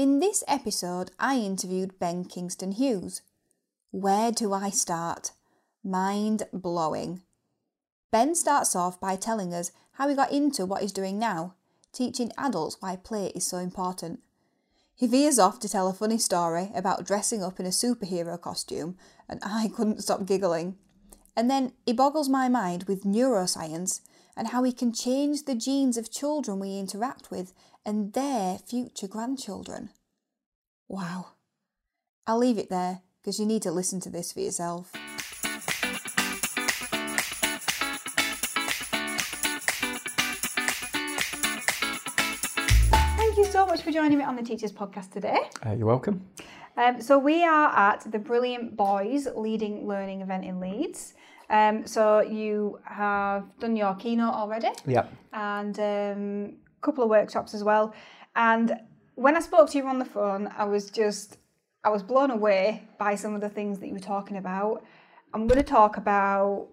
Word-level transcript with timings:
In 0.00 0.18
this 0.18 0.42
episode, 0.48 1.10
I 1.18 1.36
interviewed 1.36 1.98
Ben 1.98 2.24
Kingston 2.24 2.72
Hughes. 2.72 3.20
Where 3.90 4.32
do 4.32 4.50
I 4.54 4.70
start? 4.70 5.32
Mind 5.84 6.44
blowing. 6.54 7.20
Ben 8.10 8.34
starts 8.34 8.74
off 8.74 8.98
by 8.98 9.16
telling 9.16 9.52
us 9.52 9.72
how 9.98 10.08
he 10.08 10.14
got 10.14 10.32
into 10.32 10.64
what 10.64 10.80
he's 10.80 10.90
doing 10.90 11.18
now, 11.18 11.52
teaching 11.92 12.32
adults 12.38 12.78
why 12.80 12.96
play 12.96 13.26
is 13.34 13.46
so 13.46 13.58
important. 13.58 14.20
He 14.94 15.06
veers 15.06 15.38
off 15.38 15.60
to 15.60 15.68
tell 15.68 15.86
a 15.86 15.92
funny 15.92 16.16
story 16.16 16.70
about 16.74 17.04
dressing 17.04 17.42
up 17.42 17.60
in 17.60 17.66
a 17.66 17.68
superhero 17.68 18.40
costume, 18.40 18.96
and 19.28 19.38
I 19.44 19.68
couldn't 19.76 20.00
stop 20.00 20.24
giggling. 20.24 20.78
And 21.36 21.50
then 21.50 21.72
he 21.84 21.92
boggles 21.92 22.30
my 22.30 22.48
mind 22.48 22.84
with 22.84 23.04
neuroscience 23.04 24.00
and 24.34 24.48
how 24.48 24.62
we 24.62 24.72
can 24.72 24.94
change 24.94 25.44
the 25.44 25.54
genes 25.54 25.98
of 25.98 26.10
children 26.10 26.58
we 26.58 26.78
interact 26.78 27.30
with 27.30 27.52
and 27.90 28.12
their 28.12 28.56
future 28.56 29.08
grandchildren. 29.08 29.90
Wow. 30.86 31.32
I'll 32.24 32.38
leave 32.38 32.56
it 32.56 32.70
there 32.70 33.00
because 33.20 33.40
you 33.40 33.46
need 33.46 33.62
to 33.62 33.72
listen 33.72 33.98
to 34.02 34.10
this 34.10 34.32
for 34.32 34.38
yourself. 34.38 34.92
Thank 43.16 43.36
you 43.36 43.44
so 43.44 43.66
much 43.66 43.82
for 43.82 43.90
joining 43.90 44.18
me 44.18 44.24
on 44.24 44.36
the 44.36 44.42
Teachers 44.42 44.72
Podcast 44.72 45.10
today. 45.12 45.38
Uh, 45.64 45.72
you're 45.72 45.86
welcome. 45.86 46.24
Um, 46.76 47.00
so, 47.00 47.18
we 47.18 47.44
are 47.44 47.68
at 47.76 48.10
the 48.10 48.18
Brilliant 48.18 48.76
Boys 48.76 49.26
Leading 49.36 49.86
Learning 49.86 50.22
event 50.22 50.44
in 50.44 50.60
Leeds. 50.60 51.14
Um, 51.50 51.86
so, 51.86 52.20
you 52.20 52.78
have 52.84 53.44
done 53.58 53.76
your 53.76 53.94
keynote 53.96 54.34
already 54.34 54.68
Yeah. 54.86 55.06
and 55.32 55.78
um, 55.78 56.52
a 56.56 56.59
couple 56.80 57.04
of 57.04 57.10
workshops 57.10 57.54
as 57.54 57.64
well. 57.64 57.94
And 58.36 58.78
when 59.14 59.36
I 59.36 59.40
spoke 59.40 59.70
to 59.70 59.78
you 59.78 59.86
on 59.86 59.98
the 59.98 60.04
phone, 60.04 60.50
I 60.56 60.64
was 60.64 60.90
just, 60.90 61.38
I 61.84 61.90
was 61.90 62.02
blown 62.02 62.30
away 62.30 62.88
by 62.98 63.14
some 63.14 63.34
of 63.34 63.40
the 63.40 63.48
things 63.48 63.78
that 63.80 63.86
you 63.88 63.94
were 63.94 64.00
talking 64.00 64.36
about. 64.36 64.84
I'm 65.34 65.46
going 65.46 65.58
to 65.60 65.66
talk 65.66 65.96
about 65.96 66.68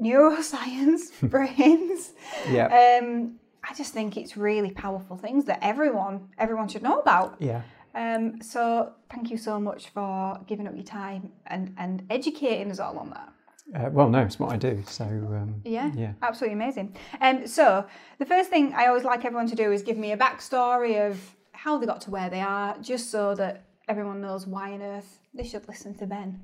neuroscience, 0.00 1.12
brains. 1.22 2.12
Yeah. 2.50 2.98
Um, 3.00 3.38
I 3.68 3.74
just 3.74 3.92
think 3.92 4.16
it's 4.16 4.36
really 4.36 4.70
powerful 4.70 5.16
things 5.16 5.44
that 5.46 5.58
everyone, 5.62 6.28
everyone 6.38 6.68
should 6.68 6.82
know 6.82 7.00
about. 7.00 7.36
yeah. 7.40 7.62
Um, 7.94 8.42
so 8.42 8.92
thank 9.10 9.30
you 9.30 9.38
so 9.38 9.58
much 9.58 9.88
for 9.88 10.38
giving 10.46 10.66
up 10.66 10.74
your 10.74 10.84
time 10.84 11.32
and, 11.46 11.74
and 11.78 12.04
educating 12.10 12.70
us 12.70 12.78
all 12.78 12.98
on 12.98 13.08
that. 13.10 13.32
Uh, 13.74 13.90
well, 13.90 14.08
no, 14.08 14.20
it's 14.20 14.38
what 14.38 14.52
I 14.52 14.56
do. 14.56 14.82
So 14.86 15.04
um, 15.04 15.60
Yeah, 15.64 15.90
yeah. 15.94 16.12
absolutely 16.22 16.54
amazing. 16.54 16.94
Um, 17.20 17.46
so 17.46 17.84
the 18.18 18.26
first 18.26 18.48
thing 18.48 18.72
I 18.74 18.86
always 18.86 19.04
like 19.04 19.24
everyone 19.24 19.48
to 19.48 19.56
do 19.56 19.72
is 19.72 19.82
give 19.82 19.96
me 19.98 20.12
a 20.12 20.16
backstory 20.16 21.04
of 21.10 21.34
how 21.52 21.76
they 21.78 21.86
got 21.86 22.00
to 22.02 22.10
where 22.10 22.30
they 22.30 22.40
are, 22.40 22.76
just 22.80 23.10
so 23.10 23.34
that 23.34 23.64
everyone 23.88 24.20
knows 24.20 24.46
why 24.46 24.72
on 24.72 24.82
earth 24.82 25.18
they 25.34 25.44
should 25.44 25.66
listen 25.68 25.94
to 25.94 26.06
Ben. 26.06 26.40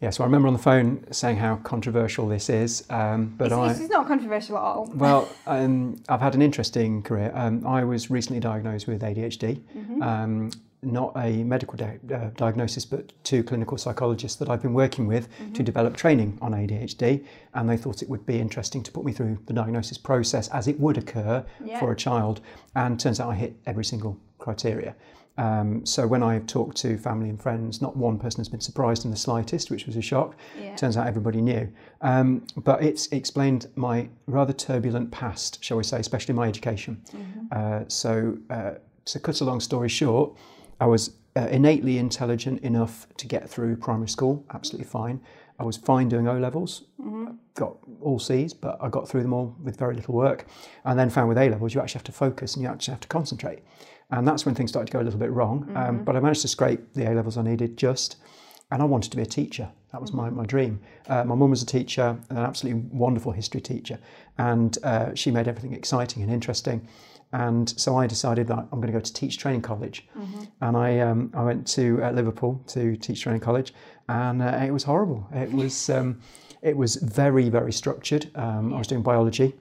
Yeah. 0.00 0.10
So 0.10 0.22
I 0.22 0.26
remember 0.26 0.48
on 0.48 0.54
the 0.54 0.60
phone 0.60 1.04
saying 1.12 1.36
how 1.36 1.56
controversial 1.56 2.26
this 2.28 2.48
is, 2.48 2.84
um, 2.88 3.34
but 3.36 3.46
It's, 3.46 3.54
I. 3.54 3.70
it's, 3.72 3.90
not 3.90 4.06
controversial 4.06 4.56
at 4.56 4.62
all. 4.62 4.90
Well, 4.94 5.28
um, 5.46 5.96
I've 6.08 6.20
had 6.20 6.34
an 6.34 6.42
interesting 6.42 7.02
career. 7.02 7.32
Um, 7.34 7.66
I 7.66 7.84
was 7.84 8.10
recently 8.10 8.40
diagnosed 8.40 8.86
with 8.86 9.02
ADHD. 9.02 9.60
Mm-hmm. 9.76 10.50
Not 10.82 11.12
a 11.16 11.44
medical 11.44 11.76
di- 11.76 11.98
uh, 12.14 12.30
diagnosis, 12.36 12.86
but 12.86 13.12
two 13.22 13.42
clinical 13.44 13.76
psychologists 13.76 14.38
that 14.38 14.48
I've 14.48 14.62
been 14.62 14.72
working 14.72 15.06
with 15.06 15.28
Mm-hmm. 15.30 15.52
to 15.52 15.62
develop 15.62 15.94
training 15.96 16.38
on 16.40 16.52
ADHD, 16.52 17.24
and 17.54 17.68
they 17.68 17.76
thought 17.76 18.00
it 18.02 18.08
would 18.08 18.24
be 18.24 18.38
interesting 18.40 18.82
to 18.84 18.90
put 18.92 19.04
me 19.04 19.12
through 19.12 19.38
the 19.46 19.52
diagnosis 19.52 19.98
process 19.98 20.48
as 20.48 20.68
it 20.68 20.80
would 20.80 20.96
occur 20.96 21.44
Yeah. 21.62 21.78
for 21.78 21.92
a 21.92 21.96
child. 21.96 22.40
And 22.74 22.98
turns 22.98 23.20
out 23.20 23.28
I 23.28 23.34
hit 23.34 23.56
every 23.66 23.84
single 23.84 24.18
criteria. 24.38 24.94
Um, 25.36 25.84
so 25.86 26.06
when 26.06 26.22
I've 26.22 26.46
talked 26.46 26.76
to 26.78 26.96
family 26.98 27.28
and 27.28 27.40
friends, 27.40 27.80
not 27.82 27.96
one 27.96 28.18
person 28.18 28.40
has 28.40 28.48
been 28.48 28.60
surprised 28.60 29.04
in 29.04 29.10
the 29.10 29.16
slightest, 29.16 29.70
which 29.70 29.86
was 29.86 29.96
a 29.96 30.02
shock. 30.02 30.34
Yeah. 30.58 30.74
Turns 30.76 30.96
out 30.96 31.06
everybody 31.06 31.40
knew. 31.42 31.68
Um, 32.00 32.46
but 32.56 32.82
it's 32.82 33.06
explained 33.08 33.66
my 33.76 34.08
rather 34.26 34.52
turbulent 34.54 35.10
past, 35.10 35.62
shall 35.62 35.76
we 35.76 35.84
say, 35.84 35.98
especially 36.00 36.34
my 36.34 36.48
education. 36.48 37.02
Uh, 37.52 37.84
so 37.88 38.36
uh, 38.50 38.72
to 39.06 39.20
cut 39.20 39.40
a 39.40 39.44
long 39.44 39.60
story 39.60 39.88
short, 39.88 40.36
I 40.80 40.86
was 40.86 41.12
uh, 41.36 41.46
innately 41.50 41.98
intelligent 41.98 42.62
enough 42.62 43.06
to 43.18 43.26
get 43.26 43.48
through 43.48 43.76
primary 43.76 44.08
school, 44.08 44.44
absolutely 44.52 44.88
fine. 44.88 45.20
I 45.58 45.64
was 45.64 45.76
fine 45.76 46.08
doing 46.08 46.26
O 46.26 46.38
levels, 46.38 46.84
got 47.54 47.76
all 48.00 48.18
C's, 48.18 48.54
but 48.54 48.78
I 48.80 48.88
got 48.88 49.06
through 49.06 49.22
them 49.22 49.34
all 49.34 49.54
with 49.62 49.78
very 49.78 49.94
little 49.94 50.14
work. 50.14 50.46
And 50.86 50.98
then 50.98 51.10
found 51.10 51.28
with 51.28 51.36
A 51.36 51.50
levels, 51.50 51.74
you 51.74 51.82
actually 51.82 51.98
have 51.98 52.04
to 52.04 52.12
focus 52.12 52.54
and 52.54 52.62
you 52.62 52.68
actually 52.70 52.92
have 52.92 53.00
to 53.00 53.08
concentrate. 53.08 53.58
And 54.10 54.26
that's 54.26 54.46
when 54.46 54.54
things 54.54 54.70
started 54.70 54.86
to 54.86 54.92
go 54.92 55.00
a 55.00 55.04
little 55.04 55.20
bit 55.20 55.30
wrong. 55.30 55.70
Um, 55.76 56.02
but 56.02 56.16
I 56.16 56.20
managed 56.20 56.40
to 56.42 56.48
scrape 56.48 56.94
the 56.94 57.10
A 57.10 57.14
levels 57.14 57.36
I 57.36 57.42
needed 57.42 57.76
just. 57.76 58.16
And 58.72 58.80
I 58.80 58.84
wanted 58.86 59.10
to 59.10 59.16
be 59.16 59.22
a 59.22 59.26
teacher. 59.26 59.68
That 59.92 60.00
was 60.00 60.12
my, 60.12 60.30
my 60.30 60.46
dream. 60.46 60.80
Uh, 61.08 61.24
my 61.24 61.34
mum 61.34 61.50
was 61.50 61.62
a 61.62 61.66
teacher, 61.66 62.16
an 62.30 62.38
absolutely 62.38 62.82
wonderful 62.92 63.32
history 63.32 63.60
teacher. 63.60 63.98
And 64.38 64.78
uh, 64.82 65.14
she 65.14 65.30
made 65.30 65.46
everything 65.46 65.74
exciting 65.74 66.22
and 66.22 66.32
interesting. 66.32 66.88
And 67.32 67.68
so 67.78 67.96
I 67.96 68.06
decided 68.06 68.48
that 68.48 68.58
I'm 68.58 68.80
going 68.80 68.88
to 68.88 68.92
go 68.92 69.00
to 69.00 69.12
teach 69.12 69.38
training 69.38 69.62
college. 69.62 70.08
And 70.60 70.76
I, 70.76 70.98
um, 70.98 71.30
I 71.34 71.42
went 71.44 71.66
to 71.68 72.02
uh, 72.02 72.10
Liverpool 72.10 72.62
to 72.68 72.96
teach 72.96 73.22
training 73.22 73.40
college. 73.40 73.72
And 74.08 74.42
uh, 74.42 74.58
it 74.64 74.72
was 74.72 74.82
horrible. 74.82 75.28
It 75.32 75.52
was, 75.52 75.88
um, 75.96 76.20
it 76.62 76.76
was 76.76 76.96
very, 76.96 77.48
very 77.48 77.72
structured. 77.72 78.30
Um, 78.34 78.74
I 78.74 78.78
was 78.78 78.88
doing 78.88 79.02
biology. 79.02 79.54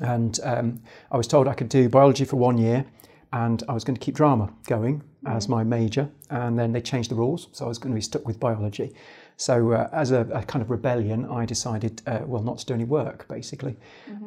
And 0.00 0.38
um, 0.42 0.82
I 1.10 1.16
was 1.16 1.26
told 1.26 1.48
I 1.48 1.54
could 1.54 1.68
do 1.68 1.88
biology 1.88 2.24
for 2.24 2.36
one 2.36 2.58
year 2.58 2.86
and 3.32 3.62
I 3.68 3.72
was 3.72 3.84
going 3.84 3.96
to 3.96 4.00
keep 4.00 4.14
drama 4.14 4.52
going 4.66 5.02
as 5.26 5.48
my 5.48 5.64
major. 5.64 6.08
And 6.30 6.58
then 6.58 6.72
they 6.72 6.80
changed 6.80 7.10
the 7.10 7.14
rules, 7.14 7.48
so 7.52 7.64
I 7.64 7.68
was 7.68 7.78
going 7.78 7.92
to 7.92 7.94
be 7.94 8.02
stuck 8.02 8.26
with 8.26 8.40
biology. 8.40 8.94
So, 9.38 9.72
uh, 9.72 9.88
as 9.92 10.12
a, 10.12 10.20
a 10.32 10.42
kind 10.42 10.62
of 10.62 10.70
rebellion, 10.70 11.26
I 11.26 11.44
decided, 11.44 12.00
uh, 12.06 12.20
well, 12.24 12.42
not 12.42 12.58
to 12.58 12.66
do 12.66 12.72
any 12.74 12.84
work 12.84 13.26
basically. 13.28 13.76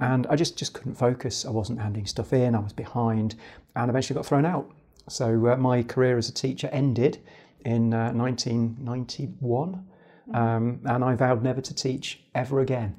And 0.01 0.27
I 0.27 0.35
just, 0.35 0.55
just 0.57 0.73
couldn't 0.73 0.95
focus. 0.95 1.45
I 1.45 1.49
wasn't 1.49 1.79
handing 1.79 2.05
stuff 2.05 2.31
in, 2.31 2.53
I 2.53 2.59
was 2.59 2.73
behind, 2.73 3.35
and 3.75 3.89
eventually 3.89 4.15
got 4.15 4.25
thrown 4.25 4.45
out. 4.45 4.69
So, 5.07 5.47
uh, 5.47 5.55
my 5.57 5.81
career 5.83 6.17
as 6.19 6.29
a 6.29 6.33
teacher 6.33 6.69
ended 6.71 7.17
in 7.65 7.93
uh, 7.93 8.11
1991. 8.13 9.83
Um, 10.31 10.79
and 10.85 11.03
I 11.03 11.15
vowed 11.15 11.41
never 11.41 11.59
to 11.61 11.73
teach 11.73 12.21
ever 12.35 12.59
again. 12.59 12.95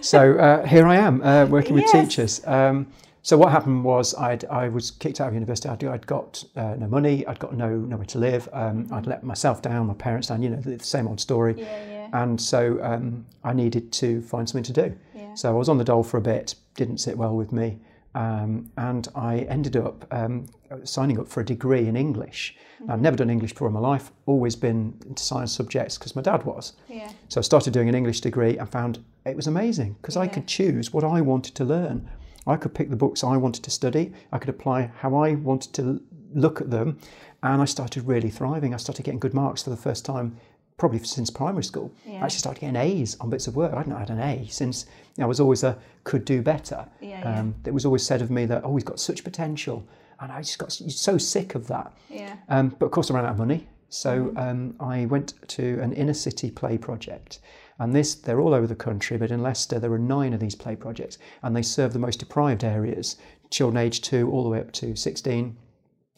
so 0.00 0.38
uh, 0.38 0.64
here 0.64 0.86
I 0.86 0.94
am 0.96 1.20
uh, 1.22 1.46
working 1.46 1.74
with 1.74 1.84
Yes. 1.92 2.08
teachers. 2.08 2.46
Um, 2.46 2.86
so 3.22 3.38
what 3.38 3.52
happened 3.52 3.84
was 3.84 4.14
I'd, 4.16 4.44
I 4.46 4.68
was 4.68 4.90
kicked 4.90 5.20
out 5.20 5.28
of 5.28 5.34
university. 5.34 5.68
I'd, 5.68 5.84
I'd 5.84 6.06
got 6.06 6.42
uh, 6.56 6.74
no 6.76 6.88
money. 6.88 7.24
I'd 7.26 7.38
got 7.38 7.54
no 7.54 7.70
nowhere 7.70 8.06
to 8.06 8.18
live. 8.18 8.48
Um, 8.52 8.88
I'd 8.92 9.06
let 9.06 9.22
myself 9.22 9.62
down, 9.62 9.86
my 9.86 9.94
parents 9.94 10.28
down. 10.28 10.42
You 10.42 10.50
know 10.50 10.60
the 10.60 10.78
same 10.80 11.06
old 11.06 11.20
story. 11.20 11.54
Yeah, 11.56 11.64
yeah. 11.88 12.08
And 12.12 12.40
so 12.40 12.82
um, 12.82 13.24
I 13.44 13.52
needed 13.52 13.92
to 13.92 14.20
find 14.22 14.48
something 14.48 14.74
to 14.74 14.88
do. 14.88 14.96
Yeah. 15.14 15.34
So 15.34 15.50
I 15.50 15.52
was 15.52 15.68
on 15.68 15.78
the 15.78 15.84
dole 15.84 16.02
for 16.02 16.16
a 16.16 16.20
bit. 16.20 16.56
Didn't 16.74 16.98
sit 16.98 17.16
well 17.16 17.36
with 17.36 17.52
me, 17.52 17.78
um, 18.16 18.70
and 18.76 19.06
I 19.14 19.40
ended 19.40 19.76
up 19.76 20.04
um, 20.10 20.48
signing 20.82 21.20
up 21.20 21.28
for 21.28 21.40
a 21.40 21.44
degree 21.44 21.86
in 21.86 21.96
English. 21.96 22.56
I'd 22.88 23.00
never 23.00 23.16
done 23.16 23.30
English 23.30 23.52
before 23.52 23.68
in 23.68 23.74
my 23.74 23.80
life. 23.80 24.10
Always 24.26 24.56
been 24.56 24.98
into 25.06 25.22
science 25.22 25.52
subjects 25.52 25.96
because 25.96 26.16
my 26.16 26.22
dad 26.22 26.42
was. 26.42 26.72
Yeah. 26.88 27.12
So 27.28 27.40
I 27.40 27.42
started 27.42 27.72
doing 27.72 27.88
an 27.88 27.94
English 27.94 28.20
degree 28.20 28.58
and 28.58 28.68
found 28.68 29.04
it 29.24 29.36
was 29.36 29.46
amazing 29.46 29.94
because 30.02 30.16
I 30.16 30.26
could 30.26 30.48
choose 30.48 30.92
what 30.92 31.04
I 31.04 31.20
wanted 31.20 31.54
to 31.54 31.64
learn. 31.64 32.08
I 32.46 32.56
could 32.56 32.74
pick 32.74 32.90
the 32.90 32.96
books 32.96 33.22
I 33.24 33.36
wanted 33.36 33.62
to 33.64 33.70
study. 33.70 34.12
I 34.32 34.38
could 34.38 34.48
apply 34.50 34.90
how 34.98 35.14
I 35.14 35.34
wanted 35.34 35.72
to 35.74 36.02
look 36.34 36.60
at 36.60 36.70
them, 36.70 36.98
and 37.42 37.62
I 37.62 37.64
started 37.66 38.06
really 38.06 38.30
thriving. 38.30 38.74
I 38.74 38.78
started 38.78 39.04
getting 39.04 39.20
good 39.20 39.34
marks 39.34 39.62
for 39.62 39.70
the 39.70 39.76
first 39.76 40.04
time, 40.04 40.36
probably 40.76 40.98
since 41.00 41.30
primary 41.30 41.62
school. 41.64 41.92
I 42.08 42.14
actually 42.16 42.38
started 42.38 42.60
getting 42.60 42.76
A's 42.76 43.16
on 43.20 43.30
bits 43.30 43.46
of 43.46 43.54
work. 43.54 43.72
I'd 43.74 43.86
not 43.86 44.00
had 44.00 44.10
an 44.10 44.18
A 44.20 44.46
since 44.48 44.86
I 45.18 45.26
was 45.26 45.38
always 45.40 45.62
a 45.62 45.78
could 46.04 46.24
do 46.24 46.42
better. 46.42 46.86
Yeah, 47.00 47.20
yeah. 47.20 47.40
Um, 47.40 47.54
it 47.64 47.72
was 47.72 47.84
always 47.84 48.02
said 48.04 48.22
of 48.22 48.30
me 48.30 48.46
that 48.46 48.64
oh, 48.64 48.74
he's 48.74 48.84
got 48.84 48.98
such 48.98 49.22
potential, 49.22 49.86
and 50.20 50.32
I 50.32 50.40
just 50.40 50.58
got 50.58 50.72
so 50.72 51.18
sick 51.18 51.54
of 51.54 51.66
that. 51.68 51.92
Yeah. 52.10 52.36
Um, 52.48 52.74
but 52.78 52.86
of 52.86 52.92
course, 52.92 53.10
I 53.10 53.14
ran 53.14 53.24
out 53.24 53.32
of 53.32 53.38
money. 53.38 53.68
So 53.88 54.24
Mm-hmm. 54.24 54.38
um, 54.38 54.74
I 54.80 55.04
went 55.04 55.34
to 55.48 55.78
an 55.80 55.92
inner 55.92 56.14
city 56.14 56.50
play 56.50 56.78
project. 56.78 57.40
And 57.82 57.96
this, 57.96 58.14
they're 58.14 58.40
all 58.40 58.54
over 58.54 58.68
the 58.68 58.76
country, 58.76 59.16
but 59.16 59.32
in 59.32 59.42
Leicester, 59.42 59.80
there 59.80 59.92
are 59.92 59.98
nine 59.98 60.32
of 60.32 60.38
these 60.38 60.54
play 60.54 60.76
projects, 60.76 61.18
and 61.42 61.56
they 61.56 61.62
serve 61.62 61.92
the 61.92 61.98
most 61.98 62.20
deprived 62.20 62.62
areas, 62.62 63.16
children 63.50 63.84
aged 63.84 64.04
two 64.04 64.30
all 64.30 64.44
the 64.44 64.50
way 64.50 64.60
up 64.60 64.70
to 64.74 64.94
16. 64.94 65.56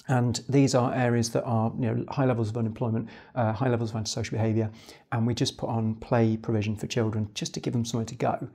And 0.06 0.44
these 0.46 0.74
are 0.74 0.94
areas 0.94 1.30
that 1.30 1.42
are 1.44 1.72
you 1.78 1.86
know, 1.86 2.04
high 2.10 2.26
levels 2.26 2.50
of 2.50 2.58
unemployment, 2.58 3.08
uh, 3.34 3.54
high 3.54 3.70
levels 3.70 3.92
of 3.92 3.96
antisocial 3.96 4.36
behaviour, 4.36 4.70
and 5.10 5.26
we 5.26 5.32
just 5.32 5.56
put 5.56 5.70
on 5.70 5.94
play 5.94 6.36
provision 6.36 6.76
for 6.76 6.86
children 6.86 7.30
just 7.32 7.54
to 7.54 7.60
give 7.60 7.72
them 7.72 7.86
somewhere 7.86 8.04
to 8.04 8.14
go. 8.14 8.46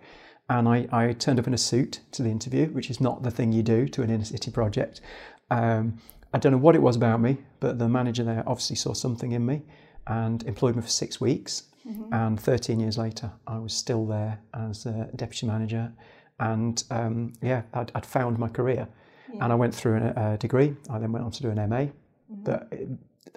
And 0.47 0.69
I, 0.69 0.87
I 0.91 1.13
turned 1.13 1.39
up 1.39 1.47
in 1.47 1.55
a 1.55 1.57
suit 1.57 2.01
to 2.11 2.21
the 2.21 2.29
interview, 2.29 2.67
which 2.67 2.91
is 2.91 3.01
not 3.01 3.23
the 3.23 3.31
thing 3.31 3.51
you 3.51 3.63
do 3.63 3.87
to 3.87 4.03
an 4.03 4.11
inner 4.11 4.23
city 4.23 4.51
project. 4.51 5.01
Um, 5.49 5.97
I 6.31 6.37
don't 6.37 6.51
know 6.51 6.59
what 6.59 6.75
it 6.75 6.81
was 6.83 6.95
about 6.95 7.21
me, 7.21 7.39
but 7.59 7.79
the 7.79 7.89
manager 7.89 8.23
there 8.23 8.43
obviously 8.45 8.75
saw 8.75 8.93
something 8.93 9.31
in 9.31 9.47
me 9.47 9.63
and 10.05 10.43
employed 10.43 10.75
me 10.75 10.83
for 10.83 10.89
six 10.89 11.19
weeks. 11.19 11.63
Mm-hmm. 11.89 12.13
And 12.13 12.39
13 12.39 12.79
years 12.79 12.97
later, 12.97 13.31
I 13.47 13.57
was 13.57 13.73
still 13.73 14.05
there 14.05 14.39
as 14.53 14.85
a 14.85 15.09
deputy 15.15 15.47
manager. 15.47 15.91
And 16.39 16.83
um, 16.91 17.33
yeah, 17.41 17.63
I'd, 17.73 17.91
I'd, 17.95 18.05
found 18.05 18.37
my 18.37 18.47
career. 18.47 18.87
Yeah. 19.33 19.43
And 19.43 19.51
I 19.51 19.55
went 19.55 19.73
through 19.73 19.97
a, 19.97 20.33
a, 20.33 20.37
degree. 20.37 20.75
I 20.89 20.99
then 20.99 21.11
went 21.11 21.25
on 21.25 21.31
to 21.31 21.41
do 21.41 21.49
an 21.49 21.57
MA. 21.69 21.75
Mm-hmm. 21.75 22.43
But 22.43 22.67
it, 22.71 22.89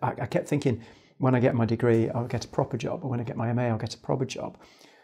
I, 0.02 0.08
I, 0.08 0.26
kept 0.26 0.48
thinking, 0.48 0.82
when 1.18 1.34
I 1.34 1.40
get 1.40 1.54
my 1.54 1.64
degree, 1.64 2.10
I'll 2.10 2.26
get 2.26 2.44
a 2.44 2.48
proper 2.48 2.76
job. 2.76 3.04
Or 3.04 3.10
when 3.10 3.20
I 3.20 3.24
get 3.24 3.36
my 3.36 3.52
MA, 3.52 3.62
I'll 3.62 3.78
get 3.78 3.94
a 3.94 3.98
proper 3.98 4.24
job. 4.24 4.58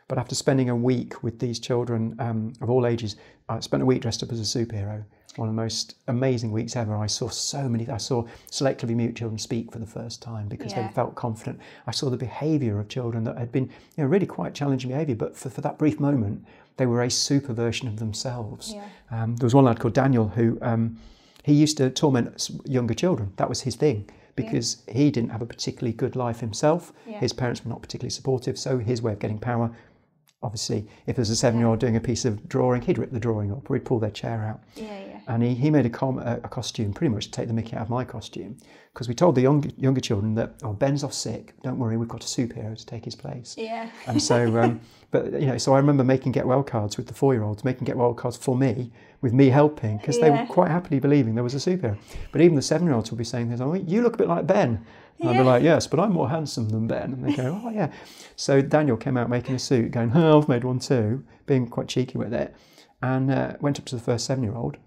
But 0.08 0.18
after 0.18 0.34
spending 0.34 0.70
a 0.70 0.76
week 0.76 1.22
with 1.22 1.38
these 1.38 1.58
children 1.58 2.16
um, 2.18 2.52
of 2.60 2.70
all 2.70 2.86
ages, 2.86 3.16
I 3.48 3.60
spent 3.60 3.82
a 3.82 3.86
week 3.86 4.02
dressed 4.02 4.22
up 4.22 4.32
as 4.32 4.40
a 4.40 4.58
superhero 4.58 5.04
one 5.38 5.49
of 5.49 5.55
the 5.55 5.61
most 5.61 5.96
amazing 6.08 6.50
weeks 6.52 6.76
ever. 6.76 6.96
I 6.96 7.06
saw 7.06 7.29
so 7.29 7.69
many, 7.69 7.88
I 7.88 7.96
saw 7.96 8.25
selectively 8.50 8.96
mute 8.96 9.17
children 9.17 9.38
speak 9.38 9.73
for 9.73 9.79
the 9.79 9.87
first 9.87 10.20
time 10.20 10.49
because 10.49 10.73
yeah. 10.73 10.88
they 10.88 10.93
felt 10.93 11.14
confident. 11.14 11.61
I 11.87 11.93
saw 11.93 12.11
the 12.11 12.17
behaviour 12.17 12.79
of 12.81 12.88
children 12.88 13.25
that 13.25 13.38
had 13.38 13.52
been 13.52 13.64
you 13.96 14.05
know, 14.05 14.06
really 14.06 14.26
quite 14.26 14.55
challenging 14.55 14.90
behaviour, 14.90 15.14
but 15.14 15.37
for, 15.37 15.49
for 15.49 15.61
that 15.61 15.79
brief 15.79 16.00
moment, 16.00 16.44
they 16.76 16.87
were 16.87 17.02
a 17.02 17.11
super 17.11 17.52
version 17.52 17.88
of 17.88 17.99
themselves. 17.99 18.75
Yeah. 18.75 18.88
Um, 19.11 19.37
there 19.37 19.46
was 19.46 19.55
one 19.55 19.64
lad 19.64 19.81
called 19.81 19.94
Daniel 19.94 20.29
who 20.29 20.58
um, 20.61 20.99
he 21.44 21.55
used 21.55 21.76
to 21.79 21.90
torment 21.90 22.50
younger 22.64 22.94
children. 22.94 23.32
That 23.37 23.49
was 23.49 23.62
his 23.62 23.76
thing 23.76 24.08
because 24.37 24.82
yeah. 24.87 24.94
he 24.94 25.11
didn't 25.11 25.31
have 25.31 25.43
a 25.43 25.46
particularly 25.46 25.93
good 25.93 26.14
life 26.14 26.40
himself. 26.40 26.93
His 27.06 27.32
parents 27.32 27.64
were 27.64 27.70
not 27.70 27.82
particularly 27.82 28.11
supportive, 28.11 28.56
so 28.56 28.79
his 28.79 29.02
way 29.02 29.12
of 29.12 29.19
getting 29.19 29.38
power 29.38 29.75
obviously, 30.43 30.87
if 31.06 31.17
there's 31.17 31.31
a 31.31 31.37
seven 31.37 31.58
year 31.58 31.69
old 31.69 31.79
doing 31.79 31.96
a 31.96 32.00
piece 32.00 32.25
of 32.25 32.49
drawing, 32.49 32.82
he'd 32.82 32.99
rip 32.99 33.11
the 33.11 33.20
drawing 33.20 33.52
up 33.52 33.69
or 33.70 33.75
he'd 33.75 33.85
pull 33.85 33.99
their 33.99 34.11
chair 34.11 34.44
out. 34.44 34.62
Yeah, 34.76 34.85
yeah. 34.85 35.07
And 35.28 35.42
he, 35.42 35.54
he 35.54 35.70
made 35.70 35.84
a, 35.84 35.90
com- 35.90 36.19
a, 36.19 36.48
costume 36.48 36.94
pretty 36.94 37.12
much 37.14 37.26
to 37.26 37.30
take 37.30 37.48
the 37.48 37.52
mickey 37.52 37.76
out 37.76 37.82
of 37.82 37.90
my 37.90 38.02
costume 38.02 38.56
because 38.94 39.08
we 39.08 39.14
told 39.14 39.34
the 39.34 39.42
young, 39.42 39.70
younger 39.76 40.00
children 40.00 40.34
that, 40.36 40.54
oh, 40.62 40.72
Ben's 40.72 41.04
off 41.04 41.12
sick, 41.12 41.52
don't 41.62 41.78
worry, 41.78 41.98
we've 41.98 42.08
got 42.08 42.25
a 42.25 42.26
superhero 42.26 42.76
to 42.76 42.86
take 42.86 43.04
his 43.04 43.14
place. 43.14 43.54
Yeah. 43.58 43.90
And 44.06 44.22
so, 44.22 44.58
um, 44.58 44.80
but, 45.10 45.30
you 45.34 45.46
know, 45.46 45.58
so 45.58 45.75
I 45.75 45.76
remember 45.76 46.02
making 46.02 46.32
get 46.32 46.46
well 46.46 46.62
cards 46.62 46.96
with 46.96 47.08
the 47.08 47.14
four 47.14 47.34
year 47.34 47.42
olds, 47.42 47.62
making 47.62 47.84
get 47.84 47.98
well 47.98 48.14
cards 48.14 48.38
for 48.38 48.56
me, 48.56 48.90
with 49.20 49.34
me 49.34 49.50
helping 49.50 49.98
because 49.98 50.16
yeah. 50.16 50.25
they 50.25 50.30
were 50.30 50.46
quite 50.46 50.70
happily 50.70 50.98
believing 50.98 51.34
there 51.34 51.44
was 51.44 51.54
a 51.54 51.58
superhero. 51.58 51.98
But 52.32 52.40
even 52.40 52.56
the 52.56 52.62
seven 52.62 52.86
year 52.86 52.96
olds 52.96 53.10
would 53.10 53.19
be 53.19 53.25
saying, 53.25 53.48
things 53.48 53.60
oh, 53.60 53.75
you 53.75 54.00
look 54.00 54.14
a 54.14 54.19
bit 54.19 54.28
like 54.28 54.46
Ben. 54.46 54.82
And 55.19 55.28
yeah. 55.28 55.30
I'd 55.30 55.36
be 55.36 55.44
like, 55.44 55.62
yes, 55.62 55.86
but 55.86 56.00
I'm 56.00 56.12
more 56.14 56.30
handsome 56.30 56.70
than 56.70 56.86
Ben. 56.86 57.12
And 57.12 57.25
they 57.25 57.36
go, 57.36 57.60
oh, 57.62 57.69
yeah. 57.69 57.92
So 58.36 58.62
Daniel 58.62 58.96
came 58.96 59.19
out 59.19 59.28
making 59.28 59.56
a 59.56 59.58
suit, 59.58 59.90
going, 59.90 60.12
oh, 60.14 60.38
I've 60.38 60.48
made 60.48 60.64
one 60.64 60.78
too, 60.78 61.22
being 61.44 61.66
quite 61.66 61.88
cheeky 61.88 62.16
with 62.16 62.32
it. 62.32 62.56
And 63.02 63.30
uh, 63.30 63.56
went 63.60 63.78
up 63.78 63.84
to 63.86 63.96
the 63.96 64.02
first 64.02 64.25
seven 64.25 64.42
year 64.42 64.54
old 64.54 64.78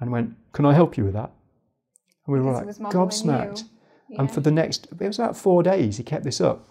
and 0.00 0.10
went, 0.10 0.34
can 0.52 0.64
I 0.64 0.72
help 0.74 0.96
you 0.96 1.04
with 1.04 1.14
that? 1.14 1.30
And 2.26 2.34
we 2.34 2.40
were 2.40 2.52
like, 2.52 2.66
gobsmacked. 2.66 3.64
Yeah. 4.08 4.20
And 4.20 4.32
for 4.32 4.40
the 4.40 4.50
next, 4.50 4.88
it 4.98 5.06
was 5.06 5.18
about 5.18 5.36
four 5.36 5.62
days, 5.62 5.98
he 5.98 6.02
kept 6.02 6.24
this 6.24 6.40
up. 6.40 6.66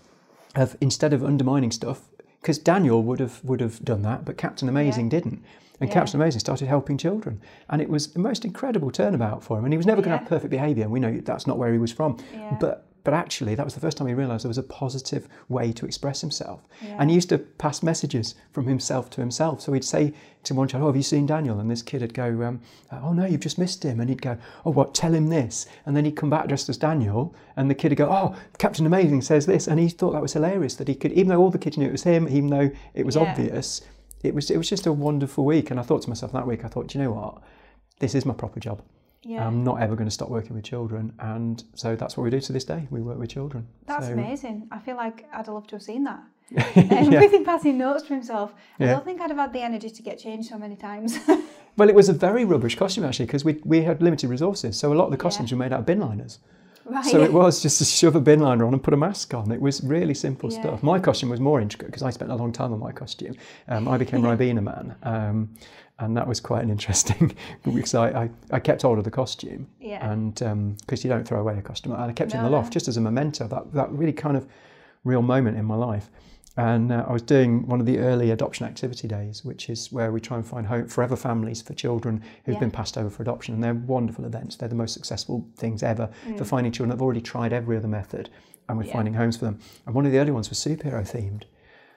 Of 0.55 0.75
instead 0.81 1.13
of 1.13 1.23
undermining 1.23 1.69
stuff, 1.71 2.09
because 2.41 2.57
Daniel 2.57 3.03
would 3.03 3.19
have 3.19 3.39
would 3.43 3.61
have 3.61 3.85
done 3.85 4.01
that, 4.01 4.25
but 4.25 4.35
Captain 4.35 4.67
Amazing 4.67 5.05
yeah. 5.05 5.19
didn't. 5.19 5.43
And 5.79 5.89
yeah. 5.89 5.93
Captain 5.93 6.19
Amazing 6.19 6.39
started 6.39 6.67
helping 6.67 6.97
children, 6.97 7.39
and 7.69 7.83
it 7.83 7.87
was 7.87 8.13
the 8.13 8.19
most 8.19 8.43
incredible 8.43 8.89
turnabout 8.89 9.43
for 9.43 9.59
him. 9.59 9.63
And 9.65 9.71
he 9.71 9.77
was 9.77 9.85
never 9.85 10.01
going 10.01 10.11
to 10.11 10.17
have 10.17 10.27
perfect 10.27 10.49
behaviour. 10.49 10.83
And 10.83 10.91
we 10.91 10.99
know 10.99 11.21
that's 11.23 11.45
not 11.45 11.59
where 11.59 11.71
he 11.71 11.77
was 11.77 11.91
from, 11.91 12.17
but 12.59 12.88
but 13.03 13.13
actually, 13.13 13.55
that 13.55 13.65
was 13.65 13.73
the 13.73 13.79
first 13.79 13.97
time 13.97 14.07
he 14.07 14.13
realised 14.13 14.43
there 14.43 14.49
was 14.49 14.57
a 14.57 14.63
positive 14.63 15.27
way 15.47 15.71
to 15.71 15.85
express 15.85 16.21
himself. 16.21 16.61
Yeah. 16.81 16.97
And 16.99 17.09
he 17.09 17.15
used 17.15 17.29
to 17.29 17.37
pass 17.37 17.81
messages 17.81 18.35
from 18.51 18.67
himself 18.67 19.09
to 19.11 19.21
himself. 19.21 19.61
So 19.61 19.73
he'd 19.73 19.85
say 19.85 20.13
to 20.43 20.53
one 20.53 20.67
child, 20.67 20.83
Oh, 20.83 20.87
have 20.87 20.95
you 20.95 21.03
seen 21.03 21.25
Daniel? 21.25 21.59
And 21.59 21.71
this 21.71 21.81
kid 21.81 22.01
would 22.01 22.13
go, 22.13 22.43
um, 22.43 22.61
Oh, 22.91 23.13
no, 23.13 23.25
you've 23.25 23.39
just 23.39 23.57
missed 23.57 23.83
him. 23.83 23.99
And 23.99 24.09
he'd 24.09 24.21
go, 24.21 24.37
Oh, 24.65 24.71
what? 24.71 24.93
Tell 24.93 25.13
him 25.13 25.27
this. 25.27 25.67
And 25.85 25.95
then 25.95 26.05
he'd 26.05 26.17
come 26.17 26.29
back 26.29 26.47
dressed 26.47 26.69
as 26.69 26.77
Daniel. 26.77 27.33
And 27.55 27.69
the 27.69 27.75
kid 27.75 27.91
would 27.91 27.97
go, 27.97 28.09
Oh, 28.09 28.35
Captain 28.57 28.85
Amazing 28.85 29.21
says 29.21 29.45
this. 29.45 29.67
And 29.67 29.79
he 29.79 29.89
thought 29.89 30.11
that 30.11 30.21
was 30.21 30.33
hilarious 30.33 30.75
that 30.75 30.87
he 30.87 30.95
could, 30.95 31.13
even 31.13 31.29
though 31.29 31.39
all 31.39 31.51
the 31.51 31.57
kids 31.57 31.77
knew 31.77 31.87
it 31.87 31.91
was 31.91 32.03
him, 32.03 32.27
even 32.27 32.47
though 32.47 32.71
it 32.93 33.05
was 33.05 33.15
yeah. 33.15 33.23
obvious, 33.23 33.81
it 34.23 34.35
was, 34.35 34.51
it 34.51 34.57
was 34.57 34.69
just 34.69 34.85
a 34.85 34.93
wonderful 34.93 35.45
week. 35.45 35.71
And 35.71 35.79
I 35.79 35.83
thought 35.83 36.01
to 36.03 36.09
myself 36.09 36.33
that 36.33 36.47
week, 36.47 36.65
I 36.65 36.67
thought, 36.67 36.93
you 36.93 37.01
know 37.01 37.11
what? 37.11 37.41
This 37.99 38.13
is 38.13 38.25
my 38.25 38.33
proper 38.33 38.59
job. 38.59 38.81
Yeah. 39.23 39.45
I'm 39.45 39.63
not 39.63 39.81
ever 39.81 39.95
going 39.95 40.07
to 40.07 40.13
stop 40.13 40.29
working 40.29 40.55
with 40.55 40.63
children, 40.63 41.13
and 41.19 41.61
so 41.75 41.95
that's 41.95 42.15
what 42.15 42.23
we 42.23 42.29
do 42.29 42.39
to 42.39 42.53
this 42.53 42.63
day. 42.63 42.87
We 42.89 43.01
work 43.01 43.19
with 43.19 43.29
children. 43.29 43.67
That's 43.85 44.07
so, 44.07 44.13
amazing. 44.13 44.69
I 44.71 44.79
feel 44.79 44.95
like 44.95 45.27
I'd 45.33 45.47
love 45.49 45.67
to 45.67 45.75
have 45.75 45.83
seen 45.83 46.05
that. 46.05 46.21
and 46.75 47.11
yeah. 47.13 47.19
with 47.31 47.45
passing 47.45 47.77
notes 47.77 48.03
to 48.03 48.13
himself, 48.13 48.53
I 48.79 48.85
don't 48.85 49.03
think 49.03 49.19
I'd 49.19 49.29
have 49.29 49.37
had 49.37 49.53
the 49.53 49.61
energy 49.61 49.89
to 49.89 50.01
get 50.01 50.19
changed 50.19 50.49
so 50.49 50.57
many 50.57 50.77
times. 50.77 51.19
well, 51.77 51.89
it 51.89 51.95
was 51.95 52.07
a 52.07 52.13
very 52.13 52.45
rubbish 52.45 52.75
costume 52.75 53.03
actually 53.03 53.25
because 53.25 53.43
we 53.43 53.59
we 53.65 53.81
had 53.81 54.01
limited 54.01 54.29
resources, 54.29 54.77
so 54.77 54.93
a 54.93 54.95
lot 54.95 55.05
of 55.05 55.11
the 55.11 55.17
costumes 55.17 55.51
yeah. 55.51 55.57
were 55.57 55.63
made 55.65 55.73
out 55.73 55.81
of 55.81 55.85
bin 55.85 55.99
liners. 55.99 56.39
Right. 56.85 57.05
So 57.05 57.21
it 57.21 57.31
was 57.31 57.61
just 57.61 57.77
to 57.79 57.85
shove 57.85 58.15
a 58.15 58.21
bin 58.21 58.39
liner 58.39 58.65
on 58.65 58.73
and 58.73 58.81
put 58.81 58.93
a 58.93 58.97
mask 58.97 59.33
on. 59.33 59.51
It 59.51 59.61
was 59.61 59.83
really 59.83 60.15
simple 60.15 60.51
yeah. 60.51 60.61
stuff. 60.61 60.81
My 60.81 60.97
costume 60.97 61.29
was 61.29 61.39
more 61.39 61.61
intricate 61.61 61.87
because 61.87 62.01
I 62.01 62.09
spent 62.09 62.31
a 62.31 62.35
long 62.35 62.51
time 62.51 62.73
on 62.73 62.79
my 62.79 62.91
costume. 62.91 63.35
Um, 63.67 63.87
I 63.87 63.97
became 63.97 64.21
Ribena 64.21 64.63
Man. 64.63 64.95
Um, 65.03 65.49
and 65.99 66.15
that 66.15 66.27
was 66.27 66.39
quite 66.39 66.63
an 66.63 66.69
interesting 66.69 67.35
because 67.63 67.93
I, 67.93 68.23
I, 68.23 68.29
I, 68.51 68.59
kept 68.59 68.81
hold 68.81 68.97
of 68.97 69.03
the 69.03 69.11
costume 69.11 69.67
yeah. 69.79 70.09
and 70.09 70.33
because 70.33 70.45
um, 70.51 70.77
you 71.03 71.09
don't 71.09 71.27
throw 71.27 71.39
away 71.39 71.57
a 71.57 71.61
costume 71.61 71.93
and 71.93 72.01
I 72.01 72.13
kept 72.13 72.33
no, 72.33 72.37
it 72.37 72.39
in 72.39 72.45
the 72.45 72.51
loft 72.51 72.73
just 72.73 72.87
as 72.87 72.97
a 72.97 73.01
memento 73.01 73.47
that, 73.47 73.73
that 73.73 73.91
really 73.91 74.13
kind 74.13 74.37
of 74.37 74.47
real 75.03 75.21
moment 75.21 75.57
in 75.57 75.65
my 75.65 75.75
life 75.75 76.09
and 76.57 76.91
uh, 76.91 77.05
I 77.07 77.13
was 77.13 77.21
doing 77.21 77.67
one 77.67 77.79
of 77.79 77.85
the 77.85 77.99
early 77.99 78.31
adoption 78.31 78.65
activity 78.65 79.07
days 79.07 79.43
which 79.43 79.69
is 79.69 79.91
where 79.91 80.11
we 80.11 80.19
try 80.19 80.37
and 80.37 80.45
find 80.45 80.65
home 80.65 80.87
forever 80.87 81.15
families 81.15 81.61
for 81.61 81.73
children 81.73 82.23
who've 82.45 82.55
yeah. 82.55 82.59
been 82.59 82.71
passed 82.71 82.97
over 82.97 83.09
for 83.09 83.21
adoption 83.21 83.53
and 83.53 83.63
they're 83.63 83.73
wonderful 83.73 84.25
events 84.25 84.55
they're 84.55 84.69
the 84.69 84.75
most 84.75 84.93
successful 84.93 85.47
things 85.57 85.83
ever 85.83 86.09
mm. 86.25 86.37
for 86.37 86.45
finding 86.45 86.71
children 86.71 86.89
that 86.89 86.95
have 86.95 87.01
already 87.01 87.21
tried 87.21 87.53
every 87.53 87.77
other 87.77 87.87
method 87.87 88.29
and 88.67 88.77
we're 88.77 88.85
yeah. 88.85 88.93
finding 88.93 89.13
homes 89.13 89.37
for 89.37 89.45
them 89.45 89.59
and 89.85 89.95
one 89.95 90.05
of 90.05 90.11
the 90.11 90.17
early 90.17 90.31
ones 90.31 90.49
was 90.49 90.59
superhero 90.59 91.01
themed 91.01 91.43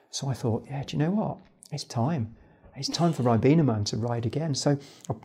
so 0.09 0.27
I 0.29 0.33
thought 0.33 0.65
yeah 0.67 0.83
do 0.83 0.97
you 0.97 1.03
know 1.03 1.11
what 1.11 1.37
it's 1.71 1.83
time 1.83 2.35
it's 2.75 2.89
time 2.89 3.13
for 3.13 3.23
Ribena 3.23 3.63
Man 3.63 3.83
to 3.85 3.97
ride 3.97 4.25
again. 4.25 4.55
So 4.55 4.77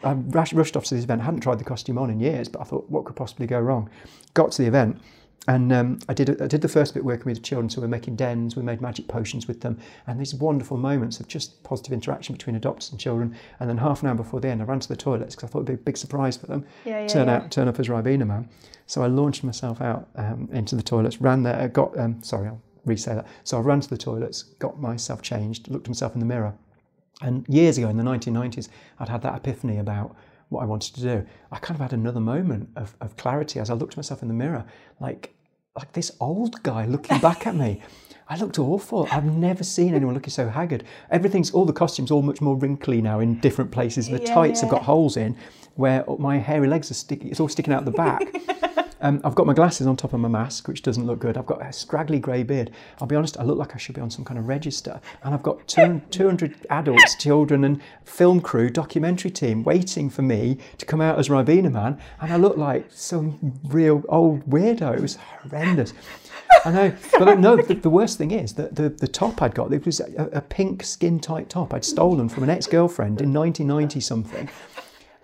I, 0.05 0.11
I 0.11 0.13
rushed 0.15 0.77
off 0.77 0.85
to 0.85 0.95
this 0.95 1.05
event. 1.05 1.23
I 1.23 1.25
hadn't 1.25 1.41
tried 1.41 1.59
the 1.59 1.65
costume 1.65 1.99
on 1.99 2.11
in 2.11 2.21
years, 2.21 2.49
but 2.49 2.61
I 2.61 2.65
thought, 2.65 2.89
what 2.91 3.05
could 3.05 3.17
possibly 3.17 3.47
go 3.47 3.61
wrong? 3.61 3.89
Got 4.35 4.53
to 4.53 4.63
the 4.63 4.69
event, 4.69 5.01
and 5.47 5.73
um, 5.73 5.99
I 6.09 6.15
did 6.15 6.41
I 6.43 6.47
did 6.47 6.61
the 6.61 6.69
first 6.69 6.95
bit 6.95 7.05
working 7.05 7.25
with 7.27 7.39
the 7.39 7.43
children. 7.43 7.71
So 7.71 7.81
we're 7.81 7.89
making 7.89 8.17
dens, 8.17 8.55
we 8.55 8.63
made 8.63 8.81
magic 8.81 9.09
potions 9.09 9.49
with 9.49 9.63
them, 9.63 9.79
and 10.07 10.21
these 10.21 10.35
wonderful 10.35 10.77
moments 10.77 11.21
of 11.21 11.29
just 11.29 11.63
positive 11.65 11.93
interaction 11.93 12.35
between 12.35 12.59
adopters 12.61 12.91
and 12.91 13.01
children. 13.01 13.35
And 13.61 13.69
then 13.69 13.79
half 13.79 14.03
an 14.03 14.09
hour 14.09 14.15
before 14.15 14.41
the 14.41 14.49
end, 14.49 14.61
I 14.61 14.65
ran 14.65 14.81
to 14.81 14.89
the 14.89 14.97
toilets 14.97 15.35
because 15.35 15.49
I 15.49 15.53
thought 15.53 15.61
it'd 15.61 15.67
be 15.67 15.75
a 15.75 15.85
big 15.85 15.97
surprise 15.97 16.37
for 16.37 16.47
them. 16.47 16.67
Yeah, 16.85 17.01
yeah, 17.01 17.09
turn 17.09 17.29
yeah. 17.29 17.37
out, 17.37 17.51
turn 17.51 17.69
up 17.69 17.81
as 17.81 17.89
Ribena 17.89 18.27
Man. 18.27 18.49
So 18.87 19.03
I 19.03 19.07
launched 19.07 19.45
myself 19.45 19.81
out 19.81 20.09
um, 20.17 20.49
into 20.53 20.77
the 20.77 20.83
toilets, 20.83 21.21
ran 21.21 21.43
there, 21.43 21.69
got 21.69 21.99
um, 21.99 22.23
sorry, 22.23 22.49
I'll 22.49 22.63
re-say 22.85 23.15
that. 23.15 23.27
So 23.45 23.59
I 23.59 23.61
ran 23.61 23.81
to 23.81 23.89
the 23.89 23.99
toilets, 23.99 24.43
got 24.43 24.81
myself 24.81 25.23
changed, 25.23 25.69
looked 25.69 25.87
at 25.87 25.91
myself 25.91 26.15
in 26.15 26.21
the 26.21 26.27
mirror, 26.27 26.55
and 27.23 27.47
years 27.49 27.79
ago 27.79 27.89
in 27.89 27.97
the 27.97 28.05
1990s, 28.05 28.69
I'd 28.99 29.09
had 29.09 29.23
that 29.23 29.37
epiphany 29.37 29.79
about 29.79 30.15
what 30.49 30.63
I 30.63 30.67
wanted 30.67 30.95
to 30.95 31.01
do. 31.01 31.27
I 31.53 31.59
kind 31.59 31.77
of 31.77 31.81
had 31.81 31.93
another 31.93 32.21
moment 32.21 32.71
of, 32.77 32.97
of 33.01 33.17
clarity 33.17 33.61
as 33.61 33.71
I 33.71 33.75
looked 33.75 33.95
at 33.95 33.97
myself 33.99 34.23
in 34.23 34.29
the 34.29 34.35
mirror, 34.35 34.65
like, 35.01 35.35
like 35.77 35.93
this 35.93 36.13
old 36.21 36.63
guy 36.63 36.87
looking 36.87 37.19
back 37.19 37.47
at 37.47 37.55
me. 37.55 37.83
I 38.31 38.37
looked 38.37 38.59
awful. 38.59 39.09
I've 39.11 39.25
never 39.25 39.65
seen 39.65 39.95
anyone 39.95 40.15
looking 40.15 40.31
so 40.31 40.49
haggard. 40.49 40.85
Everything's 41.11 41.51
all 41.51 41.65
the 41.65 41.73
costumes 41.73 42.11
all 42.11 42.21
much 42.21 42.43
more 42.43 42.57
wrinkly 42.57 43.01
now 43.01 43.21
in 43.21 43.41
different 43.41 43.71
places. 43.71 44.09
The 44.09 44.21
yeah, 44.21 44.35
tights 44.35 44.61
yeah. 44.61 44.67
have 44.67 44.71
got 44.71 44.83
holes 44.83 45.17
in 45.17 45.35
where 45.77 46.05
my 46.19 46.39
hairy 46.39 46.69
legs 46.69 46.91
are 46.91 46.95
sticking. 46.95 47.31
It's 47.31 47.41
all 47.41 47.49
sticking 47.49 47.73
out 47.73 47.85
the 47.85 47.91
back. 47.91 48.35
Um, 49.01 49.21
I've 49.25 49.35
got 49.35 49.47
my 49.47 49.55
glasses 49.55 49.87
on 49.87 49.97
top 49.97 50.13
of 50.13 50.21
my 50.21 50.29
mask, 50.29 50.67
which 50.67 50.83
doesn't 50.83 51.07
look 51.07 51.21
good. 51.21 51.37
I've 51.37 51.47
got 51.47 51.63
a 51.63 51.73
scraggly 51.73 52.19
grey 52.19 52.43
beard. 52.43 52.71
I'll 53.01 53.07
be 53.07 53.17
honest, 53.17 53.39
I 53.39 53.45
look 53.45 53.59
like 53.59 53.75
I 53.75 53.79
should 53.79 53.95
be 53.95 54.01
on 54.01 54.11
some 54.11 54.25
kind 54.25 54.39
of 54.39 54.49
register. 54.49 55.01
And 55.23 55.35
I've 55.35 55.43
got 55.43 55.67
two, 55.69 56.01
200 56.11 56.67
adults, 56.71 57.17
children, 57.17 57.65
and 57.65 57.81
film 58.05 58.41
crew, 58.41 58.71
documentary 58.71 59.31
team 59.31 59.63
waiting 59.63 60.11
for 60.11 60.23
me 60.23 60.59
to 60.79 60.87
come 60.87 61.01
out 61.01 61.19
as 61.19 61.29
Ribena 61.29 61.71
Man. 61.71 62.01
And 62.21 62.33
I 62.33 62.37
look 62.37 62.57
like 62.57 62.87
some 62.91 63.61
real 63.65 64.03
old 64.09 64.45
weirdo. 64.47 64.97
It 64.97 65.03
was 65.03 65.17
horrendous. 65.17 65.93
I 66.65 66.71
know, 66.73 66.97
but 67.19 67.39
no. 67.39 67.57
The, 67.57 67.75
the, 67.75 67.91
worst 67.91 68.19
thing 68.19 68.31
is 68.31 68.55
that 68.55 68.75
the, 68.75 68.89
the 68.89 69.07
top 69.07 69.43
I'd 69.43 69.55
got 69.55 69.73
it 69.73 69.85
was 69.85 70.01
a, 70.01 70.29
a 70.33 70.41
pink 70.41 70.83
skin 70.83 71.21
tight 71.21 71.49
top 71.49 71.73
I'd 71.73 71.85
stolen 71.85 72.29
from 72.29 72.43
an 72.43 72.51
ex 72.51 72.67
girlfriend 72.67 73.21
in 73.21 73.33
1990 73.33 74.01
something, 74.01 74.49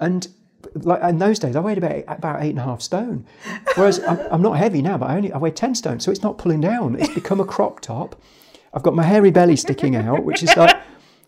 and 0.01 0.29
like 0.75 1.03
in 1.03 1.19
those 1.19 1.39
days, 1.39 1.57
I 1.57 1.61
weighed 1.61 1.79
about 1.79 2.05
about 2.09 2.43
eight 2.43 2.51
and 2.51 2.59
a 2.59 2.65
half 2.65 2.83
stone. 2.83 3.27
Whereas 3.75 4.01
I'm, 4.01 4.19
I'm, 4.31 4.43
not 4.43 4.57
heavy 4.59 4.83
now, 4.83 4.99
but 4.99 5.11
I 5.11 5.17
only 5.17 5.33
I 5.33 5.39
weigh 5.39 5.51
ten 5.51 5.75
stone, 5.75 6.01
so 6.01 6.11
it's 6.11 6.23
not 6.23 6.39
pulling 6.39 6.61
down. 6.61 6.97
It's 6.97 7.15
become 7.15 7.41
a 7.41 7.45
crop 7.45 7.81
top. 7.81 8.21
I've 8.73 8.83
got 8.83 8.95
my 8.95 9.05
hairy 9.05 9.31
belly 9.31 9.57
sticking 9.57 9.95
out, 9.95 10.25
which 10.25 10.43
is 10.43 10.57
like 10.57 10.77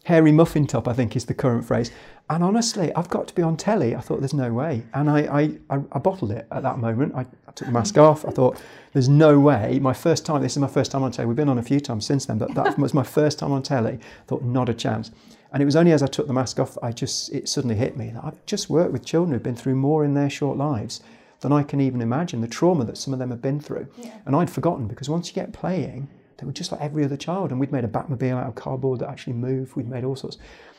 hairy 0.05 0.33
muffin 0.33 0.67
top, 0.67 0.89
I 0.89 0.93
think 0.93 1.17
is 1.17 1.27
the 1.27 1.35
current 1.35 1.65
phrase. 1.65 1.91
And 2.29 2.43
honestly, 2.43 2.93
I've 2.95 3.09
got 3.09 3.29
to 3.29 3.35
be 3.35 3.43
on 3.43 3.57
telly. 3.57 3.95
I 3.95 4.01
thought 4.01 4.21
there's 4.21 4.35
no 4.35 4.53
way, 4.53 4.83
and 4.95 5.09
I 5.09 5.21
I, 5.21 5.41
I, 5.71 5.81
I 5.93 5.99
bottled 5.99 6.33
it 6.33 6.47
at 6.51 6.63
that 6.63 6.79
moment. 6.79 7.15
I, 7.15 7.21
I 7.21 7.53
took 7.53 7.67
the 7.67 7.73
mask 7.73 7.97
off. 7.99 8.25
I 8.25 8.31
thought 8.31 8.61
there's 8.93 9.09
no 9.09 9.39
way. 9.39 9.79
My 9.81 9.93
first 9.93 10.27
time. 10.27 10.43
This 10.43 10.53
is 10.53 10.59
my 10.59 10.67
first 10.67 10.91
time 10.91 11.05
on 11.05 11.13
telly. 11.13 11.27
We've 11.27 11.37
been 11.37 11.49
on 11.49 11.59
a 11.59 11.63
few 11.63 11.81
times 11.81 12.05
since 12.05 12.27
then, 12.27 12.39
but 12.39 12.55
that 12.55 12.79
was 12.79 12.95
my 12.95 13.05
first 13.05 13.39
time 13.39 13.53
on 13.53 13.63
telly. 13.63 13.95
I 13.95 14.25
thought 14.27 14.43
not 14.43 14.69
a 14.69 14.75
chance. 14.75 15.13
And 15.53 15.63
it 15.63 15.67
was 15.67 15.77
only 15.77 15.93
as 15.93 16.03
I 16.03 16.07
took 16.07 16.27
the 16.27 16.33
mask 16.33 16.59
off, 16.59 16.77
I 16.83 16.93
just 16.93 17.33
it 17.33 17.49
suddenly 17.49 17.77
hit 17.77 17.97
me 17.97 18.11
that 18.11 18.25
I've 18.25 18.45
just 18.47 18.69
worked 18.69 18.93
with 18.93 19.05
children 19.05 19.33
who've 19.33 19.43
been 19.43 19.57
through 19.57 19.77
more 19.77 20.05
in 20.05 20.15
their 20.15 20.31
short 20.31 20.59
lives 20.59 21.01
than 21.41 21.53
I 21.53 21.63
can 21.63 21.81
even 21.81 22.01
imagine. 22.01 22.41
The 22.41 22.49
trauma 22.49 22.85
that 22.85 22.99
some 22.99 23.13
of 23.13 23.19
them 23.19 23.31
have 23.31 23.43
been 23.43 23.61
through, 23.61 23.87
Yeah. 23.99 24.11
and 24.27 24.35
I'd 24.35 24.51
forgotten 24.51 24.87
because 24.89 25.09
once 25.09 25.29
you 25.29 25.35
get 25.35 25.53
playing, 25.53 26.09
they 26.39 26.47
were 26.47 26.53
just 26.53 26.73
like 26.73 26.81
every 26.81 27.05
other 27.05 27.17
child. 27.17 27.51
And 27.51 27.59
we'd 27.61 27.73
made 27.73 27.85
a 27.85 27.89
Batmobile 27.89 28.33
out 28.39 28.47
of 28.49 28.55
cardboard 28.55 28.99
that 29.01 29.09
actually 29.09 29.33
moved. 29.35 29.75
We'd 29.77 29.89
made 29.89 30.05
all 30.05 30.17
sorts. 30.17 30.37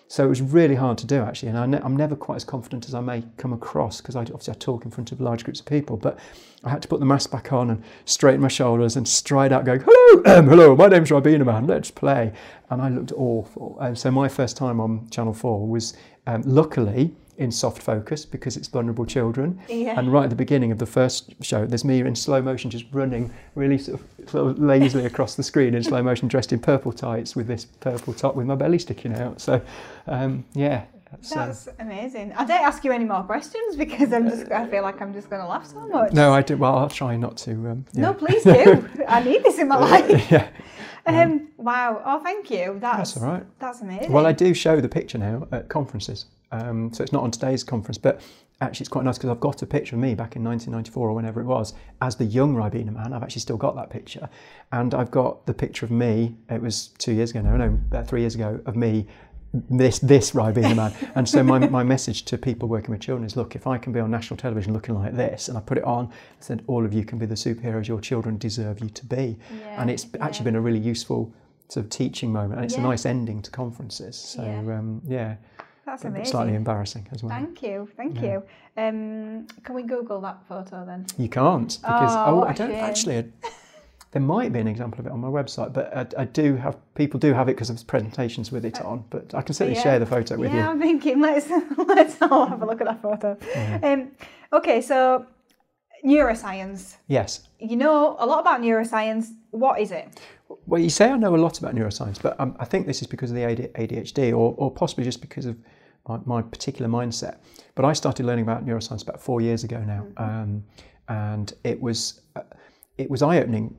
So 0.09 0.23
it 0.23 0.29
was 0.29 0.41
really 0.41 0.75
hard 0.75 0.97
to 0.99 1.05
do 1.05 1.21
actually, 1.21 1.49
and 1.49 1.75
I 1.75 1.79
I'm 1.79 1.97
never 1.97 2.15
quite 2.15 2.37
as 2.37 2.45
confident 2.45 2.87
as 2.87 2.93
I 2.93 3.01
may 3.01 3.23
come 3.35 3.51
across 3.51 3.99
because 3.99 4.15
I 4.15 4.21
obviously 4.21 4.53
I 4.53 4.57
talk 4.57 4.85
in 4.85 4.91
front 4.91 5.11
of 5.11 5.19
large 5.19 5.43
groups 5.43 5.59
of 5.59 5.65
people. 5.65 5.97
But 5.97 6.17
I 6.63 6.69
had 6.69 6.81
to 6.83 6.87
put 6.87 7.01
the 7.01 7.05
mask 7.05 7.29
back 7.29 7.51
on 7.51 7.69
and 7.69 7.83
straighten 8.05 8.41
my 8.41 8.47
shoulders 8.47 8.95
and 8.95 9.05
stride 9.05 9.51
out, 9.51 9.65
going, 9.65 9.83
"Hello, 9.85 10.37
um, 10.39 10.47
hello, 10.49 10.75
my 10.77 10.87
name's 10.87 11.09
Ribena 11.09 11.45
Man. 11.45 11.67
Let's 11.67 11.91
play." 11.91 12.31
And 12.69 12.81
I 12.81 12.87
looked 12.87 13.11
awful. 13.17 13.77
And 13.81 13.97
so 13.97 14.09
my 14.09 14.29
first 14.29 14.55
time 14.55 14.79
on 14.79 15.09
Channel 15.09 15.33
Four 15.33 15.67
was 15.67 15.93
um, 16.25 16.41
luckily 16.45 17.13
in 17.37 17.51
soft 17.51 17.81
focus 17.81 18.25
because 18.25 18.57
it's 18.57 18.67
vulnerable 18.67 19.05
children. 19.05 19.59
Yeah. 19.69 19.97
And 19.99 20.11
right 20.11 20.23
at 20.23 20.29
the 20.29 20.35
beginning 20.35 20.71
of 20.71 20.79
the 20.79 20.85
first 20.85 21.33
show, 21.41 21.65
there's 21.65 21.85
me 21.85 21.99
in 21.99 22.15
slow 22.15 22.41
motion 22.41 22.69
just 22.69 22.85
running 22.91 23.31
really 23.55 23.77
sort 23.77 23.99
of, 23.99 24.29
sort 24.29 24.51
of 24.51 24.59
lazily 24.59 25.05
across 25.05 25.35
the 25.35 25.43
screen 25.43 25.75
in 25.75 25.83
slow 25.83 26.01
motion, 26.01 26.27
dressed 26.27 26.51
in 26.51 26.59
purple 26.59 26.91
tights 26.91 27.35
with 27.35 27.47
this 27.47 27.65
purple 27.65 28.13
top 28.13 28.35
with 28.35 28.47
my 28.47 28.55
belly 28.55 28.79
sticking 28.79 29.13
out. 29.13 29.39
So, 29.39 29.61
um, 30.07 30.45
yeah. 30.53 30.85
That's, 31.11 31.31
uh, 31.31 31.45
That's 31.45 31.69
amazing. 31.79 32.33
I 32.33 32.43
don't 32.43 32.61
ask 32.61 32.83
you 32.83 32.91
any 32.91 33.05
more 33.05 33.23
questions 33.23 33.77
because 33.77 34.11
I'm 34.11 34.27
just. 34.29 34.51
I 34.51 34.67
feel 34.67 34.83
like 34.83 35.01
I'm 35.01 35.13
just 35.13 35.29
going 35.29 35.41
to 35.41 35.47
laugh 35.47 35.65
so 35.65 35.87
much. 35.87 36.11
no, 36.11 36.33
I 36.33 36.41
do. 36.41 36.57
Well, 36.57 36.75
I'll 36.77 36.89
try 36.89 37.15
not 37.15 37.37
to. 37.37 37.51
Um, 37.51 37.85
yeah. 37.93 38.01
No, 38.01 38.13
please 38.13 38.43
do. 38.43 38.89
I 39.07 39.23
need 39.23 39.41
this 39.41 39.57
in 39.57 39.69
my 39.69 39.77
life. 39.77 40.29
yeah, 40.31 40.49
Um, 41.05 41.47
wow. 41.55 42.01
Oh, 42.03 42.19
thank 42.21 42.51
you. 42.51 42.77
That's, 42.81 43.13
that's 43.13 43.17
all 43.23 43.31
right. 43.31 43.43
That's 43.59 43.79
amazing. 43.79 44.11
Well, 44.11 44.25
I 44.25 44.33
do 44.33 44.53
show 44.53 44.81
the 44.81 44.89
picture 44.89 45.17
now 45.17 45.47
at 45.53 45.69
conferences. 45.69 46.25
Um, 46.51 46.91
so 46.93 47.03
it's 47.03 47.11
not 47.13 47.23
on 47.23 47.31
today's 47.31 47.63
conference, 47.63 47.97
but 47.97 48.21
actually 48.61 48.83
it's 48.83 48.89
quite 48.89 49.05
nice 49.05 49.17
because 49.17 49.29
I've 49.29 49.39
got 49.39 49.61
a 49.61 49.65
picture 49.65 49.95
of 49.95 50.01
me 50.01 50.15
back 50.15 50.35
in 50.35 50.43
1994 50.43 51.09
or 51.09 51.13
whenever 51.13 51.41
it 51.41 51.45
was 51.45 51.73
as 52.01 52.15
the 52.15 52.25
young 52.25 52.55
Ribena 52.55 52.91
man. 52.93 53.13
I've 53.13 53.23
actually 53.23 53.41
still 53.41 53.57
got 53.57 53.75
that 53.75 53.89
picture. 53.89 54.29
And 54.71 54.93
I've 54.93 55.11
got 55.11 55.45
the 55.45 55.53
picture 55.53 55.85
of 55.85 55.91
me, 55.91 56.35
it 56.49 56.61
was 56.61 56.87
two 56.97 57.11
years 57.13 57.31
ago, 57.31 57.41
no, 57.41 57.55
no, 57.57 57.65
about 57.65 58.07
three 58.07 58.21
years 58.21 58.35
ago, 58.35 58.59
of 58.65 58.75
me, 58.75 59.07
this 59.53 59.99
this 59.99 60.31
Ribena 60.31 60.75
man. 60.75 60.93
And 61.15 61.27
so 61.27 61.41
my, 61.43 61.59
my 61.59 61.83
message 61.83 62.23
to 62.25 62.37
people 62.37 62.67
working 62.67 62.91
with 62.91 62.99
children 63.01 63.25
is 63.25 63.35
look, 63.35 63.55
if 63.55 63.65
I 63.67 63.77
can 63.77 63.93
be 63.93 63.99
on 63.99 64.11
national 64.11 64.37
television 64.37 64.73
looking 64.73 64.95
like 64.95 65.15
this, 65.15 65.47
and 65.49 65.57
I 65.57 65.61
put 65.61 65.77
it 65.77 65.83
on, 65.83 66.07
I 66.07 66.11
said, 66.41 66.63
all 66.67 66.85
of 66.85 66.93
you 66.93 67.03
can 67.05 67.17
be 67.17 67.25
the 67.25 67.35
superheroes 67.35 67.87
your 67.87 68.01
children 68.01 68.37
deserve 68.37 68.79
you 68.81 68.89
to 68.89 69.05
be. 69.05 69.37
Yeah, 69.59 69.81
and 69.81 69.89
it's 69.89 70.05
actually 70.19 70.45
been 70.45 70.55
a 70.55 70.61
really 70.61 70.79
useful 70.79 71.33
sort 71.69 71.85
of 71.85 71.89
teaching 71.89 72.31
moment, 72.31 72.55
and 72.55 72.65
it's 72.65 72.75
Yeah. 72.75 72.81
a 72.81 72.87
nice 72.87 73.05
ending 73.05 73.41
to 73.41 73.51
conferences. 73.51 74.15
So 74.15 74.43
Yeah. 74.43 74.77
um, 74.79 75.01
yeah, 75.05 75.35
That's 75.87 76.03
amazing. 76.03 76.25
slightly 76.31 76.53
embarrassing 76.55 77.07
as 77.13 77.23
well. 77.23 77.29
Thank 77.31 77.63
you. 77.63 77.87
Thank 77.97 78.21
Yeah. 78.21 78.21
you. 78.33 78.43
Um, 78.83 79.47
can 79.63 79.73
we 79.73 79.83
Google 79.83 80.19
that 80.21 80.37
photo 80.47 80.85
then? 80.85 81.05
You 81.17 81.29
can't 81.29 81.69
because 81.81 82.13
Oh, 82.15 82.41
oh, 82.41 82.43
I 82.43 82.53
don't 82.53 82.69
shame. 82.71 82.83
actually. 82.83 83.17
I- 83.19 83.25
there 84.11 84.21
might 84.21 84.51
be 84.53 84.59
an 84.59 84.67
example 84.67 84.99
of 85.01 85.05
it 85.05 85.11
on 85.11 85.19
my 85.19 85.27
website, 85.27 85.73
but 85.73 85.95
I, 85.95 86.21
I 86.21 86.25
do 86.25 86.55
have 86.55 86.77
people 86.95 87.19
do 87.19 87.33
have 87.33 87.49
it 87.49 87.55
because 87.55 87.67
there's 87.69 87.83
presentations 87.83 88.51
with 88.51 88.63
it 88.65 88.79
on. 88.81 89.03
But 89.09 89.33
I 89.35 89.41
can 89.41 89.53
certainly 89.53 89.77
Uh, 89.77 89.79
yeah. 89.79 89.83
share 89.83 89.99
the 89.99 90.05
photo 90.05 90.37
with 90.37 90.49
yeah, 90.49 90.55
you. 90.55 90.61
Yeah, 90.63 90.69
I'm 90.71 90.81
thinking 90.81 91.21
let's 91.21 91.49
let's 91.77 92.21
all 92.21 92.45
have 92.47 92.61
a 92.61 92.65
look 92.65 92.81
at 92.81 92.87
that 92.87 93.01
photo. 93.01 93.37
Um, 93.83 94.11
okay, 94.53 94.81
so 94.81 95.25
neuroscience. 96.05 96.97
Yes. 97.07 97.47
You 97.59 97.75
know 97.75 98.15
a 98.19 98.25
lot 98.25 98.39
about 98.39 98.61
neuroscience. 98.61 99.27
What 99.51 99.79
is 99.79 99.91
it? 99.91 100.19
Well, 100.65 100.81
you 100.81 100.89
say 100.89 101.09
I 101.11 101.17
know 101.17 101.35
a 101.35 101.37
lot 101.37 101.59
about 101.59 101.75
neuroscience, 101.75 102.21
but 102.21 102.39
um, 102.39 102.55
I 102.59 102.65
think 102.65 102.87
this 102.87 103.01
is 103.01 103.07
because 103.07 103.31
of 103.31 103.35
the 103.35 103.43
ADHD, 103.43 104.31
or, 104.31 104.53
or 104.57 104.71
possibly 104.71 105.03
just 105.03 105.21
because 105.21 105.45
of 105.45 105.57
my, 106.07 106.19
my 106.25 106.41
particular 106.41 106.89
mindset. 106.89 107.37
But 107.75 107.85
I 107.85 107.93
started 107.93 108.25
learning 108.25 108.43
about 108.43 108.65
neuroscience 108.65 109.03
about 109.03 109.21
four 109.21 109.41
years 109.41 109.63
ago 109.63 109.79
now, 109.83 110.07
um, 110.17 110.63
and 111.07 111.53
it 111.63 111.79
was 111.81 112.21
uh, 112.35 112.41
it 112.97 113.09
was 113.09 113.21
eye 113.21 113.37
opening 113.39 113.75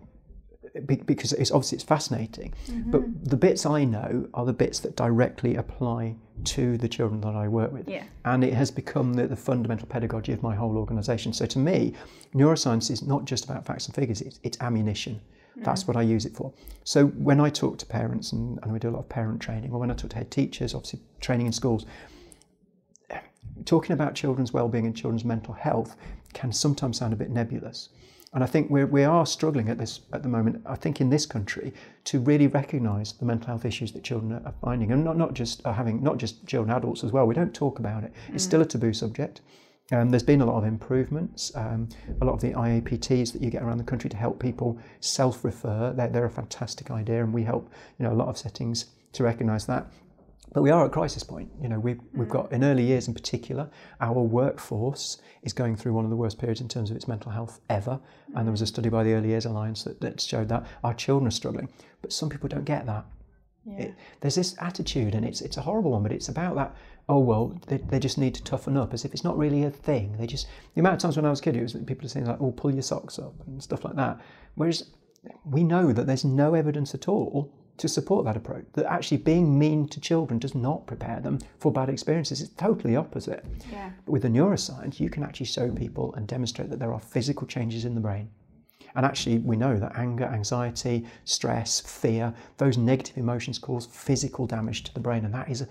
because 0.86 1.32
it's 1.32 1.50
obviously 1.50 1.76
it's 1.76 1.84
fascinating. 1.84 2.52
But 2.86 3.02
the 3.24 3.36
bits 3.36 3.66
I 3.66 3.84
know 3.84 4.28
are 4.34 4.44
the 4.44 4.52
bits 4.52 4.80
that 4.80 4.96
directly 4.96 5.56
apply 5.56 6.14
to 6.44 6.76
the 6.78 6.88
children 6.88 7.20
that 7.22 7.34
I 7.34 7.48
work 7.48 7.72
with, 7.72 7.88
Yeah. 7.88 8.04
and 8.24 8.44
it 8.44 8.52
has 8.54 8.70
become 8.70 9.14
the, 9.14 9.26
the 9.26 9.34
fundamental 9.36 9.88
pedagogy 9.88 10.32
of 10.32 10.42
my 10.42 10.54
whole 10.54 10.76
organisation. 10.76 11.32
So 11.32 11.46
to 11.46 11.58
me, 11.58 11.94
neuroscience 12.34 12.90
is 12.90 13.02
not 13.02 13.24
just 13.24 13.44
about 13.44 13.64
facts 13.66 13.86
and 13.86 13.94
figures; 13.94 14.20
it's, 14.20 14.38
it's 14.42 14.58
ammunition. 14.60 15.20
That's 15.56 15.88
what 15.88 15.96
I 15.96 16.02
use 16.02 16.24
it 16.24 16.36
for. 16.36 16.52
So 16.84 17.06
when 17.06 17.40
I 17.40 17.50
talk 17.50 17.78
to 17.78 17.86
parents, 17.86 18.30
and, 18.30 18.60
and 18.62 18.72
we 18.72 18.78
do 18.78 18.90
a 18.90 18.92
lot 18.92 19.00
of 19.00 19.08
parent 19.08 19.40
training, 19.40 19.72
or 19.72 19.80
when 19.80 19.90
I 19.90 19.94
talk 19.94 20.10
to 20.10 20.16
head 20.16 20.30
teachers, 20.30 20.72
obviously 20.72 21.00
training 21.20 21.46
in 21.46 21.52
schools, 21.52 21.84
talking 23.64 23.92
about 23.92 24.14
children's 24.14 24.52
well-being 24.52 24.86
and 24.86 24.96
children's 24.96 25.24
mental 25.24 25.54
health 25.54 25.96
can 26.32 26.52
sometimes 26.52 26.98
sound 26.98 27.12
a 27.12 27.16
bit 27.16 27.30
nebulous. 27.30 27.90
And 28.34 28.44
I 28.44 28.46
think 28.46 28.70
we're, 28.70 28.86
we 28.86 29.04
are 29.04 29.24
struggling 29.24 29.70
at 29.70 29.78
this 29.78 30.00
at 30.12 30.22
the 30.22 30.28
moment. 30.28 30.62
I 30.66 30.74
think 30.74 31.00
in 31.00 31.08
this 31.08 31.24
country 31.24 31.72
to 32.04 32.20
really 32.20 32.46
recognise 32.46 33.14
the 33.14 33.24
mental 33.24 33.46
health 33.46 33.64
issues 33.64 33.92
that 33.92 34.04
children 34.04 34.32
are 34.32 34.54
finding, 34.62 34.92
and 34.92 35.02
not, 35.02 35.16
not 35.16 35.32
just 35.32 35.62
having, 35.64 36.02
not 36.02 36.18
just 36.18 36.46
children, 36.46 36.76
adults 36.76 37.04
as 37.04 37.12
well. 37.12 37.26
We 37.26 37.34
don't 37.34 37.54
talk 37.54 37.78
about 37.78 38.04
it. 38.04 38.12
It's 38.34 38.44
still 38.44 38.60
a 38.60 38.66
taboo 38.66 38.92
subject. 38.92 39.40
Um, 39.90 40.10
there's 40.10 40.22
been 40.22 40.42
a 40.42 40.46
lot 40.46 40.58
of 40.58 40.64
improvements. 40.64 41.50
Um, 41.56 41.88
a 42.20 42.24
lot 42.24 42.34
of 42.34 42.42
the 42.42 42.52
IAPTs 42.52 43.32
that 43.32 43.40
you 43.40 43.50
get 43.50 43.62
around 43.62 43.78
the 43.78 43.84
country 43.84 44.10
to 44.10 44.16
help 44.18 44.38
people 44.38 44.78
self-refer, 45.00 45.94
they're, 45.96 46.08
they're 46.08 46.26
a 46.26 46.30
fantastic 46.30 46.90
idea, 46.90 47.24
and 47.24 47.32
we 47.32 47.44
help 47.44 47.72
you 47.98 48.04
know 48.04 48.12
a 48.12 48.14
lot 48.14 48.28
of 48.28 48.36
settings 48.36 48.86
to 49.12 49.24
recognise 49.24 49.64
that. 49.66 49.90
But 50.52 50.62
we 50.62 50.70
are 50.70 50.86
at 50.86 50.92
crisis 50.92 51.22
point. 51.22 51.50
You 51.60 51.68
know, 51.68 51.78
we've, 51.78 52.00
we've 52.14 52.28
mm. 52.28 52.32
got 52.32 52.52
in 52.52 52.64
early 52.64 52.84
years 52.84 53.06
in 53.06 53.14
particular, 53.14 53.68
our 54.00 54.20
workforce 54.20 55.18
is 55.42 55.52
going 55.52 55.76
through 55.76 55.92
one 55.92 56.04
of 56.04 56.10
the 56.10 56.16
worst 56.16 56.38
periods 56.38 56.60
in 56.60 56.68
terms 56.68 56.90
of 56.90 56.96
its 56.96 57.06
mental 57.06 57.30
health 57.30 57.60
ever. 57.68 58.00
And 58.34 58.46
there 58.46 58.50
was 58.52 58.62
a 58.62 58.64
mm. 58.64 58.68
study 58.68 58.88
by 58.88 59.04
the 59.04 59.12
Early 59.12 59.28
Years 59.28 59.44
Alliance 59.44 59.84
that, 59.84 60.00
that 60.00 60.20
showed 60.20 60.48
that 60.48 60.66
our 60.82 60.94
children 60.94 61.28
are 61.28 61.32
struggling. 61.32 61.68
But 62.00 62.12
some 62.12 62.30
people 62.30 62.48
don't 62.48 62.64
get 62.64 62.86
that. 62.86 63.04
It, 63.76 63.94
there's 64.20 64.36
this 64.36 64.56
attitude, 64.60 65.14
and 65.14 65.26
it's 65.26 65.40
it's 65.42 65.56
a 65.56 65.60
horrible 65.60 65.90
one, 65.90 66.02
but 66.02 66.12
it's 66.12 66.28
about 66.28 66.54
that. 66.54 66.74
Oh 67.08 67.18
well, 67.18 67.60
they, 67.66 67.78
they 67.78 67.98
just 67.98 68.16
need 68.16 68.34
to 68.36 68.42
toughen 68.42 68.76
up, 68.76 68.94
as 68.94 69.04
if 69.04 69.12
it's 69.12 69.24
not 69.24 69.36
really 69.36 69.64
a 69.64 69.70
thing. 69.70 70.16
They 70.16 70.26
just 70.26 70.46
the 70.74 70.80
amount 70.80 70.94
of 70.94 71.00
times 71.00 71.16
when 71.16 71.26
I 71.26 71.30
was 71.30 71.40
a 71.40 71.42
kid, 71.42 71.56
it 71.56 71.62
was 71.62 71.74
that 71.74 71.86
people 71.86 72.06
are 72.06 72.08
saying 72.08 72.26
like, 72.26 72.40
"Oh, 72.40 72.52
pull 72.52 72.72
your 72.72 72.82
socks 72.82 73.18
up" 73.18 73.34
and 73.46 73.62
stuff 73.62 73.84
like 73.84 73.96
that. 73.96 74.20
Whereas 74.54 74.90
we 75.44 75.64
know 75.64 75.92
that 75.92 76.06
there's 76.06 76.24
no 76.24 76.54
evidence 76.54 76.94
at 76.94 77.08
all 77.08 77.52
to 77.78 77.88
support 77.88 78.24
that 78.24 78.36
approach. 78.36 78.64
That 78.74 78.86
actually 78.86 79.18
being 79.18 79.58
mean 79.58 79.88
to 79.88 80.00
children 80.00 80.38
does 80.38 80.54
not 80.54 80.86
prepare 80.86 81.20
them 81.20 81.38
for 81.58 81.72
bad 81.72 81.88
experiences. 81.88 82.40
It's 82.40 82.52
totally 82.54 82.96
opposite. 82.96 83.44
Yeah. 83.72 83.90
But 84.04 84.12
with 84.12 84.22
the 84.22 84.28
neuroscience, 84.28 85.00
you 85.00 85.10
can 85.10 85.22
actually 85.22 85.46
show 85.46 85.70
people 85.70 86.14
and 86.14 86.26
demonstrate 86.26 86.70
that 86.70 86.78
there 86.78 86.92
are 86.92 87.00
physical 87.00 87.46
changes 87.46 87.84
in 87.84 87.94
the 87.94 88.00
brain. 88.00 88.28
And 88.94 89.04
actually, 89.06 89.38
we 89.38 89.56
know 89.56 89.78
that 89.78 89.96
anger, 89.96 90.24
anxiety, 90.24 91.06
stress, 91.24 91.80
fear, 91.80 92.34
those 92.56 92.76
negative 92.76 93.16
emotions 93.16 93.58
cause 93.58 93.86
physical 93.86 94.46
damage 94.46 94.82
to 94.84 94.94
the 94.94 95.00
brain. 95.00 95.24
And 95.24 95.34
that 95.34 95.48
is, 95.48 95.60
a, 95.60 95.68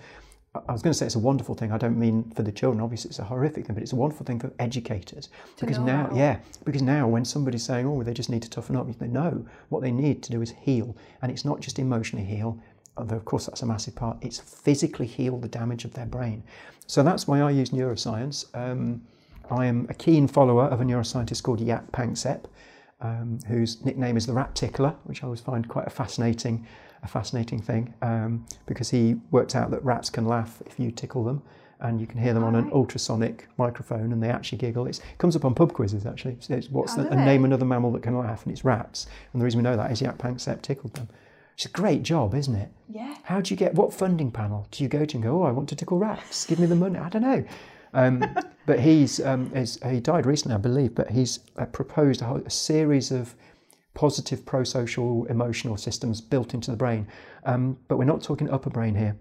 I 0.54 0.72
was 0.72 0.82
going 0.82 0.92
to 0.92 0.98
say 0.98 1.06
it's 1.06 1.14
a 1.14 1.20
wonderful 1.20 1.54
thing. 1.54 1.72
I 1.72 1.78
don't 1.78 1.98
mean 1.98 2.32
for 2.34 2.42
the 2.42 2.50
children, 2.50 2.82
obviously, 2.82 3.10
it's 3.10 3.18
a 3.18 3.24
horrific 3.24 3.66
thing, 3.66 3.74
but 3.74 3.82
it's 3.82 3.92
a 3.92 3.96
wonderful 3.96 4.24
thing 4.24 4.40
for 4.40 4.50
educators. 4.58 5.28
because 5.60 5.78
know 5.78 5.84
now, 5.84 6.06
how. 6.08 6.16
yeah, 6.16 6.38
because 6.64 6.82
now 6.82 7.06
when 7.06 7.24
somebody's 7.24 7.64
saying, 7.64 7.86
oh, 7.86 8.02
they 8.02 8.14
just 8.14 8.30
need 8.30 8.42
to 8.42 8.50
toughen 8.50 8.74
up, 8.74 8.86
they 8.98 9.08
know 9.08 9.46
what 9.68 9.82
they 9.82 9.90
need 9.90 10.22
to 10.22 10.30
do 10.30 10.40
is 10.40 10.50
heal. 10.50 10.96
And 11.20 11.30
it's 11.30 11.44
not 11.44 11.60
just 11.60 11.78
emotionally 11.78 12.24
heal, 12.24 12.58
although 12.96 13.16
of 13.16 13.24
course 13.24 13.46
that's 13.46 13.62
a 13.62 13.66
massive 13.66 13.94
part, 13.94 14.16
it's 14.22 14.38
physically 14.38 15.06
heal 15.06 15.38
the 15.38 15.48
damage 15.48 15.84
of 15.84 15.92
their 15.92 16.06
brain. 16.06 16.42
So 16.86 17.02
that's 17.02 17.28
why 17.28 17.40
I 17.40 17.50
use 17.50 17.70
neuroscience. 17.70 18.46
Um, 18.54 19.02
I 19.50 19.66
am 19.66 19.86
a 19.90 19.94
keen 19.94 20.26
follower 20.26 20.64
of 20.64 20.80
a 20.80 20.84
neuroscientist 20.84 21.42
called 21.42 21.60
Jaap 21.60 21.90
Panksepp, 21.90 22.44
um, 23.00 23.38
whose 23.46 23.84
nickname 23.84 24.16
is 24.16 24.26
the 24.26 24.32
rat 24.32 24.54
tickler, 24.54 24.94
which 25.04 25.22
I 25.22 25.26
always 25.26 25.40
find 25.40 25.68
quite 25.68 25.86
a 25.86 25.90
fascinating, 25.90 26.66
a 27.02 27.08
fascinating 27.08 27.60
thing, 27.60 27.94
um, 28.02 28.44
because 28.66 28.90
he 28.90 29.16
worked 29.30 29.54
out 29.54 29.70
that 29.70 29.84
rats 29.84 30.10
can 30.10 30.26
laugh 30.26 30.62
if 30.66 30.78
you 30.78 30.90
tickle 30.90 31.24
them, 31.24 31.42
and 31.80 32.00
you 32.00 32.06
can 32.06 32.20
hear 32.20 32.34
them 32.34 32.42
on 32.42 32.56
an 32.56 32.70
ultrasonic 32.72 33.48
microphone, 33.56 34.12
and 34.12 34.22
they 34.22 34.28
actually 34.30 34.58
giggle. 34.58 34.86
It's, 34.86 34.98
it 34.98 35.18
comes 35.18 35.36
up 35.36 35.44
on 35.44 35.54
pub 35.54 35.72
quizzes 35.72 36.06
actually. 36.06 36.32
It's, 36.34 36.50
it's 36.50 36.68
what's 36.70 36.98
Oh, 36.98 37.04
the, 37.04 37.10
do 37.10 37.14
a 37.16 37.24
name 37.24 37.44
another 37.44 37.64
mammal 37.64 37.92
that 37.92 38.02
can 38.02 38.18
laugh, 38.18 38.44
and 38.44 38.52
it's 38.52 38.64
rats. 38.64 39.06
And 39.32 39.40
the 39.40 39.44
reason 39.44 39.58
we 39.58 39.62
know 39.64 39.76
that 39.76 39.92
is 39.92 40.00
Jaap 40.00 40.18
Panksepp 40.18 40.62
tickled 40.62 40.94
them. 40.94 41.08
It's 41.54 41.66
a 41.66 41.70
great 41.70 42.02
job, 42.02 42.34
isn't 42.34 42.54
it? 42.54 42.70
Yeah. 42.88 43.16
How 43.24 43.40
do 43.40 43.52
you 43.52 43.56
get 43.56 43.74
what 43.74 43.92
funding 43.92 44.30
panel 44.30 44.68
do 44.70 44.82
you 44.82 44.88
go 44.88 45.04
to 45.04 45.16
and 45.16 45.24
go? 45.24 45.42
Oh, 45.42 45.46
I 45.46 45.50
want 45.50 45.68
to 45.70 45.76
tickle 45.76 45.98
rats. 45.98 46.46
Give 46.46 46.58
me 46.58 46.66
the 46.66 46.76
money. 46.76 46.98
I 46.98 47.08
don't 47.08 47.22
know. 47.22 47.44
Um, 47.94 48.24
but 48.66 48.78
he's 48.80 49.20
um, 49.20 49.50
is, 49.54 49.78
he 49.88 50.00
died 50.00 50.24
recently, 50.26 50.54
I 50.54 50.58
believe. 50.58 50.94
But 50.94 51.10
he's 51.10 51.40
uh, 51.56 51.66
proposed 51.66 52.22
a, 52.22 52.26
whole, 52.26 52.42
a 52.44 52.50
series 52.50 53.10
of 53.10 53.34
positive 53.98 54.46
pro-social 54.46 55.24
emotional 55.24 55.76
systems 55.76 56.20
built 56.20 56.54
into 56.54 56.70
the 56.70 56.76
brain. 56.76 57.04
Um, 57.44 57.76
but 57.88 57.96
we're 57.98 58.04
not 58.04 58.22
talking 58.22 58.48
upper 58.48 58.70
brain 58.70 58.94
here. 58.94 59.16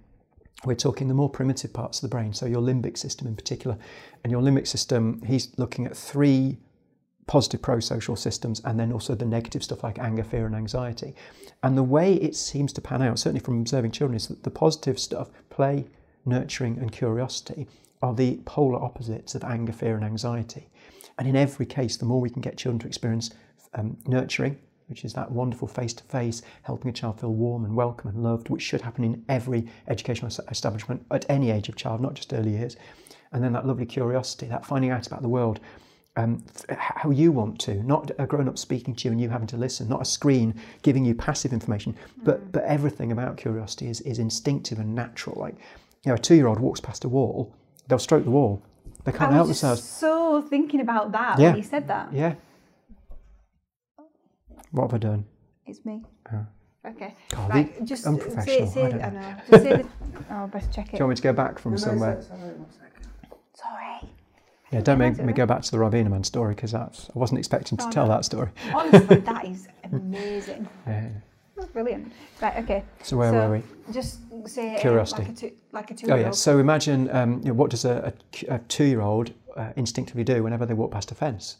we're 0.65 0.75
talking 0.75 1.07
the 1.07 1.15
more 1.15 1.31
primitive 1.31 1.73
parts 1.73 1.97
of 1.97 2.03
the 2.03 2.15
brain, 2.15 2.31
so 2.31 2.45
your 2.45 2.61
limbic 2.61 2.95
system 2.95 3.25
in 3.27 3.35
particular. 3.35 3.75
And 4.23 4.29
your 4.29 4.43
limbic 4.43 4.67
system, 4.67 5.23
he's 5.25 5.49
looking 5.57 5.87
at 5.87 5.97
three 5.97 6.59
positive 7.25 7.63
pro 7.63 7.79
social 7.79 8.15
systems 8.15 8.61
and 8.65 8.79
then 8.79 8.91
also 8.91 9.15
the 9.15 9.25
negative 9.25 9.63
stuff 9.63 9.83
like 9.83 9.97
anger, 9.97 10.23
fear, 10.23 10.45
and 10.45 10.55
anxiety. 10.55 11.15
And 11.63 11.75
the 11.75 11.81
way 11.81 12.13
it 12.13 12.35
seems 12.35 12.71
to 12.73 12.81
pan 12.81 13.01
out, 13.01 13.17
certainly 13.17 13.43
from 13.43 13.59
observing 13.59 13.91
children, 13.91 14.15
is 14.15 14.27
that 14.27 14.43
the 14.43 14.51
positive 14.51 14.99
stuff, 14.99 15.31
play, 15.49 15.87
nurturing, 16.23 16.77
and 16.77 16.91
curiosity, 16.91 17.67
are 18.03 18.13
the 18.13 18.39
polar 18.45 18.79
opposites 18.79 19.33
of 19.33 19.43
anger, 19.43 19.73
fear, 19.73 19.95
and 19.95 20.05
anxiety. 20.05 20.69
And 21.17 21.27
in 21.27 21.35
every 21.35 21.65
case, 21.65 21.97
the 21.97 22.05
more 22.05 22.21
we 22.21 22.29
can 22.29 22.43
get 22.43 22.57
children 22.57 22.79
to 22.81 22.87
experience 22.87 23.31
um, 23.73 23.97
nurturing, 24.05 24.59
which 24.87 25.03
is 25.03 25.13
that 25.13 25.31
wonderful 25.31 25.67
face 25.67 25.93
to 25.93 26.03
face, 26.05 26.41
helping 26.63 26.89
a 26.89 26.93
child 26.93 27.19
feel 27.19 27.33
warm 27.33 27.65
and 27.65 27.75
welcome 27.75 28.09
and 28.09 28.23
loved, 28.23 28.49
which 28.49 28.61
should 28.61 28.81
happen 28.81 29.03
in 29.03 29.23
every 29.29 29.67
educational 29.87 30.31
establishment 30.49 31.05
at 31.11 31.25
any 31.29 31.51
age 31.51 31.69
of 31.69 31.75
child, 31.75 32.01
not 32.01 32.13
just 32.13 32.33
early 32.33 32.51
years. 32.51 32.77
And 33.31 33.43
then 33.43 33.53
that 33.53 33.67
lovely 33.67 33.85
curiosity, 33.85 34.47
that 34.47 34.65
finding 34.65 34.91
out 34.91 35.05
about 35.05 35.21
the 35.21 35.27
world, 35.27 35.59
um, 36.15 36.43
how 36.69 37.11
you 37.11 37.31
want 37.31 37.59
to, 37.59 37.75
not 37.83 38.11
a 38.17 38.25
grown 38.25 38.47
up 38.47 38.57
speaking 38.57 38.95
to 38.95 39.07
you 39.07 39.11
and 39.11 39.21
you 39.21 39.29
having 39.29 39.47
to 39.47 39.57
listen, 39.57 39.87
not 39.87 40.01
a 40.01 40.05
screen 40.05 40.55
giving 40.81 41.05
you 41.05 41.13
passive 41.13 41.53
information, 41.53 41.95
but, 42.23 42.41
mm. 42.41 42.51
but 42.51 42.63
everything 42.63 43.11
about 43.11 43.37
curiosity 43.37 43.87
is, 43.87 44.01
is 44.01 44.17
instinctive 44.17 44.79
and 44.79 44.95
natural. 44.95 45.39
Like, 45.39 45.55
you 46.03 46.09
know, 46.09 46.15
a 46.15 46.17
two 46.17 46.35
year 46.35 46.47
old 46.47 46.59
walks 46.59 46.79
past 46.79 47.03
a 47.03 47.09
wall, 47.09 47.53
they'll 47.87 47.99
stroke 47.99 48.23
the 48.23 48.31
wall. 48.31 48.63
They 49.03 49.11
can't 49.11 49.31
help 49.31 49.47
themselves. 49.47 49.83
So 49.83 50.41
thinking 50.41 50.81
about 50.81 51.11
that 51.13 51.39
yeah. 51.39 51.49
when 51.49 51.57
you 51.57 51.63
said 51.63 51.87
that. 51.87 52.11
Yeah. 52.11 52.35
What 54.71 54.83
have 54.83 54.93
I 54.93 54.97
done? 54.97 55.25
It's 55.65 55.85
me. 55.85 56.03
Oh. 56.33 56.45
Okay. 56.85 57.13
God, 57.29 57.49
right, 57.49 57.85
just 57.85 58.05
unprofessional. 58.05 58.67
Say, 58.67 58.73
say, 58.73 58.85
I, 58.85 58.89
don't 58.89 59.03
I 59.03 59.09
know. 59.09 59.35
Just 59.49 59.63
say 59.63 59.73
the, 59.75 59.85
oh, 60.31 60.47
best 60.47 60.71
check 60.71 60.87
it. 60.87 60.91
Do 60.91 60.97
you 60.97 61.03
want 61.03 61.09
me 61.09 61.15
to 61.17 61.21
go 61.21 61.33
back 61.33 61.59
from 61.59 61.71
no, 61.71 61.77
somewhere? 61.77 62.21
Sorry. 63.53 63.99
Yeah, 64.71 64.81
don't 64.81 64.97
make 64.97 65.17
me 65.17 65.33
go 65.33 65.45
back 65.45 65.61
to 65.61 65.71
the 65.71 65.77
Ribena 65.77 66.09
Man 66.09 66.23
story 66.23 66.53
because 66.53 66.71
that's 66.71 67.09
I 67.09 67.19
wasn't 67.19 67.39
expecting 67.39 67.77
to 67.77 67.85
oh, 67.85 67.91
tell 67.91 68.07
no. 68.07 68.13
that 68.13 68.25
story. 68.25 68.49
Honestly, 68.73 69.15
that 69.19 69.45
is 69.45 69.67
amazing. 69.91 70.67
Yeah. 70.85 71.09
That's 71.55 71.69
brilliant. 71.69 72.11
Right, 72.41 72.57
okay. 72.63 72.83
So 73.01 73.17
where 73.17 73.31
so 73.31 73.37
were 73.37 73.57
we? 73.57 73.93
Just 73.93 74.19
say 74.45 74.77
curiosity. 74.79 75.23
Um, 75.23 75.27
like, 75.27 75.37
a 75.37 75.39
two, 75.39 75.51
like 75.71 75.91
a 75.91 75.93
two-year-old. 75.95 76.21
Oh 76.21 76.25
yeah. 76.27 76.31
So 76.31 76.59
imagine 76.59 77.09
um, 77.15 77.39
you 77.39 77.47
know, 77.47 77.53
what 77.53 77.71
does 77.71 77.85
a, 77.85 78.13
a, 78.49 78.55
a 78.55 78.59
two-year-old 78.59 79.33
uh, 79.55 79.71
instinctively 79.75 80.23
do 80.23 80.43
whenever 80.43 80.65
they 80.65 80.73
walk 80.73 80.91
past 80.91 81.11
a 81.11 81.15
fence? 81.15 81.57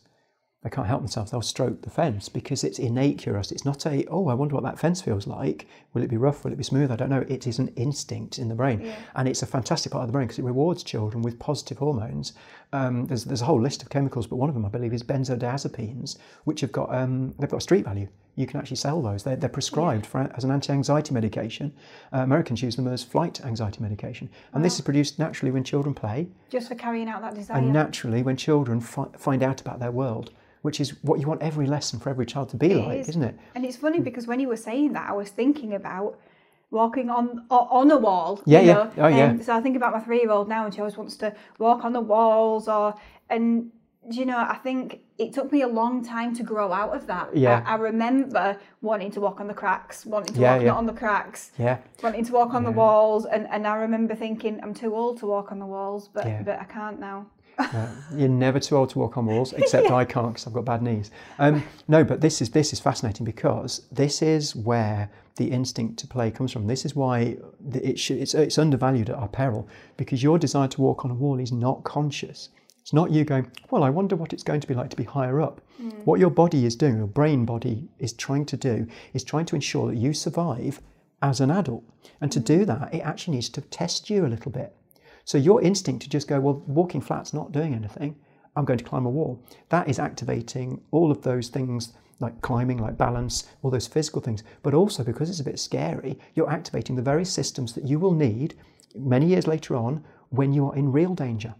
They 0.63 0.69
can't 0.71 0.87
help 0.87 1.01
themselves, 1.01 1.31
they'll 1.31 1.41
stroke 1.41 1.83
the 1.83 1.89
fence 1.89 2.29
because 2.29 2.63
it's 2.63 2.79
innate 2.79 3.19
curiosity. 3.19 3.55
It's 3.55 3.65
not 3.65 3.85
a, 3.85 4.05
oh, 4.07 4.27
I 4.27 4.33
wonder 4.33 4.55
what 4.55 4.63
that 4.63 4.79
fence 4.79 5.01
feels 5.01 5.27
like. 5.27 5.67
Will 5.93 6.01
it 6.01 6.09
be 6.09 6.17
rough? 6.17 6.43
Will 6.43 6.51
it 6.51 6.57
be 6.57 6.63
smooth? 6.63 6.91
I 6.91 6.95
don't 6.95 7.11
know. 7.11 7.25
It 7.27 7.45
is 7.45 7.59
an 7.59 7.67
instinct 7.75 8.39
in 8.39 8.49
the 8.49 8.55
brain. 8.55 8.81
Yeah. 8.81 8.95
And 9.15 9.27
it's 9.27 9.43
a 9.43 9.45
fantastic 9.45 9.91
part 9.91 10.01
of 10.01 10.07
the 10.07 10.13
brain 10.13 10.25
because 10.25 10.39
it 10.39 10.45
rewards 10.45 10.81
children 10.81 11.21
with 11.21 11.37
positive 11.37 11.77
hormones. 11.77 12.33
Um, 12.73 13.05
there's, 13.05 13.23
there's 13.23 13.41
a 13.41 13.45
whole 13.45 13.61
list 13.61 13.81
of 13.81 13.89
chemicals, 13.89 14.27
but 14.27 14.35
one 14.35 14.49
of 14.49 14.55
them, 14.55 14.65
I 14.65 14.69
believe, 14.69 14.93
is 14.93 15.03
benzodiazepines, 15.03 16.17
which 16.43 16.61
have 16.61 16.71
got, 16.71 16.93
um, 16.93 17.33
they've 17.39 17.49
got 17.49 17.61
street 17.61 17.85
value. 17.85 18.07
You 18.35 18.45
can 18.45 18.59
actually 18.59 18.77
sell 18.77 19.01
those. 19.01 19.23
They're, 19.23 19.35
they're 19.35 19.49
prescribed 19.49 20.05
yeah. 20.05 20.09
for, 20.09 20.31
as 20.35 20.43
an 20.43 20.51
anti 20.51 20.71
anxiety 20.71 21.13
medication. 21.13 21.73
Uh, 22.13 22.19
Americans 22.19 22.61
use 22.61 22.75
them 22.75 22.87
as 22.87 23.03
flight 23.03 23.43
anxiety 23.43 23.81
medication. 23.81 24.29
And 24.53 24.61
wow. 24.61 24.65
this 24.65 24.75
is 24.75 24.81
produced 24.81 25.17
naturally 25.17 25.51
when 25.51 25.63
children 25.63 25.95
play. 25.95 26.27
Just 26.49 26.67
for 26.67 26.75
carrying 26.75 27.09
out 27.09 27.21
that 27.21 27.33
desire. 27.33 27.57
And 27.57 27.73
naturally 27.73 28.21
when 28.21 28.37
children 28.37 28.79
fi- 28.79 29.09
find 29.17 29.41
out 29.41 29.61
about 29.61 29.79
their 29.79 29.91
world 29.91 30.31
which 30.63 30.81
is 30.81 31.01
what 31.01 31.19
you 31.19 31.27
want 31.27 31.41
every 31.41 31.65
lesson 31.65 31.97
for 31.97 32.09
every 32.09 32.25
child 32.25 32.49
to 32.49 32.57
be 32.57 32.71
it 32.71 32.85
like, 32.85 32.99
is. 32.99 33.09
isn't 33.09 33.23
it? 33.23 33.39
And 33.55 33.63
it's 33.63 33.77
funny 33.77 34.01
because 34.01 34.27
when 34.27 34.39
you 34.39 34.49
were 34.49 34.57
saying 34.57 34.91
that, 34.93 35.09
I 35.09 35.13
was 35.13 35.29
thinking 35.29 35.75
about 35.75 36.19
walking 36.71 37.09
on 37.09 37.45
on 37.49 37.91
a 37.91 37.97
wall. 37.97 38.41
Yeah, 38.45 38.61
yeah. 38.61 38.73
Know? 38.73 38.91
Oh, 38.97 39.07
yeah. 39.07 39.29
Um, 39.31 39.41
so 39.41 39.55
I 39.55 39.61
think 39.61 39.75
about 39.75 39.93
my 39.93 39.99
three 39.99 40.19
year 40.19 40.31
old 40.31 40.49
now, 40.49 40.65
and 40.65 40.73
she 40.73 40.79
always 40.79 40.97
wants 40.97 41.15
to 41.17 41.35
walk 41.59 41.83
on 41.83 41.93
the 41.93 42.01
walls, 42.01 42.67
or 42.67 42.95
and 43.29 43.71
you 44.09 44.25
know, 44.25 44.37
I 44.37 44.55
think 44.55 45.01
it 45.17 45.33
took 45.33 45.51
me 45.51 45.61
a 45.61 45.67
long 45.67 46.03
time 46.03 46.33
to 46.35 46.43
grow 46.43 46.71
out 46.71 46.95
of 46.95 47.07
that. 47.07 47.35
Yeah. 47.35 47.63
I, 47.65 47.73
I 47.73 47.75
remember 47.75 48.57
wanting 48.81 49.11
to 49.11 49.21
walk 49.21 49.39
on 49.39 49.47
the 49.47 49.53
cracks, 49.53 50.05
wanting 50.05 50.35
to 50.35 50.41
yeah, 50.41 50.53
walk 50.53 50.61
yeah. 50.61 50.67
not 50.69 50.77
on 50.77 50.85
the 50.85 50.93
cracks, 50.93 51.51
yeah. 51.57 51.79
wanting 52.01 52.23
to 52.23 52.31
walk 52.31 52.53
on 52.53 52.63
yeah. 52.63 52.69
the 52.69 52.75
walls, 52.75 53.25
and, 53.25 53.47
and 53.49 53.67
I 53.67 53.75
remember 53.75 54.15
thinking 54.15 54.59
I'm 54.63 54.73
too 54.73 54.95
old 54.95 55.19
to 55.19 55.25
walk 55.25 55.51
on 55.51 55.59
the 55.59 55.65
walls, 55.65 56.07
but 56.07 56.45
but 56.45 56.59
I 56.59 56.63
can't 56.63 56.99
now. 56.99 57.27
Uh, 57.57 57.87
you're 58.15 58.29
never 58.29 58.59
too 58.59 58.77
old 58.77 58.89
to 58.91 58.99
walk 58.99 59.17
on 59.17 59.25
walls, 59.25 59.51
except 59.57 59.89
yeah. 59.89 59.95
I 59.95 60.05
can't 60.05 60.29
because 60.29 60.47
I've 60.47 60.53
got 60.53 60.65
bad 60.65 60.81
knees. 60.81 61.11
Um, 61.39 61.63
no, 61.87 62.03
but 62.03 62.21
this 62.21 62.41
is 62.41 62.51
this 62.51 62.71
is 62.71 62.79
fascinating 62.79 63.25
because 63.25 63.81
this 63.91 64.21
is 64.21 64.55
where 64.55 65.09
the 65.37 65.51
instinct 65.51 65.97
to 65.99 66.07
play 66.07 66.29
comes 66.29 66.51
from. 66.51 66.67
This 66.67 66.85
is 66.85 66.95
why 66.95 67.37
it 67.73 67.97
should, 67.97 68.17
it's 68.17 68.33
it's 68.33 68.57
undervalued 68.57 69.09
at 69.09 69.15
our 69.15 69.27
peril 69.27 69.67
because 69.95 70.21
your 70.21 70.37
desire 70.37 70.67
to 70.67 70.81
walk 70.81 71.05
on 71.05 71.11
a 71.11 71.15
wall 71.15 71.39
is 71.39 71.51
not 71.51 71.83
conscious. 71.83 72.49
It's 72.81 72.93
not 72.93 73.11
you 73.11 73.25
going, 73.25 73.51
well, 73.69 73.83
I 73.83 73.89
wonder 73.89 74.15
what 74.15 74.31
it's 74.31 74.43
going 74.43 74.61
to 74.61 74.67
be 74.67 74.73
like 74.73 74.89
to 74.91 74.95
be 74.95 75.03
higher 75.03 75.41
up. 75.41 75.59
Mm. 75.81 76.05
What 76.05 76.21
your 76.21 76.29
body 76.29 76.65
is 76.65 76.75
doing, 76.75 76.97
your 76.97 77.07
brain 77.07 77.43
body 77.43 77.89
is 77.99 78.13
trying 78.13 78.45
to 78.45 78.55
do, 78.55 78.87
is 79.13 79.25
trying 79.25 79.45
to 79.47 79.55
ensure 79.55 79.87
that 79.87 79.97
you 79.97 80.13
survive 80.13 80.79
as 81.21 81.41
an 81.41 81.51
adult. 81.51 81.83
And 82.21 82.31
to 82.31 82.39
do 82.39 82.63
that, 82.63 82.93
it 82.93 82.99
actually 82.99 83.35
needs 83.35 83.49
to 83.49 83.61
test 83.61 84.09
you 84.09 84.25
a 84.25 84.27
little 84.27 84.51
bit. 84.51 84.73
So 85.25 85.37
your 85.37 85.61
instinct 85.61 86.03
to 86.03 86.09
just 86.09 86.29
go, 86.29 86.39
well, 86.39 86.63
walking 86.65 87.01
flat's 87.01 87.33
not 87.33 87.51
doing 87.51 87.73
anything. 87.73 88.15
I'm 88.55 88.63
going 88.63 88.79
to 88.79 88.85
climb 88.85 89.05
a 89.05 89.09
wall. 89.09 89.43
That 89.67 89.89
is 89.89 89.99
activating 89.99 90.81
all 90.91 91.11
of 91.11 91.23
those 91.23 91.49
things 91.49 91.91
like 92.19 92.41
climbing, 92.41 92.77
like 92.77 92.97
balance, 92.97 93.47
all 93.61 93.71
those 93.71 93.87
physical 93.87 94.21
things. 94.21 94.43
But 94.63 94.73
also 94.73 95.03
because 95.03 95.29
it's 95.29 95.39
a 95.39 95.43
bit 95.43 95.59
scary, 95.59 96.17
you're 96.35 96.49
activating 96.49 96.95
the 96.95 97.01
very 97.01 97.25
systems 97.25 97.73
that 97.73 97.85
you 97.85 97.99
will 97.99 98.13
need 98.13 98.55
many 98.95 99.27
years 99.27 99.47
later 99.47 99.75
on 99.75 100.03
when 100.29 100.53
you 100.53 100.65
are 100.67 100.75
in 100.75 100.91
real 100.91 101.13
danger 101.13 101.55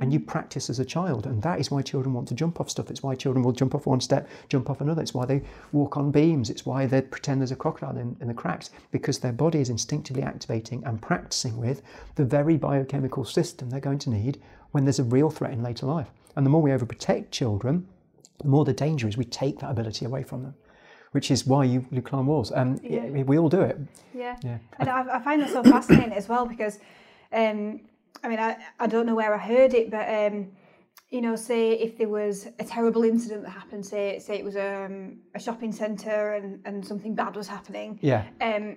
and 0.00 0.12
you 0.12 0.20
mm. 0.20 0.26
practice 0.26 0.70
as 0.70 0.78
a 0.78 0.84
child. 0.84 1.26
And 1.26 1.42
that 1.42 1.60
is 1.60 1.70
why 1.70 1.82
children 1.82 2.14
want 2.14 2.28
to 2.28 2.34
jump 2.34 2.60
off 2.60 2.70
stuff. 2.70 2.90
It's 2.90 3.02
why 3.02 3.14
children 3.14 3.44
will 3.44 3.52
jump 3.52 3.74
off 3.74 3.86
one 3.86 4.00
step, 4.00 4.28
jump 4.48 4.70
off 4.70 4.80
another. 4.80 5.02
It's 5.02 5.14
why 5.14 5.26
they 5.26 5.42
walk 5.72 5.96
on 5.96 6.10
beams. 6.10 6.50
It's 6.50 6.66
why 6.66 6.86
they 6.86 7.00
pretend 7.02 7.40
there's 7.40 7.50
a 7.50 7.56
crocodile 7.56 7.96
in, 7.96 8.16
in 8.20 8.28
the 8.28 8.34
cracks, 8.34 8.70
because 8.92 9.18
their 9.18 9.32
body 9.32 9.60
is 9.60 9.70
instinctively 9.70 10.22
activating 10.22 10.84
and 10.84 11.00
practicing 11.00 11.56
with 11.56 11.82
the 12.14 12.24
very 12.24 12.56
biochemical 12.56 13.24
system 13.24 13.70
they're 13.70 13.80
going 13.80 13.98
to 14.00 14.10
need 14.10 14.40
when 14.72 14.84
there's 14.84 14.98
a 14.98 15.04
real 15.04 15.30
threat 15.30 15.52
in 15.52 15.62
later 15.62 15.86
life. 15.86 16.08
And 16.36 16.46
the 16.46 16.50
more 16.50 16.62
we 16.62 16.70
overprotect 16.70 17.30
children, 17.30 17.86
the 18.40 18.48
more 18.48 18.64
the 18.64 18.72
danger 18.72 19.08
is 19.08 19.16
we 19.16 19.24
take 19.24 19.58
that 19.60 19.70
ability 19.70 20.04
away 20.04 20.22
from 20.22 20.42
them 20.42 20.54
which 21.12 21.30
is 21.30 21.46
why 21.46 21.64
you, 21.64 21.84
you 21.90 22.00
climb 22.00 22.26
walls. 22.26 22.52
Um, 22.54 22.78
yeah. 22.84 23.04
we 23.08 23.36
all 23.36 23.48
do 23.48 23.62
it. 23.62 23.76
Yeah. 24.14 24.36
yeah. 24.44 24.58
And 24.78 24.88
I, 24.88 25.16
I 25.16 25.18
find 25.18 25.42
that 25.42 25.50
so 25.50 25.62
fascinating 25.64 26.12
as 26.12 26.28
well 26.28 26.46
because 26.46 26.78
um, 27.32 27.80
I 28.22 28.28
mean, 28.28 28.38
I, 28.38 28.56
I 28.78 28.86
don't 28.86 29.06
know 29.06 29.14
where 29.14 29.34
I 29.34 29.38
heard 29.38 29.74
it, 29.74 29.90
but 29.90 30.08
um, 30.08 30.48
you 31.10 31.20
know, 31.20 31.36
say 31.36 31.72
if 31.72 31.98
there 31.98 32.08
was 32.08 32.46
a 32.58 32.64
terrible 32.64 33.04
incident 33.04 33.42
that 33.42 33.50
happened, 33.50 33.84
say 33.84 34.18
say 34.18 34.36
it 34.36 34.44
was 34.44 34.56
um, 34.56 35.18
a 35.34 35.40
shopping 35.40 35.72
centre 35.72 36.34
and, 36.34 36.60
and 36.64 36.86
something 36.86 37.14
bad 37.14 37.36
was 37.36 37.48
happening. 37.48 37.98
Yeah. 38.02 38.26
Um, 38.40 38.76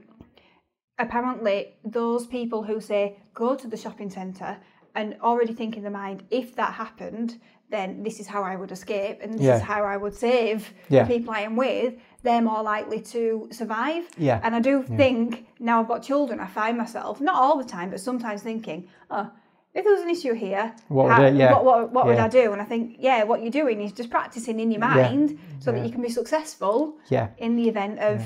apparently, 0.98 1.76
those 1.84 2.26
people 2.26 2.64
who 2.64 2.80
say 2.80 3.18
go 3.34 3.56
to 3.56 3.68
the 3.68 3.78
shopping 3.78 4.10
centre 4.10 4.58
and 4.96 5.18
already 5.22 5.54
think 5.54 5.76
in 5.76 5.84
their 5.84 5.92
mind, 5.92 6.24
if 6.30 6.56
that 6.56 6.74
happened, 6.74 7.40
then 7.70 8.04
this 8.04 8.20
is 8.20 8.28
how 8.28 8.44
I 8.44 8.56
would 8.56 8.72
escape 8.72 9.20
and 9.22 9.34
this 9.34 9.42
yeah. 9.42 9.56
is 9.56 9.62
how 9.62 9.84
I 9.84 9.98
would 9.98 10.14
save 10.14 10.74
yeah. 10.90 11.04
the 11.04 11.16
people 11.16 11.34
I 11.34 11.42
am 11.42 11.56
with, 11.56 11.96
they're 12.22 12.42
more 12.42 12.62
likely 12.62 13.02
to 13.02 13.48
survive. 13.52 14.04
Yeah. 14.18 14.40
And 14.44 14.56
I 14.56 14.60
do 14.60 14.86
yeah. 14.88 14.98
think 14.98 15.48
now 15.60 15.82
I've 15.82 15.88
got 15.88 16.04
children, 16.04 16.40
I 16.40 16.48
find 16.48 16.78
myself, 16.78 17.20
not 17.20 17.36
all 17.36 17.58
the 17.58 17.64
time, 17.64 17.90
but 17.90 18.00
sometimes 18.00 18.44
thinking, 18.44 18.88
oh, 19.10 19.32
if 19.74 19.84
there 19.84 19.94
was 19.94 20.04
an 20.04 20.10
issue 20.10 20.34
here, 20.34 20.76
what, 20.88 21.12
how, 21.12 21.24
would, 21.24 21.36
what, 21.36 21.66
what, 21.66 21.92
what 21.92 22.06
would 22.06 22.20
I 22.20 22.28
do? 22.28 22.54
And 22.54 22.62
I 22.62 22.66
think, 22.66 22.98
yeah, 23.00 23.24
what 23.24 23.42
you're 23.42 23.52
doing 23.52 23.82
is 23.82 23.92
just 23.92 24.12
practicing 24.12 24.60
in 24.60 24.70
your 24.70 24.80
mind 24.80 25.40
so 25.60 25.72
that 25.72 25.84
you 25.84 25.92
can 25.92 26.02
be 26.02 26.10
successful 26.10 26.98
yeah. 27.10 27.30
in 27.40 27.56
the 27.56 27.68
event 27.70 27.98
of 27.98 28.24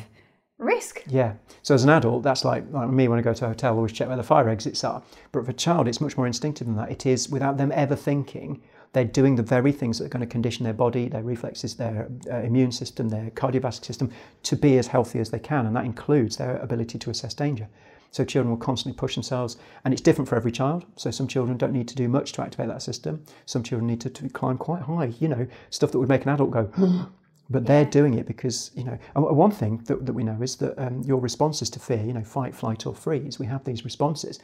risk. 0.57 1.03
Yeah. 1.07 1.35
So 1.61 1.73
as 1.73 1.85
an 1.85 1.89
adult, 1.89 2.23
that's 2.23 2.43
like, 2.43 2.65
like 2.71 2.89
me 2.89 3.07
when 3.07 3.17
I 3.17 3.21
go 3.21 3.33
to 3.33 3.45
a 3.45 3.47
hotel, 3.49 3.73
I 3.73 3.77
always 3.77 3.93
check 3.93 4.09
where 4.09 4.17
the 4.17 4.23
fire 4.23 4.49
exits 4.49 4.83
are. 4.83 5.01
But 5.31 5.45
for 5.45 5.51
a 5.51 5.53
child, 5.53 5.87
it's 5.87 6.01
much 6.01 6.17
more 6.17 6.27
instinctive 6.27 6.67
than 6.67 6.75
that. 6.75 6.91
It 6.91 7.05
is 7.05 7.29
without 7.29 7.57
them 7.57 7.71
ever 7.73 7.95
thinking 7.95 8.61
they're 8.97 9.05
doing 9.05 9.35
the 9.35 9.43
very 9.43 9.71
things 9.71 9.99
that 9.99 10.05
are 10.05 10.09
going 10.09 10.25
to 10.25 10.31
condition 10.31 10.63
their 10.63 10.73
body, 10.73 11.07
their 11.07 11.21
reflexes, 11.21 11.75
their 11.75 12.09
uh, 12.31 12.37
immune 12.37 12.71
system, 12.71 13.09
their 13.09 13.29
cardiovascular 13.29 13.85
system 13.85 14.11
to 14.41 14.55
be 14.55 14.79
as 14.79 14.87
healthy 14.87 15.19
as 15.19 15.29
they 15.29 15.37
can. 15.37 15.67
And 15.67 15.75
that 15.75 15.85
includes 15.85 16.37
their 16.37 16.57
ability 16.57 16.97
to 16.97 17.11
assess 17.11 17.35
danger. 17.35 17.69
So 18.09 18.25
children 18.25 18.49
will 18.49 18.57
constantly 18.57 18.97
push 18.97 19.13
themselves, 19.13 19.57
and 19.85 19.93
it's 19.93 20.01
different 20.01 20.27
for 20.27 20.35
every 20.35 20.51
child. 20.51 20.83
So 20.95 21.11
some 21.11 21.27
children 21.27 21.59
don't 21.59 21.73
need 21.73 21.87
to 21.89 21.95
do 21.95 22.07
much 22.07 22.31
to 22.33 22.41
activate 22.41 22.69
that 22.69 22.81
system. 22.81 23.23
Some 23.45 23.61
children 23.61 23.85
need 23.85 24.01
to, 24.01 24.09
to 24.09 24.29
climb 24.29 24.57
quite 24.57 24.81
high, 24.81 25.13
you 25.19 25.27
know, 25.27 25.45
stuff 25.69 25.91
that 25.91 25.99
would 25.99 26.09
make 26.09 26.23
an 26.23 26.29
adult 26.29 26.49
go, 26.49 26.71
but 27.51 27.67
they're 27.67 27.85
doing 27.85 28.15
it 28.15 28.25
because, 28.25 28.71
you 28.73 28.83
know, 28.83 28.97
one 29.13 29.51
thing 29.51 29.83
that, 29.85 30.07
that 30.07 30.13
we 30.13 30.23
know 30.23 30.41
is 30.41 30.55
that 30.55 30.73
um, 30.79 31.03
your 31.03 31.19
responses 31.19 31.69
to 31.69 31.79
fear, 31.79 32.03
you 32.03 32.13
know, 32.13 32.23
fight, 32.23 32.55
flight, 32.55 32.87
or 32.87 32.95
freeze, 32.95 33.37
we 33.37 33.45
have 33.45 33.63
these 33.63 33.85
responses. 33.85 34.39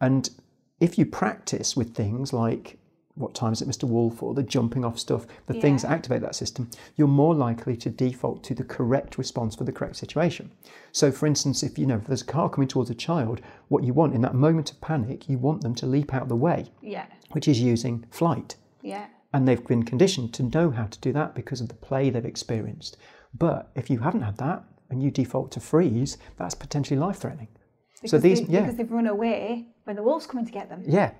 And 0.00 0.30
if 0.78 0.98
you 0.98 1.04
practice 1.04 1.76
with 1.76 1.96
things 1.96 2.32
like 2.32 2.77
what 3.18 3.34
time 3.34 3.52
is 3.52 3.60
it, 3.62 3.68
Mr. 3.68 3.84
Wolf, 3.84 4.22
or 4.22 4.32
the 4.34 4.42
jumping 4.42 4.84
off 4.84 4.98
stuff, 4.98 5.26
the 5.46 5.54
things 5.54 5.82
that 5.82 5.90
activate 5.90 6.20
that 6.22 6.34
system, 6.34 6.70
you're 6.96 7.08
more 7.08 7.34
likely 7.34 7.76
to 7.78 7.90
default 7.90 8.42
to 8.44 8.54
the 8.54 8.64
correct 8.64 9.18
response 9.18 9.56
for 9.56 9.64
the 9.64 9.72
correct 9.72 9.96
situation. 9.96 10.50
So, 10.92 11.10
for 11.10 11.26
instance, 11.26 11.62
if 11.62 11.78
you 11.78 11.86
know 11.86 11.96
if 11.96 12.06
there's 12.06 12.22
a 12.22 12.26
car 12.26 12.48
coming 12.48 12.68
towards 12.68 12.90
a 12.90 12.94
child, 12.94 13.40
what 13.68 13.82
you 13.84 13.92
want 13.92 14.14
in 14.14 14.20
that 14.22 14.34
moment 14.34 14.70
of 14.70 14.80
panic, 14.80 15.28
you 15.28 15.38
want 15.38 15.62
them 15.62 15.74
to 15.76 15.86
leap 15.86 16.14
out 16.14 16.22
of 16.22 16.28
the 16.28 16.36
way, 16.36 16.70
Yeah. 16.80 17.06
which 17.32 17.48
is 17.48 17.60
using 17.60 18.04
flight. 18.10 18.56
Yeah. 18.82 19.06
And 19.34 19.46
they've 19.46 19.66
been 19.66 19.82
conditioned 19.82 20.32
to 20.34 20.42
know 20.42 20.70
how 20.70 20.86
to 20.86 20.98
do 21.00 21.12
that 21.12 21.34
because 21.34 21.60
of 21.60 21.68
the 21.68 21.74
play 21.74 22.08
they've 22.10 22.24
experienced. 22.24 22.96
But 23.36 23.70
if 23.74 23.90
you 23.90 23.98
haven't 23.98 24.22
had 24.22 24.38
that 24.38 24.64
and 24.90 25.02
you 25.02 25.10
default 25.10 25.52
to 25.52 25.60
freeze, 25.60 26.16
that's 26.38 26.54
potentially 26.54 26.98
life 26.98 27.16
threatening. 27.18 27.48
Because 27.96 28.10
So 28.12 28.18
these, 28.18 28.46
they, 28.46 28.52
yeah, 28.54 28.60
because 28.62 28.76
they've 28.76 28.90
run 28.90 29.06
away 29.06 29.66
when 29.84 29.96
the 29.96 30.02
wolf's 30.02 30.26
coming 30.26 30.46
to 30.46 30.52
get 30.52 30.68
them. 30.70 30.82
yeah. 30.86 31.10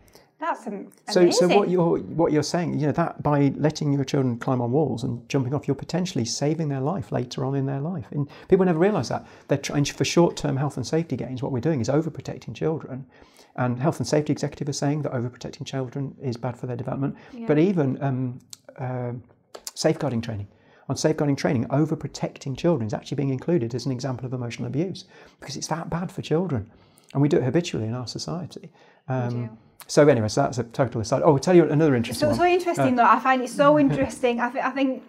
That's 0.41 0.67
am- 0.67 0.89
So, 1.11 1.23
amazing. 1.23 1.49
so 1.49 1.59
what 1.59 1.69
you're 1.69 1.99
what 1.99 2.33
you're 2.33 2.43
saying, 2.45 2.79
you 2.79 2.87
know, 2.87 2.93
that 2.93 3.23
by 3.23 3.53
letting 3.57 3.93
your 3.93 4.05
children 4.05 4.39
climb 4.39 4.61
on 4.61 4.71
walls 4.71 5.03
and 5.03 5.29
jumping 5.29 5.53
off, 5.53 5.67
you're 5.67 5.75
potentially 5.75 6.25
saving 6.25 6.69
their 6.69 6.81
life 6.81 7.11
later 7.11 7.45
on 7.45 7.57
in 7.57 7.67
their 7.67 7.81
life. 7.81 8.07
And 8.13 8.29
people 8.49 8.65
never 8.65 8.79
realise 8.79 9.09
that 9.09 9.27
they're 9.49 9.59
trying 9.59 9.85
for 9.85 10.05
short-term 10.05 10.57
health 10.57 10.77
and 10.77 10.87
safety 10.87 11.17
gains. 11.17 11.43
What 11.43 11.51
we're 11.51 11.61
doing 11.61 11.81
is 11.81 11.89
overprotecting 11.89 12.55
children, 12.55 13.07
and 13.57 13.81
health 13.81 13.99
and 13.99 14.07
safety 14.07 14.33
executive 14.33 14.69
are 14.69 14.73
saying 14.73 15.03
that 15.03 15.13
overprotecting 15.13 15.67
children 15.67 16.15
is 16.23 16.37
bad 16.37 16.57
for 16.57 16.67
their 16.67 16.77
development. 16.77 17.17
But 17.47 17.59
even 17.59 18.01
um, 18.03 18.39
uh, 18.79 19.13
safeguarding 19.75 20.21
training. 20.21 20.47
On 20.89 20.97
safeguarding 20.97 21.37
training, 21.37 21.67
overprotecting 21.67 22.57
children 22.57 22.87
is 22.87 22.95
actually 22.95 23.17
being 23.17 23.29
included 23.29 23.75
as 23.75 23.85
an 23.85 23.93
example 23.93 24.25
of 24.25 24.33
emotional 24.33 24.67
abuse 24.69 25.05
because 25.39 25.57
it's 25.57 25.67
that 25.67 25.91
bad 25.91 26.11
for 26.11 26.23
children, 26.23 26.71
and 27.13 27.23
we 27.23 27.29
do 27.29 27.37
it 27.39 27.43
habitually 27.45 27.87
in 27.87 27.95
our 27.95 28.07
society. 28.07 28.71
Um, 29.09 29.57
so 29.87 30.07
anyway, 30.07 30.29
so 30.29 30.43
that's 30.43 30.59
a 30.59 30.65
total 30.65 31.01
aside. 31.01 31.23
Oh, 31.25 31.33
I'll 31.33 31.39
tell 31.39 31.55
you 31.57 31.65
another 31.65 31.95
interesting 31.95 32.21
So, 32.27 32.29
one. 32.29 32.37
so 32.39 32.45
interesting 32.45 32.97
though. 32.97 33.05
I 33.05 33.19
find 33.21 33.41
it 33.43 33.49
so 33.51 33.79
interesting. 33.85 34.41
I, 34.41 34.51
th- 34.51 34.65
I 34.65 34.71
think 34.71 35.03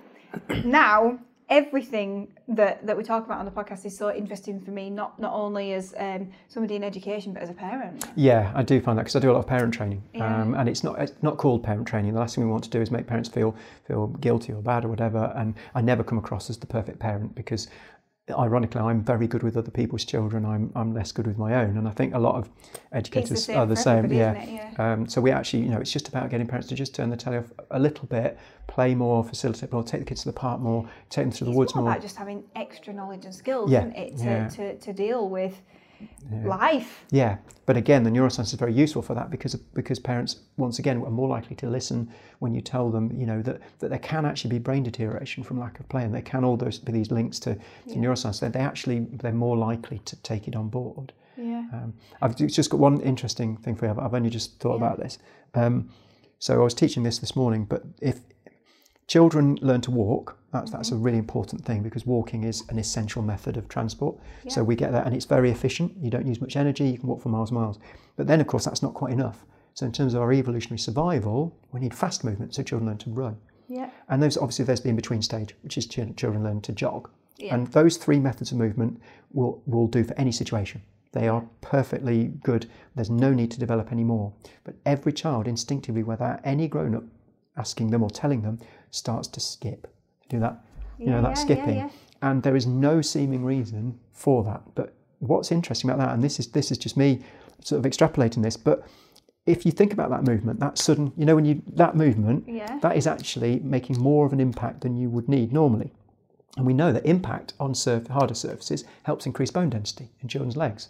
now 0.65 1.19
everything 1.49 2.27
that, 2.47 2.85
that 2.85 2.95
we 2.95 3.03
talk 3.03 3.25
about 3.25 3.39
on 3.39 3.45
the 3.45 3.51
podcast 3.51 3.83
is 3.85 3.97
so 3.97 4.13
interesting 4.13 4.61
for 4.61 4.71
me, 4.71 4.89
not 4.89 5.19
not 5.19 5.33
only 5.33 5.73
as 5.73 5.93
um, 5.97 6.29
somebody 6.47 6.75
in 6.75 6.83
education, 6.83 7.33
but 7.33 7.41
as 7.41 7.49
a 7.49 7.53
parent. 7.53 8.05
Yeah, 8.15 8.51
I 8.55 8.63
do 8.63 8.79
find 8.79 8.97
that 8.97 9.03
because 9.03 9.15
I 9.15 9.19
do 9.19 9.31
a 9.31 9.33
lot 9.33 9.39
of 9.39 9.47
parent 9.47 9.73
training, 9.73 10.01
Yeah. 10.13 10.41
um, 10.41 10.53
and 10.53 10.69
it's 10.69 10.83
not 10.83 10.99
it's 11.01 11.11
not 11.21 11.37
called 11.37 11.63
parent 11.63 11.87
training. 11.87 12.13
The 12.13 12.19
last 12.19 12.35
thing 12.35 12.45
we 12.45 12.51
want 12.51 12.63
to 12.65 12.69
do 12.69 12.79
is 12.81 12.91
make 12.91 13.07
parents 13.07 13.29
feel 13.29 13.55
feel 13.87 14.07
guilty 14.07 14.53
or 14.53 14.61
bad 14.61 14.85
or 14.85 14.89
whatever. 14.89 15.33
And 15.35 15.55
I 15.75 15.81
never 15.81 16.03
come 16.03 16.17
across 16.19 16.49
as 16.49 16.57
the 16.57 16.67
perfect 16.67 16.99
parent 16.99 17.35
because, 17.35 17.67
ironically, 18.37 18.81
I'm 18.81 19.01
very 19.03 19.27
good 19.27 19.43
with 19.43 19.57
other 19.57 19.71
people's 19.71 20.05
children. 20.05 20.45
I'm 20.45 20.71
I'm 20.75 20.93
less 20.93 21.11
good 21.11 21.27
with 21.27 21.37
my 21.37 21.55
own, 21.55 21.77
and 21.77 21.87
I 21.87 21.91
think 21.91 22.13
a 22.13 22.19
lot 22.19 22.35
of 22.35 22.49
educators 22.91 23.45
same 23.45 23.57
are 23.57 23.65
the 23.65 23.75
same. 23.75 24.05
everybody, 24.05 24.51
Yeah. 24.53 24.73
Um, 24.77 25.07
so 25.07 25.21
we 25.21 25.31
actually, 25.31 25.63
you 25.63 25.69
know, 25.69 25.79
it's 25.79 25.91
just 25.91 26.07
about 26.07 26.29
getting 26.29 26.47
parents 26.47 26.67
to 26.69 26.75
just 26.75 26.93
turn 26.95 27.09
the 27.09 27.17
telly 27.17 27.37
off 27.37 27.51
a 27.71 27.79
little 27.79 28.07
bit, 28.07 28.37
play 28.67 28.95
more, 28.95 29.23
facilitate 29.23 29.71
more, 29.71 29.83
take 29.83 30.01
the 30.01 30.05
kids 30.05 30.21
to 30.23 30.29
the 30.29 30.33
park 30.33 30.59
more, 30.61 30.87
take 31.09 31.25
them 31.25 31.31
through 31.31 31.45
the 31.45 31.51
It's 31.51 31.57
woods 31.57 31.75
more 31.75 31.83
more. 31.83 31.91
about 31.93 32.01
just 32.01 32.15
having 32.17 32.43
extra 32.55 32.93
knowledge 32.93 33.25
and 33.25 33.33
skills, 33.33 33.69
Yeah, 33.71 33.79
isn't 33.81 33.95
it, 33.95 34.17
to, 34.17 34.23
yeah. 34.23 34.47
to, 34.49 34.77
to 34.79 34.93
deal 34.93 35.27
with 35.29 35.61
life. 36.43 37.05
Yeah, 37.11 37.37
but 37.65 37.77
again, 37.77 38.03
the 38.03 38.09
neuroscience 38.09 38.45
is 38.47 38.53
very 38.53 38.73
useful 38.73 39.01
for 39.01 39.13
that 39.15 39.29
because 39.29 39.55
because 39.73 39.99
parents 39.99 40.37
once 40.57 40.79
again 40.79 40.97
are 41.03 41.09
more 41.11 41.27
likely 41.27 41.55
to 41.57 41.69
listen 41.69 42.09
when 42.39 42.53
you 42.53 42.61
tell 42.61 42.89
them, 42.89 43.11
you 43.19 43.25
know, 43.25 43.41
that, 43.41 43.59
that 43.79 43.89
there 43.89 43.99
can 43.99 44.25
actually 44.25 44.49
be 44.51 44.59
brain 44.59 44.83
deterioration 44.83 45.43
from 45.43 45.59
lack 45.59 45.79
of 45.79 45.87
play, 45.89 46.03
and 46.03 46.13
there 46.13 46.21
can 46.21 46.43
all 46.43 46.57
those 46.57 46.79
be 46.79 46.91
these 46.91 47.11
links 47.11 47.39
to, 47.39 47.55
to 47.87 47.95
neuroscience. 47.95 48.39
They 48.39 48.49
they 48.49 48.59
actually 48.59 48.99
they're 49.11 49.31
more 49.31 49.57
likely 49.57 49.99
to 50.05 50.15
take 50.17 50.47
it 50.47 50.55
on 50.55 50.69
board. 50.69 51.13
Yeah. 51.37 51.63
Um, 51.73 51.93
I've 52.21 52.35
just 52.35 52.69
got 52.69 52.79
one 52.79 52.99
interesting 53.01 53.55
thing 53.57 53.75
for 53.75 53.85
you. 53.85 53.91
I've- 53.91 54.01
I've 54.01 54.13
only 54.13 54.29
just 54.29 54.59
thought 54.59 54.75
about 54.75 54.99
this. 54.99 55.19
Um, 55.53 55.89
so 56.37 56.53
I 56.59 56.63
was 56.63 56.73
teaching 56.73 57.03
this 57.03 57.19
this 57.19 57.35
morning, 57.35 57.65
but 57.65 57.83
if 58.01 58.19
children 59.09 59.57
learn 59.61 59.81
to 59.81 59.91
walk, 59.91 60.37
that's, 60.53 60.71
that's 60.71 60.91
a 60.91 60.93
mm-hmm. 60.93 61.03
really 61.03 61.17
important 61.17 61.65
thing 61.65 61.83
because 61.83 62.05
walking 62.05 62.43
is 62.43 62.63
an 62.69 62.79
essential 62.79 63.21
method 63.21 63.57
of 63.57 63.67
transport. 63.67 64.15
So 64.47 64.63
we 64.63 64.75
get 64.75 64.91
that, 64.93 65.05
and 65.05 65.15
it's 65.15 65.25
very 65.25 65.51
efficient. 65.51 65.91
You 65.99 66.09
don't 66.09 66.25
use 66.25 66.39
much 66.39 66.55
energy. 66.55 66.85
You 66.87 66.97
can 66.97 67.09
walk 67.09 67.21
for 67.21 67.29
miles 67.29 67.49
and 67.49 67.59
miles. 67.59 67.79
But 68.15 68.27
then, 68.27 68.39
of 68.39 68.47
course, 68.47 68.65
that's 68.65 68.81
not 68.81 68.93
quite 68.93 69.11
enough. 69.11 69.45
So 69.73 69.85
in 69.85 69.91
terms 69.91 70.13
of 70.13 70.21
our 70.21 70.31
evolutionary 70.31 70.79
survival, 70.79 71.55
we 71.71 71.79
need 71.79 71.93
fast 71.93 72.23
movement. 72.23 72.55
So 72.55 72.63
children 72.63 72.87
learn 72.87 72.97
to 72.99 73.09
run. 73.09 73.37
Yeah. 73.67 73.89
And 74.09 74.21
there's 74.21 74.37
obviously 74.37 74.65
there's 74.65 74.81
the 74.81 74.89
in 74.89 74.95
between 74.95 75.21
stage, 75.21 75.55
which 75.61 75.77
is 75.77 75.85
children 75.87 76.43
learn 76.43 76.61
to 76.61 76.71
jog. 76.71 77.09
Yeah. 77.37 77.55
And 77.55 77.67
those 77.67 77.97
three 77.97 78.19
methods 78.19 78.51
of 78.51 78.57
movement 78.57 78.99
will, 79.31 79.61
will 79.65 79.87
do 79.87 80.03
for 80.03 80.13
any 80.19 80.31
situation. 80.31 80.81
They 81.11 81.27
are 81.27 81.43
perfectly 81.61 82.25
good. 82.43 82.67
There's 82.95 83.09
no 83.09 83.33
need 83.33 83.51
to 83.51 83.59
develop 83.59 83.91
any 83.91 84.03
more. 84.03 84.33
But 84.63 84.75
every 84.85 85.13
child 85.13 85.47
instinctively, 85.47 86.03
without 86.03 86.41
any 86.43 86.67
grown 86.67 86.93
up 86.93 87.03
asking 87.59 87.91
them 87.91 88.01
or 88.01 88.09
telling 88.09 88.41
them, 88.41 88.59
starts 88.91 89.27
to 89.29 89.39
skip. 89.39 89.87
Do 90.29 90.39
that, 90.39 90.63
you 90.97 91.07
know, 91.07 91.21
that 91.21 91.29
yeah, 91.29 91.33
skipping. 91.45 91.75
yeah. 91.75 91.89
And 92.21 92.43
there 92.43 92.55
is 92.55 92.65
no 92.65 93.01
seeming 93.01 93.43
reason 93.45 93.99
for 94.13 94.43
that. 94.45 94.61
But 94.75 94.93
what's 95.19 95.51
interesting 95.51 95.89
about 95.89 96.03
that, 96.03 96.13
and 96.13 96.23
this 96.23 96.39
is 96.39 96.47
this 96.47 96.71
is 96.71 96.77
just 96.77 96.97
me 96.97 97.21
sort 97.63 97.83
of 97.85 97.91
extrapolating 97.91 98.41
this, 98.43 98.57
but 98.57 98.85
if 99.45 99.65
you 99.65 99.71
think 99.71 99.93
about 99.93 100.09
that 100.11 100.23
movement, 100.23 100.59
that 100.59 100.77
sudden, 100.77 101.11
you 101.17 101.25
know, 101.25 101.35
when 101.35 101.45
you 101.45 101.61
that 101.73 101.95
movement, 101.95 102.43
Yeah. 102.47 102.77
that 102.81 102.95
is 102.97 103.07
actually 103.07 103.59
making 103.63 103.99
more 103.99 104.25
of 104.25 104.33
an 104.33 104.39
impact 104.39 104.81
than 104.81 104.95
you 104.95 105.09
would 105.09 105.27
need 105.27 105.51
normally. 105.51 105.91
And 106.57 106.65
we 106.65 106.73
know 106.73 106.91
that 106.91 107.05
impact 107.05 107.53
on 107.59 107.73
surf, 107.75 108.07
harder 108.07 108.33
surfaces 108.33 108.83
helps 109.03 109.25
increase 109.25 109.51
bone 109.51 109.69
density 109.69 110.09
in 110.21 110.27
children's 110.27 110.57
legs. 110.57 110.89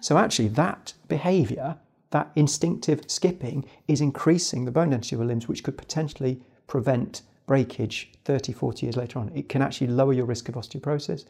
So 0.00 0.16
actually, 0.18 0.48
that 0.48 0.92
behaviour, 1.08 1.76
that 2.10 2.30
instinctive 2.34 3.02
skipping, 3.06 3.64
is 3.86 4.00
increasing 4.00 4.64
the 4.64 4.70
bone 4.70 4.90
density 4.90 5.16
of 5.16 5.20
the 5.20 5.26
limbs, 5.26 5.48
which 5.48 5.62
could 5.62 5.76
potentially 5.76 6.40
prevent 6.66 7.22
breakage 7.46 8.10
30, 8.24 8.52
40 8.52 8.86
years 8.86 8.96
later 8.96 9.18
on. 9.18 9.30
It 9.34 9.48
can 9.48 9.62
actually 9.62 9.88
lower 9.88 10.12
your 10.12 10.26
risk 10.26 10.48
of 10.48 10.54
osteoporosis 10.54 11.24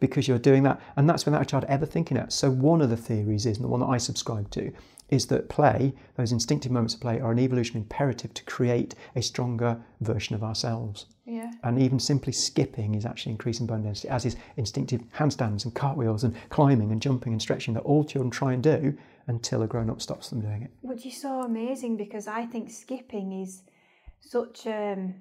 because 0.00 0.28
you're 0.28 0.38
doing 0.38 0.62
that. 0.64 0.80
And 0.96 1.08
that's 1.08 1.24
without 1.24 1.42
a 1.42 1.46
child 1.46 1.64
ever 1.68 1.86
thinking 1.86 2.16
it. 2.16 2.32
So 2.32 2.50
one 2.50 2.80
of 2.80 2.90
the 2.90 2.96
theories 2.96 3.46
is, 3.46 3.56
and 3.56 3.64
the 3.64 3.68
one 3.68 3.80
that 3.80 3.86
I 3.86 3.98
subscribe 3.98 4.50
to, 4.52 4.72
is 5.08 5.26
that 5.26 5.48
play, 5.48 5.94
those 6.16 6.32
instinctive 6.32 6.72
moments 6.72 6.94
of 6.94 7.00
play, 7.00 7.20
are 7.20 7.32
an 7.32 7.38
evolutionary 7.38 7.82
imperative 7.82 8.34
to 8.34 8.44
create 8.44 8.94
a 9.14 9.22
stronger 9.22 9.80
version 10.00 10.34
of 10.34 10.42
ourselves. 10.42 11.06
Yeah. 11.24 11.52
And 11.62 11.80
even 11.80 11.98
simply 11.98 12.32
skipping 12.32 12.94
is 12.94 13.06
actually 13.06 13.32
increasing 13.32 13.66
bone 13.66 13.82
density, 13.82 14.08
as 14.08 14.24
is 14.24 14.36
instinctive 14.56 15.02
handstands 15.16 15.64
and 15.64 15.74
cartwheels 15.74 16.24
and 16.24 16.34
climbing 16.50 16.90
and 16.92 17.00
jumping 17.00 17.32
and 17.32 17.42
stretching 17.42 17.74
that 17.74 17.84
all 17.84 18.04
children 18.04 18.30
try 18.30 18.52
and 18.52 18.62
do 18.62 18.96
until 19.26 19.62
a 19.62 19.66
grown 19.66 19.90
up 19.90 20.00
stops 20.00 20.30
them 20.30 20.40
doing 20.40 20.62
it. 20.62 20.70
Which 20.82 21.04
is 21.06 21.20
so 21.20 21.40
amazing 21.42 21.96
because 21.96 22.26
I 22.28 22.46
think 22.46 22.70
skipping 22.70 23.32
is 23.32 23.62
such 24.20 24.66
um 24.66 25.14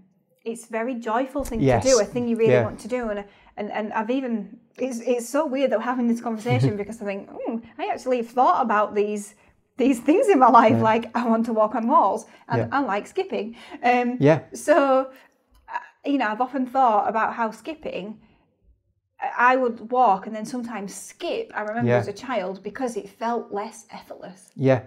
it's 0.44 0.66
a 0.70 0.72
very 0.72 0.96
joyful 0.96 1.44
thing 1.44 1.60
Yes. 1.62 1.84
to 1.84 1.90
do, 1.90 2.00
a 2.00 2.06
thing 2.06 2.28
you 2.28 2.36
really 2.38 2.52
Yeah. 2.54 2.64
want 2.64 2.80
to 2.82 2.88
do. 2.88 3.10
And 3.10 3.26
and, 3.58 3.72
and 3.72 3.94
I've 3.94 4.10
even 4.12 4.60
it's 4.78 5.00
it's 5.00 5.28
so 5.30 5.46
weird 5.48 5.72
that 5.72 5.80
we're 5.80 5.86
having 5.86 6.08
this 6.08 6.22
conversation 6.22 6.78
because 6.82 7.02
I 7.02 7.06
think, 7.06 7.30
oh, 7.32 7.62
I 7.80 7.88
actually 7.92 8.18
have 8.18 8.30
thought 8.30 8.62
about 8.62 8.94
these 8.96 9.36
these 9.78 10.00
things 10.00 10.30
in 10.30 10.40
my 10.40 10.50
life, 10.50 10.80
like 10.82 11.06
I 11.18 11.28
want 11.28 11.46
to 11.48 11.54
walk 11.54 11.76
on 11.76 11.88
walls 11.88 12.26
and 12.48 12.62
Yeah. 12.62 12.68
I 12.72 12.80
like 12.82 13.08
skipping. 13.08 13.56
Um 13.84 14.18
Yeah, 14.20 14.40
so 14.54 15.12
uh, 15.74 15.80
you 16.06 16.18
know, 16.20 16.28
I've 16.28 16.42
often 16.42 16.66
thought 16.68 17.10
about 17.10 17.34
how 17.34 17.50
skipping 17.52 18.20
I- 19.38 19.56
would 19.56 19.92
walk 19.92 20.28
and 20.28 20.36
then 20.36 20.46
sometimes 20.46 20.94
skip. 20.94 21.52
I 21.56 21.62
remember 21.62 21.90
Yeah. 21.92 21.98
as 21.98 22.08
a 22.08 22.14
child 22.14 22.62
because 22.64 22.98
it 22.98 23.10
felt 23.10 23.52
less 23.52 23.86
effortless. 23.92 24.52
yeah, 24.56 24.82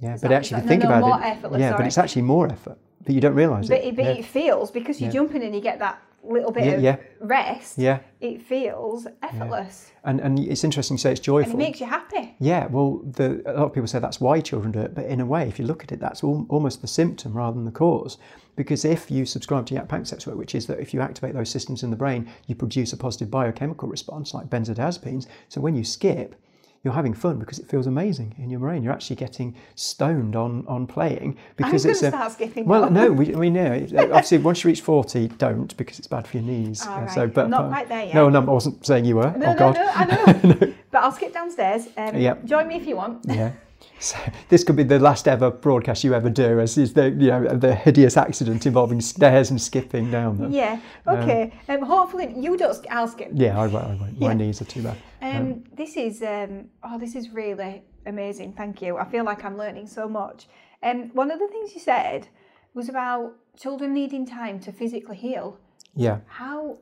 yeah. 0.00 0.12
but 0.12 0.22
that- 0.22 0.32
actually, 0.32 0.58
is 0.58 0.64
if 0.64 0.64
you 0.64 0.68
think 0.68 0.82
no, 0.84 0.88
no, 0.90 0.96
about 0.96 1.08
more 1.08 1.20
it, 1.20 1.30
effortless, 1.32 1.60
yeah, 1.60 1.76
but 1.76 1.86
it's 1.86 1.98
actually 1.98 2.22
more 2.22 2.46
effort, 2.48 2.78
but 3.04 3.14
you 3.14 3.20
don't 3.20 3.34
realise 3.34 3.68
But, 3.68 3.84
it. 3.84 3.96
but 3.96 4.04
yeah. 4.04 4.10
it 4.12 4.24
feels 4.24 4.70
because 4.70 5.00
you're 5.00 5.08
Yeah. 5.10 5.20
jumping 5.20 5.42
and 5.42 5.54
you 5.54 5.60
get 5.60 5.78
that 5.80 5.98
little 6.24 6.50
bit 6.50 6.74
of 6.74 6.82
yeah. 6.82 6.96
rest. 7.20 7.78
yeah, 7.78 7.98
It 8.20 8.42
feels 8.42 9.06
effortless 9.22 9.92
and 10.02 10.20
and 10.20 10.38
it's 10.40 10.64
interesting 10.64 10.94
you 10.96 10.98
say 10.98 11.12
it's 11.12 11.20
and 11.20 11.24
joyful. 11.24 11.52
it 11.52 11.56
makes 11.56 11.80
you 11.80 11.86
happy. 11.86 12.34
Yeah, 12.40 12.66
well, 12.66 13.00
the, 13.04 13.42
a 13.46 13.52
lot 13.52 13.66
of 13.66 13.72
people 13.74 13.86
say 13.86 14.00
that's 14.00 14.20
why 14.20 14.40
children 14.40 14.72
do 14.72 14.80
it, 14.80 14.92
but 14.94 15.04
in 15.04 15.20
a 15.20 15.26
way, 15.26 15.46
if 15.48 15.58
you 15.60 15.64
look 15.66 15.84
at 15.84 15.92
it, 15.92 16.00
that's 16.00 16.24
al- 16.24 16.46
almost 16.48 16.80
the 16.80 16.88
symptom 16.88 17.32
rather 17.36 17.54
than 17.54 17.64
the 17.64 17.70
cause. 17.70 18.18
Because 18.56 18.84
if 18.84 19.10
you 19.10 19.26
subscribe 19.26 19.66
to 19.66 19.74
Panksepp's 19.74 20.26
work, 20.26 20.36
which 20.36 20.54
is 20.54 20.66
that 20.66 20.80
if 20.80 20.92
you 20.94 21.00
activate 21.00 21.34
those 21.34 21.50
systems 21.50 21.82
in 21.82 21.90
the 21.90 21.96
brain, 21.96 22.28
you 22.46 22.54
produce 22.54 22.92
a 22.92 22.96
positive 22.96 23.30
biochemical 23.30 23.88
response 23.88 24.32
like 24.34 24.46
benzodiazepines. 24.48 25.26
So 25.48 25.60
when 25.60 25.76
you 25.76 25.84
skip, 25.84 26.34
you're 26.82 26.94
having 26.94 27.14
fun 27.14 27.38
because 27.40 27.58
it 27.58 27.68
feels 27.68 27.88
amazing 27.88 28.34
in 28.38 28.48
your 28.48 28.60
brain. 28.60 28.82
You're 28.84 28.92
actually 28.92 29.16
getting 29.16 29.56
stoned 29.74 30.36
on 30.36 30.64
on 30.68 30.86
playing 30.86 31.36
because 31.56 31.84
I'm 31.84 31.90
it's 31.90 32.02
a 32.02 32.08
start 32.08 32.32
skipping 32.32 32.64
well, 32.64 32.82
now. 32.88 33.06
no, 33.06 33.12
we, 33.12 33.26
we 33.30 33.50
know. 33.50 33.72
Obviously, 33.98 34.38
once 34.38 34.62
you 34.62 34.68
reach 34.68 34.82
forty, 34.82 35.26
don't 35.26 35.76
because 35.76 35.98
it's 35.98 36.06
bad 36.06 36.28
for 36.28 36.36
your 36.36 36.46
knees. 36.46 36.86
Uh, 36.86 36.90
right. 36.90 37.10
So, 37.10 37.26
but 37.26 37.48
Not 37.50 37.62
but- 37.62 37.68
quite 37.70 37.88
there 37.88 38.04
yet. 38.04 38.14
No, 38.14 38.28
no, 38.28 38.40
I 38.40 38.44
wasn't 38.44 38.86
saying 38.86 39.04
you 39.04 39.16
were. 39.16 39.32
No, 39.36 39.46
oh 39.46 39.52
no, 39.52 39.58
God. 39.58 39.74
no, 39.74 39.86
I 39.94 40.04
know. 40.44 40.74
But 40.92 41.02
I'll 41.02 41.12
skip 41.12 41.34
downstairs. 41.34 41.88
Um, 41.96 42.16
Yep. 42.16 42.44
Join 42.46 42.68
me 42.68 42.76
if 42.76 42.86
you 42.86 42.96
want. 42.96 43.24
Yeah. 43.26 43.52
So 43.98 44.16
this 44.48 44.62
could 44.62 44.76
be 44.76 44.82
the 44.82 44.98
last 44.98 45.26
ever 45.26 45.50
broadcast 45.50 46.04
you 46.04 46.14
ever 46.14 46.28
do, 46.28 46.60
as 46.60 46.76
is 46.76 46.92
the 46.92 47.10
you 47.10 47.28
know 47.30 47.56
the 47.56 47.74
hideous 47.74 48.16
accident 48.16 48.66
involving 48.66 49.00
stairs 49.00 49.50
and 49.50 49.60
skipping 49.60 50.10
down 50.10 50.38
them. 50.38 50.52
Yeah. 50.52 50.80
Okay. 51.06 51.52
Um, 51.68 51.82
hopefully 51.82 52.34
you 52.36 52.56
don't. 52.56 52.86
I'll 52.90 53.08
skip. 53.08 53.30
Yeah, 53.32 53.58
I 53.58 53.66
won't. 53.66 53.86
I 53.86 53.94
won't. 53.94 54.20
My 54.20 54.34
knees 54.34 54.60
are 54.60 54.66
too 54.66 54.82
bad. 54.82 54.96
Um, 55.22 55.64
this 55.74 55.96
is 55.96 56.22
um, 56.22 56.66
oh, 56.82 56.98
this 56.98 57.14
is 57.14 57.30
really 57.30 57.82
amazing. 58.04 58.52
Thank 58.52 58.82
you. 58.82 58.98
I 58.98 59.04
feel 59.04 59.24
like 59.24 59.44
I'm 59.44 59.56
learning 59.56 59.86
so 59.86 60.08
much. 60.08 60.46
Um, 60.82 61.10
one 61.14 61.30
of 61.30 61.38
the 61.38 61.48
things 61.48 61.74
you 61.74 61.80
said 61.80 62.28
was 62.74 62.88
about 62.88 63.32
children 63.56 63.94
needing 63.94 64.26
time 64.26 64.60
to 64.60 64.72
physically 64.72 65.16
heal. 65.16 65.58
Yeah. 65.94 66.18
How 66.26 66.78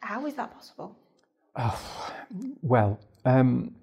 how 0.00 0.26
is 0.26 0.34
that 0.34 0.52
possible? 0.52 0.96
Oh, 1.56 2.12
Well, 2.62 3.00
um, 3.24 3.74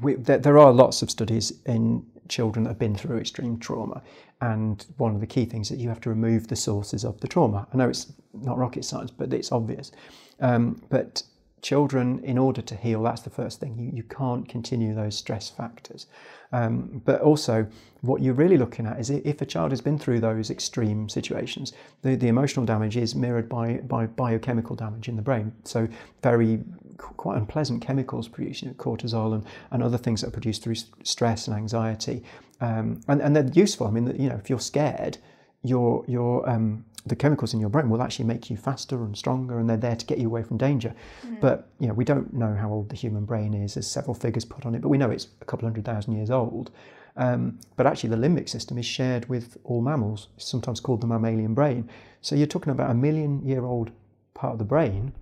we, 0.00 0.14
there, 0.14 0.38
there 0.38 0.58
are 0.58 0.72
lots 0.72 1.02
of 1.02 1.10
studies 1.10 1.52
in 1.66 2.04
children 2.28 2.64
that 2.64 2.70
have 2.70 2.78
been 2.78 2.96
through 2.96 3.18
extreme 3.18 3.58
trauma, 3.58 4.02
and 4.40 4.86
one 4.96 5.14
of 5.14 5.20
the 5.20 5.26
key 5.26 5.44
things 5.44 5.68
that 5.68 5.78
you 5.78 5.88
have 5.88 6.00
to 6.00 6.10
remove 6.10 6.48
the 6.48 6.56
sources 6.56 7.04
of 7.04 7.20
the 7.20 7.28
trauma. 7.28 7.66
I 7.72 7.76
know 7.76 7.88
it's 7.88 8.12
not 8.32 8.58
rocket 8.58 8.84
science, 8.84 9.10
but 9.10 9.32
it's 9.32 9.52
obvious. 9.52 9.92
Um, 10.40 10.82
but 10.88 11.22
children, 11.64 12.22
in 12.22 12.36
order 12.38 12.60
to 12.60 12.76
heal, 12.76 13.02
that's 13.02 13.22
the 13.22 13.30
first 13.30 13.58
thing. 13.58 13.76
You, 13.78 13.90
you 13.92 14.02
can't 14.04 14.46
continue 14.48 14.94
those 14.94 15.16
stress 15.16 15.48
factors. 15.48 16.06
Um, 16.52 17.02
but 17.04 17.20
also, 17.22 17.66
what 18.02 18.22
you're 18.22 18.34
really 18.34 18.58
looking 18.58 18.86
at 18.86 19.00
is 19.00 19.10
if 19.10 19.40
a 19.40 19.46
child 19.46 19.72
has 19.72 19.80
been 19.80 19.98
through 19.98 20.20
those 20.20 20.50
extreme 20.50 21.08
situations, 21.08 21.72
the, 22.02 22.14
the 22.14 22.28
emotional 22.28 22.66
damage 22.66 22.96
is 22.96 23.14
mirrored 23.14 23.48
by, 23.48 23.78
by 23.78 24.06
biochemical 24.06 24.76
damage 24.76 25.08
in 25.08 25.16
the 25.16 25.22
brain. 25.22 25.52
So, 25.64 25.88
very 26.22 26.60
quite 26.98 27.38
unpleasant 27.38 27.82
chemicals 27.82 28.28
produced, 28.28 28.62
you 28.62 28.70
cortisol 28.72 29.34
and, 29.34 29.44
and 29.70 29.82
other 29.82 29.98
things 29.98 30.20
that 30.20 30.28
are 30.28 30.30
produced 30.38 30.62
through 30.62 30.76
stress 31.02 31.48
and 31.48 31.56
anxiety. 31.56 32.22
Um, 32.60 33.00
and, 33.08 33.20
and 33.20 33.34
they're 33.34 33.50
useful. 33.52 33.86
I 33.86 33.90
mean, 33.90 34.14
you 34.20 34.28
know, 34.28 34.36
if 34.36 34.48
you're 34.48 34.60
scared, 34.60 35.18
your, 35.64 36.04
your, 36.06 36.48
um, 36.48 36.84
the 37.06 37.16
chemicals 37.16 37.52
in 37.52 37.60
your 37.60 37.68
brain 37.68 37.90
will 37.90 38.02
actually 38.02 38.24
make 38.24 38.48
you 38.48 38.56
faster 38.56 39.04
and 39.04 39.16
stronger 39.16 39.58
and 39.58 39.68
they're 39.68 39.76
there 39.76 39.96
to 39.96 40.06
get 40.06 40.18
you 40.18 40.26
away 40.26 40.42
from 40.42 40.56
danger. 40.56 40.94
Mm. 41.26 41.40
But 41.40 41.68
you 41.78 41.88
know, 41.88 41.94
we 41.94 42.04
don't 42.04 42.32
know 42.32 42.54
how 42.54 42.70
old 42.70 42.88
the 42.88 42.96
human 42.96 43.24
brain 43.24 43.52
is. 43.52 43.74
There's 43.74 43.86
several 43.86 44.14
figures 44.14 44.44
put 44.44 44.64
on 44.64 44.74
it, 44.74 44.80
but 44.80 44.88
we 44.88 44.98
know 44.98 45.10
it's 45.10 45.28
a 45.40 45.44
couple 45.44 45.66
hundred 45.66 45.84
thousand 45.84 46.16
years 46.16 46.30
old. 46.30 46.70
Um, 47.16 47.60
but 47.76 47.86
actually, 47.86 48.10
the 48.10 48.16
limbic 48.16 48.48
system 48.48 48.76
is 48.78 48.86
shared 48.86 49.28
with 49.28 49.56
all 49.64 49.80
mammals, 49.80 50.28
it's 50.36 50.48
sometimes 50.48 50.80
called 50.80 51.00
the 51.00 51.06
mammalian 51.06 51.54
brain. 51.54 51.88
So 52.22 52.34
you're 52.34 52.46
talking 52.46 52.72
about 52.72 52.90
a 52.90 52.94
million 52.94 53.44
year 53.44 53.64
old 53.64 53.90
part 54.32 54.54
of 54.54 54.58
the 54.58 54.64
brain 54.64 55.12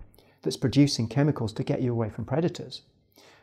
that's 0.43 0.57
producing 0.57 1.09
chemicals 1.09 1.53
to 1.55 1.65
get 1.65 1.83
you 1.83 1.93
away 1.93 2.09
from 2.09 2.25
predators. 2.25 2.83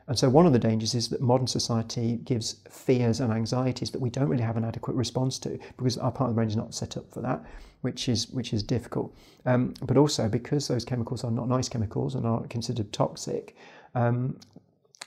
And 0.10 0.18
so, 0.18 0.28
one 0.28 0.48
of 0.48 0.54
the 0.54 0.60
dangers 0.60 0.96
is 0.96 1.10
that 1.10 1.22
modern 1.22 1.46
society 1.46 2.18
gives 2.24 2.56
fears 2.68 3.20
and 3.20 3.32
anxieties 3.32 3.92
that 3.92 4.02
we 4.02 4.10
don't 4.10 4.28
really 4.28 4.44
have 4.44 4.58
an 4.58 4.66
adequate 4.66 4.96
response 4.96 5.38
to 5.40 5.60
because 5.78 6.00
our 6.00 6.12
part 6.12 6.30
of 6.30 6.36
the 6.36 6.40
brain 6.40 6.48
is 6.48 6.56
not 6.56 6.74
set 6.74 6.98
up 6.98 7.10
for 7.14 7.22
that, 7.22 7.46
which 7.82 8.10
is 8.10 8.28
which 8.32 8.52
is 8.52 8.64
difficult. 8.64 9.16
Um, 9.46 9.76
but 9.84 9.98
also 9.98 10.28
because 10.28 10.68
those 10.68 10.84
chemicals 10.84 11.24
are 11.24 11.30
not 11.30 11.48
nice 11.48 11.70
chemicals 11.70 12.16
and 12.16 12.26
are 12.26 12.42
considered 12.48 12.92
toxic, 12.92 13.56
um, 13.94 14.36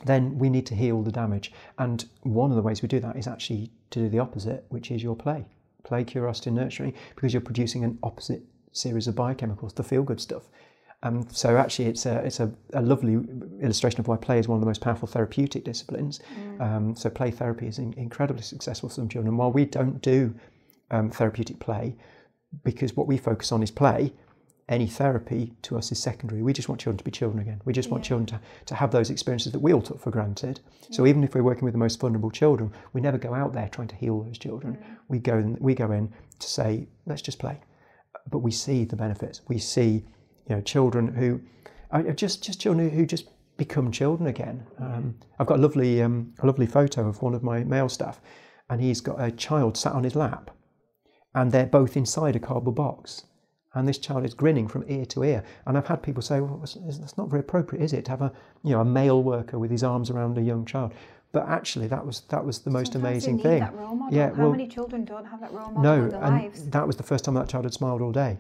then 0.05 0.39
we 0.39 0.49
need 0.49 0.67
to 0.67 0.77
heal 0.77 1.03
the 1.03 1.11
damage. 1.11 1.53
And 1.81 2.05
one 2.23 2.51
of 2.51 2.57
the 2.57 2.63
ways 2.63 2.81
we 2.81 2.87
do 2.87 3.01
that 3.01 3.17
is 3.17 3.27
actually 3.27 3.73
to 3.91 3.99
do 3.99 4.09
the 4.09 4.21
opposite, 4.21 4.67
which 4.69 4.93
is 4.93 5.03
your 5.03 5.17
play, 5.17 5.45
play, 5.83 6.05
curiosity, 6.05 6.51
and 6.51 6.57
nurturing, 6.57 6.95
because 7.17 7.35
you're 7.35 7.41
producing 7.41 7.83
an 7.83 7.99
opposite 8.05 8.45
series 8.71 9.09
of 9.09 9.17
biochemicals, 9.17 9.75
the 9.75 9.83
feel 9.83 10.05
good 10.05 10.21
stuff. 10.21 10.45
Um, 11.05 11.27
so 11.31 11.57
actually, 11.57 11.87
it's 11.87 12.07
a 12.07 12.19
it's 12.25 12.39
a, 12.39 12.53
a, 12.75 12.83
lovely 12.83 13.15
illustration 13.61 13.99
of 13.99 14.07
why 14.07 14.17
play 14.17 14.39
is 14.39 14.47
one 14.47 14.57
of 14.57 14.61
the 14.61 14.67
most 14.67 14.81
powerful 14.81 15.09
therapeutic 15.09 15.65
disciplines. 15.65 16.21
Mm. 16.39 16.61
Um, 16.61 16.97
so 16.97 17.11
play 17.11 17.33
therapy 17.33 17.67
is 17.67 17.79
in, 17.79 17.93
incredibly 17.95 18.43
successful 18.43 18.89
for 18.89 18.95
some 18.95 19.09
children. 19.09 19.29
And 19.29 19.39
while 19.39 19.51
we 19.51 19.65
don't 19.65 20.01
do 20.01 20.35
um, 20.93 21.11
therapeutic 21.11 21.59
play, 21.59 21.97
because 22.63 22.97
what 22.97 23.09
we 23.09 23.17
focus 23.17 23.51
on 23.51 23.65
is 23.65 23.71
play, 23.73 24.13
any 24.69 24.87
therapy 24.87 25.53
to 25.63 25.77
us 25.77 25.91
is 25.91 25.99
secondary. 25.99 26.43
We 26.43 26.53
just 26.53 26.69
want 26.69 26.81
children 26.81 26.99
to 26.99 27.05
be 27.05 27.11
children 27.11 27.43
again. 27.43 27.61
We 27.65 27.73
just 27.73 27.91
want 27.91 28.05
yeah. 28.05 28.09
children 28.09 28.27
to, 28.27 28.41
to 28.67 28.75
have 28.77 28.93
those 28.93 29.11
experiences 29.11 29.53
that 29.53 29.59
we 29.59 29.73
all 29.73 29.83
took 29.83 30.01
for 30.01 30.11
granted. 30.11 30.61
Yeah. 30.83 30.97
So 30.97 31.07
even 31.07 31.25
if 31.25 31.35
we're 31.35 31.43
working 31.43 31.65
with 31.65 31.75
the 31.75 31.79
most 31.79 31.99
vulnerable 31.99 32.31
children, 32.31 32.73
we 32.93 33.01
never 33.01 33.19
go 33.19 33.35
out 33.35 33.53
there 33.53 33.69
trying 33.69 33.89
to 33.89 33.97
heal 33.97 34.23
those 34.23 34.39
children. 34.39 34.75
Mm. 34.75 34.97
We 35.09 35.19
go 35.19 35.39
in, 35.39 35.57
we 35.61 35.75
go 35.75 35.91
in 35.91 36.13
to 36.39 36.49
say, 36.49 36.87
let's 37.07 37.23
just 37.23 37.41
play. 37.41 37.61
But 38.31 38.39
we 38.39 38.53
see 38.53 38.85
the 38.85 38.97
benefits. 38.97 39.41
We 39.49 39.59
see 39.59 40.05
you 40.49 40.57
know, 40.57 40.63
children 40.63 41.15
who 41.15 41.41
are 41.91 42.03
just 42.13 42.43
just 42.43 42.61
children 42.61 42.91
who 42.91 43.07
just 43.07 43.27
become 43.57 43.93
children 43.93 44.29
again. 44.29 44.67
Um, 44.79 45.15
I've 45.39 45.47
got 45.47 45.59
a 45.59 45.63
lovely 45.63 46.03
um, 46.03 46.33
a 46.41 46.47
lovely 46.47 46.67
photo 46.67 47.09
of 47.09 47.23
one 47.23 47.35
of 47.35 47.43
my 47.43 47.65
male 47.65 47.89
staff, 47.89 48.21
and 48.71 48.81
he's 48.81 49.01
got 49.01 49.21
a 49.21 49.31
child 49.31 49.77
sat 49.77 49.93
on 49.93 50.05
his 50.05 50.17
lap, 50.17 50.51
and 51.35 51.53
they're 51.53 51.67
both 51.67 51.97
inside 51.97 52.35
a 52.37 52.41
cardboard 52.41 52.77
box, 52.77 53.25
and 53.75 53.87
this 53.87 53.99
child 53.99 54.25
is 54.25 54.35
grinning 54.35 54.69
from 54.69 54.85
ear 54.89 55.05
to 55.07 55.23
ear. 55.23 55.45
And 55.67 55.77
I've 55.77 55.87
had 55.87 56.03
people 56.03 56.23
say, 56.23 56.41
"Well, 56.41 56.59
that's 56.59 57.19
not 57.19 57.29
very 57.29 57.41
appropriate, 57.41 57.85
is 57.85 57.93
it, 57.93 58.05
to 58.07 58.11
have 58.11 58.23
a 58.23 58.33
you 58.65 58.73
know 58.73 58.81
a 58.81 58.85
male 58.85 59.23
worker 59.23 59.59
with 59.59 59.71
his 59.71 59.85
arms 59.85 60.11
around 60.11 60.39
a 60.39 60.43
young 60.43 60.65
child?" 60.65 60.93
But 61.33 61.49
actually, 61.49 61.87
that 61.89 62.05
was 62.05 62.23
that 62.29 62.45
was 62.45 62.61
the 62.61 62.71
most 62.71 62.93
Sometimes 62.93 63.11
amazing 63.27 63.39
thing. 63.39 63.59
Yeah, 64.11 64.31
How 64.31 64.43
well, 64.43 64.51
many 64.51 64.69
children 64.69 65.05
don't 65.05 65.25
have 65.25 65.41
that 65.41 65.53
role 65.53 65.71
model 65.71 65.83
no, 65.83 66.03
in 66.05 66.09
their 66.11 66.25
and 66.25 66.43
lives? 66.43 66.69
that 66.71 66.87
was 66.87 66.97
the 66.97 67.03
first 67.03 67.25
time 67.25 67.35
that 67.35 67.49
child 67.49 67.65
had 67.65 67.73
smiled 67.73 68.03
all 68.03 68.13
day 68.13 68.39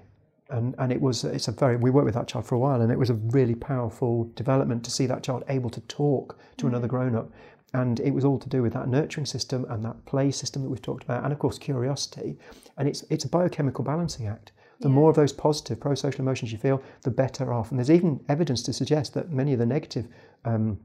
and 0.52 0.74
and 0.78 0.92
it 0.92 1.00
was 1.00 1.24
it's 1.24 1.48
a 1.48 1.52
very 1.52 1.76
we 1.76 1.90
worked 1.90 2.04
with 2.04 2.14
that 2.14 2.28
child 2.28 2.46
for 2.46 2.54
a 2.54 2.58
while 2.58 2.80
and 2.80 2.92
it 2.92 2.98
was 2.98 3.10
a 3.10 3.14
really 3.14 3.54
powerful 3.54 4.30
development 4.34 4.84
to 4.84 4.90
see 4.90 5.06
that 5.06 5.22
child 5.22 5.42
able 5.48 5.70
to 5.70 5.80
talk 5.82 6.38
to 6.56 6.64
mm-hmm. 6.64 6.74
another 6.74 6.86
grown 6.86 7.16
up 7.16 7.30
and 7.74 8.00
it 8.00 8.12
was 8.12 8.24
all 8.24 8.38
to 8.38 8.48
do 8.48 8.62
with 8.62 8.72
that 8.74 8.86
nurturing 8.86 9.26
system 9.26 9.64
and 9.70 9.84
that 9.84 10.04
play 10.04 10.30
system 10.30 10.62
that 10.62 10.68
we've 10.68 10.82
talked 10.82 11.04
about 11.04 11.24
and 11.24 11.32
of 11.32 11.38
course 11.38 11.58
curiosity 11.58 12.38
and 12.76 12.86
it's 12.86 13.02
it's 13.10 13.24
a 13.24 13.28
biochemical 13.28 13.82
balancing 13.82 14.26
act 14.26 14.52
the 14.80 14.88
yeah. 14.88 14.94
more 14.94 15.10
of 15.10 15.16
those 15.16 15.32
positive 15.32 15.80
pro-social 15.80 16.20
emotions 16.20 16.52
you 16.52 16.58
feel 16.58 16.82
the 17.02 17.10
better 17.10 17.52
off 17.52 17.70
and 17.70 17.78
there's 17.78 17.90
even 17.90 18.20
evidence 18.28 18.62
to 18.62 18.72
suggest 18.72 19.14
that 19.14 19.30
many 19.30 19.52
of 19.52 19.58
the 19.58 19.66
negative 19.66 20.06
um, 20.44 20.78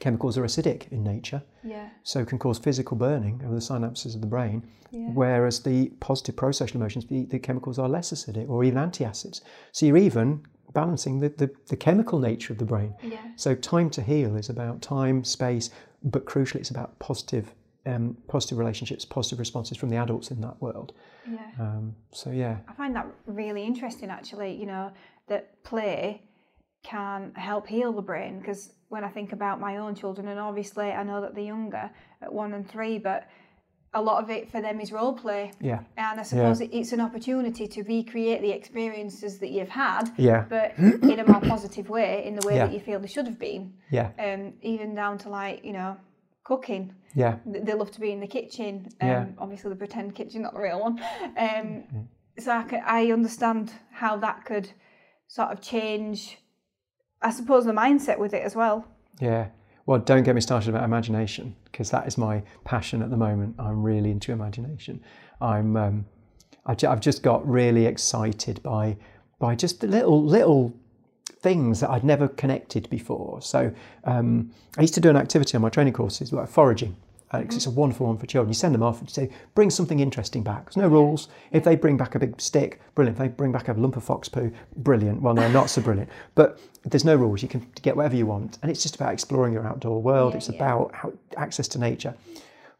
chemicals 0.00 0.38
are 0.38 0.42
acidic 0.42 0.90
in 0.92 1.02
nature, 1.02 1.42
yeah. 1.64 1.88
so 2.02 2.24
can 2.24 2.38
cause 2.38 2.58
physical 2.58 2.96
burning 2.96 3.42
of 3.44 3.50
the 3.50 3.58
synapses 3.58 4.14
of 4.14 4.20
the 4.20 4.26
brain, 4.26 4.62
yeah. 4.90 5.08
whereas 5.08 5.62
the 5.62 5.88
positive 6.00 6.36
pro-social 6.36 6.76
emotions, 6.76 7.06
the, 7.06 7.24
the, 7.26 7.38
chemicals 7.38 7.78
are 7.78 7.88
less 7.88 8.12
acidic 8.12 8.48
or 8.48 8.64
even 8.64 8.78
anti-acids. 8.78 9.40
So 9.72 9.86
you're 9.86 9.96
even 9.96 10.44
balancing 10.72 11.18
the, 11.20 11.30
the, 11.30 11.50
the 11.68 11.76
chemical 11.76 12.18
nature 12.18 12.52
of 12.52 12.58
the 12.58 12.64
brain. 12.64 12.94
Yeah. 13.02 13.18
So 13.36 13.54
time 13.54 13.90
to 13.90 14.02
heal 14.02 14.36
is 14.36 14.48
about 14.50 14.82
time, 14.82 15.24
space, 15.24 15.70
but 16.02 16.24
crucially 16.24 16.56
it's 16.56 16.70
about 16.70 16.98
positive 16.98 17.52
um, 17.86 18.18
positive 18.28 18.58
relationships, 18.58 19.06
positive 19.06 19.38
responses 19.38 19.78
from 19.78 19.88
the 19.88 19.96
adults 19.96 20.30
in 20.30 20.42
that 20.42 20.60
world. 20.60 20.92
Yeah. 21.26 21.38
Um, 21.58 21.94
so 22.12 22.30
yeah. 22.30 22.58
I 22.68 22.74
find 22.74 22.94
that 22.94 23.06
really 23.26 23.64
interesting 23.64 24.10
actually, 24.10 24.54
you 24.54 24.66
know, 24.66 24.92
that 25.28 25.62
play 25.64 26.22
can 26.82 27.32
help 27.34 27.66
heal 27.66 27.92
the 27.92 28.02
brain 28.02 28.38
because 28.40 28.74
when 28.88 29.04
I 29.04 29.08
think 29.08 29.32
about 29.32 29.60
my 29.60 29.76
own 29.76 29.94
children, 29.94 30.28
and 30.28 30.40
obviously 30.40 30.90
I 30.90 31.02
know 31.02 31.20
that 31.20 31.34
they're 31.34 31.44
younger 31.44 31.90
at 32.22 32.32
one 32.32 32.54
and 32.54 32.68
three, 32.68 32.98
but 32.98 33.28
a 33.94 34.02
lot 34.02 34.22
of 34.22 34.28
it 34.30 34.50
for 34.50 34.60
them 34.60 34.80
is 34.80 34.92
role 34.92 35.14
play. 35.14 35.52
Yeah. 35.60 35.80
And 35.96 36.20
I 36.20 36.22
suppose 36.22 36.60
yeah. 36.60 36.68
it's 36.70 36.92
an 36.92 37.00
opportunity 37.00 37.66
to 37.66 37.82
recreate 37.82 38.42
the 38.42 38.50
experiences 38.50 39.38
that 39.38 39.50
you've 39.50 39.68
had, 39.68 40.10
yeah. 40.16 40.44
but 40.48 40.76
in 40.78 41.20
a 41.20 41.26
more 41.26 41.40
positive 41.40 41.88
way, 41.88 42.24
in 42.26 42.34
the 42.34 42.46
way 42.46 42.56
yeah. 42.56 42.66
that 42.66 42.74
you 42.74 42.80
feel 42.80 43.00
they 43.00 43.08
should 43.08 43.26
have 43.26 43.38
been. 43.38 43.72
Yeah. 43.90 44.10
Um, 44.18 44.54
even 44.62 44.94
down 44.94 45.18
to 45.18 45.30
like, 45.30 45.64
you 45.64 45.72
know, 45.72 45.96
cooking. 46.44 46.94
Yeah. 47.14 47.36
They 47.46 47.72
love 47.72 47.90
to 47.92 48.00
be 48.00 48.12
in 48.12 48.20
the 48.20 48.26
kitchen. 48.26 48.88
Um, 49.00 49.08
yeah. 49.08 49.26
Obviously, 49.38 49.70
the 49.70 49.76
pretend 49.76 50.14
kitchen, 50.14 50.42
not 50.42 50.52
the 50.54 50.60
real 50.60 50.80
one. 50.80 50.98
Um, 50.98 51.36
mm-hmm. 51.36 52.00
So 52.38 52.52
I, 52.52 52.62
can, 52.62 52.82
I 52.86 53.10
understand 53.10 53.72
how 53.90 54.16
that 54.18 54.44
could 54.44 54.70
sort 55.28 55.50
of 55.50 55.60
change 55.60 56.38
I 57.22 57.30
suppose 57.30 57.64
the 57.64 57.72
mindset 57.72 58.18
with 58.18 58.34
it 58.34 58.42
as 58.42 58.54
well. 58.54 58.86
Yeah. 59.20 59.48
Well, 59.86 59.98
don't 59.98 60.22
get 60.22 60.34
me 60.34 60.40
started 60.40 60.68
about 60.68 60.84
imagination 60.84 61.56
because 61.64 61.90
that 61.90 62.06
is 62.06 62.18
my 62.18 62.42
passion 62.64 63.02
at 63.02 63.10
the 63.10 63.16
moment. 63.16 63.56
I'm 63.58 63.82
really 63.82 64.10
into 64.10 64.32
imagination. 64.32 65.00
I'm, 65.40 65.76
um, 65.76 66.06
I've 66.66 67.00
just 67.00 67.22
got 67.22 67.48
really 67.48 67.86
excited 67.86 68.62
by 68.62 68.96
by 69.38 69.54
just 69.54 69.82
little 69.82 70.22
little 70.22 70.74
things 71.40 71.80
that 71.80 71.90
I'd 71.90 72.04
never 72.04 72.28
connected 72.28 72.90
before. 72.90 73.40
So 73.40 73.72
um, 74.04 74.50
I 74.76 74.82
used 74.82 74.94
to 74.94 75.00
do 75.00 75.08
an 75.08 75.16
activity 75.16 75.56
on 75.56 75.62
my 75.62 75.68
training 75.68 75.92
courses 75.92 76.32
like 76.32 76.48
foraging, 76.48 76.96
uh, 77.32 77.38
it's 77.38 77.66
a 77.66 77.70
wonderful 77.70 78.06
one 78.06 78.16
for 78.16 78.26
children. 78.26 78.48
You 78.48 78.54
send 78.54 78.74
them 78.74 78.82
off 78.82 79.00
and 79.00 79.10
say, 79.10 79.30
bring 79.54 79.68
something 79.68 80.00
interesting 80.00 80.42
back. 80.42 80.64
There's 80.64 80.78
no 80.78 80.88
rules. 80.88 81.28
If 81.52 81.62
they 81.62 81.76
bring 81.76 81.98
back 81.98 82.14
a 82.14 82.18
big 82.18 82.40
stick, 82.40 82.80
brilliant. 82.94 83.18
If 83.18 83.22
they 83.22 83.28
bring 83.28 83.52
back 83.52 83.68
a 83.68 83.74
lump 83.74 83.96
of 83.96 84.04
fox 84.04 84.28
poo, 84.28 84.50
brilliant. 84.76 85.20
Well, 85.20 85.34
they're 85.34 85.50
not 85.50 85.68
so 85.70 85.82
brilliant. 85.82 86.10
But 86.34 86.60
there's 86.84 87.04
no 87.04 87.16
rules. 87.16 87.42
You 87.42 87.48
can 87.48 87.66
get 87.82 87.96
whatever 87.96 88.16
you 88.16 88.26
want. 88.26 88.58
And 88.62 88.70
it's 88.70 88.82
just 88.82 88.94
about 88.94 89.12
exploring 89.12 89.52
your 89.52 89.66
outdoor 89.66 90.00
world. 90.00 90.32
Yeah, 90.32 90.36
it's 90.38 90.48
yeah. 90.48 90.56
about 90.56 90.94
how, 90.94 91.12
access 91.36 91.68
to 91.68 91.78
nature. 91.78 92.14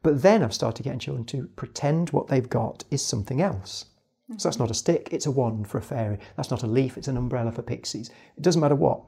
But 0.03 0.23
then 0.23 0.43
I've 0.43 0.55
started 0.55 0.83
getting 0.85 1.01
children 1.01 1.27
to 1.27 1.49
pretend 1.57 2.11
what 2.11 2.29
they've 2.29 2.49
got 2.49 2.85
is 2.91 3.05
something 3.05 3.43
else. 3.43 3.87
Mm-hmm. 4.31 4.39
So 4.39 4.49
that's 4.49 4.59
not 4.59 4.71
a 4.71 4.75
stick, 4.75 5.09
it's 5.11 5.27
a 5.27 5.31
wand 5.31 5.69
for 5.69 5.79
a 5.79 5.83
fairy. 5.83 6.19
That's 6.37 6.51
not 6.51 6.63
a 6.63 6.67
leaf, 6.67 6.97
it's 6.97 7.09
an 7.09 7.17
umbrella 7.17 7.53
for 7.53 7.63
pixies. 7.63 8.11
It 8.37 8.43
doesn't 8.43 8.61
matter 8.61 8.77
what. 8.77 9.03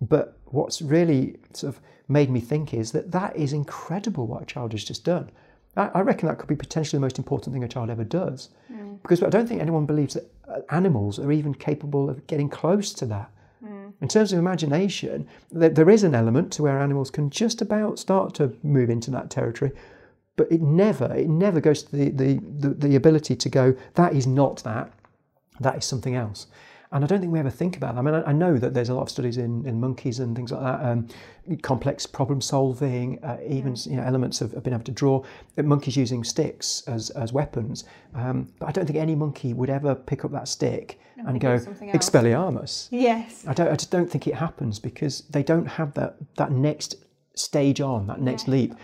But 0.00 0.38
what's 0.46 0.80
really 0.82 1.36
sort 1.52 1.74
of 1.74 1.82
made 2.08 2.30
me 2.30 2.40
think 2.40 2.72
is 2.72 2.92
that 2.92 3.12
that 3.12 3.36
is 3.36 3.52
incredible 3.52 4.26
what 4.26 4.42
a 4.42 4.46
child 4.46 4.72
has 4.72 4.84
just 4.84 5.04
done. 5.04 5.30
I, 5.78 6.00
reckon 6.00 6.26
that 6.28 6.38
could 6.38 6.48
be 6.48 6.56
potentially 6.56 6.96
the 6.96 7.04
most 7.04 7.18
important 7.18 7.52
thing 7.52 7.62
a 7.62 7.68
child 7.68 7.90
ever 7.90 8.04
does. 8.04 8.48
Mm. 8.72 9.02
Because 9.02 9.22
I 9.22 9.28
don't 9.28 9.46
think 9.46 9.60
anyone 9.60 9.84
believes 9.84 10.14
that 10.14 10.32
uh, 10.48 10.60
animals 10.70 11.18
are 11.18 11.30
even 11.30 11.52
capable 11.52 12.08
of 12.08 12.26
getting 12.26 12.48
close 12.48 12.94
to 12.94 13.04
that. 13.06 13.30
Mm. 13.62 13.92
In 14.00 14.08
terms 14.08 14.32
of 14.32 14.38
imagination, 14.38 15.28
there 15.50 15.90
is 15.90 16.02
an 16.02 16.14
element 16.14 16.50
to 16.54 16.62
where 16.62 16.78
animals 16.78 17.10
can 17.10 17.28
just 17.28 17.60
about 17.60 17.98
start 17.98 18.34
to 18.36 18.56
move 18.62 18.88
into 18.88 19.10
that 19.10 19.28
territory. 19.28 19.72
but 20.36 20.50
it 20.52 20.60
never, 20.62 21.12
it 21.14 21.28
never 21.28 21.60
goes 21.60 21.82
to 21.82 21.96
the, 21.96 22.10
the, 22.10 22.40
the, 22.58 22.68
the 22.68 22.96
ability 22.96 23.34
to 23.36 23.48
go, 23.48 23.74
that 23.94 24.14
is 24.14 24.26
not 24.26 24.62
that, 24.62 24.92
that 25.60 25.76
is 25.76 25.84
something 25.84 26.14
else. 26.14 26.46
And 26.92 27.02
I 27.02 27.06
don't 27.06 27.20
think 27.20 27.32
we 27.32 27.38
ever 27.38 27.50
think 27.50 27.76
about 27.76 27.94
that. 27.94 28.00
I 28.00 28.02
mean, 28.02 28.14
I, 28.14 28.30
I 28.30 28.32
know 28.32 28.58
that 28.58 28.74
there's 28.74 28.88
a 28.88 28.94
lot 28.94 29.02
of 29.02 29.10
studies 29.10 29.38
in, 29.38 29.66
in 29.66 29.80
monkeys 29.80 30.20
and 30.20 30.36
things 30.36 30.52
like 30.52 30.62
that, 30.62 30.84
um, 30.84 31.08
complex 31.62 32.06
problem 32.06 32.40
solving, 32.40 33.22
uh, 33.24 33.38
even 33.46 33.76
you 33.86 33.96
know, 33.96 34.02
elements 34.04 34.40
of, 34.40 34.54
of 34.54 34.62
being 34.62 34.74
able 34.74 34.84
to 34.84 34.92
draw. 34.92 35.22
uh, 35.58 35.62
Monkeys 35.62 35.96
using 35.96 36.22
sticks 36.24 36.82
as, 36.86 37.10
as 37.10 37.32
weapons. 37.32 37.84
Um, 38.14 38.52
but 38.58 38.68
I 38.68 38.72
don't 38.72 38.86
think 38.86 38.98
any 38.98 39.14
monkey 39.14 39.52
would 39.52 39.70
ever 39.70 39.94
pick 39.94 40.24
up 40.24 40.30
that 40.32 40.48
stick 40.48 41.00
and 41.16 41.40
think 41.40 41.42
go. 41.42 41.58
Expelliarmus. 41.92 42.88
Yes. 42.90 43.44
I, 43.46 43.52
don't, 43.52 43.68
I 43.68 43.76
just 43.76 43.90
don't 43.90 44.10
think 44.10 44.26
it 44.26 44.34
happens 44.34 44.78
because 44.78 45.22
they 45.30 45.42
don't 45.42 45.66
have 45.66 45.94
that, 45.94 46.16
that 46.36 46.52
next 46.52 46.96
stage 47.34 47.80
on, 47.80 48.06
that 48.06 48.20
next 48.20 48.48
leap. 48.48 48.74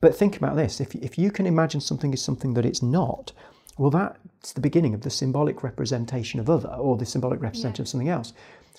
But 0.00 0.14
think 0.14 0.36
about 0.36 0.54
this 0.54 0.80
if, 0.80 0.94
if 0.94 1.18
you 1.18 1.32
can 1.32 1.44
imagine 1.44 1.80
something 1.80 2.12
as 2.12 2.22
something 2.22 2.54
that 2.54 2.64
it's 2.64 2.82
not, 2.82 3.32
well, 3.78 3.90
that's 3.90 4.52
the 4.52 4.60
beginning 4.60 4.92
of 4.92 5.02
the 5.02 5.10
symbolic 5.10 5.62
representation 5.62 6.40
of 6.40 6.50
other 6.50 6.68
or 6.68 6.96
the 6.96 7.06
symbolic 7.06 7.40
representation 7.40 7.82
of 7.82 7.88
something 7.88 8.08
else. 8.08 8.32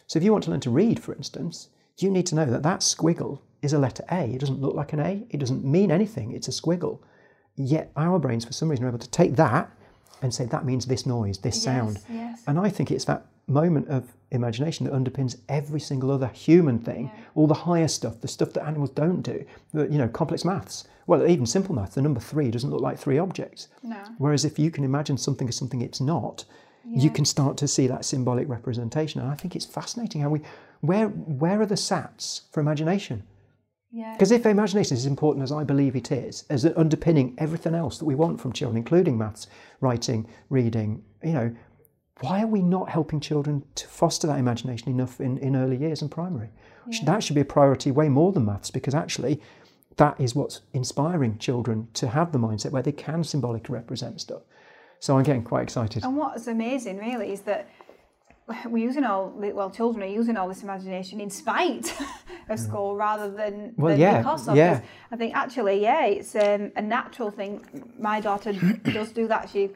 So 0.08 0.18
if 0.18 0.24
you 0.24 0.32
want 0.32 0.44
to 0.46 0.52
learn 0.52 0.60
to 0.62 0.70
read, 0.70 1.02
for 1.02 1.14
instance, 1.14 1.70
you 1.98 2.10
need 2.10 2.26
to 2.28 2.36
know 2.36 2.46
that 2.46 2.64
that 2.64 2.80
squiggle 2.82 3.40
is 3.62 3.74
a 3.74 3.80
letter 3.80 4.04
A. 4.12 4.24
It 4.26 4.40
doesn't 4.40 4.62
look 4.62 4.76
like 4.76 4.94
an 4.94 5.00
A, 5.00 5.26
it 5.30 5.38
doesn't 5.38 5.64
mean 5.64 5.92
anything, 5.92 6.32
it's 6.32 6.48
a 6.48 6.52
squiggle. 6.52 7.00
Yet 7.56 7.92
our 7.96 8.20
brains, 8.20 8.46
for 8.46 8.54
some 8.54 8.70
reason, 8.70 8.86
are 8.86 8.90
able 8.90 9.00
to 9.00 9.10
take 9.10 9.36
that 9.36 9.70
and 10.22 10.34
say 10.34 10.46
that 10.46 10.66
means 10.66 10.86
this 10.86 11.06
noise, 11.06 11.38
this 11.40 11.62
sound. 11.62 12.00
yes. 12.10 12.44
And 12.48 12.60
I 12.60 12.70
think 12.70 12.92
it's 12.92 13.06
that 13.06 13.26
moment 13.48 13.88
of 13.88 14.14
imagination 14.32 14.86
that 14.86 14.94
underpins 14.94 15.38
every 15.50 15.80
single 15.80 16.12
other 16.12 16.28
human 16.28 16.80
thing, 16.80 17.12
all 17.36 17.48
the 17.48 17.54
higher 17.54 17.88
stuff, 17.88 18.22
the 18.22 18.28
stuff 18.28 18.54
that 18.54 18.66
animals 18.66 18.92
don't 18.92 19.22
do, 19.22 19.46
the, 19.74 19.88
you 19.88 19.98
know, 19.98 20.08
complex 20.08 20.46
maths. 20.46 20.88
Well, 21.10 21.26
even 21.28 21.48
simple 21.48 21.74
math, 21.74 21.96
the 21.96 22.04
number 22.04 22.20
three 22.20 22.52
doesn't 22.52 22.70
look 22.70 22.82
like 22.82 23.00
three 23.00 23.18
objects. 23.18 23.68
No. 23.82 23.98
Whereas 24.20 24.46
if 24.46 24.60
you 24.60 24.70
can 24.70 24.84
imagine 24.84 25.18
something 25.18 25.48
as 25.48 25.56
something 25.56 25.82
it's 25.82 26.00
not, 26.00 26.46
yeah. 26.86 27.02
you 27.02 27.10
can 27.10 27.26
start 27.26 27.58
to 27.58 27.68
see 27.68 27.88
that 27.88 28.06
symbolic 28.06 28.48
representation. 28.48 29.20
And 29.20 29.28
I 29.32 29.34
think 29.34 29.56
it's 29.56 29.66
fascinating 29.66 30.22
how 30.22 30.30
we, 30.30 30.42
where, 30.82 31.08
where 31.08 31.60
are 31.60 31.66
the 31.66 31.74
sats 31.74 32.42
for 32.52 32.60
imagination? 32.60 33.24
Yeah. 33.92 34.14
Because 34.14 34.30
if 34.32 34.46
imagination 34.46 34.94
is 34.94 35.00
as 35.00 35.06
important 35.08 35.42
as 35.42 35.52
I 35.52 35.64
believe 35.64 35.96
it 35.96 36.12
is, 36.12 36.46
as 36.52 36.64
underpinning 36.64 37.34
everything 37.40 37.74
else 37.74 37.98
that 37.98 38.06
we 38.06 38.14
want 38.14 38.40
from 38.40 38.54
children, 38.54 38.78
including 38.78 39.18
maths, 39.18 39.48
writing, 39.82 40.28
reading, 40.52 41.02
you 41.24 41.34
know, 41.34 41.56
why 42.22 42.44
are 42.44 42.48
we 42.48 42.62
not 42.62 42.90
helping 42.90 43.20
children 43.20 43.64
to 43.76 43.88
foster 43.88 44.28
that 44.28 44.38
imagination 44.38 44.90
enough 44.90 45.20
in, 45.20 45.38
in 45.40 45.56
early 45.56 45.78
years 45.78 46.04
and 46.04 46.12
primary? 46.12 46.52
Should- 46.92 47.06
That 47.06 47.24
should 47.24 47.36
be 47.36 47.42
a 47.42 47.46
priority 47.46 47.92
way 47.92 48.10
more 48.10 48.32
than 48.32 48.46
maths 48.46 48.72
because 48.72 48.96
actually 48.96 49.42
that 50.00 50.20
is 50.20 50.34
what's 50.34 50.62
inspiring 50.74 51.38
children 51.38 51.88
to 51.94 52.08
have 52.08 52.32
the 52.32 52.40
mindset 52.40 52.72
where 52.72 52.82
they 52.82 52.92
can 52.94 53.24
symbolically 53.24 53.74
represent 53.74 54.20
stuff. 54.22 54.42
So 55.00 55.18
I'm 55.18 55.24
getting 55.24 55.44
quite 55.44 55.64
excited. 55.64 56.04
And 56.04 56.16
what's 56.18 56.48
amazing, 56.48 56.98
really, 56.98 57.32
is 57.32 57.42
that 57.42 57.68
we're 58.66 58.86
using 58.90 59.04
all 59.04 59.30
well, 59.36 59.70
children 59.70 60.04
are 60.04 60.14
using 60.22 60.36
all 60.38 60.48
this 60.48 60.64
imagination 60.64 61.20
in 61.22 61.30
spite 61.30 61.94
of 62.50 62.60
school 62.60 62.96
rather 62.96 63.30
than, 63.30 63.54
Mm. 63.54 63.78
Well, 63.78 63.92
than 63.92 64.00
yeah, 64.00 64.18
because 64.20 64.48
of. 64.48 64.56
yeah. 64.56 64.82
I 65.12 65.16
think 65.18 65.36
actually, 65.36 65.82
yeah, 65.82 66.06
it's 66.06 66.34
um, 66.36 66.72
a 66.76 66.82
natural 66.82 67.30
thing. 67.30 67.54
My 68.00 68.20
daughter 68.22 68.54
does 68.98 69.12
do 69.12 69.28
that. 69.28 69.50
She 69.50 69.70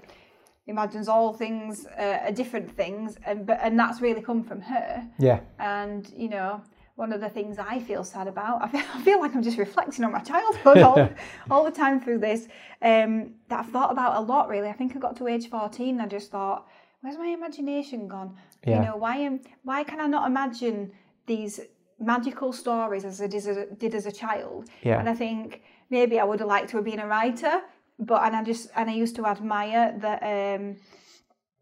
imagines 0.67 1.07
all 1.09 1.33
things 1.33 1.85
uh, 1.85 2.19
are 2.25 2.31
different 2.31 2.71
things, 2.71 3.17
and 3.25 3.45
but 3.45 3.59
and 3.61 3.77
that's 3.77 4.01
really 4.01 4.21
come 4.21 4.43
from 4.43 4.61
her. 4.61 5.07
Yeah. 5.19 5.41
And 5.59 6.11
you 6.17 6.29
know, 6.29 6.61
one 6.95 7.11
of 7.11 7.21
the 7.21 7.29
things 7.29 7.57
I 7.57 7.79
feel 7.79 8.03
sad 8.03 8.27
about, 8.27 8.61
I 8.61 8.67
feel, 8.67 8.81
I 8.93 9.01
feel 9.01 9.19
like 9.19 9.35
I'm 9.35 9.43
just 9.43 9.57
reflecting 9.57 10.05
on 10.05 10.11
my 10.11 10.19
childhood 10.19 10.77
all, 10.79 11.09
all 11.51 11.63
the 11.63 11.71
time 11.71 11.99
through 11.99 12.19
this. 12.19 12.47
Um, 12.81 13.35
that 13.49 13.61
I've 13.61 13.69
thought 13.69 13.91
about 13.91 14.17
a 14.17 14.21
lot. 14.21 14.49
Really, 14.49 14.69
I 14.69 14.73
think 14.73 14.95
I 14.95 14.99
got 14.99 15.15
to 15.17 15.27
age 15.27 15.49
14. 15.49 15.99
I 15.99 16.07
just 16.07 16.31
thought, 16.31 16.67
where's 17.01 17.17
my 17.17 17.27
imagination 17.27 18.07
gone? 18.07 18.35
Yeah. 18.65 18.79
You 18.79 18.85
know, 18.85 18.95
why 18.97 19.17
am 19.17 19.41
why 19.63 19.83
can 19.83 19.99
I 19.99 20.07
not 20.07 20.27
imagine 20.27 20.91
these 21.25 21.59
magical 21.99 22.51
stories 22.51 23.05
as 23.05 23.21
I 23.21 23.27
did 23.27 23.47
as 23.47 23.57
a, 23.57 23.65
did 23.65 23.95
as 23.95 24.05
a 24.05 24.11
child? 24.11 24.69
Yeah. 24.81 24.99
And 24.99 25.09
I 25.09 25.15
think 25.15 25.63
maybe 25.89 26.19
I 26.19 26.23
would 26.23 26.39
have 26.39 26.49
liked 26.49 26.69
to 26.71 26.77
have 26.77 26.85
been 26.85 26.99
a 26.99 27.07
writer, 27.07 27.61
but 27.99 28.23
and 28.23 28.35
I 28.35 28.43
just 28.43 28.69
and 28.75 28.89
I 28.89 28.93
used 28.93 29.15
to 29.15 29.25
admire 29.25 29.95
that. 29.99 30.21
Um, 30.21 30.77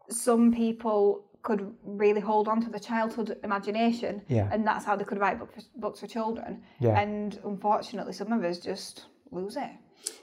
some 0.08 0.52
people 0.52 1.24
could 1.42 1.74
really 1.84 2.20
hold 2.20 2.46
on 2.48 2.60
to 2.62 2.70
the 2.70 2.78
childhood 2.80 3.36
imagination 3.42 4.22
Yeah. 4.28 4.48
and 4.52 4.66
that's 4.66 4.84
how 4.84 4.94
they 4.96 5.04
could 5.04 5.18
write 5.18 5.38
book 5.38 5.52
for, 5.54 5.62
books 5.76 6.00
for 6.00 6.06
children 6.06 6.62
Yeah. 6.78 6.98
and 7.00 7.38
unfortunately 7.44 8.12
some 8.12 8.32
of 8.32 8.44
us 8.44 8.58
just 8.58 9.06
lose 9.30 9.56
it 9.56 9.70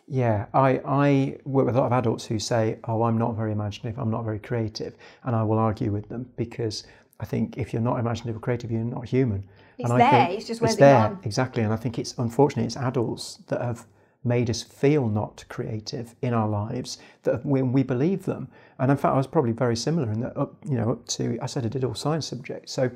Yeah, 0.07 0.45
I, 0.53 0.81
I 0.85 1.37
work 1.45 1.65
with 1.65 1.75
a 1.75 1.79
lot 1.79 1.87
of 1.87 1.93
adults 1.93 2.25
who 2.25 2.39
say, 2.39 2.79
Oh, 2.87 3.03
I'm 3.03 3.17
not 3.17 3.35
very 3.35 3.51
imaginative, 3.51 3.99
I'm 3.99 4.11
not 4.11 4.23
very 4.23 4.39
creative. 4.39 4.93
And 5.23 5.35
I 5.35 5.43
will 5.43 5.57
argue 5.59 5.91
with 5.91 6.09
them 6.09 6.29
because 6.35 6.83
I 7.19 7.25
think 7.25 7.57
if 7.57 7.71
you're 7.73 7.81
not 7.81 7.99
imaginative 7.99 8.35
or 8.37 8.39
creative, 8.39 8.71
you're 8.71 8.81
not 8.83 9.05
human. 9.07 9.43
It's 9.77 9.89
and 9.89 9.93
I 9.93 9.97
there, 10.11 10.25
think 10.27 10.37
it's 10.39 10.47
just 10.47 10.61
where's 10.61 10.73
it's 10.73 10.81
it 10.81 10.85
there, 10.85 11.17
exactly. 11.23 11.63
And 11.63 11.71
I 11.73 11.75
think 11.77 11.97
it's 11.99 12.13
unfortunate, 12.17 12.65
it's 12.65 12.77
adults 12.77 13.39
that 13.47 13.61
have 13.61 13.85
made 14.23 14.49
us 14.49 14.61
feel 14.61 15.07
not 15.07 15.45
creative 15.47 16.15
in 16.21 16.33
our 16.33 16.47
lives 16.47 16.97
that 17.23 17.45
when 17.45 17.71
we 17.71 17.83
believe 17.83 18.25
them. 18.25 18.49
And 18.77 18.91
in 18.91 18.97
fact, 18.97 19.13
I 19.13 19.17
was 19.17 19.27
probably 19.27 19.53
very 19.53 19.75
similar 19.75 20.11
in 20.11 20.19
that 20.21 20.35
up, 20.37 20.55
you 20.65 20.75
know, 20.75 20.91
up 20.91 21.07
to, 21.09 21.37
I 21.41 21.45
said 21.45 21.65
I 21.65 21.69
did 21.69 21.83
all 21.83 21.95
science 21.95 22.27
subjects. 22.27 22.73
So 22.73 22.91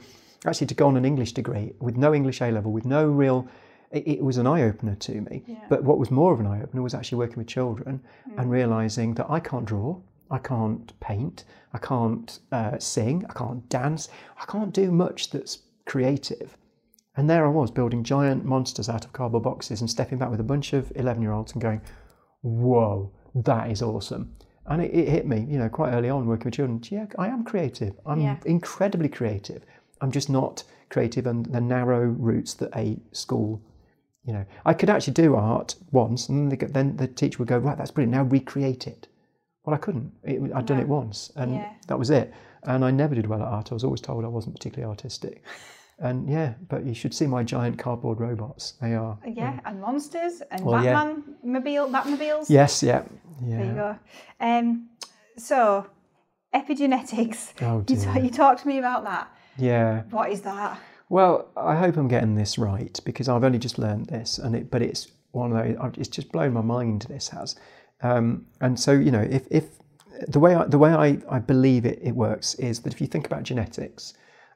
actually 0.46 0.68
to 0.68 0.76
go 0.76 0.88
on 0.88 0.98
an 0.98 1.06
English 1.06 1.32
degree 1.34 1.74
with 1.80 1.96
no 1.96 2.14
English 2.14 2.42
A 2.42 2.52
level, 2.52 2.72
with 2.72 2.86
no 2.86 3.06
real 3.08 3.48
it, 3.94 4.08
it 4.08 4.24
was 4.24 4.38
an 4.38 4.48
eye 4.48 4.64
opener 4.64 4.96
to 4.96 5.22
me. 5.22 5.44
But 5.70 5.84
what 5.84 5.98
was 5.98 6.12
more 6.12 6.34
of 6.34 6.40
an 6.40 6.48
eye 6.48 6.62
opener 6.62 6.82
was 6.82 6.94
actually 6.94 7.20
working 7.20 7.38
with 7.38 7.48
children 7.48 8.02
and 8.38 8.52
realizing 8.52 9.14
that 9.14 9.30
I 9.30 9.40
can't 9.40 9.66
draw, 9.66 9.98
I 10.30 10.40
can't 10.40 11.00
paint, 11.00 11.46
I 11.74 11.78
can't 11.78 12.40
uh, 12.52 12.80
sing, 12.80 13.26
I 13.30 13.34
can't 13.34 13.68
dance, 13.70 14.10
I 14.42 14.46
can't 14.46 14.74
do 14.74 14.92
much 14.92 15.30
that's 15.30 15.60
creative. 15.86 16.58
And 17.16 17.30
there 17.30 17.46
I 17.46 17.50
was 17.50 17.70
building 17.72 18.04
giant 18.04 18.44
monsters 18.44 18.90
out 18.90 19.06
of 19.06 19.14
cardboard 19.14 19.44
boxes 19.44 19.82
and 19.82 19.90
stepping 19.90 20.18
back 20.18 20.32
with 20.32 20.40
a 20.40 20.44
bunch 20.44 20.74
of 20.74 20.92
11 20.96 21.22
year 21.22 21.32
olds 21.32 21.52
and 21.54 21.62
going, 21.62 21.82
whoa, 22.42 23.12
that 23.36 23.70
is 23.70 23.82
awesome. 23.82 24.36
And 24.66 24.82
it, 24.82 24.94
it 24.94 25.08
hit 25.10 25.28
me, 25.28 25.46
you 25.50 25.60
know, 25.60 25.70
quite 25.70 25.92
early 25.94 26.10
on 26.10 26.26
working 26.26 26.46
with 26.46 26.56
children. 26.56 26.82
Yeah, 26.90 27.06
I 27.20 27.28
am 27.28 27.44
creative. 27.44 27.94
I'm 28.06 28.20
Yeah. 28.22 28.38
incredibly 28.46 29.10
creative. 29.10 29.64
I'm 30.02 30.12
just 30.12 30.30
not 30.30 30.64
creative 30.90 31.28
and 31.28 31.46
the 31.48 31.62
narrow 31.62 32.02
routes 32.06 32.54
that 32.56 32.76
a 32.76 33.00
school, 33.12 33.62
you 34.26 34.34
know, 34.34 34.46
I 34.66 34.74
could 34.74 34.90
actually 34.90 35.14
do 35.14 35.36
art 35.36 35.76
once 35.92 36.30
and 36.30 36.52
then, 36.52 36.72
then 36.72 36.98
the 36.98 37.08
teacher 37.08 37.40
would 37.40 37.48
go, 37.48 37.58
right, 37.58 37.78
that's 37.78 37.92
brilliant, 37.92 38.14
now 38.14 38.24
recreate 38.24 38.88
it. 38.88 39.08
Well, 39.66 39.74
I 39.76 39.78
couldn't. 39.78 40.12
It, 40.24 40.42
I'd 40.54 40.66
done 40.66 40.80
it 40.80 40.88
once 40.88 41.32
and 41.36 41.56
Yeah. 41.56 41.74
that 41.88 42.00
was 42.00 42.10
it. 42.10 42.34
And 42.64 42.84
I 42.84 42.92
never 42.92 43.14
did 43.16 43.28
well 43.28 43.42
at 43.42 43.48
art. 43.48 43.72
I 43.72 43.76
was 43.76 43.84
always 43.84 44.02
told 44.02 44.24
I 44.26 44.30
wasn't 44.30 44.56
particularly 44.56 44.90
artistic. 44.90 45.44
And 46.04 46.30
yeah, 46.30 46.54
but 46.68 46.86
you 46.86 46.94
should 46.94 47.14
see 47.14 47.26
my 47.28 47.44
giant 47.44 47.80
cardboard 47.80 48.20
robots. 48.20 48.74
They 48.82 48.94
are. 48.94 49.18
yeah 49.26 49.60
and 49.66 49.80
monsters 49.82 50.42
and 50.52 50.66
Well, 50.66 50.84
yeah. 50.84 50.94
batman 50.94 51.24
mobile 51.44 51.88
batmobiles 51.90 52.50
Yes, 52.50 52.84
yeah. 52.84 53.04
Yeah. 53.42 53.58
there 53.58 53.66
you 53.66 53.74
go 53.74 53.96
um 54.40 54.90
so 55.38 55.88
epigenetics 56.54 57.54
Oh, 57.62 57.78
you, 57.88 57.96
dear. 57.96 58.18
you 58.24 58.30
talked 58.30 58.62
to 58.62 58.68
me 58.68 58.78
about 58.80 59.04
that 59.06 59.28
Yeah. 59.58 60.04
what 60.12 60.30
is 60.32 60.42
that 60.42 60.78
Well, 61.10 61.50
I 61.56 61.76
hope 61.76 61.98
I'm 61.98 62.08
getting 62.08 62.36
this 62.36 62.58
right 62.58 63.00
because 63.06 63.28
I've 63.30 63.44
only 63.44 63.60
just 63.60 63.78
learned 63.78 64.08
this, 64.08 64.40
and 64.40 64.56
it, 64.56 64.72
but 64.72 64.82
it's 64.82 65.12
one 65.32 65.52
of 65.52 65.58
those. 65.78 65.94
It's 65.98 66.08
just 66.18 66.32
blown 66.32 66.54
my 66.54 66.62
mind. 66.62 67.06
This 67.10 67.30
has, 67.30 67.56
um, 68.02 68.46
and 68.62 68.80
so 68.80 68.92
you 68.94 69.12
know, 69.12 69.22
if, 69.22 69.44
if 69.52 69.66
the 70.28 70.40
way 70.40 70.56
I, 70.56 70.64
the 70.66 70.78
way 70.80 70.92
I, 70.92 71.20
I 71.30 71.40
believe 71.40 71.86
it, 71.86 72.00
it 72.02 72.16
works 72.16 72.56
is 72.56 72.80
that 72.82 72.94
if 72.94 73.00
you 73.02 73.08
think 73.08 73.26
about 73.28 73.44
genetics, 73.44 74.14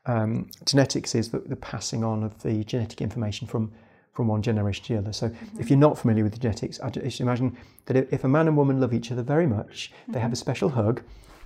um, 0.08 0.50
genetics 0.65 1.13
is 1.15 1.30
the, 1.30 1.39
the 1.39 1.56
passing 1.56 2.04
on 2.04 2.24
of 2.24 2.41
the 2.41 2.63
genetic 2.63 3.02
information 3.02 3.48
from 3.48 3.72
from 4.17 4.28
one 4.28 4.41
generation 4.41 4.84
to 4.84 4.93
the 4.93 5.00
other. 5.00 5.13
So 5.13 5.28
if 5.28 5.34
mm-hmm. 5.34 5.67
you're 5.67 5.78
not 5.78 5.96
familiar 5.96 6.24
with 6.24 6.39
genetics, 6.39 6.80
I 6.80 6.89
just 6.89 7.22
imagine 7.22 7.56
that 7.86 8.12
if 8.12 8.24
a 8.24 8.28
man 8.28 8.48
and 8.48 8.58
woman 8.58 8.82
love 8.82 8.91
each 8.91 9.12
other 9.12 9.22
very 9.22 9.46
much, 9.46 9.91
they 10.08 10.20
have 10.20 10.32
a 10.32 10.34
mm-hmm. 10.34 10.39
special 10.39 10.70
hug, 10.70 11.04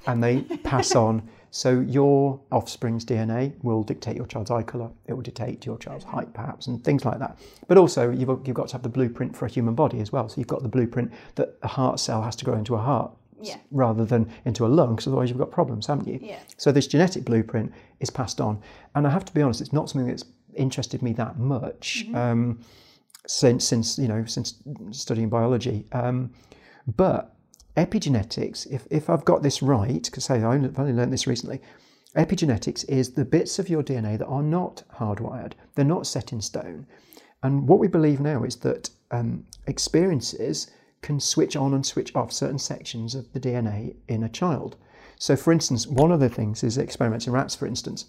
and 0.08 0.24
they 0.24 0.43
pass 0.63 0.95
on. 1.06 1.28
So 1.54 1.82
your 1.82 2.39
offspring's 2.50 3.04
DNA 3.04 3.54
will 3.62 3.84
dictate 3.84 4.15
your 4.15 4.26
child's 4.26 4.52
eye 4.52 4.63
colour. 4.63 4.89
It 5.06 5.13
will 5.13 5.21
dictate 5.21 5.65
your 5.65 5.78
child's 5.78 6.06
mm-hmm. 6.06 6.15
height, 6.15 6.34
perhaps, 6.34 6.67
and 6.67 6.82
things 6.82 7.04
like 7.04 7.19
that. 7.19 7.38
But 7.67 7.78
also, 7.78 8.10
you've, 8.10 8.30
you've 8.47 8.56
got 8.56 8.69
to 8.69 8.76
have 8.76 8.84
the 8.84 8.89
blueprint 8.89 9.36
for 9.36 9.48
a 9.48 9.50
human 9.50 9.75
body 9.75 10.00
as 10.00 10.13
well. 10.13 10.29
So 10.29 10.36
you've 10.38 10.48
got 10.48 10.63
the 10.63 10.69
blueprint 10.69 11.12
that 11.36 11.58
a 11.63 11.67
heart 11.67 12.00
cell 12.00 12.21
has 12.21 12.38
to 12.38 12.46
grow 12.46 12.56
into 12.56 12.75
a 12.75 12.81
heart 12.81 13.12
Yeah. 13.44 13.58
rather 13.71 14.06
than 14.06 14.31
into 14.46 14.65
a 14.65 14.67
lung, 14.69 14.96
because 14.96 15.08
otherwise 15.08 15.29
you've 15.29 15.37
got 15.37 15.52
problems, 15.52 15.87
haven't 15.87 16.08
you? 16.08 16.19
Yeah. 16.21 16.39
So 16.58 16.71
this 16.71 16.87
genetic 16.87 17.25
blueprint 17.25 17.71
is 18.00 18.10
passed 18.10 18.39
on, 18.42 18.62
and 18.96 19.08
I 19.08 19.10
have 19.10 19.25
to 19.25 19.33
be 19.33 19.42
honest, 19.42 19.62
it's 19.62 19.73
not 19.73 19.89
something 19.89 20.08
that's 20.08 20.25
interested 20.56 21.02
me 21.02 21.13
that 21.13 21.39
much 21.39 22.06
um, 22.13 22.60
since 23.25 23.65
since 23.65 23.98
you 23.98 24.08
know 24.08 24.25
since 24.25 24.56
studying 24.92 25.29
biology. 25.29 25.85
Um, 25.92 26.31
but 26.96 27.35
epigenetics, 27.77 28.67
if, 28.71 28.87
if 28.89 29.10
I've 29.10 29.25
got 29.25 29.44
this 29.44 29.62
right, 29.62 30.04
because 30.04 30.29
I 30.29 30.42
only, 30.42 30.69
I've 30.69 30.79
only 30.79 30.94
learned 30.94 31.13
this 31.13 31.27
recently, 31.27 31.62
epigenetics 32.15 32.87
is 32.89 33.12
the 33.12 33.25
bits 33.25 33.60
of 33.60 33.69
your 33.69 33.83
DNA 33.83 34.17
that 34.17 34.27
are 34.27 34.44
not 34.44 34.83
hardwired, 34.96 35.54
they're 35.75 35.85
not 35.85 36.08
set 36.08 36.31
in 36.31 36.42
stone. 36.42 36.85
And 37.44 37.67
what 37.67 37.79
we 37.79 37.87
believe 37.87 38.19
now 38.19 38.44
is 38.44 38.58
that 38.58 38.89
um, 39.12 39.46
experiences 39.67 40.69
can 41.02 41.19
switch 41.19 41.56
on 41.56 41.73
and 41.73 41.85
switch 41.85 42.15
off 42.15 42.31
certain 42.31 42.60
sections 42.60 43.15
of 43.15 43.31
the 43.33 43.39
DNA 43.39 43.95
in 44.08 44.23
a 44.23 44.29
child. 44.29 44.75
So, 45.17 45.35
for 45.35 45.52
instance, 45.52 45.87
one 45.87 46.12
of 46.12 46.19
the 46.19 46.29
things 46.29 46.63
is 46.63 46.77
experiments 46.77 47.27
in 47.27 47.33
rats, 47.33 47.56
for 47.56 47.67
instance, 47.67 48.06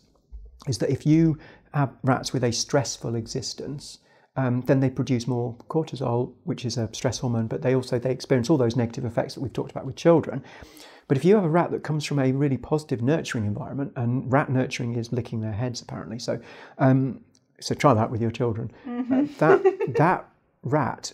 is 0.67 0.79
that 0.79 0.91
if 0.91 1.05
you 1.05 1.39
have 1.75 1.93
rats 2.03 2.33
with 2.33 2.45
a 2.45 2.53
stressful 2.53 3.15
existence, 3.15 3.99
um, 4.37 4.63
then 4.63 4.81
they 4.81 4.89
produce 4.89 5.27
more 5.27 5.55
cortisol, 5.69 6.33
which 6.45 6.65
is 6.65 6.79
a 6.79 6.89
stress 6.93 7.19
hormone, 7.19 7.49
but 7.49 7.63
they 7.63 7.75
also 7.75 7.99
they 7.99 8.11
experience 8.11 8.49
all 8.49 8.57
those 8.57 8.77
negative 8.77 9.05
effects 9.05 9.35
that 9.35 9.41
we've 9.41 9.53
talked 9.53 9.71
about 9.71 9.85
with 9.85 9.97
children. 9.97 10.43
But 11.09 11.17
if 11.19 11.25
you 11.25 11.35
have 11.35 11.45
a 11.45 11.51
rat 11.51 11.71
that 11.73 11.83
comes 11.83 12.05
from 12.05 12.19
a 12.19 12.33
really 12.33 12.57
positive 12.57 13.03
nurturing 13.03 13.45
environment, 13.45 13.93
and 13.97 14.33
rat 14.33 14.49
nurturing 14.49 14.97
is 14.97 15.13
licking 15.13 15.41
their 15.41 15.53
heads 15.53 15.83
apparently, 15.83 16.19
so 16.19 16.41
um, 16.79 17.21
so 17.61 17.75
try 17.75 17.93
that 17.93 18.11
with 18.11 18.23
your 18.23 18.31
children. 18.31 18.73
Mm-hmm. 18.87 19.13
Uh, 19.13 19.27
that 19.39 19.95
that 19.97 20.29
rat 20.63 21.13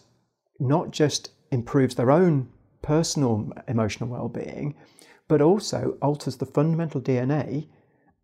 not 0.61 0.93
just 0.93 1.31
improves 1.51 1.95
their 1.95 2.11
own 2.11 2.49
personal 2.83 3.53
emotional 3.67 4.09
well-being, 4.09 4.75
but 5.27 5.41
also 5.41 5.97
alters 6.01 6.37
the 6.37 6.47
fundamental 6.47 7.01
DNA 7.01 7.69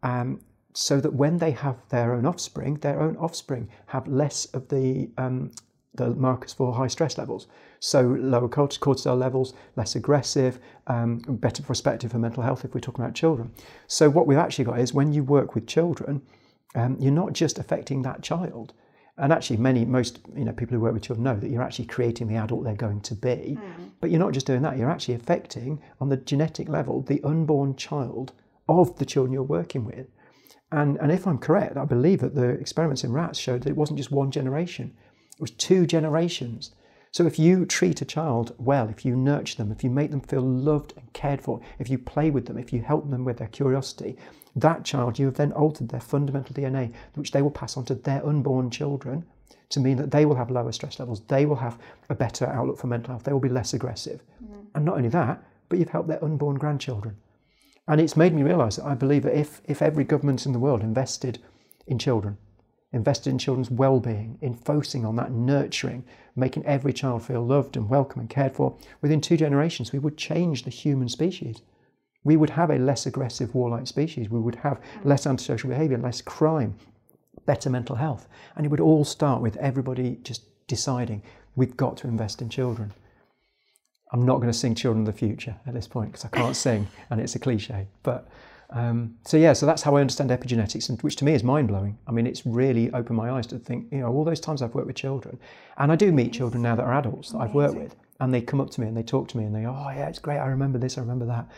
um, 0.03 0.41
so 0.75 1.01
that 1.01 1.14
when 1.14 1.39
they 1.39 1.53
have 1.53 1.77
their 1.89 2.14
own 2.14 2.27
offspring, 2.27 2.75
their 2.77 3.01
own 3.01 3.16
offspring 3.16 3.68
have 3.87 4.07
less 4.09 4.47
of 4.47 4.68
the 4.68 5.11
um, 5.18 5.51
the 5.97 6.11
markers 6.11 6.53
for 6.53 6.75
high 6.75 6.89
stress 6.89 7.16
levels. 7.16 7.47
So 7.79 8.03
lower 8.03 8.49
cortisol 8.49 9.16
levels, 9.16 9.55
less 9.77 9.95
aggressive, 9.95 10.59
um, 10.89 11.18
better 11.18 11.62
perspective 11.62 12.11
for 12.11 12.18
mental 12.18 12.43
health 12.43 12.64
if 12.64 12.75
we're 12.75 12.81
talking 12.81 13.05
about 13.05 13.14
children. 13.14 13.53
So 13.87 14.11
what 14.11 14.27
we've 14.27 14.39
actually 14.39 14.64
got 14.64 14.81
is 14.81 14.93
when 14.93 15.12
you 15.12 15.22
work 15.22 15.55
with 15.55 15.68
children, 15.68 16.22
um, 16.75 16.97
you're 16.99 17.12
not 17.12 17.33
just 17.33 17.59
affecting 17.59 18.03
that 18.03 18.22
child. 18.22 18.72
And 19.17 19.33
actually, 19.33 19.59
many, 19.59 19.85
most, 19.85 20.19
you 20.35 20.45
know, 20.45 20.53
people 20.53 20.75
who 20.75 20.81
work 20.81 20.93
with 20.93 21.05
children 21.05 21.23
know 21.23 21.37
that 21.37 21.49
you're 21.49 21.62
actually 21.62 21.87
creating 21.87 22.27
the 22.27 22.35
adult 22.35 22.65
they're 22.65 22.75
going 22.75 23.01
to 23.03 23.15
be. 23.15 23.57
Mm. 23.61 23.91
But 24.01 24.11
you're 24.11 24.19
not 24.19 24.33
just 24.33 24.47
doing 24.47 24.62
that; 24.62 24.77
you're 24.77 24.91
actually 24.91 25.15
affecting, 25.15 25.81
on 26.01 26.09
the 26.09 26.17
genetic 26.17 26.69
level, 26.69 27.03
the 27.03 27.23
unborn 27.23 27.77
child 27.77 28.33
of 28.69 28.99
the 28.99 29.05
children 29.05 29.33
you're 29.33 29.43
working 29.43 29.85
with. 29.85 30.09
And, 30.73 30.97
and 30.99 31.12
if 31.12 31.27
I'm 31.27 31.39
correct, 31.39 31.77
I 31.77 31.85
believe 31.85 32.21
that 32.21 32.35
the 32.35 32.49
experiments 32.49 33.05
in 33.05 33.12
rats 33.12 33.39
showed 33.39 33.62
that 33.62 33.71
it 33.71 33.77
wasn't 33.77 33.99
just 33.99 34.11
one 34.11 34.33
generation, 34.33 34.93
it 35.37 35.41
was 35.41 35.53
two 35.53 35.87
generations. 35.87 36.73
So 37.12 37.27
if 37.27 37.39
you 37.39 37.65
treat 37.65 38.03
a 38.03 38.05
child 38.05 38.57
well, 38.59 38.89
if 38.89 39.05
you 39.05 39.15
nurture 39.15 39.57
them, 39.57 39.71
if 39.71 39.85
you 39.85 39.91
make 39.91 40.11
them 40.11 40.21
feel 40.21 40.43
loved 40.43 40.95
and 40.97 41.12
cared 41.12 41.41
for, 41.41 41.61
if 41.79 41.89
you 41.89 41.97
play 41.97 42.31
with 42.31 42.47
them, 42.47 42.59
if 42.59 42.73
you 42.73 42.83
help 42.83 43.09
them 43.09 43.25
with 43.25 43.37
their 43.37 43.47
curiosity, 43.47 44.17
that 44.57 44.84
child, 44.84 45.18
you 45.18 45.26
have 45.26 45.34
then 45.34 45.52
altered 45.52 45.88
their 45.88 46.00
fundamental 46.00 46.55
DNA, 46.55 46.92
which 47.14 47.32
they 47.32 47.42
will 47.42 47.50
pass 47.50 47.76
on 47.76 47.84
to 47.86 47.94
their 47.94 48.24
unborn 48.24 48.70
children 48.70 49.24
to 49.70 49.80
mean 49.80 49.96
that 49.96 50.11
they 50.11 50.24
will 50.24 50.36
have 50.36 50.50
lower 50.50 50.72
stress 50.72 50.98
levels, 50.98 51.20
they 51.26 51.46
will 51.46 51.57
have 51.57 51.78
a 52.09 52.14
better 52.14 52.46
outlook 52.46 52.78
for 52.78 52.86
mental 52.86 53.12
health, 53.12 53.24
they 53.24 53.32
will 53.32 53.40
be 53.40 53.48
less 53.48 53.74
aggressive. 53.74 54.22
Mm. 54.44 54.66
And 54.74 54.84
not 54.84 54.96
only 54.96 55.09
that, 55.09 55.42
but 55.68 55.78
you've 55.78 55.88
helped 55.88 56.09
their 56.09 56.22
unborn 56.24 56.57
grandchildren. 56.57 57.16
And 57.88 58.00
it's 58.00 58.16
made 58.16 58.32
me 58.32 58.42
realise 58.42 58.76
that 58.76 58.86
I 58.86 58.94
believe 58.94 59.24
that 59.24 59.38
if, 59.38 59.61
if 59.64 59.82
every 59.82 60.05
government 60.05 60.46
in 60.46 60.52
the 60.52 60.59
world 60.59 60.82
invested 60.82 61.40
in 61.86 61.98
children, 61.98 62.38
invested 62.92 63.30
in 63.30 63.38
children's 63.38 63.70
well-being, 63.70 64.38
in 64.40 64.55
focusing 64.55 65.05
on 65.05 65.16
that 65.16 65.32
nurturing, 65.32 66.05
making 66.36 66.64
every 66.64 66.92
child 66.92 67.22
feel 67.22 67.44
loved 67.44 67.76
and 67.76 67.88
welcome 67.88 68.20
and 68.20 68.30
cared 68.30 68.55
for, 68.55 68.76
within 69.02 69.20
two 69.20 69.36
generations 69.36 69.92
we 69.92 69.98
would 69.98 70.16
change 70.16 70.62
the 70.62 70.70
human 70.70 71.09
species. 71.09 71.61
We 72.25 72.37
would 72.37 72.51
have 72.51 72.70
a 72.70 72.79
less 72.79 73.07
aggressive 73.07 73.55
warlike 73.55 73.87
species. 73.87 74.31
We 74.31 74.41
would 74.41 74.57
have 74.57 74.81
less 75.05 75.27
antisocial 75.27 75.68
behaviour, 75.68 75.99
less 75.99 76.22
crime, 76.22 76.75
better 77.47 77.70
mental 77.70 77.97
health. 77.97 78.29
And 78.57 78.64
it 78.64 78.70
would 78.70 78.81
all 78.81 79.05
start 79.05 79.43
with 79.43 79.57
everybody 79.59 80.18
just 80.22 80.43
deciding 80.66 81.22
we've 81.57 81.77
got 81.77 81.97
to 81.99 82.09
invest 82.09 82.43
in 82.43 82.49
children. 82.49 82.93
I'm 84.12 84.25
not 84.25 84.37
going 84.37 84.53
to 84.53 84.59
sing 84.59 84.75
Children 84.75 85.07
of 85.07 85.12
the 85.12 85.18
Future 85.18 85.57
at 85.66 85.75
this 85.75 85.89
point 85.89 86.12
because 86.12 86.25
I 86.25 86.29
can't 86.29 86.57
sing 86.66 86.87
and 87.11 87.20
it's 87.20 87.35
a 87.35 87.39
cliche. 87.39 87.89
But 88.03 88.29
um, 88.70 89.16
so, 89.25 89.37
yeah, 89.37 89.53
so 89.53 89.66
that's 89.66 89.83
how 89.83 89.97
I 89.97 90.01
understand 90.01 90.31
epigenetics, 90.31 90.89
and 90.89 91.01
which 91.03 91.16
to 91.16 91.25
me 91.25 91.35
is 91.35 91.45
mind 91.45 91.68
blowing. 91.68 91.99
I 92.09 92.12
mean, 92.12 92.27
it's 92.27 92.45
really 92.45 92.93
opened 92.93 93.16
my 93.16 93.31
eyes 93.31 93.47
to 93.49 93.59
think, 93.59 93.93
you 93.93 93.99
know, 93.99 94.09
all 94.09 94.25
those 94.25 94.41
times 94.41 94.62
I've 94.62 94.75
worked 94.75 94.87
with 94.87 94.97
children, 94.97 95.39
and 95.79 95.93
I 95.93 95.97
do 95.97 96.11
meet 96.11 96.33
children 96.33 96.62
now 96.62 96.75
that 96.75 96.83
are 96.83 96.95
adults 96.95 97.31
that 97.31 97.39
I've 97.39 97.55
worked 97.55 97.77
with, 97.77 97.95
and 98.20 98.33
they 98.33 98.41
come 98.41 98.61
up 98.61 98.70
to 98.70 98.81
me 98.81 98.89
and 98.89 98.97
they 98.97 99.03
talk 99.03 99.29
to 99.29 99.37
me 99.37 99.45
and 99.45 99.55
they 99.55 99.62
go, 99.62 99.77
oh, 99.77 99.91
yeah, 99.91 100.09
it's 100.09 100.18
great, 100.18 100.39
I 100.39 100.47
remember 100.47 100.79
this, 100.79 100.99
I 100.99 101.03
remember 101.03 101.27
that. 101.27 101.49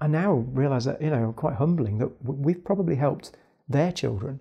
I 0.00 0.06
now 0.06 0.32
realise 0.52 0.84
that, 0.84 1.00
you 1.00 1.10
know, 1.10 1.32
quite 1.32 1.54
humbling 1.54 1.98
that 1.98 2.10
we've 2.22 2.62
probably 2.62 2.96
helped 2.96 3.32
their 3.68 3.92
children. 3.92 4.40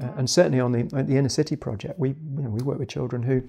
Uh, 0.00 0.08
and 0.16 0.30
certainly 0.30 0.60
on 0.60 0.72
the, 0.72 0.82
the 1.02 1.16
inner 1.16 1.28
city 1.28 1.56
project, 1.56 1.98
we, 1.98 2.10
you 2.10 2.42
know, 2.42 2.50
we 2.50 2.62
work 2.62 2.78
with 2.78 2.88
children 2.88 3.22
who, 3.22 3.42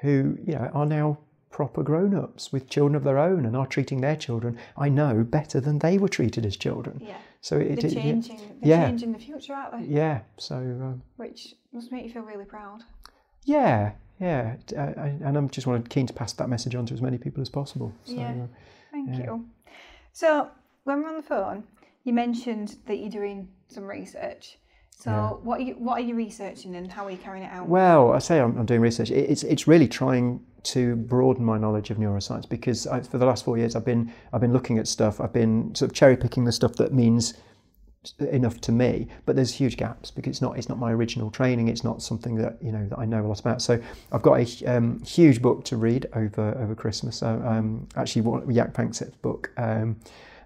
who 0.00 0.36
you 0.44 0.54
know, 0.54 0.70
are 0.74 0.86
now 0.86 1.18
proper 1.50 1.82
grown-ups 1.82 2.52
with 2.52 2.68
children 2.68 2.96
of 2.96 3.04
their 3.04 3.18
own 3.18 3.46
and 3.46 3.56
are 3.56 3.66
treating 3.66 4.00
their 4.00 4.16
children 4.16 4.58
I 4.76 4.88
know 4.88 5.22
better 5.22 5.60
than 5.60 5.78
they 5.78 5.96
were 5.96 6.08
treated 6.08 6.44
as 6.44 6.56
children. 6.56 7.00
Yeah. 7.02 7.18
So 7.40 7.58
it, 7.58 7.80
they're 7.80 7.90
changing. 7.90 8.40
It, 8.40 8.60
they're 8.60 8.70
yeah. 8.70 8.88
changing 8.88 9.12
the 9.12 9.18
future, 9.20 9.54
aren't 9.54 9.78
they? 9.78 9.94
Yeah. 9.94 10.20
So. 10.36 10.56
Um, 10.56 11.02
Which 11.16 11.54
must 11.72 11.92
make 11.92 12.04
you 12.04 12.10
feel 12.10 12.22
really 12.22 12.44
proud. 12.44 12.82
Yeah, 13.44 13.92
yeah, 14.20 14.56
uh, 14.76 14.92
and 14.96 15.36
I'm 15.36 15.48
just 15.48 15.66
wanted 15.68 15.88
keen 15.88 16.06
to 16.08 16.12
pass 16.12 16.32
that 16.32 16.48
message 16.48 16.74
on 16.74 16.86
to 16.86 16.94
as 16.94 17.00
many 17.00 17.16
people 17.16 17.40
as 17.40 17.48
possible. 17.48 17.92
So, 18.04 18.14
yeah. 18.14 18.30
Uh, 18.30 18.46
Thank 18.90 19.10
yeah. 19.10 19.24
you. 19.24 19.46
So 20.16 20.48
when 20.84 21.02
we're 21.02 21.10
on 21.10 21.16
the 21.16 21.22
phone, 21.22 21.64
you 22.04 22.14
mentioned 22.14 22.78
that 22.86 23.00
you're 23.00 23.10
doing 23.10 23.48
some 23.68 23.84
research. 23.84 24.56
So 24.90 25.10
yeah. 25.10 25.28
what 25.28 25.60
are 25.60 25.62
you 25.62 25.74
what 25.74 25.98
are 25.98 26.04
you 26.04 26.14
researching 26.14 26.74
and 26.74 26.90
how 26.90 27.04
are 27.04 27.10
you 27.10 27.18
carrying 27.18 27.44
it 27.44 27.52
out? 27.52 27.68
Well, 27.68 28.12
I 28.12 28.18
say 28.18 28.40
I'm, 28.40 28.56
I'm 28.56 28.64
doing 28.64 28.80
research. 28.80 29.10
It's 29.10 29.42
it's 29.42 29.68
really 29.68 29.86
trying 29.86 30.40
to 30.72 30.96
broaden 30.96 31.44
my 31.44 31.58
knowledge 31.58 31.90
of 31.90 31.98
neuroscience 31.98 32.48
because 32.48 32.86
I, 32.86 33.02
for 33.02 33.18
the 33.18 33.26
last 33.26 33.44
four 33.44 33.58
years 33.58 33.76
I've 33.76 33.84
been 33.84 34.10
I've 34.32 34.40
been 34.40 34.54
looking 34.54 34.78
at 34.78 34.88
stuff. 34.88 35.20
I've 35.20 35.34
been 35.34 35.74
sort 35.74 35.90
of 35.90 35.94
cherry 35.94 36.16
picking 36.16 36.44
the 36.44 36.52
stuff 36.52 36.76
that 36.76 36.94
means 36.94 37.34
enough 38.18 38.60
to 38.62 38.72
me, 38.72 39.08
but 39.24 39.36
there's 39.36 39.52
huge 39.52 39.76
gaps 39.76 40.10
because 40.10 40.30
it's 40.30 40.42
not 40.42 40.58
it's 40.58 40.68
not 40.68 40.78
my 40.78 40.92
original 40.92 41.30
training. 41.30 41.68
It's 41.68 41.84
not 41.84 42.02
something 42.02 42.36
that 42.36 42.58
you 42.62 42.72
know 42.72 42.86
that 42.88 42.98
I 42.98 43.04
know 43.04 43.24
a 43.24 43.26
lot 43.26 43.40
about. 43.40 43.62
So 43.62 43.80
I've 44.12 44.22
got 44.22 44.40
a 44.40 44.64
um, 44.66 45.02
huge 45.02 45.42
book 45.42 45.64
to 45.64 45.76
read 45.76 46.06
over 46.14 46.56
over 46.58 46.74
Christmas. 46.74 47.18
So, 47.18 47.42
um, 47.44 47.88
actually, 47.96 48.22
Jaak 48.52 48.72
Panksepp's 48.72 49.16
book. 49.16 49.50
Um, 49.56 49.96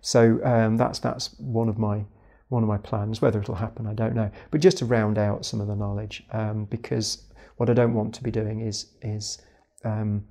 so 0.01 0.41
um, 0.45 0.77
that's 0.77 0.99
that's 0.99 1.35
one 1.39 1.69
of 1.69 1.79
my 1.79 2.05
one 2.49 2.63
of 2.63 2.69
my 2.69 2.79
plans. 2.79 3.21
Whether 3.21 3.41
it'll 3.41 3.55
happen, 3.55 3.87
I 3.87 3.95
don't 3.95 4.15
know. 4.15 4.31
But 4.51 4.61
just 4.61 4.79
to 4.79 4.85
round 4.85 5.19
out 5.19 5.45
some 5.45 5.61
of 5.61 5.67
the 5.67 5.77
knowledge, 5.77 6.25
um, 6.33 6.65
because 6.67 7.25
what 7.57 7.69
I 7.69 7.75
don't 7.75 7.95
want 7.95 8.15
to 8.15 8.23
be 8.23 8.31
doing 8.31 8.61
is 8.61 8.93
is 9.03 9.41
um, 9.85 10.25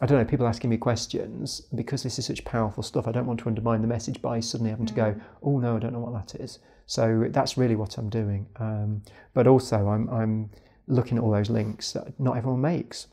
I 0.00 0.06
don't 0.06 0.18
know, 0.18 0.24
people 0.24 0.48
asking 0.48 0.70
me 0.70 0.76
questions 0.76 1.60
because 1.74 2.02
this 2.02 2.18
is 2.18 2.26
such 2.26 2.44
powerful 2.44 2.82
stuff. 2.82 3.06
I 3.06 3.12
don't 3.12 3.26
want 3.26 3.40
to 3.40 3.46
undermine 3.46 3.80
the 3.80 3.86
message 3.86 4.20
by 4.20 4.40
suddenly 4.40 4.70
having 4.70 4.86
to 4.86 4.94
go, 4.94 5.12
mm. 5.12 5.20
oh 5.42 5.60
no, 5.60 5.76
I 5.76 5.78
don't 5.78 5.92
know 5.92 6.00
what 6.00 6.14
that 6.14 6.40
is. 6.40 6.58
So 6.86 7.28
that's 7.30 7.56
really 7.56 7.76
what 7.76 7.96
I'm 7.96 8.10
doing. 8.10 8.46
Um, 8.56 9.02
but 9.34 9.46
also, 9.46 9.88
I'm, 9.88 10.08
I'm 10.10 10.50
looking 10.88 11.18
at 11.18 11.24
all 11.24 11.30
those 11.30 11.48
links 11.48 11.92
that 11.92 12.18
not 12.18 12.36
everyone 12.36 12.60
makes. 12.60 13.06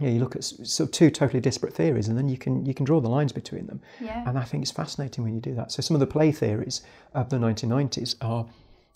You, 0.00 0.06
know, 0.06 0.12
you 0.12 0.20
look 0.20 0.34
at 0.34 0.44
sort 0.44 0.88
of 0.88 0.92
two 0.92 1.10
totally 1.10 1.40
disparate 1.40 1.74
theories, 1.74 2.08
and 2.08 2.18
then 2.18 2.28
you 2.28 2.38
can 2.38 2.66
you 2.66 2.74
can 2.74 2.84
draw 2.84 3.00
the 3.00 3.08
lines 3.08 3.32
between 3.32 3.66
them. 3.66 3.80
Yeah. 4.00 4.28
And 4.28 4.38
I 4.38 4.44
think 4.44 4.62
it's 4.62 4.72
fascinating 4.72 5.24
when 5.24 5.34
you 5.34 5.40
do 5.40 5.54
that. 5.54 5.72
So 5.72 5.80
some 5.80 5.94
of 5.94 6.00
the 6.00 6.06
play 6.06 6.32
theories 6.32 6.82
of 7.14 7.28
the 7.28 7.36
1990s 7.36 8.16
are, 8.20 8.46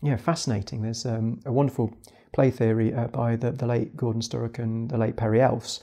you 0.03 0.11
know, 0.11 0.17
fascinating. 0.17 0.83
There's 0.83 1.07
um, 1.07 1.41
a 1.47 1.53
wonderful 1.53 1.95
play 2.33 2.51
theory 2.51 2.93
uh, 2.93 3.07
by 3.09 3.37
the, 3.37 3.53
the 3.53 3.67
late 3.67 3.97
Gordon 3.97 4.21
Sturrock 4.21 4.59
and 4.59 4.91
the 4.91 4.99
late 4.99 5.17
Perry 5.17 5.41
Else 5.41 5.81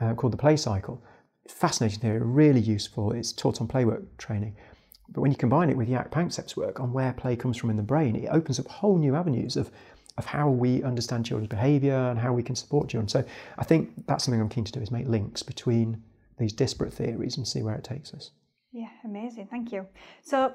uh, 0.00 0.14
called 0.14 0.32
the 0.32 0.38
play 0.38 0.56
cycle. 0.56 1.02
Fascinating 1.48 2.00
theory, 2.00 2.20
really 2.20 2.60
useful. 2.60 3.12
It's 3.12 3.32
taught 3.32 3.60
on 3.60 3.68
playwork 3.68 4.16
training. 4.18 4.56
But 5.08 5.20
when 5.20 5.30
you 5.30 5.36
combine 5.36 5.70
it 5.70 5.76
with 5.76 5.88
Jaak 5.88 6.10
Panksepp's 6.10 6.56
work 6.56 6.80
on 6.80 6.92
where 6.92 7.12
play 7.12 7.36
comes 7.36 7.56
from 7.56 7.70
in 7.70 7.76
the 7.76 7.82
brain, 7.82 8.16
it 8.16 8.28
opens 8.30 8.58
up 8.58 8.66
whole 8.66 8.98
new 8.98 9.14
avenues 9.14 9.56
of, 9.56 9.70
of 10.18 10.26
how 10.26 10.48
we 10.50 10.82
understand 10.82 11.24
children's 11.24 11.48
behaviour 11.48 11.94
and 11.94 12.18
how 12.18 12.32
we 12.32 12.42
can 12.42 12.56
support 12.56 12.88
children. 12.88 13.08
So 13.08 13.24
I 13.58 13.64
think 13.64 14.06
that's 14.06 14.24
something 14.24 14.40
I'm 14.40 14.48
keen 14.48 14.64
to 14.64 14.72
do 14.72 14.80
is 14.80 14.90
make 14.90 15.06
links 15.06 15.42
between 15.42 16.02
these 16.38 16.52
disparate 16.52 16.92
theories 16.92 17.36
and 17.36 17.46
see 17.46 17.62
where 17.62 17.74
it 17.74 17.84
takes 17.84 18.12
us. 18.12 18.32
Yeah, 18.72 18.88
amazing. 19.04 19.46
Thank 19.50 19.72
you. 19.72 19.86
So 20.22 20.52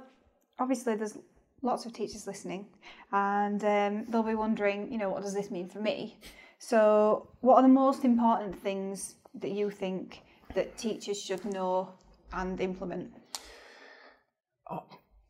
obviously 0.59 0.95
there's 0.95 1.17
lots 1.61 1.85
of 1.85 1.93
teachers 1.93 2.27
listening 2.27 2.67
and 3.11 3.63
um, 3.63 4.05
they'll 4.09 4.23
be 4.23 4.35
wondering, 4.35 4.91
you 4.91 4.97
know, 4.97 5.09
what 5.09 5.23
does 5.23 5.33
this 5.33 5.49
mean 5.49 5.69
for 5.69 5.79
me? 5.79 6.19
So 6.59 7.29
what 7.39 7.55
are 7.55 7.61
the 7.63 7.67
most 7.67 8.03
important 8.03 8.61
things 8.61 9.15
that 9.35 9.51
you 9.51 9.69
think 9.69 10.21
that 10.55 10.77
teachers 10.77 11.21
should 11.21 11.45
know 11.45 11.89
and 12.33 12.59
implement? 12.59 13.13
Uh, 14.69 14.79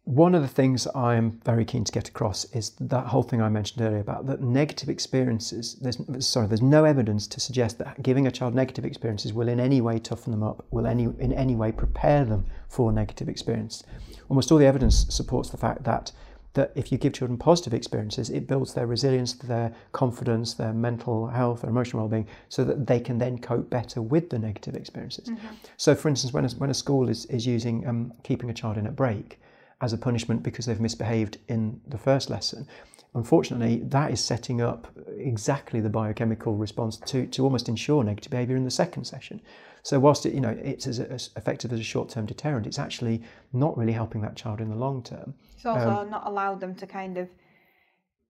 one 0.04 0.36
of 0.36 0.42
the 0.42 0.48
things 0.48 0.88
I'm 0.96 1.40
very 1.46 1.64
keen 1.64 1.84
to 1.84 1.92
get 1.92 2.10
across 2.10 2.46
is 2.54 2.72
that 2.80 3.08
whole 3.08 3.24
thing 3.24 3.42
I 3.42 3.50
mentioned 3.50 3.82
earlier 3.86 4.00
about 4.00 4.26
that 4.28 4.42
negative 4.42 4.90
experiences. 4.90 5.76
There's 5.76 6.28
sorry, 6.28 6.48
there's 6.48 6.62
no 6.62 6.86
evidence 6.86 7.28
to 7.28 7.40
suggest 7.40 7.78
that 7.78 8.02
giving 8.02 8.28
a 8.28 8.32
child 8.32 8.56
negative 8.56 8.84
experiences 8.84 9.32
will 9.32 9.48
in 9.48 9.60
any 9.60 9.80
way 9.80 10.00
toughen 10.00 10.32
them 10.32 10.44
up, 10.44 10.66
will 10.72 10.88
any 10.88 11.04
in 11.04 11.32
any 11.32 11.56
way 11.56 11.72
prepare 11.72 12.26
them 12.26 12.46
for 12.68 12.92
negative 12.92 13.30
experience. 13.30 13.84
Almost 14.28 14.52
all 14.52 14.58
the 14.58 14.66
evidence 14.66 15.06
supports 15.10 15.50
the 15.50 15.58
fact 15.58 15.84
that 15.84 16.12
that 16.54 16.72
if 16.76 16.92
you 16.92 16.98
give 16.98 17.14
children 17.14 17.38
positive 17.38 17.74
experiences, 17.74 18.30
it 18.30 18.48
builds 18.48 18.74
their 18.74 18.88
resilience, 18.88 19.34
their 19.34 19.74
confidence, 19.94 20.54
their 20.54 20.74
mental 20.74 21.28
health, 21.28 21.62
their 21.62 21.70
emotional 21.70 22.02
well-being, 22.04 22.28
so 22.50 22.64
that 22.64 22.88
they 22.88 23.00
can 23.00 23.18
then 23.18 23.38
cope 23.38 23.70
better 23.70 24.02
with 24.02 24.30
the 24.30 24.38
negative 24.38 24.76
experiences. 24.76 25.30
Mm-hmm. 25.30 25.48
So, 25.78 25.96
for 25.96 26.10
instance, 26.10 26.34
when 26.34 26.46
a, 26.46 26.50
when 26.50 26.70
a 26.70 26.74
school 26.74 27.08
is, 27.08 27.26
is 27.28 27.46
using 27.46 27.88
um, 27.88 28.14
keeping 28.24 28.50
a 28.50 28.54
child 28.54 28.78
in 28.78 28.86
at 28.86 28.96
break 28.96 29.40
as 29.80 29.94
a 29.94 29.98
punishment 29.98 30.44
because 30.44 30.66
they've 30.66 30.80
misbehaved 30.80 31.38
in 31.48 31.80
the 31.88 31.98
first 31.98 32.30
lesson, 32.30 32.68
unfortunately, 33.16 33.82
that 33.86 34.12
is 34.12 34.24
setting 34.24 34.62
up 34.62 34.88
exactly 35.18 35.80
the 35.80 35.90
biochemical 35.90 36.56
response 36.56 36.98
to, 36.98 37.28
to 37.28 37.44
almost 37.44 37.70
ensure 37.70 38.04
negative 38.04 38.32
behaviour 38.32 38.58
in 38.58 38.66
the 38.66 38.72
second 38.72 39.06
session. 39.06 39.42
So 39.84 40.00
whilst 40.00 40.26
it, 40.26 40.34
you 40.34 40.42
know 40.42 40.58
it's 40.62 40.88
as, 40.88 41.00
as 41.00 41.30
effective 41.36 41.74
as 41.74 41.80
a 41.80 41.84
short-term 41.84 42.26
deterrent, 42.26 42.68
it's 42.68 42.80
actually 42.80 43.22
not 43.54 43.78
really 43.78 43.94
helping 43.94 44.22
that 44.22 44.36
child 44.36 44.62
in 44.62 44.70
the 44.70 44.76
long 44.76 45.02
term. 45.02 45.34
It's 45.56 45.66
also 45.66 45.90
um, 45.90 46.10
not 46.10 46.28
allowed 46.28 46.60
them 46.60 46.76
to 46.76 46.88
kind 46.88 47.18
of 47.18 47.30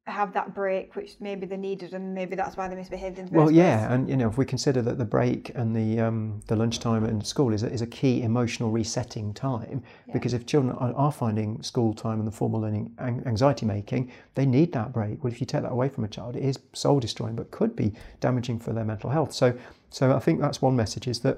have 0.07 0.33
that 0.33 0.55
break, 0.55 0.95
which 0.95 1.17
maybe 1.19 1.45
they 1.45 1.57
needed, 1.57 1.93
and 1.93 2.13
maybe 2.13 2.35
that's 2.35 2.57
why 2.57 2.67
they 2.67 2.75
misbehaved 2.75 3.19
in 3.19 3.27
the 3.27 3.31
Well, 3.31 3.51
yeah, 3.51 3.93
and 3.93 4.09
you 4.09 4.17
know, 4.17 4.27
if 4.27 4.37
we 4.37 4.45
consider 4.45 4.81
that 4.81 4.97
the 4.97 5.05
break 5.05 5.51
and 5.53 5.75
the 5.75 5.99
um, 5.99 6.41
the 6.47 6.55
lunchtime 6.55 7.05
in 7.05 7.21
school 7.23 7.53
is 7.53 7.61
a, 7.61 7.71
is 7.71 7.81
a 7.83 7.87
key 7.87 8.23
emotional 8.23 8.71
resetting 8.71 9.31
time, 9.33 9.83
yeah. 10.07 10.13
because 10.13 10.33
if 10.33 10.47
children 10.47 10.75
are, 10.77 10.93
are, 10.95 11.11
finding 11.11 11.61
school 11.61 11.93
time 11.93 12.17
and 12.17 12.27
the 12.27 12.31
formal 12.31 12.61
learning 12.61 12.91
anxiety 12.99 13.65
making, 13.65 14.11
they 14.33 14.45
need 14.45 14.73
that 14.73 14.91
break. 14.91 15.23
Well, 15.23 15.31
if 15.31 15.39
you 15.39 15.45
take 15.45 15.61
that 15.61 15.71
away 15.71 15.87
from 15.87 16.03
a 16.03 16.07
child, 16.07 16.35
it 16.35 16.43
is 16.43 16.57
soul 16.73 16.99
destroying, 16.99 17.35
but 17.35 17.51
could 17.51 17.75
be 17.75 17.93
damaging 18.19 18.57
for 18.57 18.73
their 18.73 18.85
mental 18.85 19.11
health. 19.11 19.33
So, 19.33 19.55
so 19.91 20.15
I 20.15 20.19
think 20.19 20.41
that's 20.41 20.63
one 20.63 20.75
message: 20.75 21.07
is 21.07 21.19
that 21.19 21.37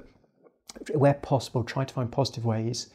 where 0.93 1.15
possible, 1.15 1.65
try 1.65 1.83
to 1.83 1.93
find 1.93 2.09
positive 2.09 2.45
ways. 2.45 2.87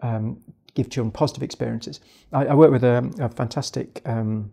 Um, 0.00 0.42
give 0.74 0.88
children 0.88 1.12
positive 1.12 1.42
experiences. 1.42 2.00
I, 2.32 2.46
I 2.46 2.54
work 2.54 2.70
with 2.70 2.82
a, 2.82 3.12
a 3.20 3.28
fantastic 3.28 4.00
um, 4.06 4.50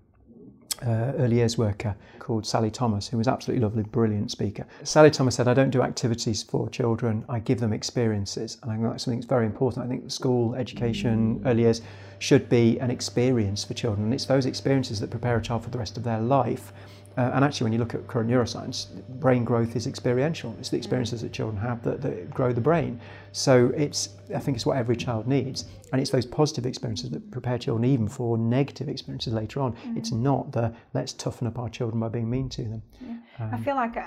uh, 0.86 1.14
early 1.18 1.38
years 1.38 1.58
worker 1.58 1.96
called 2.20 2.46
Sally 2.46 2.72
Thomas, 2.72 3.08
who 3.08 3.18
was 3.18 3.28
absolutely 3.28 3.64
lovely, 3.64 3.84
brilliant 3.84 4.32
speaker. 4.32 4.66
Sally 4.84 5.10
Thomas 5.10 5.36
said, 5.36 5.48
I 5.48 5.54
don't 5.54 5.70
do 5.70 5.82
activities 5.82 6.44
for 6.44 6.70
children, 6.70 7.26
I 7.28 7.40
give 7.40 7.60
them 7.60 7.74
experiences. 7.74 8.58
And 8.62 8.72
I 8.72 8.76
think 8.76 8.88
that's 8.88 9.04
something 9.04 9.20
that's 9.20 9.30
very 9.30 9.46
important. 9.46 9.86
I 9.86 9.90
think 9.90 10.10
school, 10.12 10.56
education, 10.56 11.42
early 11.46 11.64
years 11.64 11.82
should 12.20 12.50
be 12.50 12.80
an 12.80 12.92
experience 12.92 13.64
for 13.64 13.74
children. 13.74 14.06
And 14.06 14.14
it's 14.14 14.26
those 14.26 14.46
experiences 14.46 15.00
that 15.00 15.10
prepare 15.10 15.38
a 15.38 15.42
child 15.42 15.64
for 15.64 15.70
the 15.70 15.78
rest 15.78 15.98
of 15.98 16.04
their 16.04 16.20
life. 16.20 16.74
Uh, 17.20 17.32
and 17.34 17.44
actually, 17.44 17.66
when 17.66 17.74
you 17.74 17.80
look 17.80 17.94
at 17.94 18.08
current 18.08 18.30
neuroscience, 18.30 18.88
brain 19.20 19.44
growth 19.44 19.76
is 19.76 19.88
experiential. 19.88 20.56
It's 20.58 20.70
the 20.70 20.78
experiences 20.78 21.20
that 21.22 21.34
children 21.34 21.62
have 21.62 21.84
that, 21.84 22.02
that 22.02 22.30
grow 22.30 22.54
the 22.54 22.62
brain. 22.62 23.02
So 23.34 23.74
it's, 23.76 24.16
I 24.34 24.40
think 24.40 24.56
it's 24.56 24.66
what 24.66 24.78
every 24.78 24.96
child 24.96 25.28
needs. 25.28 25.66
And 25.92 26.00
it's 26.00 26.12
those 26.12 26.26
positive 26.26 26.66
experiences 26.66 27.10
that 27.10 27.30
prepare 27.30 27.58
children 27.58 27.84
even 27.84 28.08
for 28.08 28.38
negative 28.38 28.88
experiences 28.88 29.34
later 29.34 29.60
on. 29.60 29.74
Mm. 29.74 29.98
It's 29.98 30.14
not 30.14 30.54
the 30.54 30.74
let's 30.94 31.12
toughen 31.12 31.46
up 31.46 31.60
our 31.60 31.68
children 31.68 32.00
by 32.00 32.08
being 32.08 32.30
mean 32.30 32.48
to 32.50 32.64
them. 32.64 32.84
Yeah. 33.02 33.18
Um, 33.38 33.54
I 33.54 33.58
feel 33.58 33.76
like 33.76 33.98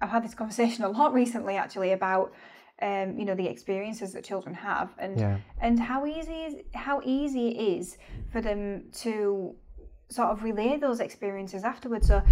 I've 0.00 0.08
had 0.08 0.24
this 0.24 0.34
conversation 0.34 0.82
a 0.84 0.88
lot 0.88 1.12
recently 1.12 1.56
actually 1.56 1.92
about 1.92 2.32
um, 2.80 3.18
you 3.18 3.26
know 3.26 3.34
the 3.34 3.46
experiences 3.46 4.14
that 4.14 4.24
children 4.24 4.54
have 4.54 4.94
and 4.98 5.20
yeah. 5.20 5.36
and 5.60 5.78
how 5.78 6.06
easy 6.06 6.32
is 6.32 6.54
how 6.72 7.02
easy 7.04 7.48
it 7.48 7.78
is 7.78 7.98
for 8.32 8.40
them 8.40 8.84
to 9.02 9.54
sort 10.12 10.28
of 10.30 10.42
relay 10.42 10.78
those 10.78 11.00
experiences 11.00 11.64
afterwards. 11.64 12.06
So 12.06 12.22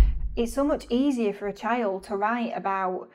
it's 0.41 0.55
so 0.55 0.64
much 0.64 0.86
easier 0.88 1.32
for 1.32 1.49
a 1.49 1.53
child 1.53 2.05
to 2.05 2.16
write 2.16 2.53
about 2.57 3.11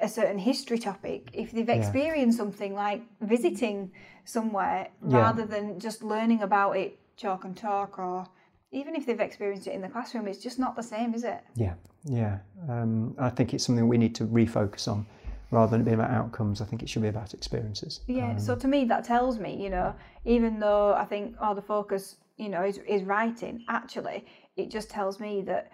a 0.00 0.08
certain 0.08 0.38
history 0.38 0.78
topic 0.78 1.28
if 1.32 1.52
they've 1.52 1.68
experienced 1.68 2.36
yeah. 2.36 2.44
something 2.44 2.74
like 2.74 3.02
visiting 3.20 3.92
somewhere 4.24 4.88
yeah. 5.08 5.18
rather 5.18 5.46
than 5.46 5.78
just 5.78 6.02
learning 6.02 6.42
about 6.42 6.72
it 6.72 6.98
chalk 7.16 7.44
and 7.44 7.56
talk 7.56 7.98
or 7.98 8.26
even 8.72 8.96
if 8.96 9.06
they've 9.06 9.20
experienced 9.20 9.66
it 9.68 9.74
in 9.74 9.80
the 9.80 9.88
classroom 9.88 10.26
it's 10.26 10.42
just 10.42 10.58
not 10.58 10.74
the 10.74 10.82
same 10.82 11.14
is 11.14 11.22
it? 11.22 11.40
Yeah. 11.54 11.74
Yeah. 12.04 12.38
Um, 12.68 13.14
i 13.18 13.30
think 13.30 13.54
it's 13.54 13.64
something 13.64 13.86
we 13.86 13.98
need 13.98 14.14
to 14.16 14.24
refocus 14.24 14.88
on 14.88 15.06
rather 15.52 15.70
than 15.70 15.82
it 15.82 15.84
being 15.84 16.00
about 16.00 16.10
outcomes. 16.10 16.62
I 16.62 16.64
think 16.64 16.82
it 16.82 16.88
should 16.88 17.02
be 17.02 17.08
about 17.08 17.34
experiences. 17.34 18.00
Yeah 18.08 18.32
um, 18.32 18.40
so 18.40 18.56
to 18.56 18.66
me 18.66 18.84
that 18.86 19.04
tells 19.04 19.38
me 19.38 19.62
you 19.62 19.70
know 19.70 19.94
even 20.24 20.58
though 20.58 20.94
i 20.94 21.04
think 21.04 21.36
oh 21.40 21.54
the 21.54 21.62
focus 21.62 22.16
you 22.36 22.48
know 22.48 22.64
is, 22.64 22.78
is 22.88 23.02
writing 23.04 23.64
actually 23.68 24.26
it 24.56 24.68
just 24.68 24.90
tells 24.90 25.20
me 25.20 25.42
that 25.42 25.70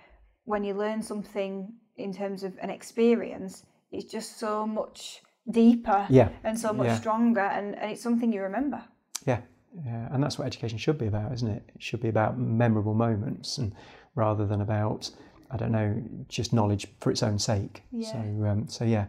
when 0.48 0.64
you 0.64 0.74
learn 0.74 1.02
something 1.02 1.72
in 1.96 2.12
terms 2.12 2.42
of 2.42 2.56
an 2.62 2.70
experience, 2.70 3.64
it's 3.92 4.10
just 4.10 4.38
so 4.38 4.66
much 4.66 5.22
deeper 5.50 6.06
yeah. 6.08 6.30
and 6.42 6.58
so 6.58 6.72
much 6.72 6.86
yeah. 6.86 6.98
stronger, 6.98 7.40
and, 7.40 7.76
and 7.76 7.90
it's 7.92 8.02
something 8.02 8.32
you 8.32 8.42
remember. 8.42 8.82
Yeah, 9.26 9.40
yeah, 9.84 10.08
and 10.10 10.22
that's 10.22 10.38
what 10.38 10.46
education 10.46 10.78
should 10.78 10.98
be 10.98 11.06
about, 11.06 11.32
isn't 11.32 11.48
it? 11.48 11.62
It 11.74 11.82
should 11.82 12.00
be 12.00 12.08
about 12.08 12.38
memorable 12.38 12.94
moments, 12.94 13.58
and 13.58 13.74
rather 14.14 14.46
than 14.46 14.62
about 14.62 15.10
I 15.50 15.56
don't 15.56 15.72
know 15.72 16.02
just 16.28 16.52
knowledge 16.52 16.86
for 17.00 17.10
its 17.10 17.22
own 17.22 17.38
sake. 17.38 17.82
Yeah. 17.92 18.12
So, 18.12 18.18
um, 18.46 18.68
so 18.68 18.84
yeah. 18.84 19.06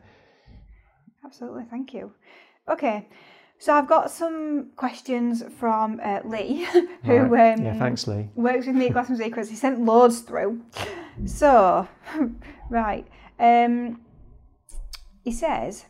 Absolutely, 1.23 1.65
thank 1.69 1.93
you. 1.93 2.11
Okay, 2.67 3.07
so 3.59 3.73
I've 3.73 3.87
got 3.87 4.11
some 4.11 4.71
questions 4.75 5.43
from 5.57 5.99
uh, 6.03 6.19
Lee, 6.23 6.63
who 7.03 7.17
right. 7.17 7.53
um, 7.53 7.65
yeah, 7.65 7.77
thanks 7.77 8.07
Lee 8.07 8.29
works 8.35 8.67
with 8.67 8.75
me 8.75 8.87
at 8.87 8.93
Classroom 8.93 9.19
Secrets. 9.19 9.49
He 9.49 9.55
sent 9.55 9.81
loads 9.81 10.19
through. 10.19 10.61
So, 11.25 11.87
right, 12.69 13.07
um, 13.39 14.01
he 15.23 15.31
says, 15.31 15.85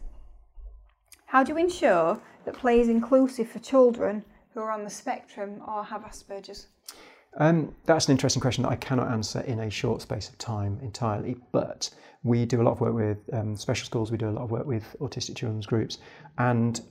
how 1.28 1.44
do 1.44 1.54
you 1.54 1.58
ensure 1.58 2.20
that 2.46 2.56
play 2.56 2.80
is 2.80 2.90
inclusive 2.90 3.50
for 3.50 3.60
children 3.60 4.26
who 4.54 4.62
are 4.62 4.72
on 4.72 4.84
the 4.84 4.90
spectrum 4.90 5.62
or 5.68 5.84
have 5.84 6.02
Asperger's? 6.02 6.68
Um, 7.38 7.76
that's 7.86 8.08
an 8.08 8.14
interesting 8.14 8.42
question 8.42 8.64
that 8.64 8.72
I 8.72 8.76
cannot 8.76 9.12
answer 9.12 9.42
in 9.42 9.60
a 9.60 9.70
short 9.70 10.02
space 10.02 10.30
of 10.30 10.38
time 10.40 10.80
entirely, 10.82 11.38
but 11.52 11.90
we 12.24 12.46
do 12.46 12.62
a 12.62 12.64
lot 12.64 12.72
of 12.72 12.82
work 12.82 12.96
with 12.96 13.18
um, 13.32 13.56
special 13.56 13.86
schools, 13.86 14.12
we 14.12 14.18
do 14.18 14.30
a 14.30 14.32
lot 14.32 14.44
of 14.44 14.52
work 14.52 14.66
with 14.66 14.96
autistic 15.00 15.36
children's 15.36 15.68
groups, 15.68 16.00
and 16.40 16.82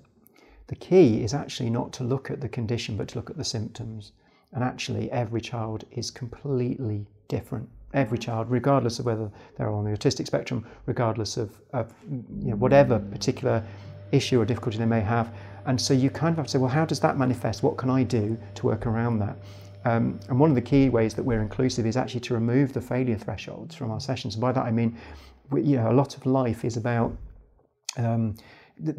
the 0.68 0.76
key 0.76 1.24
is 1.24 1.34
actually 1.34 1.70
not 1.70 1.92
to 1.94 2.04
look 2.04 2.30
at 2.30 2.40
the 2.40 2.48
condition 2.48 2.96
but 2.96 3.08
to 3.08 3.18
look 3.18 3.30
at 3.30 3.36
the 3.36 3.44
symptoms. 3.44 4.12
And 4.52 4.64
actually, 4.64 5.10
every 5.10 5.42
child 5.42 5.84
is 5.90 6.10
completely 6.10 7.06
different. 7.28 7.68
Every 7.94 8.18
child, 8.18 8.50
regardless 8.50 8.98
of 8.98 9.06
whether 9.06 9.30
they're 9.56 9.70
on 9.70 9.84
the 9.84 9.90
autistic 9.90 10.26
spectrum, 10.26 10.66
regardless 10.86 11.36
of, 11.36 11.58
of 11.72 11.92
you 12.10 12.50
know, 12.50 12.56
whatever 12.56 12.98
particular 12.98 13.64
issue 14.12 14.40
or 14.40 14.44
difficulty 14.44 14.78
they 14.78 14.86
may 14.86 15.00
have. 15.00 15.32
And 15.66 15.80
so 15.80 15.94
you 15.94 16.10
kind 16.10 16.32
of 16.32 16.36
have 16.36 16.46
to 16.46 16.52
say, 16.52 16.58
well, 16.58 16.70
how 16.70 16.84
does 16.84 17.00
that 17.00 17.16
manifest? 17.16 17.62
What 17.62 17.76
can 17.76 17.90
I 17.90 18.02
do 18.02 18.38
to 18.56 18.66
work 18.66 18.86
around 18.86 19.18
that? 19.20 19.36
Um, 19.84 20.18
and 20.28 20.38
one 20.38 20.50
of 20.50 20.54
the 20.54 20.62
key 20.62 20.88
ways 20.88 21.14
that 21.14 21.22
we're 21.22 21.40
inclusive 21.40 21.86
is 21.86 21.96
actually 21.96 22.20
to 22.20 22.34
remove 22.34 22.72
the 22.72 22.80
failure 22.80 23.16
thresholds 23.16 23.74
from 23.74 23.90
our 23.90 24.00
sessions. 24.00 24.34
And 24.34 24.42
by 24.42 24.52
that 24.52 24.64
I 24.64 24.70
mean, 24.70 24.98
you 25.54 25.76
know, 25.76 25.90
a 25.90 25.92
lot 25.92 26.16
of 26.16 26.26
life 26.26 26.64
is 26.64 26.76
about 26.76 27.16
um, 27.96 28.34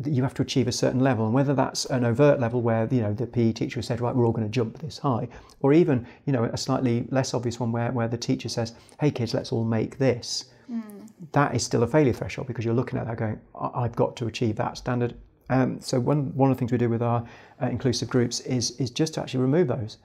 you 0.06 0.24
have 0.24 0.34
to 0.36 0.42
achieve 0.42 0.68
a 0.68 0.72
certain 0.72 1.00
level, 1.00 1.26
and 1.26 1.34
whether 1.34 1.54
that's 1.54 1.86
an 1.86 2.04
overt 2.04 2.40
level 2.40 2.62
where 2.62 2.88
you 2.92 3.02
know 3.02 3.14
the 3.14 3.28
PE 3.28 3.54
teacher 3.54 3.82
said, 3.82 4.02
right, 4.02 4.16
we're 4.16 4.26
all 4.26 4.32
going 4.32 4.48
to 4.48 4.52
jump 4.52 4.80
this 4.80 4.98
high, 4.98 5.28
or 5.62 5.74
even 5.74 6.06
you 6.26 6.34
know 6.34 6.44
a 6.46 6.58
slightly 6.58 7.06
less 7.10 7.34
obvious 7.34 7.60
one 7.60 7.72
where, 7.72 7.92
where 7.92 8.08
the 8.08 8.18
teacher 8.18 8.50
says, 8.50 8.74
hey 9.00 9.12
kids, 9.12 9.34
let's 9.34 9.52
all 9.52 9.64
make 9.64 9.98
this. 9.98 10.46
Mm. 10.72 11.10
That 11.32 11.56
is 11.56 11.64
still 11.64 11.84
a 11.84 11.88
failure 11.88 12.14
threshold 12.14 12.48
because 12.48 12.66
you're 12.66 12.74
looking 12.74 13.00
at 13.00 13.08
that 13.08 13.18
going, 13.18 13.40
I've 13.60 13.96
got 13.96 14.16
to 14.18 14.28
achieve 14.28 14.56
that 14.58 14.78
standard. 14.78 15.16
Um, 15.50 15.82
so 15.82 16.00
one 16.00 16.36
one 16.36 16.52
of 16.52 16.58
the 16.58 16.60
things 16.60 16.72
we 16.72 16.78
do 16.78 16.90
with 16.90 17.02
our 17.02 17.26
uh, 17.62 17.68
inclusive 17.68 18.10
groups 18.10 18.40
is 18.42 18.72
is 18.80 18.92
just 18.92 19.16
to 19.16 19.22
actually 19.22 19.42
remove 19.42 19.68
those 19.68 19.98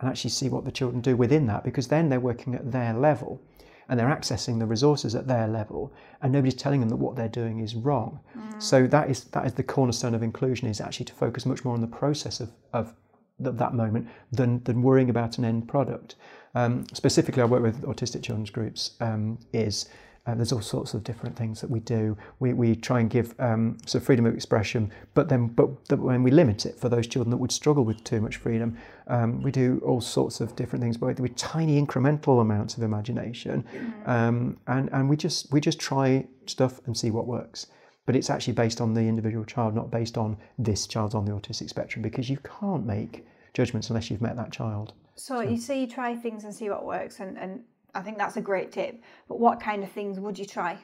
and 0.00 0.10
actually 0.10 0.30
see 0.30 0.48
what 0.48 0.64
the 0.64 0.72
children 0.72 1.00
do 1.00 1.16
within 1.16 1.46
that 1.46 1.64
because 1.64 1.88
then 1.88 2.08
they're 2.08 2.20
working 2.20 2.54
at 2.54 2.70
their 2.70 2.92
level 2.92 3.40
and 3.88 3.98
they're 3.98 4.08
accessing 4.08 4.58
the 4.58 4.66
resources 4.66 5.14
at 5.14 5.26
their 5.26 5.46
level 5.48 5.92
and 6.20 6.32
nobody's 6.32 6.54
telling 6.54 6.80
them 6.80 6.88
that 6.88 6.96
what 6.96 7.16
they're 7.16 7.28
doing 7.28 7.60
is 7.60 7.74
wrong. 7.74 8.20
Mm. 8.36 8.62
So 8.62 8.86
that 8.86 9.10
is 9.10 9.24
that 9.24 9.46
is 9.46 9.54
the 9.54 9.62
cornerstone 9.62 10.14
of 10.14 10.22
inclusion 10.22 10.68
is 10.68 10.80
actually 10.80 11.06
to 11.06 11.14
focus 11.14 11.46
much 11.46 11.64
more 11.64 11.74
on 11.74 11.80
the 11.80 11.86
process 11.86 12.40
of, 12.40 12.50
of 12.72 12.94
that 13.38 13.74
moment 13.74 14.08
than, 14.30 14.62
than 14.64 14.82
worrying 14.82 15.10
about 15.10 15.38
an 15.38 15.44
end 15.44 15.68
product. 15.68 16.14
Um, 16.54 16.86
specifically, 16.92 17.42
I 17.42 17.46
work 17.46 17.62
with 17.62 17.82
autistic 17.82 18.22
children's 18.22 18.50
groups 18.50 18.92
um, 19.00 19.38
is 19.52 19.88
uh, 20.24 20.34
there's 20.36 20.52
all 20.52 20.60
sorts 20.60 20.94
of 20.94 21.02
different 21.02 21.36
things 21.36 21.60
that 21.60 21.68
we 21.68 21.80
do. 21.80 22.16
We, 22.38 22.52
we 22.52 22.76
try 22.76 23.00
and 23.00 23.10
give 23.10 23.34
um, 23.40 23.78
so 23.86 23.98
freedom 23.98 24.24
of 24.24 24.34
expression, 24.34 24.92
but 25.14 25.28
then 25.28 25.48
but 25.48 25.84
the, 25.86 25.96
when 25.96 26.22
we 26.22 26.30
limit 26.30 26.64
it 26.64 26.78
for 26.78 26.88
those 26.88 27.08
children 27.08 27.30
that 27.30 27.38
would 27.38 27.50
struggle 27.50 27.84
with 27.84 28.04
too 28.04 28.20
much 28.20 28.36
freedom, 28.36 28.76
um, 29.08 29.42
we 29.42 29.50
do 29.50 29.82
all 29.84 30.00
sorts 30.00 30.40
of 30.40 30.54
different 30.54 30.80
things, 30.82 30.96
but 30.96 31.18
with 31.18 31.34
tiny 31.34 31.80
incremental 31.84 32.40
amounts 32.40 32.76
of 32.76 32.84
imagination, 32.84 33.64
mm-hmm. 33.74 34.10
um, 34.10 34.56
and 34.68 34.88
and 34.92 35.08
we 35.08 35.16
just 35.16 35.52
we 35.52 35.60
just 35.60 35.80
try 35.80 36.24
stuff 36.46 36.80
and 36.86 36.96
see 36.96 37.10
what 37.10 37.26
works. 37.26 37.66
But 38.06 38.14
it's 38.14 38.30
actually 38.30 38.54
based 38.54 38.80
on 38.80 38.94
the 38.94 39.00
individual 39.00 39.44
child, 39.44 39.74
not 39.74 39.90
based 39.90 40.18
on 40.18 40.36
this 40.58 40.86
child's 40.86 41.14
on 41.14 41.24
the 41.24 41.32
autistic 41.32 41.68
spectrum, 41.68 42.02
because 42.02 42.30
you 42.30 42.38
can't 42.38 42.86
make 42.86 43.26
judgments 43.54 43.90
unless 43.90 44.10
you've 44.10 44.22
met 44.22 44.36
that 44.36 44.52
child. 44.52 44.92
So, 45.14 45.36
so. 45.36 45.40
you 45.40 45.56
say 45.56 45.80
you 45.80 45.86
try 45.86 46.14
things 46.14 46.44
and 46.44 46.54
see 46.54 46.70
what 46.70 46.84
works, 46.84 47.18
and, 47.20 47.36
and 47.38 47.60
I 47.94 48.00
think 48.00 48.18
that's 48.18 48.36
a 48.36 48.40
great 48.40 48.72
tip. 48.72 49.02
But 49.28 49.38
what 49.38 49.60
kind 49.60 49.82
of 49.82 49.90
things 49.90 50.18
would 50.18 50.38
you 50.38 50.46
try? 50.46 50.78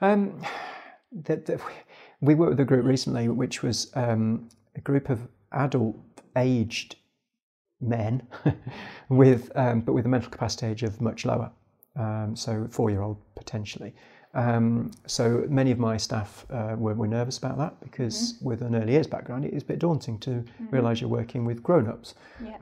Um, 0.00 0.40
the, 1.12 1.36
the, 1.36 1.60
we 2.20 2.34
worked 2.34 2.50
with 2.50 2.60
a 2.60 2.64
group 2.64 2.84
recently, 2.84 3.28
which 3.28 3.62
was 3.62 3.90
um, 3.94 4.48
a 4.76 4.80
group 4.80 5.10
of 5.10 5.26
adult 5.52 5.96
aged 6.36 6.96
men, 7.80 8.26
with 9.08 9.50
um, 9.54 9.80
but 9.80 9.92
with 9.92 10.06
a 10.06 10.08
mental 10.08 10.30
capacity 10.30 10.66
age 10.66 10.82
of 10.82 11.00
much 11.00 11.24
lower, 11.24 11.50
um, 11.96 12.34
so 12.34 12.66
four 12.70 12.90
year 12.90 13.02
old 13.02 13.16
potentially. 13.34 13.94
Um, 14.34 14.90
so 15.06 15.46
many 15.48 15.70
of 15.70 15.78
my 15.78 15.96
staff 15.96 16.44
uh, 16.50 16.76
were, 16.78 16.94
were, 16.94 17.08
nervous 17.08 17.38
about 17.38 17.56
that 17.58 17.80
because 17.80 18.34
mm-hmm. 18.34 18.44
with 18.44 18.62
an 18.62 18.74
early 18.74 18.92
years 18.92 19.06
background, 19.06 19.46
it 19.46 19.54
is 19.54 19.62
a 19.62 19.66
bit 19.66 19.78
daunting 19.78 20.18
to 20.18 20.30
mm-hmm. 20.30 20.66
realise 20.70 21.00
you're 21.00 21.08
working 21.08 21.46
with 21.46 21.62
grown 21.62 21.88
ups. 21.88 22.14
Yeah. 22.44 22.56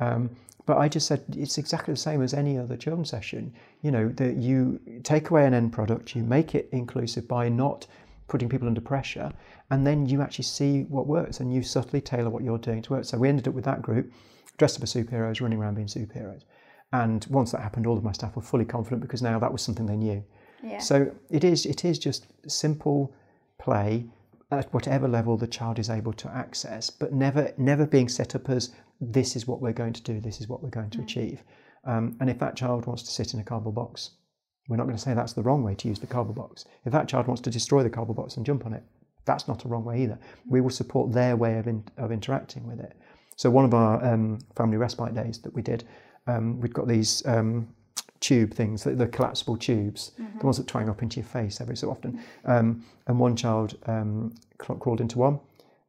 But 0.66 0.78
I 0.78 0.88
just 0.88 1.06
said 1.06 1.24
it's 1.36 1.58
exactly 1.58 1.94
the 1.94 2.00
same 2.00 2.22
as 2.22 2.34
any 2.34 2.58
other 2.58 2.76
children's 2.76 3.10
session. 3.10 3.54
You 3.82 3.92
know, 3.92 4.08
that 4.10 4.36
you 4.36 4.80
take 5.04 5.30
away 5.30 5.46
an 5.46 5.54
end 5.54 5.72
product, 5.72 6.14
you 6.14 6.22
make 6.22 6.54
it 6.54 6.68
inclusive 6.72 7.26
by 7.28 7.48
not 7.48 7.86
putting 8.28 8.48
people 8.48 8.66
under 8.66 8.80
pressure, 8.80 9.32
and 9.70 9.86
then 9.86 10.06
you 10.06 10.20
actually 10.20 10.44
see 10.44 10.82
what 10.84 11.06
works 11.06 11.38
and 11.38 11.54
you 11.54 11.62
subtly 11.62 12.00
tailor 12.00 12.30
what 12.30 12.42
you're 12.42 12.58
doing 12.58 12.82
to 12.82 12.92
work. 12.94 13.04
So 13.04 13.16
we 13.16 13.28
ended 13.28 13.46
up 13.46 13.54
with 13.54 13.64
that 13.64 13.82
group 13.82 14.12
dressed 14.58 14.76
up 14.78 14.82
as 14.82 14.92
superheroes, 14.92 15.40
running 15.40 15.58
around 15.58 15.74
being 15.74 15.86
superheroes. 15.86 16.42
And 16.92 17.26
once 17.30 17.52
that 17.52 17.60
happened, 17.60 17.86
all 17.86 17.96
of 17.96 18.04
my 18.04 18.12
staff 18.12 18.36
were 18.36 18.42
fully 18.42 18.64
confident 18.64 19.02
because 19.02 19.22
now 19.22 19.38
that 19.38 19.52
was 19.52 19.62
something 19.62 19.86
they 19.86 19.96
knew. 19.96 20.24
Yeah. 20.62 20.78
So 20.78 21.12
it 21.30 21.44
is 21.44 21.66
it 21.66 21.84
is 21.84 21.98
just 21.98 22.26
simple 22.48 23.14
play 23.58 24.06
at 24.50 24.72
whatever 24.72 25.08
level 25.08 25.36
the 25.36 25.46
child 25.46 25.78
is 25.78 25.90
able 25.90 26.12
to 26.12 26.30
access, 26.30 26.90
but 26.90 27.12
never 27.12 27.52
never 27.56 27.86
being 27.86 28.08
set 28.08 28.34
up 28.34 28.48
as 28.48 28.74
this 29.00 29.36
is 29.36 29.46
what 29.46 29.60
we're 29.60 29.72
going 29.72 29.92
to 29.92 30.02
do, 30.02 30.20
this 30.20 30.40
is 30.40 30.48
what 30.48 30.62
we're 30.62 30.70
going 30.70 30.90
to 30.90 30.98
mm. 30.98 31.04
achieve. 31.04 31.42
Um, 31.84 32.16
and 32.20 32.30
if 32.30 32.38
that 32.38 32.56
child 32.56 32.86
wants 32.86 33.02
to 33.04 33.10
sit 33.10 33.34
in 33.34 33.40
a 33.40 33.44
cardboard 33.44 33.74
box, 33.74 34.10
we're 34.68 34.76
not 34.76 34.84
going 34.84 34.96
to 34.96 35.02
say 35.02 35.14
that's 35.14 35.32
the 35.32 35.42
wrong 35.42 35.62
way 35.62 35.74
to 35.76 35.88
use 35.88 36.00
the 36.00 36.06
cardboard 36.06 36.36
box. 36.36 36.64
If 36.84 36.92
that 36.92 37.08
child 37.08 37.26
wants 37.26 37.42
to 37.42 37.50
destroy 37.50 37.82
the 37.82 37.90
cardboard 37.90 38.16
box 38.16 38.36
and 38.36 38.46
jump 38.46 38.66
on 38.66 38.72
it, 38.72 38.82
that's 39.24 39.46
not 39.46 39.64
a 39.64 39.68
wrong 39.68 39.84
way 39.84 40.02
either. 40.02 40.18
We 40.48 40.60
will 40.60 40.70
support 40.70 41.12
their 41.12 41.36
way 41.36 41.58
of, 41.58 41.66
in, 41.66 41.84
of 41.96 42.10
interacting 42.10 42.66
with 42.66 42.80
it. 42.80 42.94
So 43.36 43.50
one 43.50 43.64
of 43.64 43.74
our 43.74 44.02
um, 44.04 44.38
family 44.56 44.76
respite 44.76 45.14
days 45.14 45.38
that 45.40 45.54
we 45.54 45.62
did, 45.62 45.84
um, 46.26 46.60
we'd 46.60 46.74
got 46.74 46.88
these 46.88 47.24
um, 47.26 47.68
tube 48.20 48.54
things, 48.54 48.84
the, 48.84 48.92
the 48.92 49.06
collapsible 49.06 49.56
tubes, 49.56 50.12
mm-hmm. 50.20 50.38
the 50.38 50.44
ones 50.44 50.56
that 50.56 50.66
twang 50.66 50.88
up 50.88 51.02
into 51.02 51.20
your 51.20 51.28
face 51.28 51.60
every 51.60 51.76
so 51.76 51.90
often. 51.90 52.20
Um, 52.44 52.84
and 53.06 53.18
one 53.18 53.36
child 53.36 53.76
um, 53.86 54.34
crawled 54.58 55.00
into 55.00 55.18
one 55.18 55.40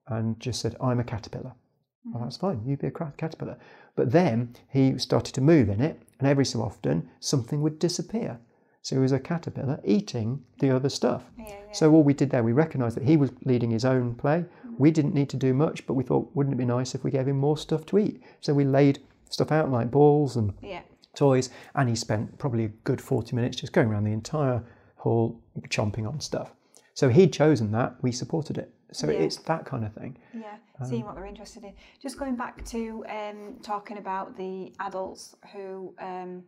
and 0.08 0.40
just 0.40 0.62
said, 0.62 0.76
"I'm 0.82 1.00
a 1.00 1.04
caterpillar." 1.04 1.52
Mm-hmm. 1.52 2.14
Well, 2.14 2.24
that's 2.24 2.38
fine. 2.38 2.62
You 2.66 2.78
be 2.78 2.88
a 2.88 2.92
caterpillar. 2.92 3.58
But 3.96 4.12
then 4.12 4.56
he 4.70 4.98
started 5.00 5.34
to 5.34 5.42
move 5.42 5.70
in 5.70 5.82
it, 5.82 6.02
and 6.20 6.28
every 6.28 6.46
so 6.46 6.62
often 6.62 7.10
something 7.20 7.62
would 7.62 7.80
disappear. 7.80 8.40
So 8.82 8.96
he 8.96 9.02
was 9.02 9.12
a 9.12 9.20
caterpillar 9.20 9.82
eating 9.84 10.44
the 10.60 10.74
other 10.74 10.90
stuff. 10.90 11.24
Yeah, 11.38 11.46
yeah. 11.50 11.74
So 11.74 11.92
all 11.92 12.04
we 12.04 12.14
did 12.14 12.30
there, 12.30 12.44
we 12.44 12.54
recognised 12.54 12.96
that 12.96 13.04
he 13.04 13.18
was 13.18 13.32
leading 13.44 13.72
his 13.72 13.84
own 13.84 14.16
play. 14.16 14.46
Mm-hmm. 14.46 14.76
We 14.78 14.92
didn't 14.92 15.14
need 15.14 15.30
to 15.32 15.38
do 15.38 15.54
much, 15.54 15.86
but 15.86 15.96
we 15.96 16.04
thought, 16.04 16.30
wouldn't 16.36 16.54
it 16.54 16.58
be 16.58 16.66
nice 16.66 16.96
if 16.96 17.04
we 17.04 17.12
gave 17.12 17.28
him 17.28 17.38
more 17.38 17.58
stuff 17.58 17.86
to 17.88 17.98
eat? 17.98 18.22
So 18.40 18.54
we 18.54 18.64
laid 18.64 19.00
stuff 19.30 19.52
out 19.52 19.70
like 19.70 19.92
balls 19.92 20.38
and 20.38 20.54
yeah. 20.62 20.82
Toys, 21.18 21.50
and 21.76 21.90
he 21.90 21.96
spent 21.96 22.38
probably 22.38 22.66
a 22.66 22.70
good 22.70 23.02
40 23.02 23.36
minutes 23.36 23.58
just 23.58 23.74
going 23.74 23.90
around 23.90 24.06
the 24.06 24.14
entire 24.14 24.64
hall 24.96 25.42
chomping 25.68 26.08
on 26.08 26.20
stuff. 26.20 26.54
So 26.94 27.10
he'd 27.10 27.34
chosen 27.34 27.72
that, 27.74 27.96
we 28.02 28.12
supported 28.12 28.58
it. 28.58 28.74
So 28.94 29.10
yeah. 29.10 29.20
it's 29.20 29.38
that 29.38 29.66
kind 29.66 29.84
of 29.84 29.94
thing. 29.94 30.18
Yeah, 30.34 30.56
um, 30.80 30.88
seeing 30.88 31.06
what 31.06 31.16
they're 31.16 31.26
interested 31.26 31.64
in. 31.64 31.74
Just 32.02 32.18
going 32.18 32.36
back 32.36 32.64
to 32.68 33.04
um, 33.10 33.58
talking 33.62 33.98
about 33.98 34.38
the 34.38 34.74
adults 34.80 35.36
who 35.52 35.94
um, 36.00 36.44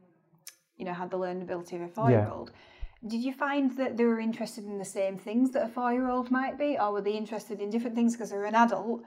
you 0.80 0.86
know, 0.86 0.94
had 0.94 1.12
the 1.12 1.18
learnability 1.18 1.74
of 1.74 1.82
a 1.82 1.88
four 1.88 2.10
year 2.10 2.28
old. 2.34 2.52
Did 3.06 3.22
you 3.22 3.34
find 3.34 3.78
that 3.78 3.96
they 3.98 4.06
were 4.06 4.20
interested 4.20 4.66
in 4.66 4.78
the 4.78 4.86
same 4.86 5.18
things 5.18 5.52
that 5.52 5.64
a 5.64 5.68
four 5.68 5.94
year 5.94 6.10
old 6.10 6.32
might 6.32 6.58
be, 6.58 6.78
or 6.80 6.94
were 6.94 7.02
they 7.02 7.12
interested 7.12 7.60
in 7.60 7.70
different 7.70 7.96
things 7.96 8.14
because 8.16 8.32
they're 8.32 8.46
an 8.46 8.56
adult? 8.56 9.04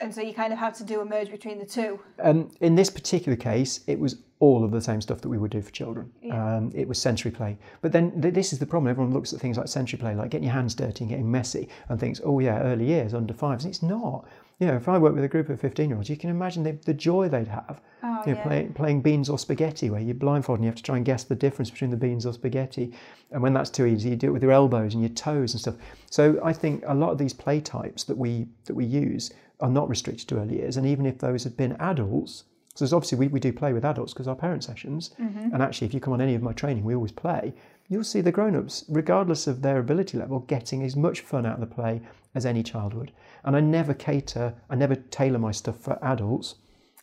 And 0.00 0.14
so 0.14 0.22
you 0.22 0.32
kind 0.32 0.52
of 0.52 0.58
have 0.58 0.76
to 0.78 0.84
do 0.84 1.00
a 1.00 1.04
merge 1.04 1.30
between 1.30 1.58
the 1.58 1.66
two. 1.66 2.00
Um, 2.20 2.50
in 2.60 2.74
this 2.74 2.88
particular 2.88 3.36
case, 3.36 3.80
it 3.86 3.98
was 3.98 4.16
all 4.38 4.64
of 4.64 4.70
the 4.70 4.80
same 4.80 5.00
stuff 5.02 5.20
that 5.20 5.28
we 5.28 5.36
would 5.36 5.50
do 5.50 5.60
for 5.60 5.70
children. 5.70 6.10
Yeah. 6.22 6.56
Um, 6.56 6.72
it 6.74 6.88
was 6.88 6.98
sensory 6.98 7.30
play. 7.30 7.58
But 7.82 7.92
then 7.92 8.20
th- 8.22 8.32
this 8.32 8.52
is 8.54 8.58
the 8.58 8.66
problem. 8.66 8.90
Everyone 8.90 9.12
looks 9.12 9.34
at 9.34 9.40
things 9.40 9.58
like 9.58 9.68
sensory 9.68 9.98
play, 9.98 10.14
like 10.14 10.30
getting 10.30 10.44
your 10.44 10.54
hands 10.54 10.74
dirty 10.74 11.04
and 11.04 11.10
getting 11.10 11.30
messy, 11.30 11.68
and 11.88 12.00
thinks, 12.00 12.20
oh, 12.24 12.38
yeah, 12.38 12.60
early 12.62 12.86
years, 12.86 13.12
under 13.12 13.34
fives. 13.34 13.64
And 13.64 13.74
it's 13.74 13.82
not 13.82 14.26
you 14.60 14.66
know, 14.66 14.76
if 14.76 14.88
I 14.88 14.98
work 14.98 15.14
with 15.14 15.24
a 15.24 15.28
group 15.28 15.48
of 15.48 15.58
15 15.58 15.88
year 15.88 15.96
olds, 15.96 16.10
you 16.10 16.18
can 16.18 16.28
imagine 16.28 16.62
the, 16.62 16.72
the 16.84 16.92
joy 16.92 17.30
they'd 17.30 17.48
have. 17.48 17.80
Oh, 18.02 18.22
you 18.26 18.34
know, 18.34 18.38
yeah. 18.38 18.46
play, 18.46 18.70
playing 18.74 19.00
beans 19.00 19.30
or 19.30 19.38
spaghetti, 19.38 19.88
where 19.88 20.02
you're 20.02 20.14
blindfolded 20.14 20.60
and 20.60 20.64
you 20.64 20.68
have 20.68 20.76
to 20.76 20.82
try 20.82 20.96
and 20.96 21.04
guess 21.04 21.24
the 21.24 21.34
difference 21.34 21.70
between 21.70 21.90
the 21.90 21.96
beans 21.96 22.26
or 22.26 22.34
spaghetti. 22.34 22.92
And 23.30 23.42
when 23.42 23.54
that's 23.54 23.70
too 23.70 23.86
easy, 23.86 24.10
you 24.10 24.16
do 24.16 24.28
it 24.28 24.32
with 24.32 24.42
your 24.42 24.52
elbows 24.52 24.92
and 24.92 25.02
your 25.02 25.14
toes 25.14 25.54
and 25.54 25.60
stuff. 25.62 25.76
So 26.10 26.38
I 26.44 26.52
think 26.52 26.84
a 26.86 26.94
lot 26.94 27.10
of 27.10 27.16
these 27.16 27.32
play 27.32 27.60
types 27.60 28.04
that 28.04 28.18
we 28.18 28.48
that 28.66 28.74
we 28.74 28.84
use 28.84 29.32
are 29.60 29.70
not 29.70 29.88
restricted 29.88 30.28
to 30.28 30.40
early 30.40 30.56
years. 30.56 30.76
And 30.76 30.86
even 30.86 31.06
if 31.06 31.18
those 31.18 31.44
had 31.44 31.56
been 31.56 31.72
adults, 31.80 32.44
so 32.74 32.84
obviously 32.96 33.18
we, 33.18 33.28
we 33.28 33.40
do 33.40 33.52
play 33.52 33.72
with 33.72 33.84
adults 33.84 34.12
because 34.12 34.28
our 34.28 34.36
parent 34.36 34.64
sessions. 34.64 35.10
Mm-hmm. 35.20 35.52
And 35.52 35.62
actually, 35.62 35.86
if 35.86 35.94
you 35.94 36.00
come 36.00 36.12
on 36.12 36.20
any 36.20 36.34
of 36.34 36.42
my 36.42 36.52
training, 36.52 36.84
we 36.84 36.94
always 36.94 37.12
play. 37.12 37.52
You'll 37.88 38.04
see 38.04 38.20
the 38.20 38.32
grown 38.32 38.54
ups, 38.54 38.84
regardless 38.88 39.46
of 39.46 39.62
their 39.62 39.78
ability 39.78 40.16
level, 40.16 40.40
getting 40.40 40.82
as 40.84 40.94
much 40.94 41.20
fun 41.20 41.44
out 41.44 41.54
of 41.54 41.60
the 41.60 41.74
play 41.74 42.00
as 42.34 42.46
any 42.46 42.62
child 42.62 42.94
would. 42.94 43.12
And 43.44 43.56
I 43.56 43.60
never 43.60 43.92
cater, 43.92 44.54
I 44.70 44.76
never 44.76 44.94
tailor 44.94 45.38
my 45.38 45.50
stuff 45.50 45.80
for 45.80 45.98
adults. 46.02 46.54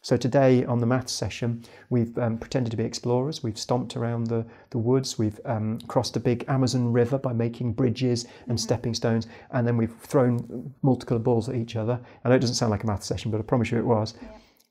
So 0.07 0.15
today 0.15 0.63
on 0.63 0.79
the 0.79 0.85
maths 0.85 1.11
session, 1.11 1.65
we've 1.89 2.17
um, 2.17 2.37
pretended 2.37 2.71
to 2.71 2.77
be 2.77 2.85
explorers. 2.85 3.43
We've 3.43 3.59
stomped 3.59 3.97
around 3.97 4.27
the, 4.27 4.45
the 4.69 4.77
woods. 4.77 5.19
We've 5.19 5.37
um, 5.43 5.79
crossed 5.89 6.15
a 6.15 6.21
big 6.21 6.45
Amazon 6.47 6.93
river 6.93 7.17
by 7.17 7.33
making 7.33 7.73
bridges 7.73 8.23
and 8.23 8.33
mm-hmm. 8.33 8.55
stepping 8.55 8.93
stones. 8.93 9.27
And 9.51 9.67
then 9.67 9.75
we've 9.75 9.93
thrown 9.97 10.73
multiple 10.81 11.19
balls 11.19 11.49
at 11.49 11.55
each 11.55 11.75
other. 11.75 11.99
I 12.23 12.29
know 12.29 12.35
it 12.35 12.39
doesn't 12.39 12.55
sound 12.55 12.71
like 12.71 12.85
a 12.85 12.87
maths 12.87 13.05
session, 13.05 13.31
but 13.31 13.39
I 13.39 13.41
promise 13.41 13.69
you 13.69 13.79
it 13.79 13.85
was. 13.85 14.13
Yeah. 14.21 14.29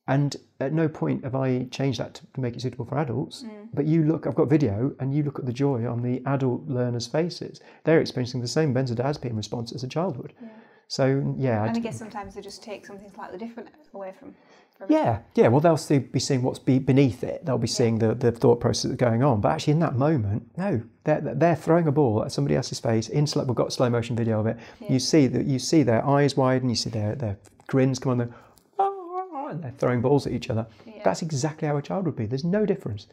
And 0.09 0.37
at 0.61 0.72
no 0.72 0.89
point 0.89 1.22
have 1.22 1.34
I 1.34 1.64
changed 1.64 2.01
that 2.01 2.14
to 2.32 2.41
make 2.41 2.57
it 2.57 2.62
suitable 2.62 2.87
for 2.87 2.97
adults. 2.97 3.43
Mm. 3.43 3.68
But 3.74 3.84
you 3.84 4.05
look, 4.05 4.26
I've 4.26 4.37
got 4.37 4.49
video, 4.49 4.95
and 5.01 5.14
you 5.14 5.22
look 5.22 5.39
at 5.39 5.45
the 5.45 5.53
joy 5.53 5.87
on 5.87 6.01
the 6.01 6.22
adult 6.24 6.66
learners' 6.66 7.07
faces. 7.07 7.61
They're 7.84 8.01
experiencing 8.01 8.41
the 8.41 8.49
same 8.49 8.72
benzodiazepine 8.72 9.37
response 9.37 9.72
as 9.72 9.84
a 9.84 9.89
child 9.89 10.16
would. 10.16 10.32
Yeah. 10.41 10.49
So 10.89 11.34
yeah, 11.37 11.64
and 11.64 11.76
I 11.76 11.80
guess 11.80 11.99
sometimes 11.99 12.34
they 12.34 12.41
just 12.41 12.62
take 12.62 12.87
something 12.87 13.11
slightly 13.11 13.39
different 13.39 13.70
away 13.93 14.14
from. 14.18 14.34
From 14.77 14.91
yeah, 14.91 15.20
yeah. 15.35 15.49
Well, 15.49 15.61
they'll 15.61 15.77
see, 15.77 15.99
be 15.99 16.20
seeing 16.20 16.43
what's 16.43 16.59
be 16.59 16.79
beneath 16.79 17.24
it. 17.24 17.45
They'll 17.45 17.59
be 17.59 17.66
seeing 17.66 18.01
yeah. 18.01 18.09
the, 18.09 18.14
the 18.14 18.33
thought 18.33 18.61
process 18.61 18.91
that's 18.91 19.01
going 19.01 19.22
on. 19.22 19.41
But 19.41 19.53
actually, 19.53 19.72
in 19.72 19.81
that 19.81 19.97
moment, 19.97 20.51
no, 20.57 20.83
they're 21.05 21.20
they're 21.20 21.57
throwing 21.57 21.87
a 21.87 21.93
ball 21.93 22.24
at 22.24 22.33
somebody 22.33 22.57
else's 22.57 22.81
face. 22.81 23.09
In 23.09 23.27
slow, 23.27 23.45
we've 23.45 23.57
got 23.57 23.72
slow 23.72 23.89
motion 23.89 24.16
video 24.16 24.41
of 24.41 24.47
it. 24.47 24.59
Yeah. 24.81 24.93
You 24.93 24.99
see 24.99 25.27
that 25.29 25.47
you 25.47 25.59
see 25.59 25.83
their 25.83 26.05
eyes 26.07 26.37
widen. 26.37 26.68
You 26.68 26.77
see 26.77 26.91
their 26.91 27.14
their 27.14 27.39
grins 27.66 27.99
come 27.99 28.20
on. 28.20 28.35
Oh, 28.79 29.49
and 29.51 29.62
they're 29.62 29.74
throwing 29.79 30.01
balls 30.01 30.27
at 30.27 30.33
each 30.33 30.51
other. 30.51 30.66
Yeah. 30.85 31.03
That's 31.05 31.22
exactly 31.22 31.68
how 31.68 31.77
a 31.77 31.83
child 31.83 32.07
would 32.07 32.16
be. 32.16 32.27
There's 32.27 32.45
no 32.45 32.66
difference. 32.66 33.07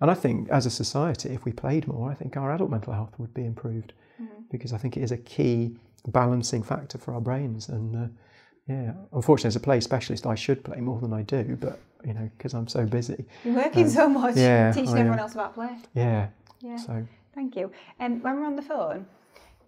And 0.00 0.10
I 0.10 0.14
think 0.14 0.48
as 0.50 0.66
a 0.66 0.70
society, 0.70 1.30
if 1.30 1.44
we 1.44 1.52
played 1.52 1.88
more, 1.88 2.10
I 2.10 2.14
think 2.14 2.36
our 2.36 2.52
adult 2.52 2.70
mental 2.70 2.92
health 2.92 3.14
would 3.18 3.32
be 3.32 3.44
improved 3.44 3.92
mm-hmm. 4.20 4.42
because 4.50 4.72
I 4.72 4.78
think 4.78 4.96
it 4.96 5.02
is 5.02 5.12
a 5.12 5.16
key 5.16 5.76
balancing 6.06 6.62
factor 6.62 6.98
for 6.98 7.14
our 7.14 7.20
brains. 7.20 7.68
And 7.68 7.96
uh, 7.96 8.08
yeah, 8.68 8.92
unfortunately, 9.12 9.48
as 9.48 9.56
a 9.56 9.60
play 9.60 9.80
specialist, 9.80 10.26
I 10.26 10.34
should 10.34 10.64
play 10.64 10.80
more 10.80 11.00
than 11.00 11.12
I 11.12 11.22
do, 11.22 11.56
but 11.60 11.78
you 12.04 12.14
know, 12.14 12.28
because 12.36 12.52
I'm 12.54 12.68
so 12.68 12.84
busy. 12.84 13.24
You're 13.44 13.54
working 13.54 13.84
um, 13.84 13.90
so 13.90 14.08
much, 14.08 14.36
yeah, 14.36 14.72
teaching 14.72 14.96
I, 14.96 15.00
everyone 15.00 15.18
else 15.18 15.34
about 15.34 15.54
play. 15.54 15.76
Yeah. 15.94 16.28
Yeah. 16.60 16.76
So. 16.76 17.06
Thank 17.34 17.56
you. 17.56 17.70
And 17.98 18.14
um, 18.14 18.22
when 18.22 18.36
we're 18.36 18.46
on 18.46 18.56
the 18.56 18.62
phone, 18.62 19.06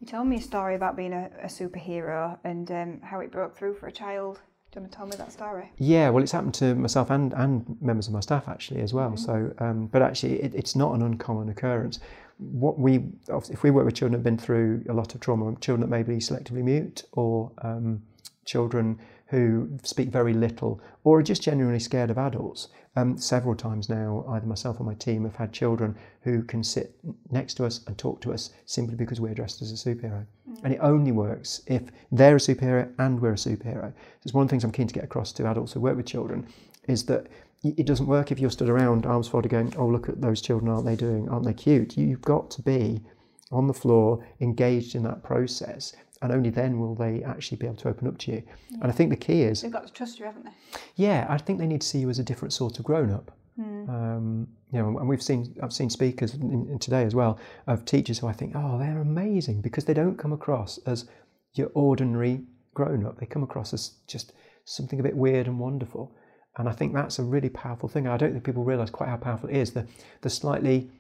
you 0.01 0.07
told 0.07 0.26
me 0.26 0.36
a 0.36 0.40
story 0.40 0.74
about 0.74 0.96
being 0.96 1.12
a, 1.12 1.30
a 1.42 1.46
superhero 1.46 2.38
and 2.44 2.70
um, 2.70 3.01
how 3.03 3.20
it 3.20 3.30
broke 3.30 3.57
through 3.57 3.74
for 3.74 3.86
a 3.86 3.92
child. 3.92 4.40
Do 4.70 4.80
you 4.80 4.82
want 4.82 4.92
to 4.92 4.96
tell 4.96 5.07
me 5.07 5.16
that 5.16 5.32
story? 5.32 5.70
Yeah, 5.78 6.11
well, 6.11 6.22
it's 6.22 6.32
happened 6.32 6.55
to 6.55 6.74
myself 6.74 7.11
and, 7.11 7.32
and 7.34 7.76
members 7.80 8.07
of 8.07 8.12
my 8.12 8.20
staff 8.20 8.49
actually 8.49 8.80
as 8.80 8.92
well. 8.92 9.11
Mm-hmm. 9.11 9.16
So, 9.16 9.55
um, 9.59 9.86
but 9.86 10.03
actually, 10.03 10.42
it, 10.42 10.55
it's 10.55 10.76
not 10.76 10.94
an 10.94 11.03
uncommon 11.03 11.49
occurrence 11.49 12.01
what 12.38 12.78
we, 12.78 13.05
if 13.51 13.62
we 13.62 13.70
work 13.70 13.84
with 13.84 13.94
children 13.94 14.12
that 14.12 14.18
have 14.18 14.24
been 14.24 14.38
through 14.38 14.84
a 14.88 14.92
lot 14.92 15.14
of 15.14 15.20
trauma, 15.20 15.57
children 15.57 15.80
that 15.80 15.88
may 15.88 16.03
be 16.03 16.18
selectively 16.18 16.62
mute 16.62 17.03
or 17.12 17.51
um, 17.62 18.01
children 18.49 18.99
who 19.26 19.68
speak 19.82 20.09
very 20.09 20.32
little 20.32 20.80
or 21.05 21.18
are 21.18 21.22
just 21.22 21.42
genuinely 21.42 21.78
scared 21.78 22.11
of 22.11 22.16
adults. 22.18 22.68
Um, 22.96 23.18
several 23.18 23.55
times 23.55 23.88
now, 23.88 24.24
either 24.30 24.46
myself 24.46 24.80
or 24.80 24.84
my 24.84 24.94
team 24.94 25.22
have 25.24 25.36
had 25.36 25.53
children 25.53 25.94
who 26.22 26.42
can 26.42 26.64
sit 26.64 26.96
next 27.30 27.55
to 27.55 27.66
us 27.66 27.84
and 27.86 27.96
talk 27.96 28.20
to 28.22 28.32
us 28.32 28.51
simply 28.64 28.96
because 28.96 29.20
we're 29.20 29.34
dressed 29.34 29.62
as 29.62 29.70
a 29.70 29.74
superhero. 29.74 30.24
Mm. 30.51 30.64
And 30.64 30.74
it 30.74 30.80
only 30.80 31.12
works 31.12 31.62
if 31.66 31.82
they're 32.11 32.36
a 32.36 32.40
superhero 32.40 32.90
and 32.99 33.20
we're 33.20 33.34
a 33.34 33.36
superhero. 33.36 33.92
It's 34.24 34.32
one 34.32 34.42
of 34.42 34.49
the 34.49 34.53
things 34.53 34.64
I'm 34.64 34.72
keen 34.72 34.88
to 34.88 34.94
get 34.94 35.05
across 35.05 35.32
to 35.34 35.46
adults 35.46 35.74
who 35.74 35.80
work 35.80 35.96
with 35.96 36.07
children 36.07 36.49
is 36.88 37.05
that 37.05 37.26
it 37.62 37.86
doesn't 37.86 38.07
work 38.07 38.32
if 38.32 38.40
you're 38.40 38.51
stood 38.51 38.70
around 38.70 39.05
arms 39.05 39.28
folded 39.28 39.51
going, 39.51 39.74
oh, 39.76 39.86
look 39.86 40.09
at 40.09 40.20
those 40.20 40.40
children, 40.40 40.70
aren't 40.70 40.86
they 40.86 40.96
doing, 40.96 41.28
aren't 41.28 41.44
they 41.44 41.53
cute? 41.53 41.96
You've 41.96 42.22
got 42.22 42.51
to 42.53 42.62
be 42.62 43.03
on 43.51 43.66
the 43.66 43.74
floor, 43.74 44.26
engaged 44.40 44.94
in 44.94 45.03
that 45.03 45.22
process, 45.22 45.94
and 46.22 46.32
only 46.32 46.50
then 46.50 46.80
will 46.80 46.94
they 46.94 47.22
actually 47.22 47.56
be 47.58 47.66
able 47.66 47.76
to 47.76 47.88
open 47.88 48.08
up 48.08 48.18
to 48.18 48.32
you. 48.32 48.42
Yeah. 48.70 48.78
And 48.82 48.90
I 48.90 48.92
think 48.92 49.10
the 49.10 49.16
key 49.16 49.42
is 49.42 49.62
they've 49.62 49.72
got 49.72 49.86
to 49.86 49.92
trust 49.92 50.18
you, 50.18 50.24
haven't 50.24 50.44
they? 50.44 50.52
Yeah, 50.96 51.26
I 51.28 51.38
think 51.38 51.58
they 51.58 51.66
need 51.66 51.80
to 51.80 51.86
see 51.86 51.98
you 51.98 52.10
as 52.10 52.18
a 52.18 52.24
different 52.24 52.52
sort 52.52 52.78
of 52.78 52.84
grown 52.84 53.10
up. 53.10 53.32
Mm. 53.58 53.88
Um, 53.88 54.48
you 54.72 54.78
know, 54.78 54.98
and 54.98 55.08
we've 55.08 55.22
seen 55.22 55.56
I've 55.62 55.72
seen 55.72 55.90
speakers 55.90 56.34
in, 56.34 56.68
in 56.70 56.78
today 56.78 57.04
as 57.04 57.14
well 57.14 57.38
of 57.66 57.84
teachers 57.84 58.18
who 58.18 58.26
I 58.26 58.32
think, 58.32 58.52
oh, 58.54 58.78
they're 58.78 59.00
amazing 59.00 59.60
because 59.60 59.84
they 59.84 59.94
don't 59.94 60.16
come 60.16 60.32
across 60.32 60.78
as 60.86 61.06
your 61.54 61.70
ordinary 61.74 62.42
grown 62.74 63.04
up. 63.04 63.18
They 63.18 63.26
come 63.26 63.42
across 63.42 63.72
as 63.72 63.92
just 64.06 64.32
something 64.64 65.00
a 65.00 65.02
bit 65.02 65.16
weird 65.16 65.46
and 65.46 65.58
wonderful. 65.58 66.14
And 66.56 66.68
I 66.68 66.72
think 66.72 66.92
that's 66.92 67.18
a 67.18 67.22
really 67.22 67.48
powerful 67.48 67.88
thing. 67.88 68.06
I 68.06 68.16
don't 68.16 68.32
think 68.32 68.44
people 68.44 68.64
realise 68.64 68.90
quite 68.90 69.08
how 69.08 69.16
powerful 69.16 69.48
it 69.48 69.56
is. 69.56 69.72
The, 69.72 69.86
the 70.22 70.30
slightly 70.30 70.90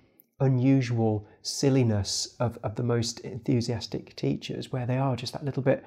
unusual 0.40 1.26
silliness 1.42 2.36
of, 2.38 2.58
of 2.62 2.76
the 2.76 2.82
most 2.82 3.20
enthusiastic 3.20 4.14
teachers, 4.16 4.72
where 4.72 4.86
they 4.86 4.98
are 4.98 5.16
just 5.16 5.32
that 5.32 5.44
little 5.44 5.62
bit. 5.62 5.84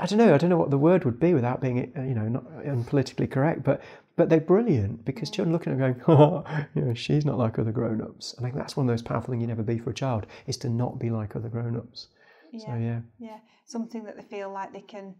I 0.00 0.06
don't 0.06 0.18
know. 0.18 0.34
I 0.34 0.38
don't 0.38 0.50
know 0.50 0.56
what 0.56 0.70
the 0.70 0.78
word 0.78 1.04
would 1.04 1.20
be 1.20 1.34
without 1.34 1.60
being, 1.60 1.76
you 1.96 2.14
know, 2.14 2.28
not 2.28 2.44
unpolitically 2.64 3.30
correct. 3.30 3.62
But 3.62 3.80
but 4.16 4.28
they're 4.28 4.40
brilliant 4.40 5.04
because 5.04 5.30
children 5.30 5.52
looking 5.52 5.72
at 5.72 5.78
them 5.78 5.92
going, 5.94 6.04
oh, 6.18 6.44
you 6.74 6.82
know, 6.82 6.94
she's 6.94 7.24
not 7.24 7.38
like 7.38 7.58
other 7.58 7.72
grown-ups. 7.72 8.34
I 8.38 8.42
think 8.42 8.54
that's 8.54 8.76
one 8.76 8.88
of 8.88 8.92
those 8.92 9.02
powerful 9.02 9.32
things 9.32 9.40
you 9.42 9.46
never 9.48 9.62
be 9.62 9.78
for 9.78 9.90
a 9.90 9.94
child 9.94 10.26
is 10.46 10.56
to 10.58 10.68
not 10.68 10.98
be 10.98 11.10
like 11.10 11.34
other 11.36 11.48
grown-ups. 11.48 12.08
Yeah. 12.52 12.66
So 12.66 12.74
yeah, 12.76 13.00
Yeah. 13.18 13.38
Something 13.66 14.04
that 14.04 14.16
they 14.16 14.22
feel 14.22 14.50
like 14.52 14.72
they 14.72 14.82
can 14.82 15.14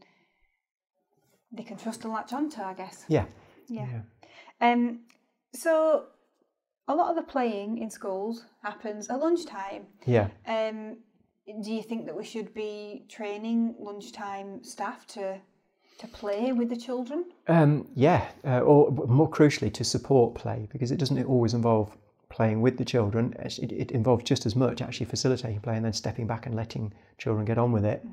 they 1.53 1.63
can 1.63 1.77
trust 1.77 2.05
and 2.05 2.13
latch 2.13 2.33
onto, 2.33 2.61
I 2.61 2.75
guess. 2.75 3.05
yeah, 3.09 3.27
Yeah. 3.69 3.87
yeah. 4.61 4.73
Um 4.73 5.01
so 5.53 6.07
a 6.89 6.95
lot 6.95 7.11
of 7.11 7.17
the 7.17 7.23
playing 7.23 7.79
in 7.79 7.91
schools 7.91 8.45
happens 8.63 9.09
at 9.09 9.21
lunchtime. 9.21 9.87
yeah. 10.07 10.29
Um 10.47 10.99
do 11.63 11.73
you 11.73 11.83
think 11.83 12.07
that 12.07 12.17
we 12.17 12.25
should 12.25 12.55
be 12.55 13.05
training 13.09 13.75
lunchtime 13.79 14.65
staff 14.65 15.07
to 15.09 15.39
to 15.99 16.07
play 16.09 16.53
with 16.53 16.69
the 16.71 16.77
children? 16.77 17.27
Um, 17.47 17.87
yeah, 17.95 18.29
uh, 18.45 18.61
or 18.61 18.91
more 18.91 19.31
crucially, 19.31 19.73
to 19.75 19.85
support 19.85 20.35
play 20.35 20.69
because 20.73 20.91
it 20.91 20.99
doesn't 20.99 21.25
always 21.27 21.55
involve 21.55 21.97
playing 22.35 22.61
with 22.61 22.77
the 22.79 22.85
children. 22.85 23.33
It, 23.39 23.71
it 23.73 23.93
involves 23.93 24.25
just 24.25 24.45
as 24.45 24.57
much 24.57 24.83
actually 24.83 25.07
facilitating 25.07 25.61
play 25.61 25.77
and 25.77 25.85
then 25.85 25.93
stepping 25.93 26.27
back 26.27 26.47
and 26.47 26.55
letting 26.57 26.93
children 27.17 27.45
get 27.45 27.59
on 27.59 27.71
with 27.71 27.85
it. 27.85 28.05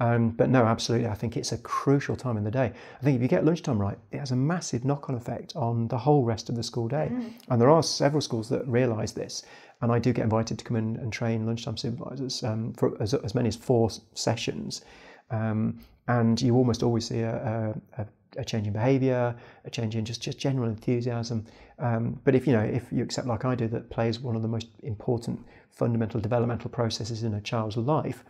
Um, 0.00 0.30
but 0.30 0.50
no, 0.50 0.66
absolutely, 0.66 1.08
I 1.08 1.14
think 1.14 1.34
it's 1.36 1.52
a 1.52 1.58
crucial 1.58 2.14
time 2.14 2.36
in 2.36 2.44
the 2.44 2.50
day. 2.50 2.72
I 3.00 3.02
think 3.02 3.16
if 3.16 3.22
you 3.22 3.28
get 3.28 3.42
lunchtime 3.46 3.78
right, 3.78 3.98
it 4.12 4.18
has 4.18 4.32
a 4.32 4.36
massive 4.36 4.84
knock-on 4.84 5.16
effect 5.16 5.56
on 5.56 5.88
the 5.88 5.96
whole 5.96 6.24
rest 6.24 6.50
of 6.50 6.56
the 6.56 6.62
school 6.62 6.88
day. 6.88 7.06
And 7.48 7.58
there 7.58 7.70
are 7.70 7.82
several 7.82 8.20
schools 8.20 8.50
that 8.50 8.68
realise 8.68 9.12
this. 9.12 9.44
And 9.80 9.90
I 9.90 9.98
do 9.98 10.12
get 10.12 10.24
invited 10.24 10.58
to 10.58 10.64
come 10.64 10.76
in 10.76 10.96
and 10.96 11.10
train 11.10 11.46
lunchtime 11.46 11.78
supervisors 11.78 12.44
um, 12.44 12.74
for 12.74 13.00
as, 13.00 13.14
as 13.14 13.34
many 13.34 13.48
as 13.48 13.56
four 13.56 13.88
sessions. 14.12 14.84
Um, 15.30 15.80
and 16.06 16.42
you 16.42 16.54
almost 16.54 16.82
always 16.82 17.06
see 17.06 17.20
a, 17.20 17.74
a, 17.96 18.02
a 18.02 18.06
change 18.44 18.66
in 18.66 18.72
behaviour, 18.72 19.34
a 19.64 19.70
change 19.70 19.96
in 19.96 20.04
just, 20.04 20.22
just 20.22 20.38
general 20.38 20.68
enthusiasm. 20.68 21.46
Um, 21.78 22.20
but 22.24 22.34
if 22.34 22.46
you 22.46 22.52
know, 22.52 22.60
if 22.60 22.92
you 22.92 23.02
accept 23.02 23.26
like 23.26 23.44
I 23.44 23.54
do 23.54 23.68
that 23.68 23.90
play 23.90 24.08
is 24.08 24.20
one 24.20 24.36
of 24.36 24.42
the 24.42 24.48
most 24.48 24.68
important 24.82 25.44
fundamental 25.70 26.20
developmental 26.20 26.70
processes 26.70 27.22
in 27.22 27.34
a 27.34 27.40
child's 27.40 27.76
life, 27.76 28.24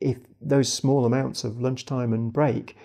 if 0.00 0.18
those 0.40 0.72
small 0.72 1.04
amounts 1.04 1.44
of 1.44 1.60
lunchtime 1.60 2.12
and 2.12 2.32
break 2.32 2.76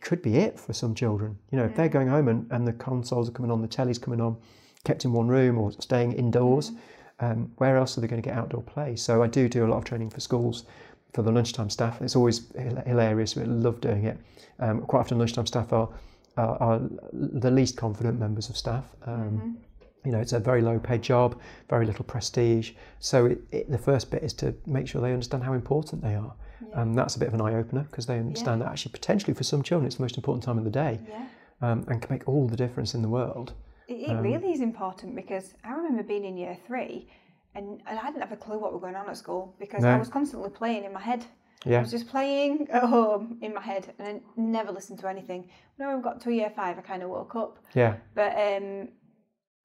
could 0.00 0.22
be 0.22 0.36
it 0.36 0.58
for 0.60 0.72
some 0.72 0.94
children. 0.94 1.38
You 1.50 1.58
know, 1.58 1.64
if 1.64 1.74
they're 1.74 1.88
going 1.88 2.08
home 2.08 2.28
and, 2.28 2.46
and 2.50 2.66
the 2.66 2.72
consoles 2.72 3.28
are 3.28 3.32
coming 3.32 3.50
on, 3.50 3.62
the 3.62 3.68
telly's 3.68 3.98
coming 3.98 4.20
on, 4.20 4.36
kept 4.84 5.04
in 5.04 5.12
one 5.12 5.28
room 5.28 5.58
or 5.58 5.72
staying 5.72 6.12
indoors, 6.12 6.72
um, 7.20 7.52
where 7.56 7.76
else 7.76 7.96
are 7.96 8.00
they 8.00 8.06
going 8.06 8.22
to 8.22 8.28
get 8.28 8.36
outdoor 8.36 8.62
play? 8.62 8.96
So 8.96 9.22
I 9.22 9.26
do 9.26 9.48
do 9.48 9.64
a 9.64 9.68
lot 9.68 9.78
of 9.78 9.84
training 9.84 10.10
for 10.10 10.20
schools 10.20 10.64
for 11.12 11.22
the 11.22 11.32
lunchtime 11.32 11.70
staff. 11.70 12.00
It's 12.00 12.16
always 12.16 12.50
hilarious. 12.86 13.36
We 13.36 13.44
love 13.44 13.80
doing 13.80 14.04
it. 14.04 14.18
Um, 14.58 14.82
quite 14.82 15.00
often, 15.00 15.18
lunchtime 15.18 15.46
staff 15.46 15.72
are, 15.72 15.88
are, 16.36 16.56
are 16.62 16.80
the 17.12 17.50
least 17.50 17.76
confident 17.76 18.18
members 18.18 18.48
of 18.48 18.56
staff. 18.56 18.84
Um, 19.06 19.58
You 20.04 20.10
know, 20.10 20.18
it's 20.18 20.32
a 20.32 20.40
very 20.40 20.62
low 20.62 20.80
paid 20.80 21.00
job, 21.00 21.40
very 21.70 21.86
little 21.86 22.04
prestige. 22.04 22.72
So 22.98 23.26
it, 23.26 23.38
it, 23.52 23.70
the 23.70 23.78
first 23.78 24.10
bit 24.10 24.24
is 24.24 24.32
to 24.34 24.52
make 24.66 24.88
sure 24.88 25.00
they 25.00 25.12
understand 25.12 25.44
how 25.44 25.52
important 25.52 26.02
they 26.02 26.16
are. 26.16 26.34
Um, 26.74 26.94
that's 26.94 27.14
a 27.14 27.20
bit 27.20 27.28
of 27.28 27.34
an 27.34 27.40
eye 27.40 27.54
opener 27.54 27.82
because 27.88 28.06
they 28.06 28.18
understand 28.18 28.62
that 28.62 28.68
actually, 28.68 28.90
potentially 28.92 29.32
for 29.34 29.44
some 29.44 29.62
children, 29.62 29.86
it's 29.86 29.96
the 29.96 30.02
most 30.02 30.16
important 30.16 30.42
time 30.42 30.58
of 30.58 30.64
the 30.64 30.70
day 30.70 30.98
Yeah. 31.08 31.26
um, 31.60 31.84
and 31.88 32.02
can 32.02 32.10
make 32.10 32.26
all 32.26 32.48
the 32.48 32.56
difference 32.56 32.94
in 32.94 33.02
the 33.02 33.08
world. 33.08 33.52
It, 33.86 34.10
it 34.10 34.14
really 34.14 34.50
is 34.52 34.60
important 34.60 35.14
because 35.14 35.54
I 35.62 35.70
remember 35.70 36.02
being 36.02 36.24
in 36.24 36.36
year 36.36 36.56
three 36.66 37.06
and, 37.54 37.82
and 37.86 37.98
I 37.98 38.06
didn't 38.06 38.22
have 38.22 38.32
a 38.32 38.36
clue 38.36 38.58
what 38.58 38.72
was 38.72 38.80
going 38.80 38.96
on 38.96 39.08
at 39.08 39.16
school 39.16 39.54
because 39.58 39.84
I 39.84 39.98
was 39.98 40.08
constantly 40.08 40.50
playing 40.50 40.84
in 40.84 40.92
my 40.92 41.00
head. 41.00 41.24
Yeah. 41.64 41.78
I 41.78 41.80
was 41.82 41.90
just 41.90 42.08
playing 42.08 42.68
at 42.72 42.84
home 42.84 43.38
in 43.40 43.54
my 43.54 43.60
head 43.60 43.92
and 43.98 44.08
I 44.08 44.20
never 44.36 44.72
listened 44.72 44.98
to 45.00 45.08
anything. 45.08 45.48
When 45.76 45.88
I 45.88 46.00
got 46.00 46.20
to 46.22 46.32
year 46.32 46.50
five, 46.54 46.78
I 46.78 46.80
kind 46.80 47.02
of 47.02 47.10
woke 47.10 47.36
up. 47.36 47.58
yeah, 47.74 47.96
But 48.14 48.32
um, 48.36 48.88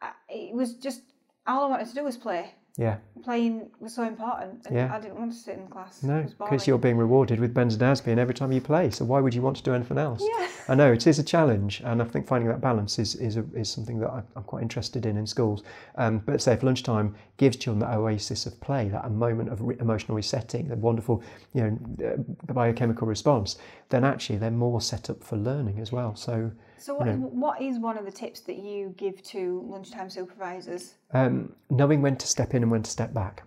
I, 0.02 0.12
it 0.30 0.54
was 0.54 0.76
just 0.76 1.02
all 1.48 1.66
I 1.66 1.70
wanted 1.70 1.88
to 1.88 1.96
do 1.96 2.04
was 2.04 2.18
play. 2.18 2.54
Yeah. 2.78 2.98
Playing 3.24 3.70
was 3.80 3.94
so 3.94 4.04
important, 4.04 4.66
and 4.68 4.76
Yeah. 4.76 4.94
I 4.94 5.00
didn't 5.02 5.18
want 5.20 5.32
to 5.34 5.38
sit 5.38 5.58
in 5.58 5.68
class. 5.68 6.02
No, 6.04 6.24
because 6.38 6.66
you're 6.66 6.78
being 6.78 6.98
rewarded 6.98 7.40
with 7.40 7.54
ben's 7.54 7.76
benzodiazepine 7.76 8.18
every 8.18 8.34
time 8.34 8.54
you 8.54 8.62
play. 8.62 8.90
So 8.90 9.04
why 9.04 9.20
would 9.20 9.34
you 9.34 9.42
want 9.42 9.58
to 9.58 9.64
do 9.64 9.74
anything 9.74 9.98
else? 9.98 10.22
Yeah. 10.24 10.48
I 10.70 10.76
know 10.76 10.94
it 10.94 11.06
is 11.08 11.20
a 11.20 11.24
challenge, 11.24 11.82
and 11.84 12.02
I 12.02 12.06
think 12.06 12.26
finding 12.28 12.48
that 12.50 12.62
balance 12.62 13.00
is 13.00 13.16
is, 13.16 13.36
a, 13.36 13.44
is 13.54 13.70
something 13.70 14.00
that 14.00 14.12
I'm 14.12 14.44
quite 14.44 14.62
interested 14.62 15.06
in 15.06 15.18
in 15.18 15.26
schools. 15.28 15.64
Um, 15.96 16.20
but 16.20 16.42
say 16.42 16.54
if 16.54 16.64
lunchtime 16.64 17.16
gives 17.38 17.58
children 17.58 17.80
that 17.80 17.98
oasis 17.98 18.46
of 18.46 18.62
play, 18.62 18.88
that 18.90 19.04
a 19.04 19.10
moment 19.10 19.50
of 19.50 19.62
re- 19.62 19.78
emotional 19.80 20.16
resetting, 20.16 20.68
that 20.70 20.78
wonderful 20.78 21.22
you 21.54 21.62
know 21.64 22.08
uh, 22.08 22.54
biochemical 22.54 23.08
response, 23.08 23.58
then 23.90 24.04
actually 24.06 24.38
they're 24.38 24.52
more 24.52 24.80
set 24.80 25.10
up 25.10 25.24
for 25.24 25.36
learning 25.38 25.80
as 25.80 25.92
well. 25.92 26.16
So 26.16 26.52
So 26.80 26.96
what, 26.96 27.08
is, 27.08 27.18
what 27.18 27.62
is 27.62 27.80
one 27.80 27.98
of 27.98 28.06
the 28.06 28.12
tips 28.12 28.42
that 28.42 28.58
you 28.58 28.94
give 28.98 29.22
to 29.24 29.66
lunchtime 29.68 30.10
supervisors? 30.10 30.94
um, 31.14 31.54
knowing 31.70 32.02
when 32.02 32.16
to 32.18 32.28
step 32.28 32.54
in 32.54 32.64
and 32.64 32.72
when 32.72 32.84
to 32.84 32.92
step 32.92 33.14
back, 33.14 33.44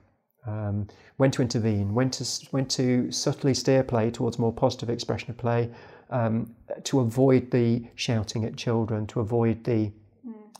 um, 0.46 0.88
when 1.18 1.30
to 1.30 1.42
intervene, 1.42 1.94
when 1.94 2.10
to 2.10 2.24
when 2.50 2.66
to 2.66 3.10
subtly 3.12 3.54
steer 3.54 3.82
play 3.82 4.10
towards 4.10 4.38
more 4.38 4.52
positive 4.52 4.88
expression 4.88 5.30
of 5.30 5.36
play, 5.36 5.70
um, 6.10 6.54
to 6.84 7.00
avoid 7.00 7.50
the 7.50 7.84
shouting 7.94 8.44
at 8.44 8.56
children, 8.56 9.06
to 9.08 9.20
avoid 9.20 9.62
the 9.64 9.92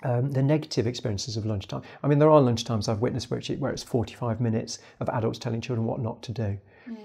um, 0.03 0.31
the 0.31 0.43
negative 0.43 0.87
experiences 0.87 1.37
of 1.37 1.45
lunchtime. 1.45 1.83
I 2.03 2.09
mean, 2.09 2.19
there 2.19 2.31
are 2.31 2.41
lunchtimes 2.41 2.89
I've 2.89 3.01
witnessed 3.01 3.31
where 3.31 3.39
it's, 3.39 3.51
where 3.51 3.71
it's 3.71 3.83
45 3.83 4.41
minutes 4.41 4.79
of 5.01 5.11
adults 5.11 5.39
telling 5.39 5.61
children 5.61 5.87
what 5.87 6.01
not 6.01 6.23
to 6.23 6.33
do. 6.33 6.59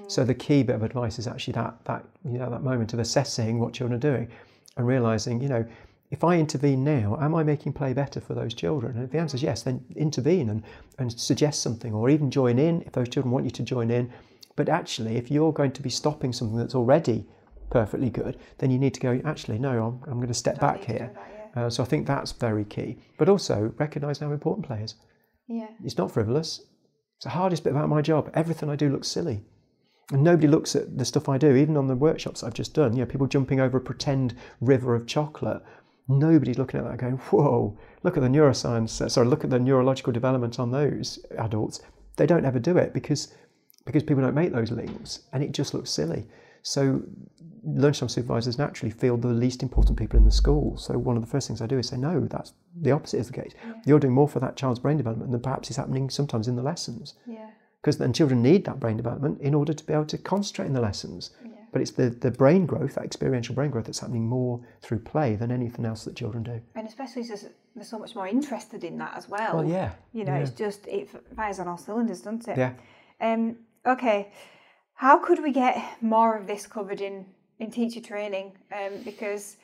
So 0.08 0.24
the 0.24 0.34
key 0.34 0.64
bit 0.64 0.76
of 0.76 0.84
advice 0.84 1.20
is 1.20 1.28
actually 1.28 1.54
that 1.54 1.84
that 1.86 2.06
you 2.24 2.38
know 2.38 2.50
that 2.50 2.64
moment 2.64 2.94
of 2.94 3.00
assessing 3.00 3.60
what 3.60 3.74
children 3.74 3.96
are 3.98 4.02
doing 4.02 4.30
and 4.78 4.88
realizing, 4.88 5.42
you 5.42 5.50
know, 5.50 5.66
if 6.12 6.24
I 6.24 6.38
intervene 6.38 6.84
now, 6.84 7.18
am 7.20 7.34
I 7.36 7.44
making 7.44 7.74
play 7.74 7.94
better 7.94 8.22
for 8.22 8.36
those 8.36 8.54
children? 8.54 8.96
And 8.96 9.06
if 9.06 9.12
the 9.12 9.18
answer 9.18 9.36
is 9.36 9.44
yes, 9.44 9.64
then 9.64 9.84
intervene 9.96 10.50
and, 10.50 10.64
and 11.00 11.12
suggest 11.12 11.62
something 11.62 11.94
or 11.94 12.10
even 12.10 12.30
join 12.30 12.60
in 12.60 12.84
if 12.84 12.94
those 12.94 13.10
children 13.10 13.32
want 13.32 13.46
you 13.46 13.52
to 13.52 13.64
join 13.64 13.90
in. 13.90 14.12
But 14.56 14.70
actually, 14.70 15.18
if 15.18 15.32
you're 15.32 15.52
going 15.52 15.72
to 15.72 15.82
be 15.82 15.90
stopping 15.90 16.32
something 16.32 16.58
that's 16.58 16.76
already 16.76 17.26
perfectly 17.70 18.10
good, 18.10 18.38
then 18.60 18.72
you 18.72 18.78
need 18.78 18.94
to 18.94 19.00
go, 19.00 19.20
actually, 19.26 19.60
no, 19.60 19.72
I'm, 19.84 20.12
I'm 20.12 20.18
going 20.18 20.28
to 20.28 20.34
step 20.34 20.60
back 20.60 20.84
here. 20.84 21.12
that, 21.14 21.62
Uh, 21.62 21.70
so 21.70 21.84
I 21.84 21.86
think 21.86 22.06
that's 22.06 22.32
very 22.32 22.66
key. 22.66 22.98
But 23.18 23.30
also 23.30 23.74
recognise 23.78 24.20
how 24.20 24.32
important 24.32 24.68
play 24.68 24.82
is. 24.84 24.96
Yeah. 25.48 25.68
It's 25.84 25.98
not 25.98 26.12
frivolous. 26.12 26.62
It's 27.18 27.26
the 27.26 27.30
hardest 27.32 27.64
bit 27.64 27.72
about 27.72 27.90
my 27.90 28.02
job. 28.02 28.30
Everything 28.34 28.70
I 28.70 28.76
do 28.76 28.90
looks 28.90 29.08
silly. 29.08 29.42
And 30.12 30.24
nobody 30.24 30.48
looks 30.48 30.76
at 30.76 30.98
the 30.98 31.06
stuff 31.06 31.28
I 31.28 31.38
do, 31.38 31.56
even 31.56 31.78
on 31.78 31.88
the 31.88 31.96
workshops 31.96 32.44
I've 32.44 32.54
just 32.54 32.74
done. 32.74 32.94
You 32.94 33.00
know, 33.00 33.06
people 33.06 33.28
jumping 33.28 33.60
over 33.60 33.78
a 33.78 33.82
pretend 33.82 34.36
river 34.62 34.94
of 34.94 35.08
chocolate. 35.08 35.64
Nobody's 36.08 36.60
looking 36.60 36.80
at 36.80 36.86
that 36.86 36.98
going, 36.98 37.18
whoa, 37.18 37.78
look 38.04 38.16
at 38.16 38.22
the 38.22 38.30
neuroscience, 38.30 39.02
uh, 39.02 39.10
sorry, 39.10 39.28
look 39.28 39.44
at 39.44 39.50
the 39.50 39.58
neurological 39.58 40.14
development 40.14 40.60
on 40.60 40.70
those 40.70 41.26
adults. 41.40 41.82
They 42.18 42.28
don't 42.28 42.46
ever 42.46 42.60
do 42.60 42.78
it 42.78 42.94
because, 42.94 43.34
because 43.86 44.04
people 44.04 44.22
don't 44.22 44.36
make 44.36 44.54
those 44.54 44.72
links 44.72 45.22
and 45.34 45.42
it 45.44 45.52
just 45.52 45.74
looks 45.74 45.90
silly. 45.90 46.28
So 46.62 47.02
lunchtime 47.64 48.10
supervisors 48.10 48.60
naturally 48.60 48.92
feel 48.92 49.18
the 49.18 49.30
least 49.30 49.64
important 49.64 49.98
people 49.98 50.20
in 50.20 50.26
the 50.26 50.32
school. 50.32 50.78
So 50.78 50.96
one 51.00 51.16
of 51.16 51.24
the 51.24 51.30
first 51.30 51.48
things 51.48 51.62
I 51.62 51.66
do 51.66 51.80
is 51.80 51.88
say, 51.88 51.98
no, 51.98 52.22
that's 52.22 52.54
the 52.80 52.92
opposite 52.92 53.20
is 53.20 53.28
the 53.28 53.34
case. 53.34 53.54
You're 53.86 54.00
doing 54.00 54.14
more 54.14 54.30
for 54.30 54.40
that 54.40 54.56
child's 54.56 54.80
brain 54.80 54.98
development 54.98 55.32
than 55.32 55.42
perhaps 55.42 55.72
is 55.72 55.78
happening 55.78 56.12
sometimes 56.12 56.48
in 56.48 56.56
the 56.56 56.62
lessons 56.62 57.16
Yeah. 57.26 57.50
Because 57.86 58.00
then 58.00 58.12
children 58.12 58.42
need 58.42 58.66
that 58.66 58.80
brain 58.80 58.98
development 58.98 59.40
in 59.42 59.54
order 59.54 59.72
to 59.72 59.86
be 59.86 59.94
able 59.94 60.08
to 60.08 60.18
concentrate 60.18 60.66
in 60.66 60.74
the 60.74 60.82
lessons. 60.82 61.30
But 61.72 61.82
it's 61.82 61.92
the, 61.92 62.10
the 62.10 62.32
brain 62.32 62.66
growth, 62.66 62.96
that 62.96 63.04
experiential 63.04 63.54
brain 63.54 63.70
growth, 63.70 63.86
that's 63.86 64.00
happening 64.00 64.28
more 64.28 64.60
through 64.82 65.00
play 65.00 65.36
than 65.36 65.52
anything 65.52 65.86
else 65.86 66.04
that 66.06 66.16
children 66.16 66.42
do. 66.42 66.60
And 66.74 66.88
especially 66.88 67.24
since 67.26 67.46
they're 67.76 67.84
so 67.84 68.00
much 68.00 68.16
more 68.16 68.28
interested 68.28 68.84
in 68.84 68.98
that 68.98 69.16
as 69.16 69.30
well. 69.30 69.58
Well, 69.58 69.66
yeah, 69.66 69.92
You 70.14 70.24
know, 70.24 70.34
yeah. 70.34 70.40
it's 70.40 70.50
just, 70.50 70.88
it 70.88 71.10
fires 71.36 71.60
on 71.60 71.68
all 71.68 71.78
cylinders, 71.78 72.22
doesn't 72.22 72.48
it? 72.48 72.58
Yeah. 72.58 72.74
Um, 73.22 73.58
okay. 73.86 74.32
How 74.96 75.20
could 75.20 75.44
we 75.44 75.52
get 75.52 75.78
more 76.02 76.36
of 76.36 76.48
this 76.48 76.66
covered 76.66 77.02
in, 77.02 77.28
in 77.60 77.70
teacher 77.70 78.02
training? 78.02 78.54
Um, 78.74 79.04
because 79.04 79.58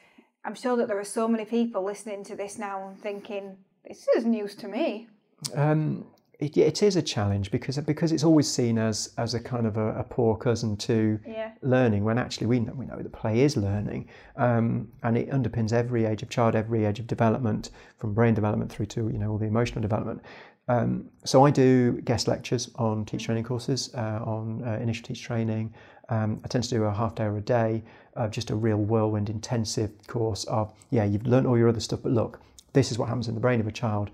I'm 0.45 0.53
sure 0.53 0.77
that 0.77 0.87
there 0.87 0.99
are 0.99 1.03
so 1.03 1.27
many 1.27 1.45
people 1.45 1.83
listening 1.83 2.23
to 2.25 2.35
this 2.35 2.59
now 2.59 2.89
and 2.89 2.99
thinking, 2.99 3.57
this 3.87 4.07
is 4.15 4.25
news 4.25 4.53
to 4.57 4.67
me. 4.67 5.07
Um, 5.55 6.05
it, 6.41 6.57
it 6.57 6.83
is 6.83 6.95
a 6.95 7.01
challenge 7.01 7.51
because 7.51 7.77
because 7.77 8.11
it's 8.11 8.23
always 8.23 8.47
seen 8.51 8.77
as 8.77 9.13
as 9.17 9.33
a 9.33 9.39
kind 9.39 9.65
of 9.65 9.77
a, 9.77 9.99
a 9.99 10.03
poor 10.03 10.35
cousin 10.35 10.75
to 10.77 11.19
Yeah. 11.25 11.51
learning 11.61 12.03
when 12.03 12.17
actually 12.17 12.47
we 12.47 12.59
know 12.59 12.73
we 12.73 12.85
know 12.85 12.97
that 12.97 13.11
play 13.13 13.41
is 13.41 13.55
learning. 13.55 14.09
Um, 14.35 14.89
and 15.03 15.17
it 15.17 15.29
underpins 15.29 15.71
every 15.71 16.05
age 16.05 16.21
of 16.23 16.29
child 16.29 16.55
every 16.55 16.85
age 16.85 16.99
of 16.99 17.07
development 17.07 17.69
from 17.99 18.13
brain 18.13 18.33
development 18.33 18.71
through 18.71 18.87
to 18.87 19.01
you 19.09 19.19
know 19.19 19.31
all 19.31 19.37
the 19.37 19.45
emotional 19.45 19.81
development. 19.81 20.21
Um, 20.67 21.09
so 21.25 21.45
I 21.45 21.51
do 21.51 22.01
guest 22.01 22.27
lectures 22.27 22.69
on 22.75 23.05
teacher 23.05 23.27
training 23.27 23.43
courses 23.43 23.93
uh, 23.95 24.19
on 24.23 24.63
uh, 24.65 24.79
initial 24.81 25.05
teacher 25.05 25.25
training. 25.27 25.73
Um, 26.09 26.39
I 26.43 26.47
tend 26.47 26.63
to 26.65 26.69
do 26.69 26.83
a 26.83 26.93
half 26.93 27.15
day 27.15 27.23
or 27.25 27.37
a 27.37 27.41
day 27.41 27.83
of 28.15 28.31
just 28.31 28.49
a 28.51 28.55
real 28.55 28.77
whirlwind 28.77 29.29
intensive 29.29 29.91
course 30.07 30.43
of, 30.45 30.73
yeah, 30.89 31.03
you've 31.05 31.25
learned 31.25 31.47
all 31.47 31.57
your 31.57 31.69
other 31.69 31.79
stuff, 31.79 32.01
but 32.03 32.11
look, 32.11 32.41
this 32.73 32.91
is 32.91 32.97
what 32.99 33.07
happens 33.07 33.27
in 33.27 33.33
the 33.35 33.39
brain 33.41 33.59
of 33.59 33.67
a 33.67 33.71
child 33.71 34.11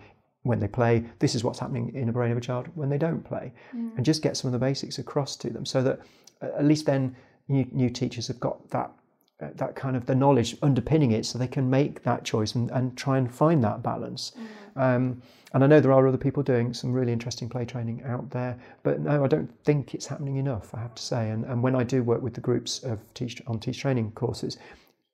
when 0.48 0.60
they 0.60 0.68
play. 0.68 1.04
This 1.20 1.36
is 1.36 1.44
what's 1.44 1.60
happening 1.60 1.94
in 1.94 2.08
the 2.08 2.14
brain 2.14 2.32
of 2.32 2.38
a 2.38 2.42
child 2.42 2.68
when 2.76 2.90
they 2.90 2.98
don't 2.98 3.24
play. 3.24 3.52
Mm. 3.76 3.96
And 3.96 4.06
just 4.06 4.22
get 4.22 4.38
some 4.38 4.48
of 4.50 4.54
the 4.54 4.66
basics 4.66 4.98
across 4.98 5.36
to 5.38 5.50
them 5.50 5.66
so 5.66 5.82
that 5.84 6.00
at 6.42 6.66
least 6.66 6.86
then 6.86 7.16
new, 7.48 7.68
new 7.72 7.90
teachers 7.90 8.28
have 8.28 8.40
got 8.40 8.70
that 8.72 8.92
uh, 9.40 9.50
that 9.54 9.76
kind 9.76 9.96
of 9.96 10.08
the 10.08 10.16
knowledge 10.16 10.58
underpinning 10.64 11.12
it 11.12 11.24
so 11.24 11.38
they 11.38 11.48
can 11.48 11.70
make 11.70 12.02
that 12.02 12.24
choice 12.24 12.56
and, 12.56 12.72
and 12.72 12.98
try 12.98 13.20
and 13.20 13.32
find 13.32 13.64
that 13.64 13.84
balance. 13.84 14.32
Mm. 14.76 14.82
Um, 14.82 15.22
and 15.54 15.64
I 15.64 15.68
know 15.68 15.80
there 15.80 15.94
are 15.94 16.08
other 16.08 16.18
people 16.18 16.44
doing 16.44 16.74
some 16.74 16.92
really 16.92 17.14
interesting 17.14 17.48
play 17.48 17.64
training 17.64 18.04
out 18.04 18.30
there, 18.32 18.58
but 18.84 19.00
no, 19.00 19.24
I 19.24 19.28
don't 19.28 19.50
think 19.64 19.94
it's 19.94 20.08
happening 20.08 20.38
enough, 20.38 20.74
I 20.74 20.80
have 20.80 20.96
to 20.96 21.04
say. 21.04 21.30
And, 21.30 21.46
and 21.46 21.64
when 21.64 21.76
I 21.76 21.84
do 21.84 22.04
work 22.04 22.22
with 22.22 22.34
the 22.34 22.42
groups 22.42 22.80
of 22.80 23.00
teach, 23.14 23.42
on 23.48 23.60
teach 23.60 23.80
training 23.80 24.12
courses, 24.12 24.58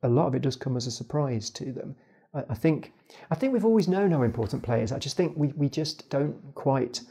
a 0.02 0.10
lot 0.10 0.28
of 0.28 0.36
it 0.36 0.42
does 0.42 0.56
come 0.56 0.76
as 0.76 0.88
a 0.88 0.92
surprise 0.92 1.50
to 1.52 1.72
them. 1.72 1.96
I, 2.34 2.44
I 2.50 2.56
think 2.56 2.94
I 3.32 3.36
think 3.36 3.54
we've 3.54 3.66
always 3.66 3.88
known 3.88 4.12
how 4.12 4.24
important 4.24 4.64
play 4.64 4.82
is. 4.82 4.92
I 4.92 5.00
just 5.00 5.18
think 5.18 5.38
we, 5.38 5.48
we 5.50 5.70
just 5.70 6.10
don't 6.10 6.36
quite 6.56 7.02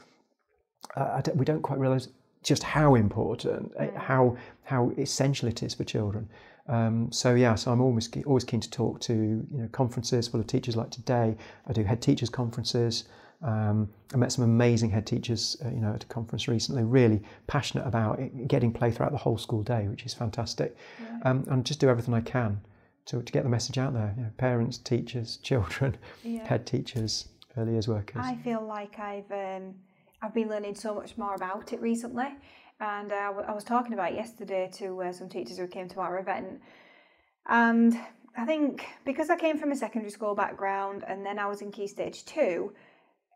uh, 0.95 1.21
don't, 1.21 1.37
we 1.37 1.45
don't 1.45 1.61
quite 1.61 1.79
realise 1.79 2.09
just 2.43 2.63
how 2.63 2.95
important, 2.95 3.75
mm. 3.75 3.95
how 3.95 4.37
how 4.63 4.91
essential 4.97 5.47
it 5.47 5.63
is 5.63 5.73
for 5.73 5.83
children. 5.83 6.29
Um, 6.67 7.11
so 7.11 7.35
yeah, 7.35 7.55
so 7.55 7.71
I'm 7.71 7.81
always 7.81 8.09
always 8.25 8.43
keen 8.43 8.59
to 8.59 8.69
talk 8.69 8.99
to 9.01 9.13
you 9.13 9.47
know 9.51 9.67
conferences 9.71 10.27
full 10.27 10.39
of 10.39 10.47
teachers 10.47 10.75
like 10.75 10.91
today. 10.91 11.35
I 11.67 11.73
do 11.73 11.83
head 11.83 12.01
teachers 12.01 12.29
conferences. 12.29 13.05
Um, 13.41 13.89
I 14.13 14.17
met 14.17 14.31
some 14.31 14.45
amazing 14.45 14.89
head 14.89 15.05
teachers, 15.05 15.57
uh, 15.65 15.67
you 15.67 15.81
know, 15.81 15.93
at 15.93 16.05
a 16.05 16.07
conference 16.07 16.47
recently. 16.47 16.83
Really 16.83 17.21
passionate 17.47 17.85
about 17.85 18.19
it, 18.19 18.47
getting 18.47 18.71
play 18.71 18.89
throughout 18.89 19.11
the 19.11 19.17
whole 19.17 19.37
school 19.37 19.63
day, 19.63 19.89
which 19.89 20.05
is 20.05 20.13
fantastic. 20.13 20.77
Yeah. 21.01 21.19
Um, 21.29 21.45
and 21.49 21.65
just 21.65 21.81
do 21.81 21.89
everything 21.89 22.13
I 22.13 22.21
can 22.21 22.61
to, 23.05 23.21
to 23.21 23.31
get 23.31 23.43
the 23.43 23.49
message 23.49 23.77
out 23.77 23.93
there. 23.93 24.13
You 24.17 24.23
know, 24.23 24.29
parents, 24.37 24.77
teachers, 24.77 25.37
children, 25.43 25.97
yeah. 26.23 26.47
head 26.47 26.65
teachers, 26.65 27.27
early 27.57 27.73
years 27.73 27.87
workers. 27.87 28.21
I 28.23 28.35
feel 28.35 28.61
like 28.61 28.99
I've 28.99 29.31
um, 29.31 29.75
I've 30.21 30.33
been 30.33 30.47
learning 30.49 30.75
so 30.75 30.95
much 30.95 31.17
more 31.17 31.35
about 31.35 31.73
it 31.73 31.81
recently. 31.81 32.29
And 32.79 33.11
uh, 33.11 33.33
I 33.47 33.53
was 33.53 33.63
talking 33.63 33.93
about 33.93 34.13
yesterday 34.13 34.69
to 34.75 35.01
uh, 35.03 35.13
some 35.13 35.29
teachers 35.29 35.57
who 35.57 35.67
came 35.67 35.87
to 35.89 35.99
our 35.99 36.19
event. 36.19 36.61
And 37.47 37.97
I 38.35 38.45
think 38.45 38.85
because 39.05 39.29
I 39.29 39.37
came 39.37 39.57
from 39.57 39.71
a 39.71 39.75
secondary 39.75 40.11
school 40.11 40.33
background 40.33 41.03
and 41.07 41.25
then 41.25 41.39
I 41.39 41.45
was 41.45 41.61
in 41.61 41.71
Key 41.71 41.87
Stage 41.87 42.25
2, 42.25 42.73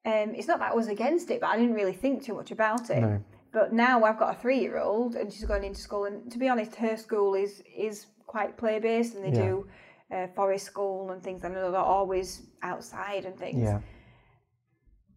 um, 0.06 0.34
it's 0.36 0.48
not 0.48 0.60
that 0.60 0.72
I 0.72 0.76
was 0.76 0.88
against 0.88 1.30
it, 1.30 1.42
but 1.42 1.48
I 1.48 1.58
didn't 1.58 1.76
really 1.76 1.94
think 1.94 2.24
too 2.24 2.34
much 2.34 2.52
about 2.52 2.90
it. 2.90 3.02
No. 3.02 3.24
But 3.52 3.74
now 3.74 4.04
I've 4.04 4.20
got 4.20 4.36
a 4.36 4.40
three 4.40 4.60
year 4.60 4.80
old 4.80 5.16
and 5.16 5.32
she's 5.32 5.46
going 5.46 5.64
into 5.64 5.82
school. 5.82 6.06
And 6.06 6.32
to 6.32 6.38
be 6.38 6.48
honest, 6.48 6.76
her 6.76 6.98
school 6.98 7.34
is, 7.34 7.62
is 7.76 8.08
quite 8.28 8.58
play 8.58 8.80
based 8.80 9.16
and 9.16 9.24
they 9.24 9.38
yeah. 9.38 9.46
do 9.46 9.68
uh, 10.14 10.28
forest 10.36 10.66
school 10.66 11.12
and 11.12 11.24
things. 11.24 11.44
I 11.44 11.50
know 11.50 11.72
they're 11.72 11.82
always 11.82 12.44
outside 12.62 13.26
and 13.26 13.38
things. 13.38 13.64
Yeah. 13.64 13.80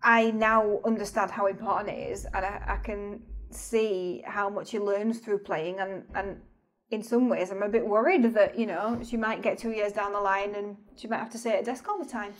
I 0.02 0.30
now 0.30 0.80
understand 0.84 1.30
how 1.30 1.46
important 1.46 1.90
it 1.90 2.10
is, 2.10 2.24
and 2.24 2.44
I, 2.44 2.62
I 2.66 2.76
can 2.78 3.20
see 3.50 4.22
how 4.24 4.48
much 4.48 4.70
he 4.70 4.78
learns 4.78 5.18
through 5.18 5.38
playing 5.38 5.80
and 5.80 6.04
and 6.14 6.40
in 6.90 7.02
some 7.02 7.28
ways 7.28 7.50
I'm 7.50 7.62
a 7.62 7.68
bit 7.68 7.86
worried 7.86 8.22
that 8.34 8.58
you 8.58 8.66
know 8.66 9.00
she 9.04 9.16
might 9.16 9.42
get 9.42 9.58
two 9.58 9.72
years 9.72 9.92
down 9.92 10.12
the 10.12 10.20
line 10.20 10.54
and 10.54 10.76
she 10.96 11.08
might 11.08 11.18
have 11.18 11.30
to 11.30 11.38
stay 11.38 11.54
at 11.54 11.62
a 11.62 11.64
desk 11.64 11.88
all 11.88 11.98
the 12.02 12.08
time. 12.08 12.32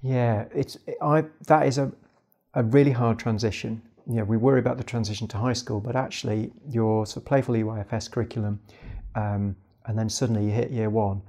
Yeah, 0.00 0.46
it's 0.54 0.76
I 1.00 1.24
that 1.46 1.66
is 1.66 1.78
a 1.78 1.92
a 2.54 2.62
really 2.62 2.92
hard 2.92 3.18
transition. 3.18 3.82
You 4.06 4.16
know, 4.16 4.24
we 4.24 4.36
worry 4.36 4.60
about 4.60 4.76
the 4.76 4.84
transition 4.84 5.26
to 5.28 5.38
high 5.38 5.54
school, 5.54 5.80
but 5.80 5.96
actually 5.96 6.52
your 6.68 7.06
sort 7.06 7.18
of 7.18 7.24
playful 7.24 7.54
EYFS 7.54 8.10
curriculum, 8.10 8.60
um, 9.14 9.56
and 9.86 9.98
then 9.98 10.08
suddenly 10.08 10.46
you 10.46 10.50
hit 10.50 10.70
year 10.70 10.90
one, 10.90 11.22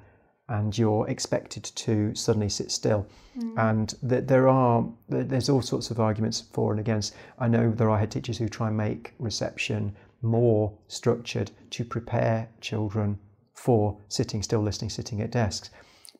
and 0.47 0.77
you're 0.77 1.07
expected 1.09 1.63
to 1.63 2.13
suddenly 2.13 2.49
sit 2.49 2.71
still. 2.71 3.07
Mm. 3.37 3.57
And 3.57 3.95
th- 4.09 4.27
there 4.27 4.47
are 4.47 4.87
there's 5.09 5.49
all 5.49 5.61
sorts 5.61 5.91
of 5.91 5.99
arguments 5.99 6.41
for 6.53 6.71
and 6.71 6.79
against. 6.79 7.15
I 7.39 7.47
know 7.47 7.71
there 7.71 7.89
are 7.89 7.97
head 7.97 8.11
teachers 8.11 8.37
who 8.37 8.47
try 8.47 8.67
and 8.67 8.77
make 8.77 9.13
reception 9.19 9.95
more 10.21 10.71
structured 10.87 11.51
to 11.71 11.83
prepare 11.83 12.49
children 12.61 13.17
for 13.53 13.97
sitting 14.09 14.43
still, 14.43 14.61
listening, 14.61 14.89
sitting 14.89 15.21
at 15.21 15.31
desks. 15.31 15.69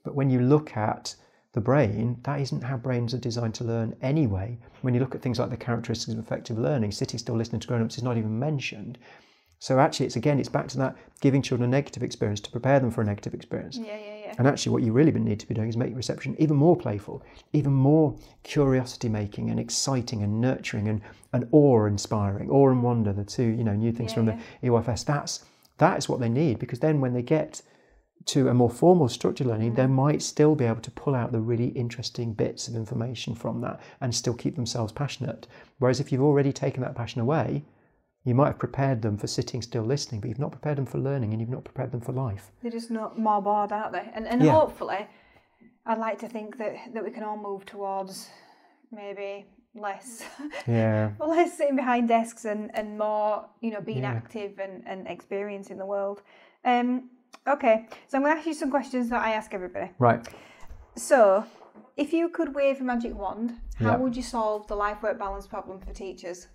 But 0.04 0.16
when 0.16 0.30
you 0.30 0.42
look 0.42 0.76
at 0.78 1.16
the 1.54 1.62
brain, 1.62 2.20
that 2.24 2.42
isn't 2.42 2.64
how 2.64 2.78
brains 2.78 3.14
are 3.14 3.20
designed 3.20 3.56
to 3.56 3.64
learn 3.64 3.96
anyway. 4.02 4.58
When 4.82 4.94
you 4.94 5.00
look 5.00 5.16
at 5.16 5.22
things 5.22 5.40
like 5.40 5.50
the 5.50 5.58
characteristics 5.58 6.14
of 6.14 6.20
effective 6.20 6.58
learning, 6.58 6.92
sitting 6.92 7.18
still, 7.18 7.36
listening 7.36 7.62
to 7.62 7.68
grown-ups 7.68 7.98
is 7.98 8.04
not 8.04 8.18
even 8.18 8.38
mentioned. 8.38 8.98
So 9.60 9.80
actually, 9.80 10.06
it's 10.08 10.16
again, 10.16 10.40
it's 10.40 10.50
back 10.50 10.68
to 10.70 10.78
that 10.78 10.96
giving 11.22 11.42
children 11.42 11.70
a 11.70 11.72
negative 11.72 12.04
experience 12.04 12.40
to 12.42 12.52
prepare 12.52 12.80
them 12.80 12.92
for 12.92 13.02
a 13.02 13.06
negative 13.06 13.34
experience. 13.34 13.78
Yeah, 13.78 13.98
yeah, 13.98 14.16
yeah. 14.26 14.36
And 14.38 14.48
actually, 14.48 14.74
what 14.74 14.84
you 14.84 14.92
really 14.92 15.12
need 15.12 15.40
to 15.40 15.48
be 15.48 15.56
doing 15.56 15.70
is 15.70 15.78
make 15.78 15.96
reception 15.96 16.36
even 16.40 16.58
more 16.58 16.76
playful, 16.76 17.24
even 17.54 17.74
more 17.74 18.16
curiosity 18.44 19.10
making 19.10 19.50
and 19.50 19.60
exciting 19.60 20.24
and 20.24 20.42
nurturing 20.42 20.88
and, 20.88 21.02
and 21.34 21.48
awe 21.52 21.86
inspiring, 21.86 22.50
awe 22.50 22.70
and 22.70 22.84
wonder, 22.84 23.14
the 23.14 23.24
two 23.24 23.44
you 23.44 23.64
know 23.64 23.74
new 23.74 23.92
things 23.92 24.12
yeah, 24.12 24.16
from 24.16 24.28
yeah. 24.28 24.40
the 24.62 24.68
EYFS. 24.68 25.06
That's 25.06 25.46
that 25.78 25.98
is 25.98 26.10
what 26.10 26.20
they 26.20 26.30
need 26.30 26.60
because 26.60 26.80
then 26.80 27.02
when 27.02 27.14
they 27.14 27.22
get 27.22 27.62
to 28.26 28.50
a 28.50 28.54
more 28.54 28.70
formal 28.70 29.08
structured 29.08 29.48
learning, 29.48 29.74
mm. 29.74 29.76
they 29.76 29.88
might 29.88 30.22
still 30.22 30.56
be 30.56 30.66
able 30.66 30.82
to 30.82 30.92
pull 30.92 31.14
out 31.14 31.32
the 31.32 31.40
really 31.40 31.68
interesting 31.70 32.34
bits 32.34 32.68
of 32.68 32.76
information 32.76 33.36
from 33.36 33.62
that 33.62 33.80
and 34.02 34.14
still 34.14 34.34
keep 34.34 34.56
themselves 34.56 34.92
passionate. 34.92 35.48
Whereas 35.78 36.00
if 36.00 36.12
you've 36.12 36.24
already 36.24 36.52
taken 36.52 36.82
that 36.82 36.96
passion 36.96 37.22
away, 37.22 37.64
you 38.26 38.36
might 38.36 38.48
have 38.48 38.60
prepared 38.60 39.02
them 39.02 39.18
for 39.18 39.28
sitting 39.28 39.62
still 39.62 39.84
listening, 39.84 40.20
but 40.20 40.28
you've 40.28 40.40
not 40.40 40.52
prepared 40.52 40.78
them 40.78 40.86
for 40.86 40.98
learning 40.98 41.32
and 41.32 41.40
you've 41.40 41.50
not 41.50 41.64
prepared 41.64 41.92
them 41.92 42.02
for 42.02 42.12
life. 42.12 42.52
They're 42.62 42.72
just 42.72 42.92
not 42.92 43.18
more 43.18 43.42
bored, 43.42 43.72
aren't 43.72 43.94
they? 43.94 44.10
And, 44.14 44.28
and 44.28 44.44
yeah. 44.44 44.52
hopefully, 44.52 45.08
I'd 45.86 46.00
like 46.00 46.20
to 46.20 46.28
think 46.28 46.58
that, 46.58 46.76
that 46.94 47.04
we 47.04 47.12
can 47.12 47.24
all 47.24 47.38
move 47.38 47.66
towards 47.66 48.30
maybe 48.92 49.46
less 49.76 50.24
yeah 50.68 51.12
less 51.20 51.58
sitting 51.58 51.76
behind 51.76 52.08
desks 52.08 52.46
and, 52.46 52.72
and 52.76 52.98
more 52.98 53.46
you 53.62 53.72
know 53.72 53.82
being 53.82 54.04
yeah. 54.04 54.12
active 54.12 54.58
and, 54.58 54.84
and 54.88 55.08
experiencing 55.08 55.78
the 55.78 55.86
world 55.86 56.22
um 56.64 57.10
okay 57.48 57.86
so 58.08 58.18
i'm 58.18 58.24
going 58.24 58.34
to 58.34 58.40
ask 58.40 58.48
you 58.48 58.54
some 58.54 58.72
questions 58.72 59.10
that 59.10 59.22
i 59.22 59.34
ask 59.34 59.54
everybody 59.54 59.92
right 60.00 60.28
so 60.96 61.44
if 61.98 62.14
you 62.14 62.30
could 62.30 62.56
wave 62.56 62.80
a 62.80 62.84
magic 62.84 63.14
wand 63.14 63.54
how 63.78 63.92
yeah. 63.92 63.98
would 63.98 64.16
you 64.16 64.24
solve 64.24 64.66
the 64.68 64.76
life 64.76 65.04
work 65.04 65.20
balance 65.20 65.46
problem 65.46 65.80
for 65.80 65.94
teachers 65.94 66.48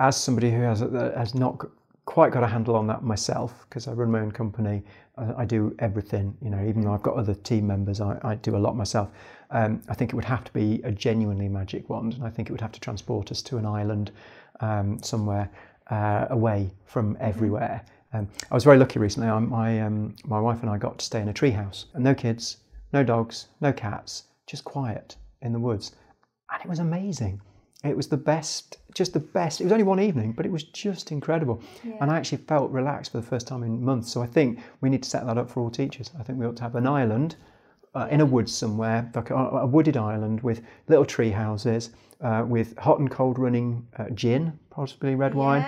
as 0.00 0.16
somebody 0.16 0.50
who 0.50 0.62
has 0.62 0.80
has 0.80 1.34
not 1.34 1.64
quite 2.06 2.32
got 2.32 2.42
a 2.42 2.46
handle 2.46 2.74
on 2.74 2.88
that 2.88 3.04
myself 3.04 3.64
because 3.68 3.86
I 3.86 3.92
run 3.92 4.10
my 4.10 4.18
own 4.20 4.32
company. 4.32 4.82
I, 5.16 5.42
I, 5.42 5.44
do 5.44 5.76
everything, 5.78 6.36
you 6.42 6.50
know, 6.50 6.64
even 6.66 6.82
though 6.82 6.92
I've 6.92 7.04
got 7.04 7.14
other 7.14 7.34
team 7.34 7.68
members, 7.68 8.00
I, 8.00 8.18
I 8.24 8.34
do 8.34 8.56
a 8.56 8.58
lot 8.58 8.74
myself. 8.74 9.10
Um, 9.50 9.80
I 9.88 9.94
think 9.94 10.12
it 10.12 10.16
would 10.16 10.24
have 10.24 10.42
to 10.42 10.52
be 10.52 10.80
a 10.82 10.90
genuinely 10.90 11.48
magic 11.48 11.88
wand, 11.88 12.14
and 12.14 12.24
I 12.24 12.30
think 12.30 12.48
it 12.48 12.52
would 12.52 12.60
have 12.60 12.72
to 12.72 12.80
transport 12.80 13.30
us 13.30 13.42
to 13.42 13.58
an 13.58 13.66
island 13.66 14.10
um, 14.58 15.00
somewhere 15.02 15.48
uh, 15.90 16.26
away 16.30 16.70
from 16.84 17.14
mm-hmm. 17.14 17.24
everywhere. 17.24 17.84
Um, 18.12 18.26
I 18.50 18.54
was 18.54 18.64
very 18.64 18.78
lucky 18.78 18.98
recently. 18.98 19.28
I, 19.28 19.38
my 19.38 19.80
um, 19.82 20.16
my 20.24 20.40
wife 20.40 20.62
and 20.62 20.70
I 20.70 20.78
got 20.78 20.98
to 20.98 21.04
stay 21.04 21.20
in 21.20 21.28
a 21.28 21.32
treehouse, 21.32 21.84
and 21.94 22.02
no 22.02 22.14
kids, 22.14 22.56
no 22.92 23.04
dogs, 23.04 23.46
no 23.60 23.72
cats, 23.72 24.24
just 24.48 24.64
quiet 24.64 25.16
in 25.42 25.52
the 25.52 25.60
woods, 25.60 25.92
and 26.50 26.60
it 26.60 26.68
was 26.68 26.80
amazing. 26.80 27.40
It 27.82 27.96
was 27.96 28.08
the 28.08 28.16
best, 28.16 28.76
just 28.94 29.14
the 29.14 29.20
best. 29.20 29.60
It 29.60 29.64
was 29.64 29.72
only 29.72 29.84
one 29.84 30.00
evening, 30.00 30.32
but 30.32 30.44
it 30.44 30.52
was 30.52 30.64
just 30.64 31.12
incredible. 31.12 31.62
Yeah. 31.82 31.96
And 32.00 32.10
I 32.10 32.18
actually 32.18 32.38
felt 32.38 32.70
relaxed 32.70 33.12
for 33.12 33.18
the 33.18 33.26
first 33.26 33.46
time 33.46 33.62
in 33.62 33.82
months. 33.82 34.12
So 34.12 34.20
I 34.20 34.26
think 34.26 34.60
we 34.82 34.90
need 34.90 35.02
to 35.02 35.08
set 35.08 35.26
that 35.26 35.38
up 35.38 35.50
for 35.50 35.60
all 35.60 35.70
teachers. 35.70 36.10
I 36.18 36.22
think 36.22 36.38
we 36.38 36.44
ought 36.44 36.56
to 36.56 36.62
have 36.62 36.74
an 36.74 36.86
island 36.86 37.36
uh, 37.94 38.06
in 38.10 38.20
a 38.20 38.26
woods 38.26 38.54
somewhere, 38.54 39.10
like 39.14 39.30
a, 39.30 39.34
a, 39.34 39.66
wooded 39.66 39.96
island 39.96 40.42
with 40.42 40.62
little 40.88 41.04
tree 41.04 41.30
houses, 41.30 41.90
uh, 42.20 42.44
with 42.46 42.76
hot 42.78 43.00
and 43.00 43.10
cold 43.10 43.38
running 43.38 43.86
uh, 43.96 44.10
gin, 44.10 44.58
possibly 44.70 45.14
red 45.14 45.34
wine, 45.34 45.64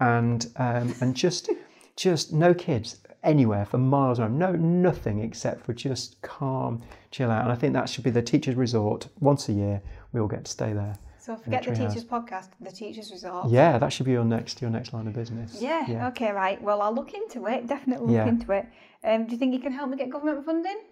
and 0.00 0.52
um, 0.56 0.94
and 1.00 1.16
just 1.16 1.50
just 1.96 2.32
no 2.32 2.54
kids 2.54 2.98
anywhere 3.24 3.64
for 3.64 3.78
miles 3.78 4.20
around. 4.20 4.38
No, 4.38 4.52
nothing 4.52 5.20
except 5.20 5.64
for 5.64 5.72
just 5.72 6.20
calm, 6.22 6.82
chill 7.10 7.30
out. 7.30 7.42
And 7.42 7.50
I 7.50 7.54
think 7.56 7.72
that 7.72 7.88
should 7.88 8.04
be 8.04 8.10
the 8.10 8.22
teachers' 8.22 8.54
resort 8.54 9.08
once 9.18 9.48
a 9.48 9.52
year. 9.52 9.82
We 10.12 10.20
all 10.20 10.28
get 10.28 10.44
to 10.44 10.50
stay 10.50 10.72
there. 10.72 10.96
So 11.24 11.36
forget 11.36 11.64
the 11.64 11.74
teachers 11.74 12.04
podcast, 12.04 12.48
the 12.60 12.70
teachers 12.70 13.10
resort. 13.10 13.48
Yeah, 13.48 13.78
that 13.78 13.90
should 13.90 14.04
be 14.04 14.12
your 14.12 14.26
next 14.26 14.60
your 14.60 14.70
next 14.70 14.92
line 14.92 15.06
of 15.06 15.14
business. 15.14 15.56
Yeah. 15.58 15.86
yeah. 15.88 16.08
Okay. 16.08 16.30
Right. 16.30 16.60
Well, 16.60 16.82
I'll 16.82 16.94
look 16.94 17.14
into 17.14 17.46
it. 17.46 17.66
Definitely 17.66 18.08
look 18.08 18.16
yeah. 18.16 18.28
into 18.28 18.52
it. 18.52 18.66
Um, 19.02 19.24
do 19.24 19.32
you 19.32 19.38
think 19.38 19.54
you 19.54 19.60
can 19.60 19.72
help 19.72 19.88
me 19.88 19.96
get 19.96 20.10
government 20.10 20.44
funding? 20.44 20.82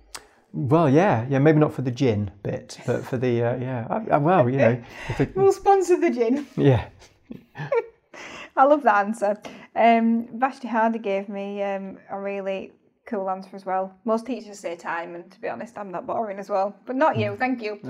Well, 0.55 0.89
yeah, 0.89 1.27
yeah, 1.29 1.39
maybe 1.39 1.59
not 1.59 1.75
for 1.75 1.83
the 1.83 1.91
gin 1.91 2.31
bit, 2.43 2.79
but 2.87 3.05
for 3.05 3.19
the 3.19 3.43
uh, 3.43 3.57
yeah. 3.57 3.87
I, 3.91 4.15
I, 4.15 4.17
well, 4.17 4.49
you 4.49 4.57
know, 4.57 4.83
it, 5.19 5.37
we'll 5.37 5.53
sponsor 5.53 6.01
the 6.01 6.09
gin. 6.09 6.47
Yeah. 6.57 6.89
I 8.57 8.65
love 8.65 8.85
that 8.85 9.05
answer. 9.05 9.39
Um, 9.77 10.29
Vashti 10.39 10.67
Hardy 10.69 10.99
gave 10.99 11.29
me 11.29 11.63
um, 11.63 11.99
a 12.11 12.19
really 12.19 12.73
cool 13.05 13.29
answer 13.29 13.55
as 13.55 13.67
well. 13.67 13.95
Most 14.07 14.25
teachers 14.25 14.59
say 14.59 14.77
time, 14.77 15.15
and 15.15 15.31
to 15.31 15.41
be 15.41 15.49
honest, 15.49 15.77
I'm 15.77 15.93
that 15.93 16.07
boring 16.07 16.39
as 16.39 16.49
well. 16.49 16.75
But 16.87 16.97
not 16.97 17.19
you, 17.19 17.33
mm. 17.33 17.39
thank 17.39 17.63
you. 17.63 17.81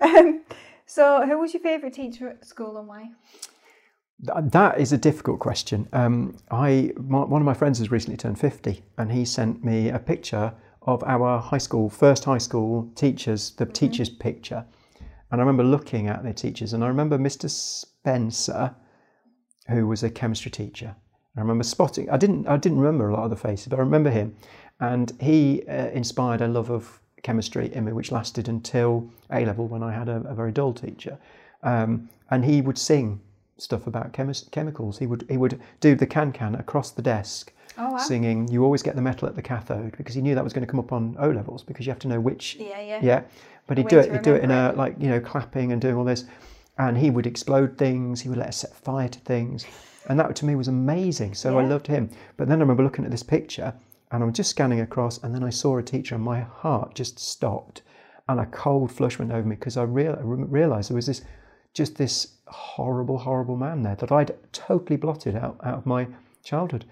um, 0.00 0.42
so, 0.88 1.26
who 1.26 1.38
was 1.38 1.52
your 1.52 1.62
favourite 1.62 1.94
teacher 1.94 2.28
at 2.28 2.46
school 2.46 2.78
and 2.78 2.88
why? 2.88 3.10
That 4.20 4.80
is 4.80 4.92
a 4.92 4.98
difficult 4.98 5.38
question. 5.38 5.86
Um, 5.92 6.36
I 6.50 6.92
my, 6.96 7.20
one 7.20 7.40
of 7.40 7.46
my 7.46 7.54
friends 7.54 7.78
has 7.78 7.90
recently 7.90 8.16
turned 8.16 8.40
fifty, 8.40 8.82
and 8.96 9.12
he 9.12 9.24
sent 9.24 9.62
me 9.62 9.90
a 9.90 9.98
picture 9.98 10.54
of 10.82 11.04
our 11.04 11.38
high 11.38 11.58
school 11.58 11.88
first 11.88 12.24
high 12.24 12.38
school 12.38 12.90
teachers, 12.96 13.50
the 13.50 13.66
teachers' 13.66 14.08
picture, 14.08 14.64
and 15.30 15.40
I 15.40 15.44
remember 15.44 15.62
looking 15.62 16.08
at 16.08 16.24
their 16.24 16.32
teachers, 16.32 16.72
and 16.72 16.82
I 16.82 16.88
remember 16.88 17.18
Mr. 17.18 17.48
Spencer, 17.48 18.74
who 19.68 19.86
was 19.86 20.02
a 20.02 20.10
chemistry 20.10 20.50
teacher. 20.50 20.96
I 21.36 21.40
remember 21.40 21.62
spotting. 21.62 22.10
I 22.10 22.16
didn't. 22.16 22.48
I 22.48 22.56
didn't 22.56 22.78
remember 22.80 23.10
a 23.10 23.14
lot 23.14 23.24
of 23.24 23.30
the 23.30 23.36
faces, 23.36 23.68
but 23.68 23.78
I 23.78 23.82
remember 23.82 24.10
him, 24.10 24.34
and 24.80 25.12
he 25.20 25.62
uh, 25.68 25.90
inspired 25.90 26.40
a 26.40 26.48
love 26.48 26.70
of 26.70 27.00
chemistry 27.22 27.72
in 27.74 27.84
me, 27.84 27.92
which 27.92 28.12
lasted 28.12 28.48
until 28.48 29.08
A 29.30 29.44
level 29.44 29.66
when 29.66 29.82
I 29.82 29.92
had 29.92 30.08
a, 30.08 30.16
a 30.26 30.34
very 30.34 30.52
dull 30.52 30.72
teacher, 30.72 31.18
um, 31.62 32.08
and 32.30 32.44
he 32.44 32.60
would 32.60 32.78
sing 32.78 33.20
stuff 33.56 33.86
about 33.86 34.12
chemicals. 34.12 34.98
He 34.98 35.06
would 35.06 35.24
he 35.28 35.36
would 35.36 35.60
do 35.80 35.94
the 35.94 36.06
can 36.06 36.32
can 36.32 36.54
across 36.54 36.90
the 36.90 37.02
desk, 37.02 37.52
Oh, 37.76 37.92
wow. 37.92 37.96
singing. 37.98 38.48
You 38.48 38.64
always 38.64 38.82
get 38.82 38.96
the 38.96 39.02
metal 39.02 39.28
at 39.28 39.34
the 39.36 39.42
cathode 39.42 39.96
because 39.96 40.14
he 40.14 40.22
knew 40.22 40.34
that 40.34 40.44
was 40.44 40.52
going 40.52 40.66
to 40.66 40.70
come 40.70 40.80
up 40.80 40.92
on 40.92 41.16
O 41.18 41.30
levels 41.30 41.62
because 41.62 41.86
you 41.86 41.90
have 41.92 41.98
to 42.00 42.08
know 42.08 42.20
which 42.20 42.56
Yeah, 42.58 42.80
yeah. 42.80 43.00
yeah, 43.02 43.22
but 43.66 43.78
he'd 43.78 43.88
do 43.88 43.98
it. 43.98 44.10
He'd 44.12 44.22
do 44.22 44.34
it 44.34 44.42
in 44.44 44.50
a 44.50 44.72
like 44.72 44.94
you 44.98 45.08
know 45.08 45.20
clapping 45.20 45.72
and 45.72 45.80
doing 45.80 45.96
all 45.96 46.04
this, 46.04 46.24
and 46.78 46.96
he 46.98 47.10
would 47.10 47.26
explode 47.26 47.76
things. 47.78 48.20
He 48.20 48.28
would 48.28 48.38
let 48.38 48.48
us 48.48 48.56
set 48.58 48.74
fire 48.74 49.08
to 49.08 49.18
things, 49.20 49.66
and 50.08 50.18
that 50.20 50.34
to 50.36 50.44
me 50.46 50.54
was 50.54 50.68
amazing. 50.68 51.34
So 51.34 51.58
I 51.58 51.64
loved 51.64 51.86
him. 51.88 52.10
But 52.36 52.48
then 52.48 52.58
I 52.58 52.60
remember 52.62 52.82
looking 52.84 53.04
at 53.04 53.10
this 53.10 53.22
picture, 53.24 53.74
and 54.10 54.22
I'm 54.22 54.32
just 54.32 54.50
scanning 54.50 54.80
across, 54.80 55.18
and 55.22 55.34
then 55.34 55.44
I 55.44 55.50
saw 55.50 55.78
a 55.78 55.82
teacher, 55.82 56.14
and 56.14 56.24
my 56.24 56.40
heart 56.40 56.94
just 56.94 57.18
stopped, 57.18 57.82
and 58.28 58.40
a 58.40 58.46
cold 58.46 58.90
flush 58.92 59.18
went 59.18 59.32
over 59.32 59.46
me 59.46 59.56
because 59.56 59.76
I 59.76 59.82
real, 59.82 60.16
realized 60.16 60.90
there 60.90 60.96
was 60.96 61.06
this, 61.06 61.22
just 61.74 61.96
this 61.96 62.38
horrible, 62.46 63.18
horrible 63.18 63.56
man 63.56 63.82
there 63.82 63.96
that 63.96 64.12
I'd 64.12 64.34
totally 64.52 64.96
blotted 64.96 65.36
out 65.36 65.58
out 65.62 65.78
of 65.78 65.86
my 65.86 66.08
childhood. 66.42 66.84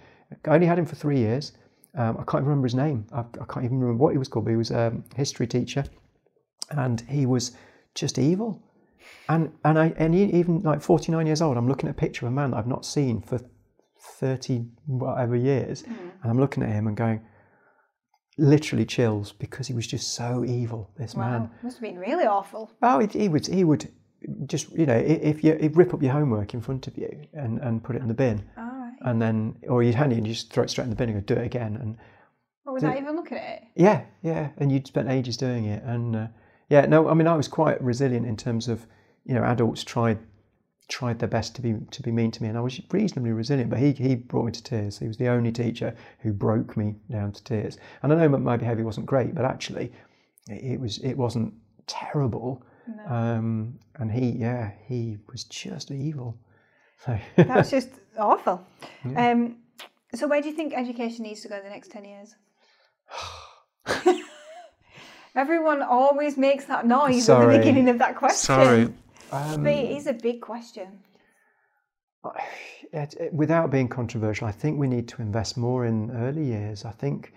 I 0.47 0.55
only 0.55 0.67
had 0.67 0.79
him 0.79 0.87
for 0.87 0.97
three 0.97 1.19
years. 1.19 1.53
Um, 1.95 2.17
I 2.19 2.25
can't 2.25 2.43
even 2.43 2.47
remember 2.47 2.67
his 2.67 2.75
name. 2.75 3.07
I, 3.13 3.21
I 3.21 3.45
can't 3.49 3.65
even 3.65 3.81
remember 3.81 4.03
what 4.03 4.13
he 4.13 4.19
was 4.19 4.29
called. 4.29 4.45
But 4.45 4.51
he 4.51 4.57
was 4.57 4.71
a 4.71 4.93
history 5.15 5.47
teacher, 5.47 5.85
and 6.71 7.01
he 7.03 7.27
was 7.27 7.53
just 7.95 8.19
evil. 8.19 8.63
And 9.29 9.53
and 9.65 9.79
I 9.79 9.95
and 9.97 10.15
even 10.15 10.61
like 10.61 10.83
49 10.83 11.27
years 11.27 11.41
old, 11.41 11.57
I'm 11.57 11.69
looking 11.69 11.89
at 11.89 11.95
a 11.95 11.99
picture 11.99 12.27
of 12.27 12.33
a 12.33 12.35
man 12.35 12.51
that 12.51 12.59
I've 12.59 12.67
not 12.67 12.85
seen 12.85 13.21
for 13.21 13.41
30 14.21 14.67
whatever 14.87 15.37
years, 15.37 15.83
Hmm. 15.83 15.93
and 16.23 16.31
I'm 16.31 16.39
looking 16.41 16.63
at 16.63 16.71
him 16.71 16.87
and 16.87 16.97
going, 16.97 17.21
literally 18.39 18.85
chills 18.85 19.33
because 19.33 19.67
he 19.67 19.75
was 19.75 19.87
just 19.87 20.15
so 20.15 20.45
evil. 20.45 20.91
This 20.99 21.17
man. 21.17 21.51
Must 21.63 21.77
have 21.79 21.83
been 21.83 21.99
really 21.99 22.25
awful. 22.27 22.71
Oh, 22.83 22.99
he, 23.01 23.07
he 23.19 23.29
would 23.29 23.47
he 23.47 23.65
would 23.65 23.89
just 24.47 24.71
you 24.73 24.87
know 24.87 24.97
if 24.97 25.45
you 25.45 25.57
he'd 25.61 25.77
rip 25.77 25.95
up 25.95 26.03
your 26.03 26.13
homework 26.13 26.53
in 26.55 26.61
front 26.61 26.87
of 26.87 26.97
you 26.99 27.27
and, 27.33 27.59
and 27.61 27.83
put 27.83 27.97
it 27.97 28.03
in 28.03 28.09
the 28.09 28.15
bin, 28.15 28.45
right. 28.57 28.93
and 29.03 29.21
then 29.23 29.57
or 29.69 29.83
you'd 29.83 29.95
hand 29.95 30.13
it 30.13 30.17
and 30.19 30.27
you 30.27 30.33
just 30.35 30.53
throw 30.53 30.65
it 30.65 30.71
straight 30.71 30.85
in 30.85 30.91
the 30.91 30.97
bin 30.97 31.11
and 31.11 31.27
go 31.27 31.35
do 31.35 31.41
it 31.41 31.45
again 31.47 31.77
and 31.77 31.97
Well, 32.65 32.75
without 32.75 32.97
even 32.99 33.15
looking 33.17 33.39
at 33.39 33.45
it. 33.59 33.63
yeah 33.75 34.05
yeah 34.23 34.51
and 34.59 34.71
you'd 34.73 34.87
spent 34.87 35.09
ages 35.11 35.37
doing 35.37 35.67
it 35.67 35.83
and 35.85 36.17
uh, 36.17 36.27
yeah 36.69 36.87
no 36.87 37.09
I 37.09 37.15
mean 37.15 37.27
I 37.29 37.37
was 37.37 37.47
quite 37.49 37.81
resilient 37.83 38.27
in 38.27 38.37
terms 38.37 38.69
of 38.69 38.87
you 39.25 39.35
know 39.35 39.45
adults 39.45 39.85
tried 39.85 40.19
tried 40.89 41.19
their 41.19 41.29
best 41.29 41.57
to 41.57 41.63
be 41.63 41.75
to 41.91 42.03
be 42.03 42.13
mean 42.13 42.31
to 42.31 42.43
me 42.43 42.49
and 42.49 42.57
I 42.57 42.61
was 42.61 42.81
reasonably 42.93 43.33
resilient 43.33 43.71
but 43.71 43.79
he 43.79 43.93
he 43.93 44.15
brought 44.15 44.45
me 44.45 44.53
to 44.53 44.63
tears. 44.63 44.99
He 44.99 45.09
was 45.09 45.17
the 45.17 45.29
only 45.29 45.53
teacher 45.53 45.95
who 46.21 46.33
broke 46.33 46.77
me 46.77 46.95
down 47.11 47.33
to 47.33 47.43
tears. 47.43 47.79
And 48.03 48.13
I 48.13 48.17
know 48.17 48.29
my 48.29 48.57
behaviour 48.57 48.85
wasn't 48.85 49.07
great 49.07 49.35
but 49.35 49.45
actually 49.45 49.93
it, 50.49 50.79
was 50.81 50.99
it 50.99 51.15
wasn't 51.15 51.55
terrible. 51.87 52.63
Um, 53.09 53.81
and 53.97 54.13
he 54.13 54.31
yeah 54.31 54.73
he 54.87 55.19
was 55.31 55.45
just 55.45 55.91
evil. 55.91 56.39
So 57.05 57.19
That's 57.37 57.71
just 57.71 57.89
awful. 58.19 58.65
Um, 59.17 59.57
so, 60.15 60.27
where 60.29 60.41
do 60.41 60.49
you 60.49 60.55
think 60.55 60.73
education 60.73 61.25
needs 61.25 61.43
to 61.43 61.49
go 61.49 61.57
in 61.57 61.65
the 61.65 61.69
next 61.69 61.91
10 61.91 62.05
years? 62.05 62.35
Everyone 65.35 65.83
always 65.83 66.39
makes 66.39 66.65
that 66.67 66.87
noise 66.87 67.29
at 67.29 67.41
the 67.41 67.59
beginning 67.59 67.89
of 67.89 67.99
that 67.99 68.17
question. 68.17 68.37
sorry 68.37 68.89
um, 69.33 69.63
But 69.63 69.73
it 69.73 69.91
is 69.91 70.07
a 70.07 70.13
big 70.13 70.41
question. 70.41 71.01
it, 72.93 73.15
it- 73.21 73.33
without 73.33 73.71
being 73.71 73.89
controversial, 73.89 74.47
I 74.47 74.53
think 74.53 74.79
we 74.79 74.89
need 74.89 75.09
to 75.09 75.23
invest 75.23 75.57
more 75.57 75.87
in 75.87 76.11
early 76.13 76.45
years. 76.45 76.85
I 76.85 76.91
think, 76.93 77.33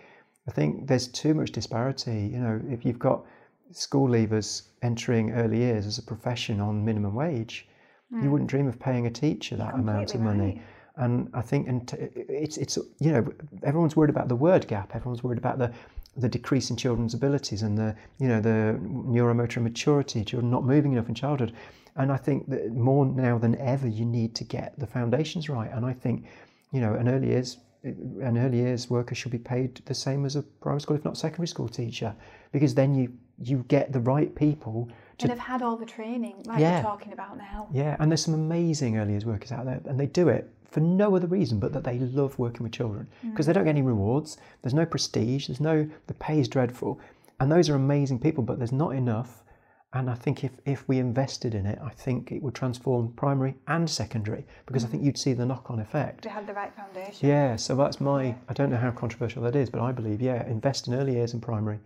I 0.48 0.52
think 0.52 0.88
there's 0.88 1.08
too 1.08 1.34
much 1.34 1.52
disparity. 1.52 2.30
You 2.34 2.40
know, 2.40 2.62
if 2.70 2.86
you've 2.86 3.00
got 3.00 3.24
school 3.72 4.08
leavers 4.10 4.64
entering 4.82 5.32
early 5.32 5.58
years 5.60 5.86
as 5.86 5.98
a 6.00 6.04
profession 6.04 6.60
on 6.60 6.84
minimum 6.84 7.14
wage, 7.14 7.68
you 8.12 8.32
wouldn't 8.32 8.50
dream 8.50 8.68
of 8.68 8.80
paying 8.80 9.06
a 9.06 9.12
teacher 9.12 9.56
that 9.56 9.76
amount 9.76 10.06
of 10.06 10.10
completely 10.12 10.20
money. 10.24 10.54
right. 10.56 11.06
And 11.06 11.30
I 11.36 11.42
think 11.44 11.68
and 11.68 11.88
t- 11.88 11.98
it's 12.16 12.58
it's 12.58 12.76
you 13.00 13.12
know 13.12 13.32
everyone's 13.62 13.96
worried 13.96 14.10
about 14.10 14.28
the 14.30 14.36
word 14.36 14.68
gap. 14.68 14.96
Everyone's 14.96 15.24
worried 15.24 15.38
about 15.38 15.60
the 15.60 15.72
the 16.18 16.28
decrease 16.28 16.72
in 16.72 16.76
children's 16.76 17.14
abilities 17.14 17.62
and 17.62 17.78
the 17.78 17.96
you 18.18 18.28
know 18.28 18.42
the 18.42 18.80
neuromotor 18.82 19.62
maturity, 19.62 20.26
children 20.26 20.50
not 20.50 20.66
moving 20.66 20.94
enough 20.94 21.08
in 21.08 21.14
childhood. 21.14 21.54
And 21.96 22.12
I 22.12 22.18
think 22.18 22.50
that 22.50 22.72
more 22.72 23.06
now 23.06 23.38
than 23.38 23.56
ever, 23.58 23.88
you 23.88 24.06
need 24.06 24.36
to 24.36 24.44
get 24.44 24.78
the 24.80 24.88
foundations 24.88 25.50
right. 25.50 25.72
And 25.72 25.86
I 25.86 25.94
think 25.94 26.26
you 26.72 26.82
know 26.82 26.94
an 26.94 27.08
early 27.10 27.30
years 27.30 27.58
an 27.84 28.38
early 28.38 28.58
years 28.58 28.90
worker 28.90 29.16
should 29.16 29.32
be 29.32 29.38
paid 29.38 29.76
the 29.86 29.94
same 29.94 30.26
as 30.26 30.36
a 30.36 30.42
primary 30.42 30.82
school, 30.82 30.98
if 30.98 31.06
not 31.06 31.18
secondary 31.18 31.48
school 31.48 31.70
teacher, 31.70 32.14
because 32.52 32.76
then 32.76 32.94
you 32.94 33.12
you 33.42 33.64
get 33.70 33.94
the 33.94 34.00
right 34.02 34.36
people 34.36 34.90
And 35.22 35.30
have 35.30 35.40
had 35.40 35.62
all 35.62 35.78
the 35.78 35.86
training, 35.86 36.44
like 36.46 36.60
Yeah. 36.60 36.78
we're 36.78 36.90
talking 36.90 37.14
about 37.14 37.38
now. 37.38 37.68
yeah, 37.72 37.96
and 38.00 38.12
there's 38.12 38.24
some 38.24 38.34
amazing 38.34 38.98
early 38.98 39.12
years 39.12 39.26
workers 39.26 39.52
out 39.52 39.66
there, 39.66 39.82
and 39.86 39.98
they 40.00 40.08
do 40.08 40.28
it 40.28 40.52
for 40.66 40.82
no 40.82 41.16
other 41.16 41.28
reason 41.28 41.58
but 41.60 41.72
that 41.74 41.84
they 41.84 41.98
love 42.00 42.38
working 42.38 42.64
with 42.64 42.74
children 42.74 43.08
mm. 43.26 43.32
because 43.32 43.46
they 43.46 43.54
don't 43.54 43.64
get 43.64 43.72
any 43.72 43.82
rewards. 43.82 44.38
There's 44.62 44.74
no 44.74 44.86
prestige. 44.86 45.48
There's 45.48 45.62
no 45.62 45.90
the 46.08 46.14
pay 46.16 46.40
is 46.40 46.48
dreadful, 46.50 47.00
and 47.40 47.52
those 47.52 47.70
are 47.70 47.76
amazing 47.76 48.20
people, 48.20 48.44
but 48.44 48.58
there's 48.58 48.74
not 48.74 48.94
enough. 48.94 49.44
And 49.92 50.08
I 50.08 50.14
think 50.14 50.44
if 50.44 50.52
if 50.66 50.88
we 50.88 51.00
invested 51.00 51.56
in 51.56 51.66
it, 51.66 51.80
I 51.84 51.90
think 51.90 52.32
it 52.32 52.44
would 52.44 52.54
transform 52.54 53.12
primary 53.14 53.56
and 53.68 53.90
secondary 53.90 54.46
because 54.68 54.86
I 54.86 54.88
think 54.88 55.04
you'd 55.04 55.18
see 55.18 55.34
the 55.34 55.48
knock-on 55.48 55.80
effect. 55.80 56.22
To 56.24 56.30
have 56.30 56.46
the 56.46 56.54
right 56.54 56.72
foundation. 56.76 57.28
Yeah, 57.28 57.56
so 57.56 57.76
that's 57.76 58.00
my. 58.00 58.36
I 58.48 58.54
don't 58.54 58.70
know 58.70 58.78
how 58.78 58.92
controversial 58.92 59.42
that 59.44 59.56
is, 59.56 59.70
but 59.70 59.82
I 59.82 59.92
believe 59.92 60.22
yeah, 60.22 60.46
invest 60.48 60.88
in 60.88 60.94
early 60.94 61.14
years 61.14 61.34
and 61.34 61.42
primary, 61.42 61.80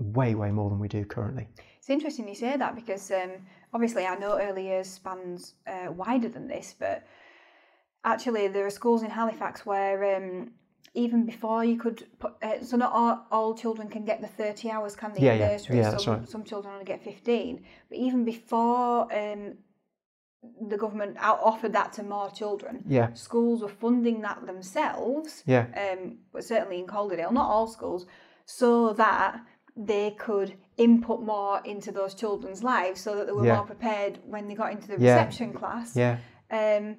way 0.00 0.34
way 0.34 0.50
more 0.50 0.68
than 0.68 0.80
we 0.80 0.88
do 0.88 1.04
currently. 1.04 1.46
It's 1.78 1.90
interesting 1.90 2.26
you 2.26 2.34
say 2.34 2.56
that 2.56 2.74
because 2.74 3.10
um, 3.12 3.30
obviously 3.72 4.04
I 4.04 4.16
know 4.16 4.38
early 4.40 4.66
years 4.66 4.88
spans 4.88 5.54
uh, 5.66 5.92
wider 5.92 6.28
than 6.28 6.48
this, 6.48 6.74
but 6.78 7.06
actually 8.04 8.48
there 8.48 8.66
are 8.66 8.70
schools 8.70 9.02
in 9.04 9.10
Halifax 9.10 9.64
where 9.64 10.16
um, 10.16 10.50
even 10.94 11.24
before 11.24 11.64
you 11.64 11.76
could 11.78 12.06
put, 12.18 12.34
uh, 12.42 12.62
so 12.62 12.76
not 12.76 12.92
all, 12.92 13.26
all 13.30 13.54
children 13.54 13.88
can 13.88 14.04
get 14.04 14.20
the 14.20 14.28
30 14.28 14.70
hours, 14.70 14.94
can 14.94 15.12
they, 15.14 15.20
Yeah, 15.22 15.32
in 15.32 15.40
yeah. 15.40 15.48
nursery? 15.48 15.76
Yeah, 15.78 15.96
some, 15.96 16.14
right. 16.20 16.28
some 16.28 16.44
children 16.44 16.72
only 16.74 16.84
get 16.84 17.02
15. 17.02 17.64
But 17.88 17.98
even 17.98 18.24
before 18.24 19.08
um, 19.14 19.54
the 20.68 20.76
government 20.76 21.16
out- 21.18 21.40
offered 21.42 21.72
that 21.72 21.92
to 21.94 22.02
more 22.02 22.28
children, 22.30 22.84
Yeah, 22.86 23.12
schools 23.14 23.62
were 23.62 23.68
funding 23.68 24.20
that 24.22 24.44
themselves 24.44 25.42
yeah, 25.46 25.66
um, 25.92 26.18
but 26.32 26.44
certainly 26.44 26.78
in 26.80 26.86
Calderdale, 26.86 27.32
not 27.32 27.48
all 27.48 27.66
schools, 27.68 28.06
so 28.44 28.92
that 28.94 29.40
they 29.74 30.10
could 30.18 30.54
input 30.76 31.22
more 31.22 31.62
into 31.64 31.90
those 31.90 32.14
children's 32.14 32.62
lives 32.62 33.00
so 33.00 33.16
that 33.16 33.26
they 33.26 33.32
were 33.32 33.46
Yeah. 33.46 33.56
more 33.56 33.64
prepared 33.64 34.18
when 34.26 34.46
they 34.46 34.54
got 34.54 34.72
into 34.72 34.88
the 34.88 34.98
reception 34.98 35.54
class. 35.54 35.96
yeah, 35.96 36.18
Um, 36.50 36.96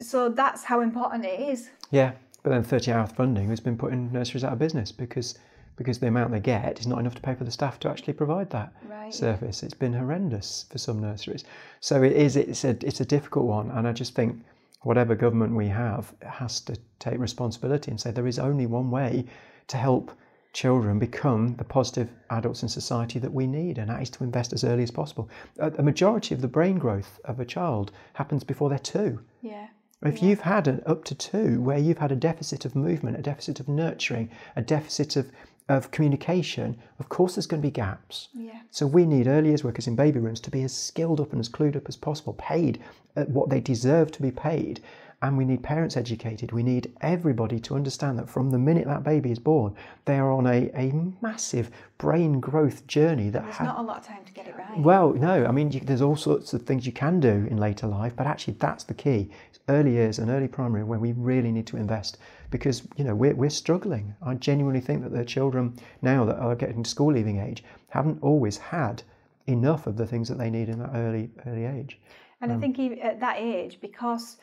so 0.00 0.28
that's 0.28 0.64
how 0.64 0.80
important 0.82 1.24
it 1.24 1.40
is. 1.40 1.70
yeah. 1.90 2.12
But 2.42 2.50
then 2.50 2.62
30 2.62 2.92
hour 2.92 3.06
funding 3.06 3.48
has 3.50 3.60
been 3.60 3.76
putting 3.76 4.12
nurseries 4.12 4.44
out 4.44 4.52
of 4.52 4.58
business 4.58 4.92
because 4.92 5.38
because 5.76 5.98
the 5.98 6.06
amount 6.08 6.30
they 6.32 6.40
get 6.40 6.78
is 6.80 6.86
not 6.86 6.98
enough 6.98 7.14
to 7.14 7.22
pay 7.22 7.34
for 7.34 7.44
the 7.44 7.50
staff 7.50 7.80
to 7.80 7.88
actually 7.88 8.12
provide 8.12 8.50
that 8.50 8.74
Right. 8.86 9.12
service. 9.14 9.62
It's 9.62 9.72
been 9.74 9.94
horrendous 9.94 10.66
for 10.70 10.76
some 10.76 11.00
nurseries. 11.00 11.44
So 11.80 12.02
it 12.02 12.12
is. 12.12 12.36
It's 12.36 12.64
a 12.64 12.76
it's 12.86 13.00
a 13.00 13.06
difficult 13.06 13.46
one, 13.46 13.70
and 13.70 13.88
I 13.88 13.92
just 13.92 14.14
think 14.14 14.44
whatever 14.82 15.14
government 15.14 15.54
we 15.54 15.68
have 15.68 16.12
has 16.22 16.60
to 16.60 16.76
take 16.98 17.18
responsibility 17.18 17.90
and 17.90 18.00
say 18.00 18.10
there 18.10 18.26
is 18.26 18.38
only 18.38 18.66
one 18.66 18.90
way 18.90 19.24
to 19.68 19.76
help 19.76 20.12
children 20.52 20.98
become 20.98 21.54
the 21.56 21.64
positive 21.64 22.10
adults 22.28 22.62
in 22.62 22.68
society 22.68 23.18
that 23.18 23.32
we 23.32 23.46
need, 23.46 23.78
and 23.78 23.88
that 23.88 24.02
is 24.02 24.10
to 24.10 24.24
invest 24.24 24.52
as 24.52 24.64
early 24.64 24.82
as 24.82 24.90
possible. 24.90 25.30
A, 25.58 25.72
a 25.78 25.82
majority 25.82 26.34
of 26.34 26.42
the 26.42 26.48
brain 26.48 26.78
growth 26.78 27.18
of 27.24 27.40
a 27.40 27.44
child 27.46 27.92
happens 28.14 28.44
before 28.44 28.68
they're 28.68 28.78
two. 28.78 29.20
Yeah. 29.40 29.68
If 30.04 30.22
you've 30.22 30.40
had 30.40 30.66
an 30.66 30.82
up 30.84 31.04
to 31.04 31.14
two 31.14 31.60
where 31.60 31.78
you've 31.78 31.98
had 31.98 32.12
a 32.12 32.16
deficit 32.16 32.64
of 32.64 32.74
movement, 32.74 33.18
a 33.18 33.22
deficit 33.22 33.60
of 33.60 33.68
nurturing, 33.68 34.30
a 34.56 34.62
deficit 34.62 35.16
of, 35.16 35.30
of 35.68 35.90
communication, 35.92 36.76
of 36.98 37.08
course 37.08 37.36
there's 37.36 37.46
going 37.46 37.62
to 37.62 37.66
be 37.66 37.72
gaps. 37.72 38.28
Yeah. 38.34 38.60
So 38.70 38.86
we 38.86 39.06
need 39.06 39.28
early 39.28 39.48
years 39.48 39.62
workers 39.62 39.86
in 39.86 39.94
baby 39.94 40.18
rooms 40.18 40.40
to 40.40 40.50
be 40.50 40.62
as 40.64 40.76
skilled 40.76 41.20
up 41.20 41.32
and 41.32 41.40
as 41.40 41.48
clued 41.48 41.76
up 41.76 41.88
as 41.88 41.96
possible, 41.96 42.34
paid 42.34 42.82
at 43.14 43.28
what 43.28 43.48
they 43.48 43.60
deserve 43.60 44.10
to 44.12 44.22
be 44.22 44.30
paid, 44.32 44.80
and 45.22 45.38
we 45.38 45.44
need 45.44 45.62
parents 45.62 45.96
educated. 45.96 46.50
We 46.50 46.64
need 46.64 46.92
everybody 47.00 47.60
to 47.60 47.76
understand 47.76 48.18
that 48.18 48.28
from 48.28 48.50
the 48.50 48.58
minute 48.58 48.86
that 48.86 49.04
baby 49.04 49.30
is 49.30 49.38
born, 49.38 49.74
they 50.04 50.18
are 50.18 50.32
on 50.32 50.46
a, 50.48 50.68
a 50.74 50.92
massive 51.22 51.70
brain 51.96 52.40
growth 52.40 52.84
journey 52.88 53.30
that 53.30 53.44
There's 53.44 53.56
ha- 53.56 53.64
not 53.64 53.78
a 53.78 53.82
lot 53.82 53.98
of 53.98 54.06
time 54.06 54.24
to 54.26 54.32
get 54.32 54.48
it 54.48 54.56
right. 54.58 54.78
well, 54.80 55.12
no, 55.12 55.46
I 55.46 55.52
mean, 55.52 55.70
you, 55.70 55.78
there's 55.80 56.02
all 56.02 56.16
sorts 56.16 56.52
of 56.54 56.62
things 56.62 56.84
you 56.84 56.92
can 56.92 57.20
do 57.20 57.46
in 57.48 57.58
later 57.58 57.86
life, 57.86 58.14
but 58.16 58.26
actually, 58.26 58.54
that's 58.54 58.82
the 58.82 58.94
key. 58.94 59.30
It's 59.48 59.60
early 59.68 59.92
years 59.92 60.18
and 60.18 60.28
early 60.28 60.48
primary 60.48 60.82
where 60.82 60.98
we 60.98 61.12
really 61.12 61.52
need 61.52 61.68
to 61.68 61.76
invest 61.76 62.18
because, 62.50 62.82
you 62.96 63.04
know, 63.04 63.14
we're, 63.14 63.34
we're 63.34 63.50
struggling. 63.50 64.14
I 64.22 64.34
genuinely 64.34 64.80
think 64.80 65.04
that 65.04 65.12
the 65.12 65.24
children 65.24 65.78
now 66.02 66.24
that 66.24 66.36
are 66.36 66.56
getting 66.56 66.82
to 66.82 66.90
school 66.90 67.12
leaving 67.12 67.38
age 67.38 67.62
haven't 67.90 68.20
always 68.22 68.58
had 68.58 69.04
enough 69.46 69.86
of 69.86 69.96
the 69.96 70.06
things 70.06 70.28
that 70.28 70.38
they 70.38 70.50
need 70.50 70.68
in 70.68 70.78
that 70.80 70.90
early 70.94 71.30
early 71.46 71.64
age. 71.64 71.98
And 72.40 72.50
I 72.50 72.56
um, 72.56 72.60
think 72.60 72.78
at 73.02 73.20
that 73.20 73.36
age, 73.38 73.78
because 73.80 74.38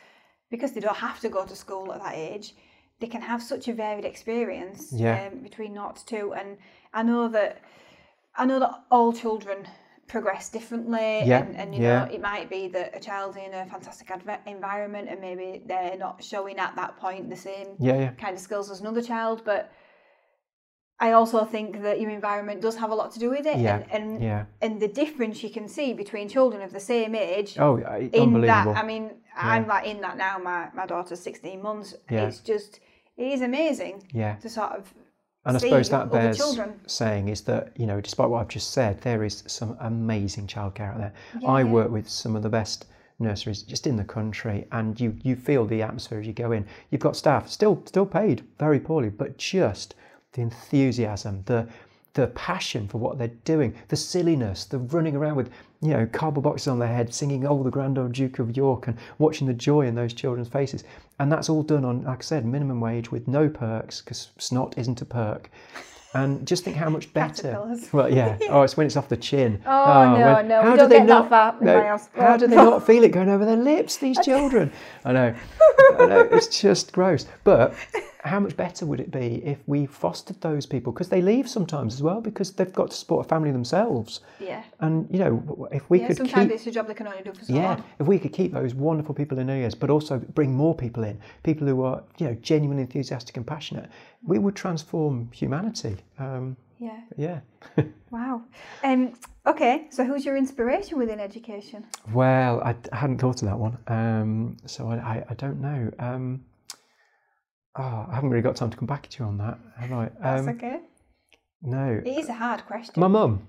because 0.51 0.71
they 0.73 0.79
don't 0.79 0.97
have 0.97 1.19
to 1.21 1.29
go 1.29 1.45
to 1.45 1.55
school 1.55 1.91
at 1.93 2.01
that 2.03 2.15
age, 2.15 2.55
they 2.99 3.07
can 3.07 3.21
have 3.21 3.41
such 3.41 3.67
a 3.67 3.73
varied 3.73 4.05
experience 4.05 4.91
Yeah. 4.91 5.29
um, 5.31 5.39
between 5.39 5.73
naught 5.73 5.95
to 5.97 6.05
two. 6.05 6.33
And 6.33 6.57
I 6.93 7.03
know 7.03 7.27
that 7.29 7.61
I 8.37 8.45
know 8.45 8.59
that 8.59 8.73
all 8.91 9.11
children 9.13 9.67
progress 10.07 10.49
differently, 10.49 11.21
Yeah, 11.25 11.41
and, 11.43 11.55
and 11.55 11.75
you 11.75 11.81
yeah. 11.83 12.05
know 12.05 12.11
it 12.11 12.21
might 12.21 12.49
be 12.49 12.67
that 12.69 12.95
a 12.95 12.99
child's 12.99 13.37
in 13.37 13.53
a 13.53 13.65
fantastic 13.65 14.09
environment 14.47 15.07
and 15.09 15.19
maybe 15.21 15.61
they're 15.67 15.97
not 15.97 16.23
showing 16.23 16.57
at 16.57 16.75
that 16.75 16.97
point 16.97 17.29
the 17.29 17.35
same 17.35 17.67
kind 18.17 18.33
of 18.35 18.39
skills 18.39 18.71
as 18.71 18.79
another 18.81 19.01
child, 19.01 19.43
but. 19.45 19.71
I 21.01 21.13
also 21.13 21.45
think 21.45 21.81
that 21.83 22.01
your 22.01 22.09
environment 22.09 22.59
does 22.61 22.75
have 22.75 22.91
a 22.91 22.95
lot 23.01 23.09
to 23.13 23.19
do 23.19 23.29
with 23.29 23.45
it, 23.45 23.57
Yeah, 23.57 23.83
and, 23.89 24.03
and 24.13 24.21
yeah. 24.21 24.45
and 24.61 24.81
the 24.81 24.87
difference 24.89 25.41
you 25.41 25.49
can 25.49 25.69
see 25.69 25.93
between 25.93 26.27
children 26.27 26.61
of 26.61 26.73
the 26.73 26.79
same 26.81 27.15
age 27.15 27.57
Oh, 27.57 27.77
in 27.77 28.09
unbelievable. 28.21 28.73
that 28.73 28.83
i 28.83 28.85
mean 28.85 29.11
i'm 29.45 29.67
like 29.67 29.85
in 29.85 30.01
that 30.01 30.17
now 30.17 30.37
my, 30.37 30.67
my 30.75 30.85
daughter's 30.85 31.19
16 31.19 31.61
months 31.61 31.95
Yeah. 32.09 32.27
it's 32.27 32.39
just 32.39 32.79
it 33.17 33.27
is 33.33 33.41
amazing 33.41 34.03
yeah. 34.13 34.35
to 34.35 34.49
sort 34.49 34.71
of 34.73 34.93
And 35.45 35.55
I 35.57 35.59
suppose 35.59 35.89
that 35.89 36.11
bears 36.11 36.37
children. 36.37 36.79
saying 36.85 37.27
is 37.29 37.41
that, 37.41 37.71
you 37.75 37.85
know, 37.85 37.99
despite 38.01 38.29
what 38.29 38.39
I've 38.41 38.47
just 38.49 38.71
said, 38.71 39.01
there 39.01 39.23
is 39.23 39.43
some 39.47 39.75
amazing 39.81 40.47
childcare 40.47 40.91
out 40.93 40.97
there. 40.99 41.13
I 41.47 41.61
Yeah. 41.61 41.71
work 41.71 41.91
with 41.91 42.07
some 42.09 42.35
of 42.37 42.43
the 42.43 42.49
best 42.49 42.85
nurseries 43.19 43.63
just 43.63 43.85
in 43.87 43.95
the 43.97 44.03
country 44.05 44.67
and 44.71 44.99
you, 44.99 45.15
you 45.23 45.35
feel 45.35 45.65
the 45.65 45.81
atmosphere 45.81 46.19
as 46.21 46.27
you 46.27 46.33
go 46.33 46.51
in. 46.53 46.65
You've 46.91 47.01
got 47.01 47.15
staff 47.17 47.49
still 47.49 47.81
still 47.85 48.05
paid 48.05 48.43
very 48.57 48.79
poorly, 48.79 49.09
but 49.09 49.37
just 49.37 49.95
the 50.33 50.41
enthusiasm, 50.41 51.43
the 51.45 51.67
the 52.13 52.27
passion 52.27 52.87
for 52.87 52.97
what 52.97 53.17
they're 53.17 53.37
doing, 53.45 53.73
the 53.89 53.95
silliness, 53.95 54.65
the 54.65 54.79
running 54.79 55.15
around 55.15 55.35
with, 55.35 55.49
you 55.81 55.89
know, 55.93 56.05
cardboard 56.11 56.43
boxes 56.43 56.67
on 56.67 56.79
their 56.79 56.87
head, 56.93 57.13
singing 57.13 57.45
Oh 57.47 57.63
the 57.63 57.69
Grand 57.71 57.97
Old 57.97 58.11
Duke 58.13 58.39
of 58.39 58.55
York 58.57 58.87
and 58.87 58.97
watching 59.17 59.47
the 59.47 59.53
joy 59.53 59.87
in 59.87 59.95
those 59.95 60.13
children's 60.13 60.49
faces. 60.49 60.83
And 61.19 61.31
that's 61.31 61.49
all 61.49 61.63
done 61.63 61.85
on, 61.85 62.03
like 62.03 62.19
I 62.19 62.21
said, 62.21 62.45
minimum 62.45 62.81
wage 62.81 63.11
with 63.11 63.27
no 63.27 63.47
perks, 63.49 64.01
because 64.01 64.29
snot 64.37 64.77
isn't 64.77 65.01
a 65.01 65.05
perk. 65.05 65.49
And 66.15 66.47
just 66.47 66.63
think 66.63 66.75
how 66.75 66.89
much 66.89 67.13
better. 67.13 67.77
Well, 67.93 68.11
yeah. 68.11 68.37
Oh, 68.49 68.63
it's 68.63 68.75
when 68.75 68.87
it's 68.87 68.97
off 68.97 69.09
the 69.09 69.15
chin. 69.17 69.61
Oh, 69.65 69.83
oh 69.83 70.17
no, 70.17 70.41
no, 70.41 70.61
we 70.63 70.67
how 70.67 70.71
do 70.71 70.77
don't 70.77 70.89
they 70.89 70.97
get 70.97 71.07
that 71.07 71.29
not, 71.29 71.61
no. 71.61 71.97
How 72.15 72.35
do 72.35 72.47
they 72.47 72.57
Oh. 72.57 72.71
not 72.71 72.85
feel 72.85 73.03
it 73.03 73.11
going 73.11 73.29
over 73.29 73.45
their 73.45 73.55
lips, 73.55 73.97
these 73.97 74.17
children? 74.25 74.71
I 75.05 75.11
know. 75.13 75.35
I 75.99 76.05
know. 76.07 76.19
It's 76.31 76.59
just 76.59 76.91
gross. 76.93 77.27
But 77.43 77.75
how 78.23 78.39
much 78.39 78.55
better 78.57 78.85
would 78.85 78.99
it 78.99 79.11
be 79.11 79.41
if 79.45 79.59
we 79.67 79.85
fostered 79.85 80.41
those 80.41 80.65
people? 80.65 80.91
Because 80.91 81.09
they 81.09 81.21
leave 81.21 81.47
sometimes 81.49 81.93
as 81.93 82.03
well 82.03 82.19
because 82.21 82.51
they've 82.51 82.73
got 82.73 82.91
to 82.91 82.97
support 82.97 83.25
a 83.25 83.29
family 83.29 83.51
themselves. 83.51 84.19
yeah 84.39 84.63
And, 84.81 85.07
you 85.09 85.19
know, 85.19 85.67
if 85.71 85.89
we 85.89 85.99
yeah 85.99 86.07
could 86.07 86.17
sometimes 86.17 86.47
keep. 86.49 86.55
it's 86.55 86.67
a 86.67 86.71
job 86.71 86.87
they 86.87 86.93
can 86.93 87.07
only 87.07 87.23
do 87.23 87.31
for 87.33 87.45
so 87.45 87.53
Yeah, 87.53 87.75
long 87.75 87.83
if 87.99 88.07
we 88.07 88.19
could 88.19 88.33
keep 88.33 88.51
those 88.53 88.73
wonderful 88.75 89.15
people 89.15 89.39
in 89.39 89.47
their 89.47 89.57
ears, 89.57 89.73
but 89.75 89.89
also 89.89 90.19
bring 90.19 90.53
more 90.53 90.75
people 90.75 91.03
in, 91.03 91.19
people 91.43 91.65
who 91.67 91.81
are, 91.83 92.03
you 92.17 92.27
know, 92.27 92.33
genuinely 92.41 92.83
enthusiastic 92.83 93.37
and 93.37 93.47
passionate, 93.47 93.89
we 94.23 94.37
would 94.37 94.55
transform 94.55 95.29
humanity. 95.31 95.97
Um, 96.17 96.57
yeah 96.81 97.01
yeah. 97.17 97.39
wow 98.09 98.41
um 98.85 99.13
okay 99.45 99.87
so 99.91 100.05
who's 100.05 100.23
your 100.25 100.37
inspiration 100.37 100.97
within 100.97 101.19
education 101.19 101.85
Well, 102.13 102.61
I, 102.61 102.73
I 102.93 102.95
hadn't 102.95 103.19
thought 103.19 103.41
of 103.41 103.47
that 103.49 103.59
one, 103.59 103.77
um, 103.87 104.55
so 104.65 104.89
I, 104.89 104.95
I, 104.95 105.25
I 105.29 105.33
don't 105.35 105.59
know. 105.59 105.91
Oh, 107.81 108.05
I 108.11 108.15
haven't 108.15 108.29
really 108.29 108.41
got 108.41 108.57
time 108.57 108.69
to 108.71 108.75
come 108.77 108.87
back 108.87 109.07
to 109.07 109.23
you 109.23 109.25
on 109.29 109.37
that, 109.37 109.57
have 109.77 109.91
I? 109.93 110.09
that's 110.21 110.41
Um, 110.47 110.49
okay 110.49 110.79
No. 111.61 112.01
it 112.05 112.07
is 112.07 112.27
a 112.27 112.33
hard 112.33 112.65
question 112.65 112.93
My 112.99 113.07
mum. 113.07 113.47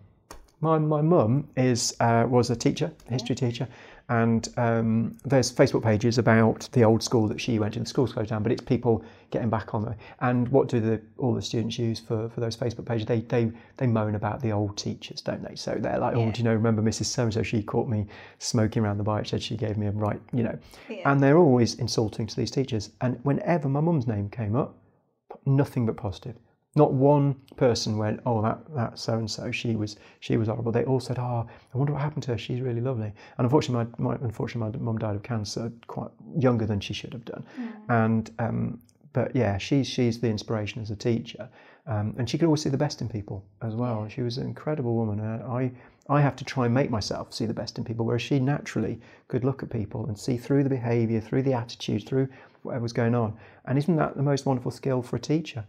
My 0.61 0.79
my 0.79 1.01
mum 1.03 1.49
is 1.57 1.97
uh, 2.01 2.27
was 2.29 2.49
a 2.51 2.55
teacher, 2.57 2.93
a 3.09 3.13
history 3.13 3.35
teacher, 3.35 3.67
and 4.11 4.49
um, 4.57 5.17
there's 5.25 5.53
Facebook 5.53 5.85
pages 5.85 6.19
about 6.19 6.69
the 6.73 6.83
old 6.83 7.01
school 7.01 7.29
that 7.29 7.41
she 7.41 7.61
went 7.61 7.75
to. 7.75 7.81
The 7.81 7.87
school's 7.87 8.13
closed 8.13 8.31
down, 8.31 8.43
but 8.43 8.51
it's 8.51 8.61
people 8.61 9.05
getting 9.31 9.49
back 9.49 9.73
on 9.73 9.85
there. 9.85 9.97
And 10.21 10.49
what 10.49 10.69
do 10.69 10.81
the 10.81 11.01
all 11.17 11.33
the 11.33 11.41
students 11.41 11.79
use 11.79 12.01
for, 12.01 12.29
for 12.29 12.41
those 12.41 12.57
Facebook 12.57 12.87
pages? 12.87 13.07
They 13.07 13.21
they 13.21 13.53
they 13.77 13.87
moan 13.87 14.17
about 14.17 14.43
the 14.43 14.51
old 14.51 14.77
teachers, 14.77 15.21
don't 15.21 15.43
they? 15.49 15.55
So 15.55 15.77
they're 15.79 15.99
like, 15.99 16.17
oh, 16.17 16.29
do 16.33 16.39
you 16.39 16.45
know? 16.45 16.53
Remember 16.53 16.83
Mrs. 16.83 17.05
So 17.05 17.23
and 17.23 17.33
so? 17.33 17.45
She 17.45 17.63
caught 17.63 17.89
me 17.89 18.05
smoking 18.41 18.83
around 18.83 18.99
the 18.99 19.05
bike. 19.05 19.27
Said 19.27 19.43
she 19.43 19.57
gave 19.57 19.79
me 19.79 19.87
a 19.87 19.93
right, 19.93 20.21
you 20.33 20.43
know. 20.43 20.59
Yeah. 20.89 21.09
And 21.09 21.23
they're 21.23 21.39
always 21.39 21.77
insulting 21.77 22.27
to 22.27 22.35
these 22.35 22.51
teachers. 22.51 22.91
And 23.01 23.21
whenever 23.23 23.69
my 23.69 23.81
mum's 23.81 24.09
name 24.09 24.29
came 24.29 24.57
up, 24.57 24.75
nothing 25.47 25.87
but 25.87 25.97
positive. 25.97 26.35
Not 26.77 26.93
one 26.93 27.35
person 27.57 27.99
went, 27.99 28.21
"Oh, 28.25 28.41
that 28.43 28.59
that 28.75 28.99
so 28.99 29.15
and 29.15 29.29
so, 29.29 29.51
she 29.51 29.75
was 29.75 29.97
she 30.21 30.37
was 30.37 30.47
horrible." 30.47 30.71
They 30.71 30.85
all 30.85 31.01
said, 31.01 31.19
"Oh, 31.19 31.47
I 31.75 31.79
wonder 31.79 31.93
what 31.93 32.03
happened 32.03 32.23
to 32.25 32.33
her. 32.33 32.39
She's 32.39 32.61
really 32.61 32.81
lovely." 32.81 33.13
And 33.39 33.45
unfortunately, 33.45 33.93
my, 33.99 34.13
my 34.13 34.19
unfortunately 34.23 34.79
my 34.79 34.85
mum 34.85 34.99
died 34.99 35.17
of 35.17 35.23
cancer 35.25 35.73
quite 35.89 36.11
younger 36.37 36.67
than 36.67 36.79
she 36.79 36.95
should 36.95 37.13
have 37.13 37.25
done. 37.25 37.45
And 37.89 38.31
um, 38.39 38.81
but 39.13 39.35
yeah, 39.35 39.59
she's 39.59 39.89
she's 39.89 40.21
the 40.21 40.29
inspiration 40.29 40.81
as 40.81 40.93
a 40.93 40.97
teacher, 40.97 41.49
um, 41.89 42.15
and 42.19 42.31
she 42.31 42.39
could 42.39 42.47
always 42.47 42.63
see 42.63 42.71
the 42.71 42.77
best 42.79 43.01
in 43.01 43.09
people 43.09 43.45
as 43.63 43.75
well. 43.75 44.07
She 44.09 44.23
was 44.23 44.39
an 44.39 44.47
incredible 44.47 44.95
woman. 44.95 45.19
Uh, 45.19 45.45
I 45.49 45.73
I 46.09 46.21
have 46.21 46.37
to 46.37 46.45
try 46.45 46.67
and 46.67 46.75
make 46.75 46.91
myself 46.91 47.35
see 47.35 47.47
the 47.47 47.55
best 47.55 47.79
in 47.79 47.85
people, 47.85 48.07
whereas 48.07 48.23
she 48.23 48.39
naturally 48.39 49.01
could 49.27 49.45
look 49.45 49.65
at 49.65 49.71
people 49.71 50.07
and 50.07 50.17
see 50.17 50.37
through 50.37 50.63
the 50.63 50.71
behaviour, 50.71 51.21
through 51.21 51.43
the 51.43 51.53
attitude, 51.53 52.07
through 52.07 52.29
whatever 52.63 52.83
was 52.83 52.93
going 52.93 53.15
on. 53.17 53.37
And 53.65 53.77
isn't 53.77 53.97
that 53.97 54.17
the 54.17 54.23
most 54.23 54.47
wonderful 54.47 54.71
skill 54.71 55.03
for 55.03 55.17
a 55.17 55.21
teacher? 55.21 55.65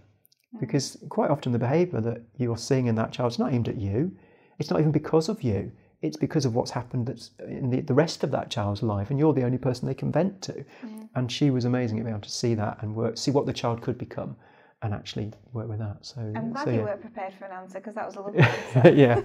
Mm. 0.56 0.60
Because 0.60 0.98
quite 1.10 1.30
often 1.30 1.52
the 1.52 1.60
behaviour 1.60 2.02
that 2.02 2.22
you're 2.38 2.58
seeing 2.58 2.88
in 2.88 2.96
that 2.96 3.12
child 3.12 3.32
is 3.32 3.40
not 3.40 3.54
aimed 3.54 3.68
at 3.68 3.78
you. 3.78 4.12
It's 4.60 4.70
not 4.70 4.80
even 4.80 4.92
because 4.92 5.30
of 5.30 5.42
you. 5.44 5.72
It's 6.02 6.18
because 6.18 6.46
of 6.46 6.56
what's 6.56 6.72
happened 6.72 7.08
that's 7.08 7.32
in 7.48 7.70
the, 7.70 7.82
the 7.82 7.94
rest 7.94 8.24
of 8.24 8.32
that 8.32 8.50
child's 8.50 8.82
life, 8.82 9.12
and 9.12 9.20
you're 9.20 9.34
the 9.34 9.44
only 9.44 9.60
person 9.60 9.88
they 9.88 9.94
can 9.94 10.12
vent 10.12 10.42
to. 10.44 10.54
Mm. 10.84 11.10
And 11.16 11.32
she 11.32 11.52
was 11.52 11.66
amazing 11.66 12.00
at 12.00 12.06
being 12.06 12.16
able 12.16 12.24
to 12.24 12.32
see 12.32 12.56
that 12.56 12.80
and 12.82 12.96
work, 12.96 13.18
see 13.18 13.32
what 13.32 13.46
the 13.46 13.54
child 13.54 13.82
could 13.82 13.98
become, 13.98 14.36
and 14.82 14.94
actually 14.94 15.32
work 15.54 15.70
with 15.70 15.80
that. 15.80 15.98
So, 16.02 16.22
i'm 16.36 16.52
glad 16.52 16.66
so 16.66 16.72
you 16.72 16.82
weren't 16.82 17.02
prepared 17.02 17.34
for 17.34 17.46
an 17.46 17.52
answer 17.52 17.80
because 17.80 17.96
that 17.96 18.06
was 18.06 18.16
a 18.16 18.22
lovely 18.22 18.40
answer 18.40 18.92
yeah, 18.96 19.22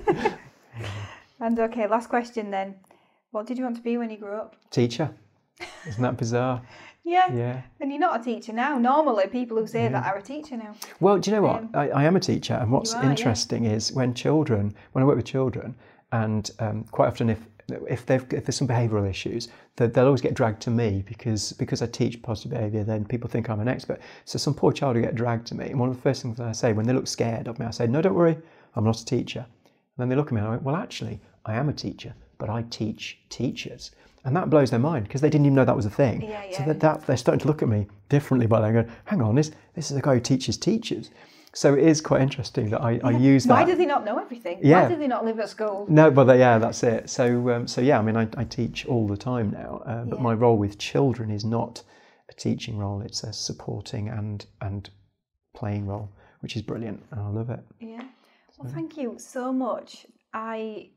and 1.40 1.58
okay 1.58 1.86
last 1.86 2.08
question 2.08 2.50
then 2.50 2.74
what 3.30 3.46
did 3.46 3.56
you 3.56 3.64
want 3.64 3.76
to 3.76 3.82
be 3.82 3.96
when 3.96 4.10
you 4.10 4.18
grew 4.18 4.34
up 4.34 4.56
teacher. 4.70 5.10
Isn't 5.88 6.02
that 6.02 6.18
bizarre? 6.18 6.60
Yeah 7.06 7.32
Yeah. 7.32 7.62
And 7.80 7.90
you're 7.90 8.00
not 8.00 8.20
a 8.20 8.24
teacher 8.24 8.52
now. 8.52 8.78
Normally, 8.78 9.28
people 9.28 9.56
who 9.56 9.66
say 9.66 9.88
that 9.88 10.04
are 10.04 10.18
a 10.18 10.22
teacher 10.22 10.56
now. 10.56 10.74
Well, 11.00 11.18
do 11.18 11.30
you 11.30 11.36
know 11.36 11.42
what? 11.42 11.60
Um, 11.60 11.70
I, 11.72 11.88
I 11.90 12.04
am 12.04 12.16
a 12.16 12.20
teacher, 12.20 12.54
and 12.54 12.70
what's 12.70 12.94
are, 12.94 13.02
yeah. 13.02 13.10
interesting 13.10 13.64
is 13.64 13.92
when 13.92 14.12
children, 14.12 14.74
when 14.92 15.02
I 15.04 15.06
work 15.06 15.16
with 15.16 15.24
children, 15.24 15.74
and 16.12 16.50
um, 16.58 16.84
quite 16.90 17.06
often 17.06 17.30
if 17.30 17.40
if 17.88 18.06
they've 18.06 18.24
if 18.32 18.44
there's 18.44 18.56
some 18.56 18.68
behavioural 18.68 19.08
issues, 19.08 19.48
they, 19.76 19.86
they'll 19.86 20.06
always 20.06 20.20
get 20.20 20.34
dragged 20.34 20.60
to 20.62 20.70
me 20.70 21.04
because 21.06 21.52
because 21.52 21.80
I 21.80 21.86
teach 21.86 22.20
positive 22.22 22.50
behaviour. 22.52 22.82
Then 22.82 23.04
people 23.04 23.30
think 23.30 23.48
I'm 23.48 23.60
an 23.60 23.68
expert. 23.68 24.00
So 24.24 24.38
some 24.38 24.54
poor 24.54 24.72
child 24.72 24.96
will 24.96 25.02
get 25.02 25.14
dragged 25.14 25.46
to 25.48 25.54
me, 25.54 25.66
and 25.70 25.78
one 25.78 25.88
of 25.88 25.94
the 25.94 26.02
first 26.02 26.22
things 26.22 26.36
that 26.38 26.48
I 26.48 26.52
say 26.52 26.72
when 26.72 26.86
they 26.86 26.92
look 26.92 27.06
scared 27.06 27.46
of 27.46 27.58
me, 27.60 27.66
I 27.66 27.70
say, 27.70 27.86
"No, 27.86 28.02
don't 28.02 28.14
worry, 28.14 28.36
I'm 28.74 28.84
not 28.84 29.00
a 29.00 29.04
teacher." 29.04 29.46
And 29.64 29.98
then 29.98 30.08
they 30.08 30.16
look 30.16 30.28
at 30.28 30.32
me 30.32 30.40
and 30.40 30.48
I 30.48 30.50
went, 30.50 30.62
"Well, 30.62 30.76
actually, 30.76 31.20
I 31.44 31.54
am 31.54 31.68
a 31.68 31.72
teacher, 31.72 32.14
but 32.38 32.50
I 32.50 32.62
teach 32.62 33.20
teachers." 33.28 33.92
And 34.26 34.34
that 34.36 34.50
blows 34.50 34.70
their 34.70 34.80
mind 34.80 35.04
because 35.06 35.20
they 35.20 35.30
didn't 35.30 35.46
even 35.46 35.54
know 35.54 35.64
that 35.64 35.76
was 35.76 35.86
a 35.86 35.90
thing. 35.90 36.22
Yeah, 36.22 36.42
So 36.50 36.58
yeah. 36.60 36.66
that, 36.66 36.80
that 36.80 37.06
they're 37.06 37.16
starting 37.16 37.38
to 37.40 37.46
look 37.46 37.62
at 37.62 37.68
me 37.68 37.86
differently 38.08 38.46
by 38.48 38.60
then 38.60 38.72
going, 38.74 38.92
hang 39.04 39.22
on, 39.22 39.36
this, 39.36 39.52
this 39.74 39.90
is 39.90 39.96
a 39.96 40.02
guy 40.02 40.14
who 40.14 40.20
teaches 40.20 40.56
teachers. 40.58 41.10
So 41.54 41.74
it 41.74 41.84
is 41.84 42.00
quite 42.00 42.20
interesting 42.20 42.68
that 42.70 42.82
I, 42.82 43.00
I 43.02 43.12
use 43.12 43.46
Why 43.46 43.64
that. 43.64 43.70
do 43.70 43.76
they 43.76 43.86
not 43.86 44.04
know 44.04 44.18
everything? 44.18 44.58
Yeah. 44.62 44.82
Why 44.82 44.88
do 44.90 44.96
they 44.96 45.06
not 45.06 45.24
live 45.24 45.38
at 45.40 45.48
school? 45.48 45.86
No, 45.88 46.10
but 46.10 46.24
they, 46.24 46.38
yeah, 46.40 46.58
that's 46.58 46.82
it. 46.82 47.08
So, 47.08 47.48
um, 47.50 47.66
so 47.66 47.80
yeah, 47.80 47.98
I 47.98 48.02
mean, 48.02 48.16
I, 48.16 48.28
I 48.36 48.44
teach 48.44 48.84
all 48.84 49.06
the 49.06 49.16
time 49.16 49.52
now, 49.52 49.80
uh, 49.86 50.04
but 50.04 50.16
Yeah. 50.18 50.22
my 50.22 50.34
role 50.34 50.58
with 50.58 50.76
children 50.76 51.30
is 51.30 51.44
not 51.46 51.82
a 52.28 52.34
teaching 52.34 52.76
role; 52.76 53.00
it's 53.00 53.22
a 53.22 53.32
supporting 53.32 54.08
and 54.08 54.44
and 54.60 54.90
playing 55.54 55.86
role, 55.86 56.10
which 56.40 56.56
is 56.56 56.62
brilliant, 56.62 57.00
and 57.12 57.20
I 57.20 57.28
love 57.28 57.48
it. 57.48 57.60
Yeah. 57.80 58.02
Well, 58.58 58.70
thank 58.72 58.96
you 58.98 59.14
so 59.18 59.50
much. 59.52 60.04
I, 60.34 60.90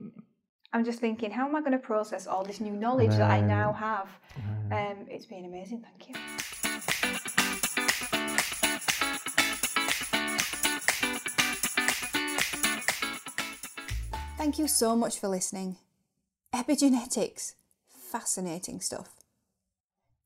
I'm 0.72 0.86
just 0.86 1.00
thinking, 1.00 1.32
how 1.32 1.48
am 1.48 1.56
I 1.56 1.62
going 1.62 1.72
to 1.72 1.80
process 1.80 2.28
all 2.28 2.44
this 2.44 2.60
new 2.60 2.74
knowledge 2.74 3.10
that 3.12 3.32
I 3.32 3.42
now 3.42 3.74
have? 3.74 4.08
Um, 4.72 5.08
it's 5.10 5.26
been 5.26 5.46
amazing. 5.46 5.82
Thank 5.82 6.10
you. 6.10 6.16
Thank 14.38 14.60
you 14.60 14.68
so 14.68 14.96
much 14.96 15.20
for 15.20 15.28
listening. 15.28 15.78
Epigenetics, 16.54 17.56
fascinating 17.90 18.80
stuff. 18.80 19.16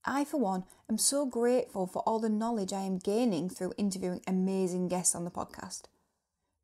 I, 0.03 0.26
for 0.26 0.41
one, 0.41 0.65
am 0.90 0.98
so 0.98 1.26
grateful 1.26 1.88
for 1.88 1.99
all 1.99 2.20
the 2.20 2.28
knowledge 2.28 2.74
I 2.74 2.82
am 2.82 2.98
gaining 2.98 3.49
through 3.49 3.74
interviewing 3.78 4.20
amazing 4.28 4.90
guests 4.90 5.15
on 5.15 5.24
the 5.24 5.32
podcast. 5.32 5.84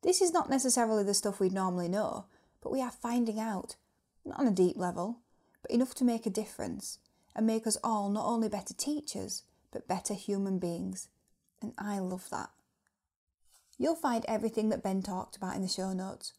This 0.04 0.22
is 0.22 0.34
not 0.34 0.50
necessarily 0.50 1.04
the 1.04 1.14
stuff 1.14 1.40
we'd 1.40 1.54
normally 1.54 1.88
know, 1.88 2.26
but 2.62 2.72
we 2.72 2.82
are 2.82 2.92
finding 2.92 3.40
out, 3.40 3.76
not 4.26 4.40
on 4.40 4.48
a 4.48 4.52
deep 4.52 4.78
level, 4.78 5.20
but 5.62 5.72
enough 5.72 5.94
to 5.96 6.04
make 6.04 6.26
a 6.26 6.32
difference 6.32 7.00
and 7.36 7.46
make 7.46 7.68
us 7.68 7.78
all 7.84 8.10
not 8.10 8.26
only 8.26 8.50
better 8.50 8.74
teachers, 8.74 9.44
but 9.72 9.88
better 9.88 10.14
human 10.14 10.60
beings. 10.60 11.08
And 11.62 11.74
I 11.78 12.00
love 12.00 12.30
that. 12.32 12.50
You'll 13.78 13.96
find 13.96 14.26
everything 14.28 14.70
that 14.70 14.84
Ben 14.84 15.02
talked 15.02 15.38
about 15.38 15.56
in 15.56 15.62
the 15.62 15.68
show 15.68 15.94
notes. 15.94 16.34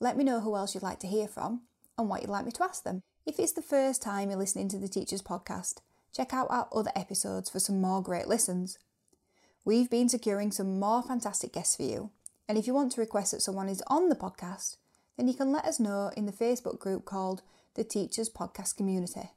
Let 0.00 0.16
me 0.16 0.24
know 0.24 0.40
who 0.40 0.56
else 0.56 0.74
you'd 0.74 0.82
like 0.82 1.00
to 1.00 1.06
hear 1.06 1.28
from 1.28 1.62
and 1.98 2.08
what 2.08 2.22
you'd 2.22 2.30
like 2.30 2.46
me 2.46 2.52
to 2.52 2.64
ask 2.64 2.84
them. 2.84 3.02
If 3.26 3.38
it's 3.38 3.52
the 3.52 3.62
first 3.62 4.02
time 4.02 4.30
you're 4.30 4.38
listening 4.38 4.68
to 4.68 4.78
the 4.78 4.88
Teachers 4.88 5.22
Podcast, 5.22 5.80
check 6.14 6.32
out 6.32 6.46
our 6.48 6.68
other 6.72 6.92
episodes 6.94 7.50
for 7.50 7.58
some 7.58 7.80
more 7.80 8.02
great 8.02 8.28
listens. 8.28 8.78
We've 9.64 9.90
been 9.90 10.08
securing 10.08 10.52
some 10.52 10.78
more 10.78 11.02
fantastic 11.02 11.52
guests 11.52 11.76
for 11.76 11.82
you, 11.82 12.10
and 12.48 12.56
if 12.56 12.66
you 12.66 12.74
want 12.74 12.92
to 12.92 13.00
request 13.00 13.32
that 13.32 13.42
someone 13.42 13.68
is 13.68 13.82
on 13.88 14.08
the 14.08 14.14
podcast, 14.14 14.76
then 15.16 15.28
you 15.28 15.34
can 15.34 15.52
let 15.52 15.64
us 15.64 15.80
know 15.80 16.10
in 16.16 16.26
the 16.26 16.32
Facebook 16.32 16.78
group 16.78 17.04
called 17.04 17.42
the 17.74 17.84
Teachers 17.84 18.28
Podcast 18.28 18.76
Community. 18.76 19.30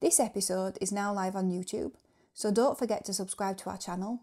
This 0.00 0.20
episode 0.20 0.78
is 0.80 0.92
now 0.92 1.12
live 1.12 1.36
on 1.36 1.50
YouTube, 1.50 1.94
so 2.34 2.52
don't 2.52 2.78
forget 2.78 3.04
to 3.04 3.12
subscribe 3.12 3.56
to 3.58 3.70
our 3.70 3.78
channel. 3.78 4.22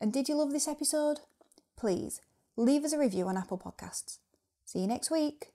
And 0.00 0.12
did 0.12 0.28
you 0.28 0.34
love 0.34 0.52
this 0.52 0.68
episode? 0.68 1.20
Please 1.76 2.20
leave 2.56 2.84
us 2.84 2.92
a 2.92 2.98
review 2.98 3.26
on 3.26 3.36
Apple 3.36 3.58
Podcasts. 3.58 4.18
See 4.64 4.78
you 4.80 4.86
next 4.86 5.10
week. 5.10 5.48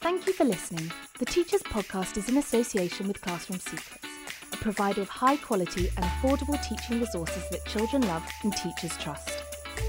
Thank 0.00 0.26
you 0.26 0.32
for 0.32 0.44
listening. 0.44 0.90
The 1.18 1.26
Teachers 1.26 1.62
Podcast 1.62 2.16
is 2.16 2.28
in 2.28 2.38
association 2.38 3.06
with 3.06 3.20
Classroom 3.20 3.60
Secrets, 3.60 4.04
a 4.52 4.56
provider 4.56 5.00
of 5.00 5.08
high 5.08 5.36
quality 5.36 5.88
and 5.96 6.04
affordable 6.04 6.60
teaching 6.66 7.00
resources 7.00 7.48
that 7.50 7.64
children 7.66 8.06
love 8.08 8.24
and 8.42 8.54
teachers 8.56 8.96
trust. 8.98 9.30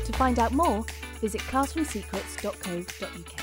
To 0.06 0.14
find 0.14 0.38
out 0.38 0.52
more, 0.52 0.86
visit 1.24 1.42
classroomsecrets.co.uk. 1.44 3.43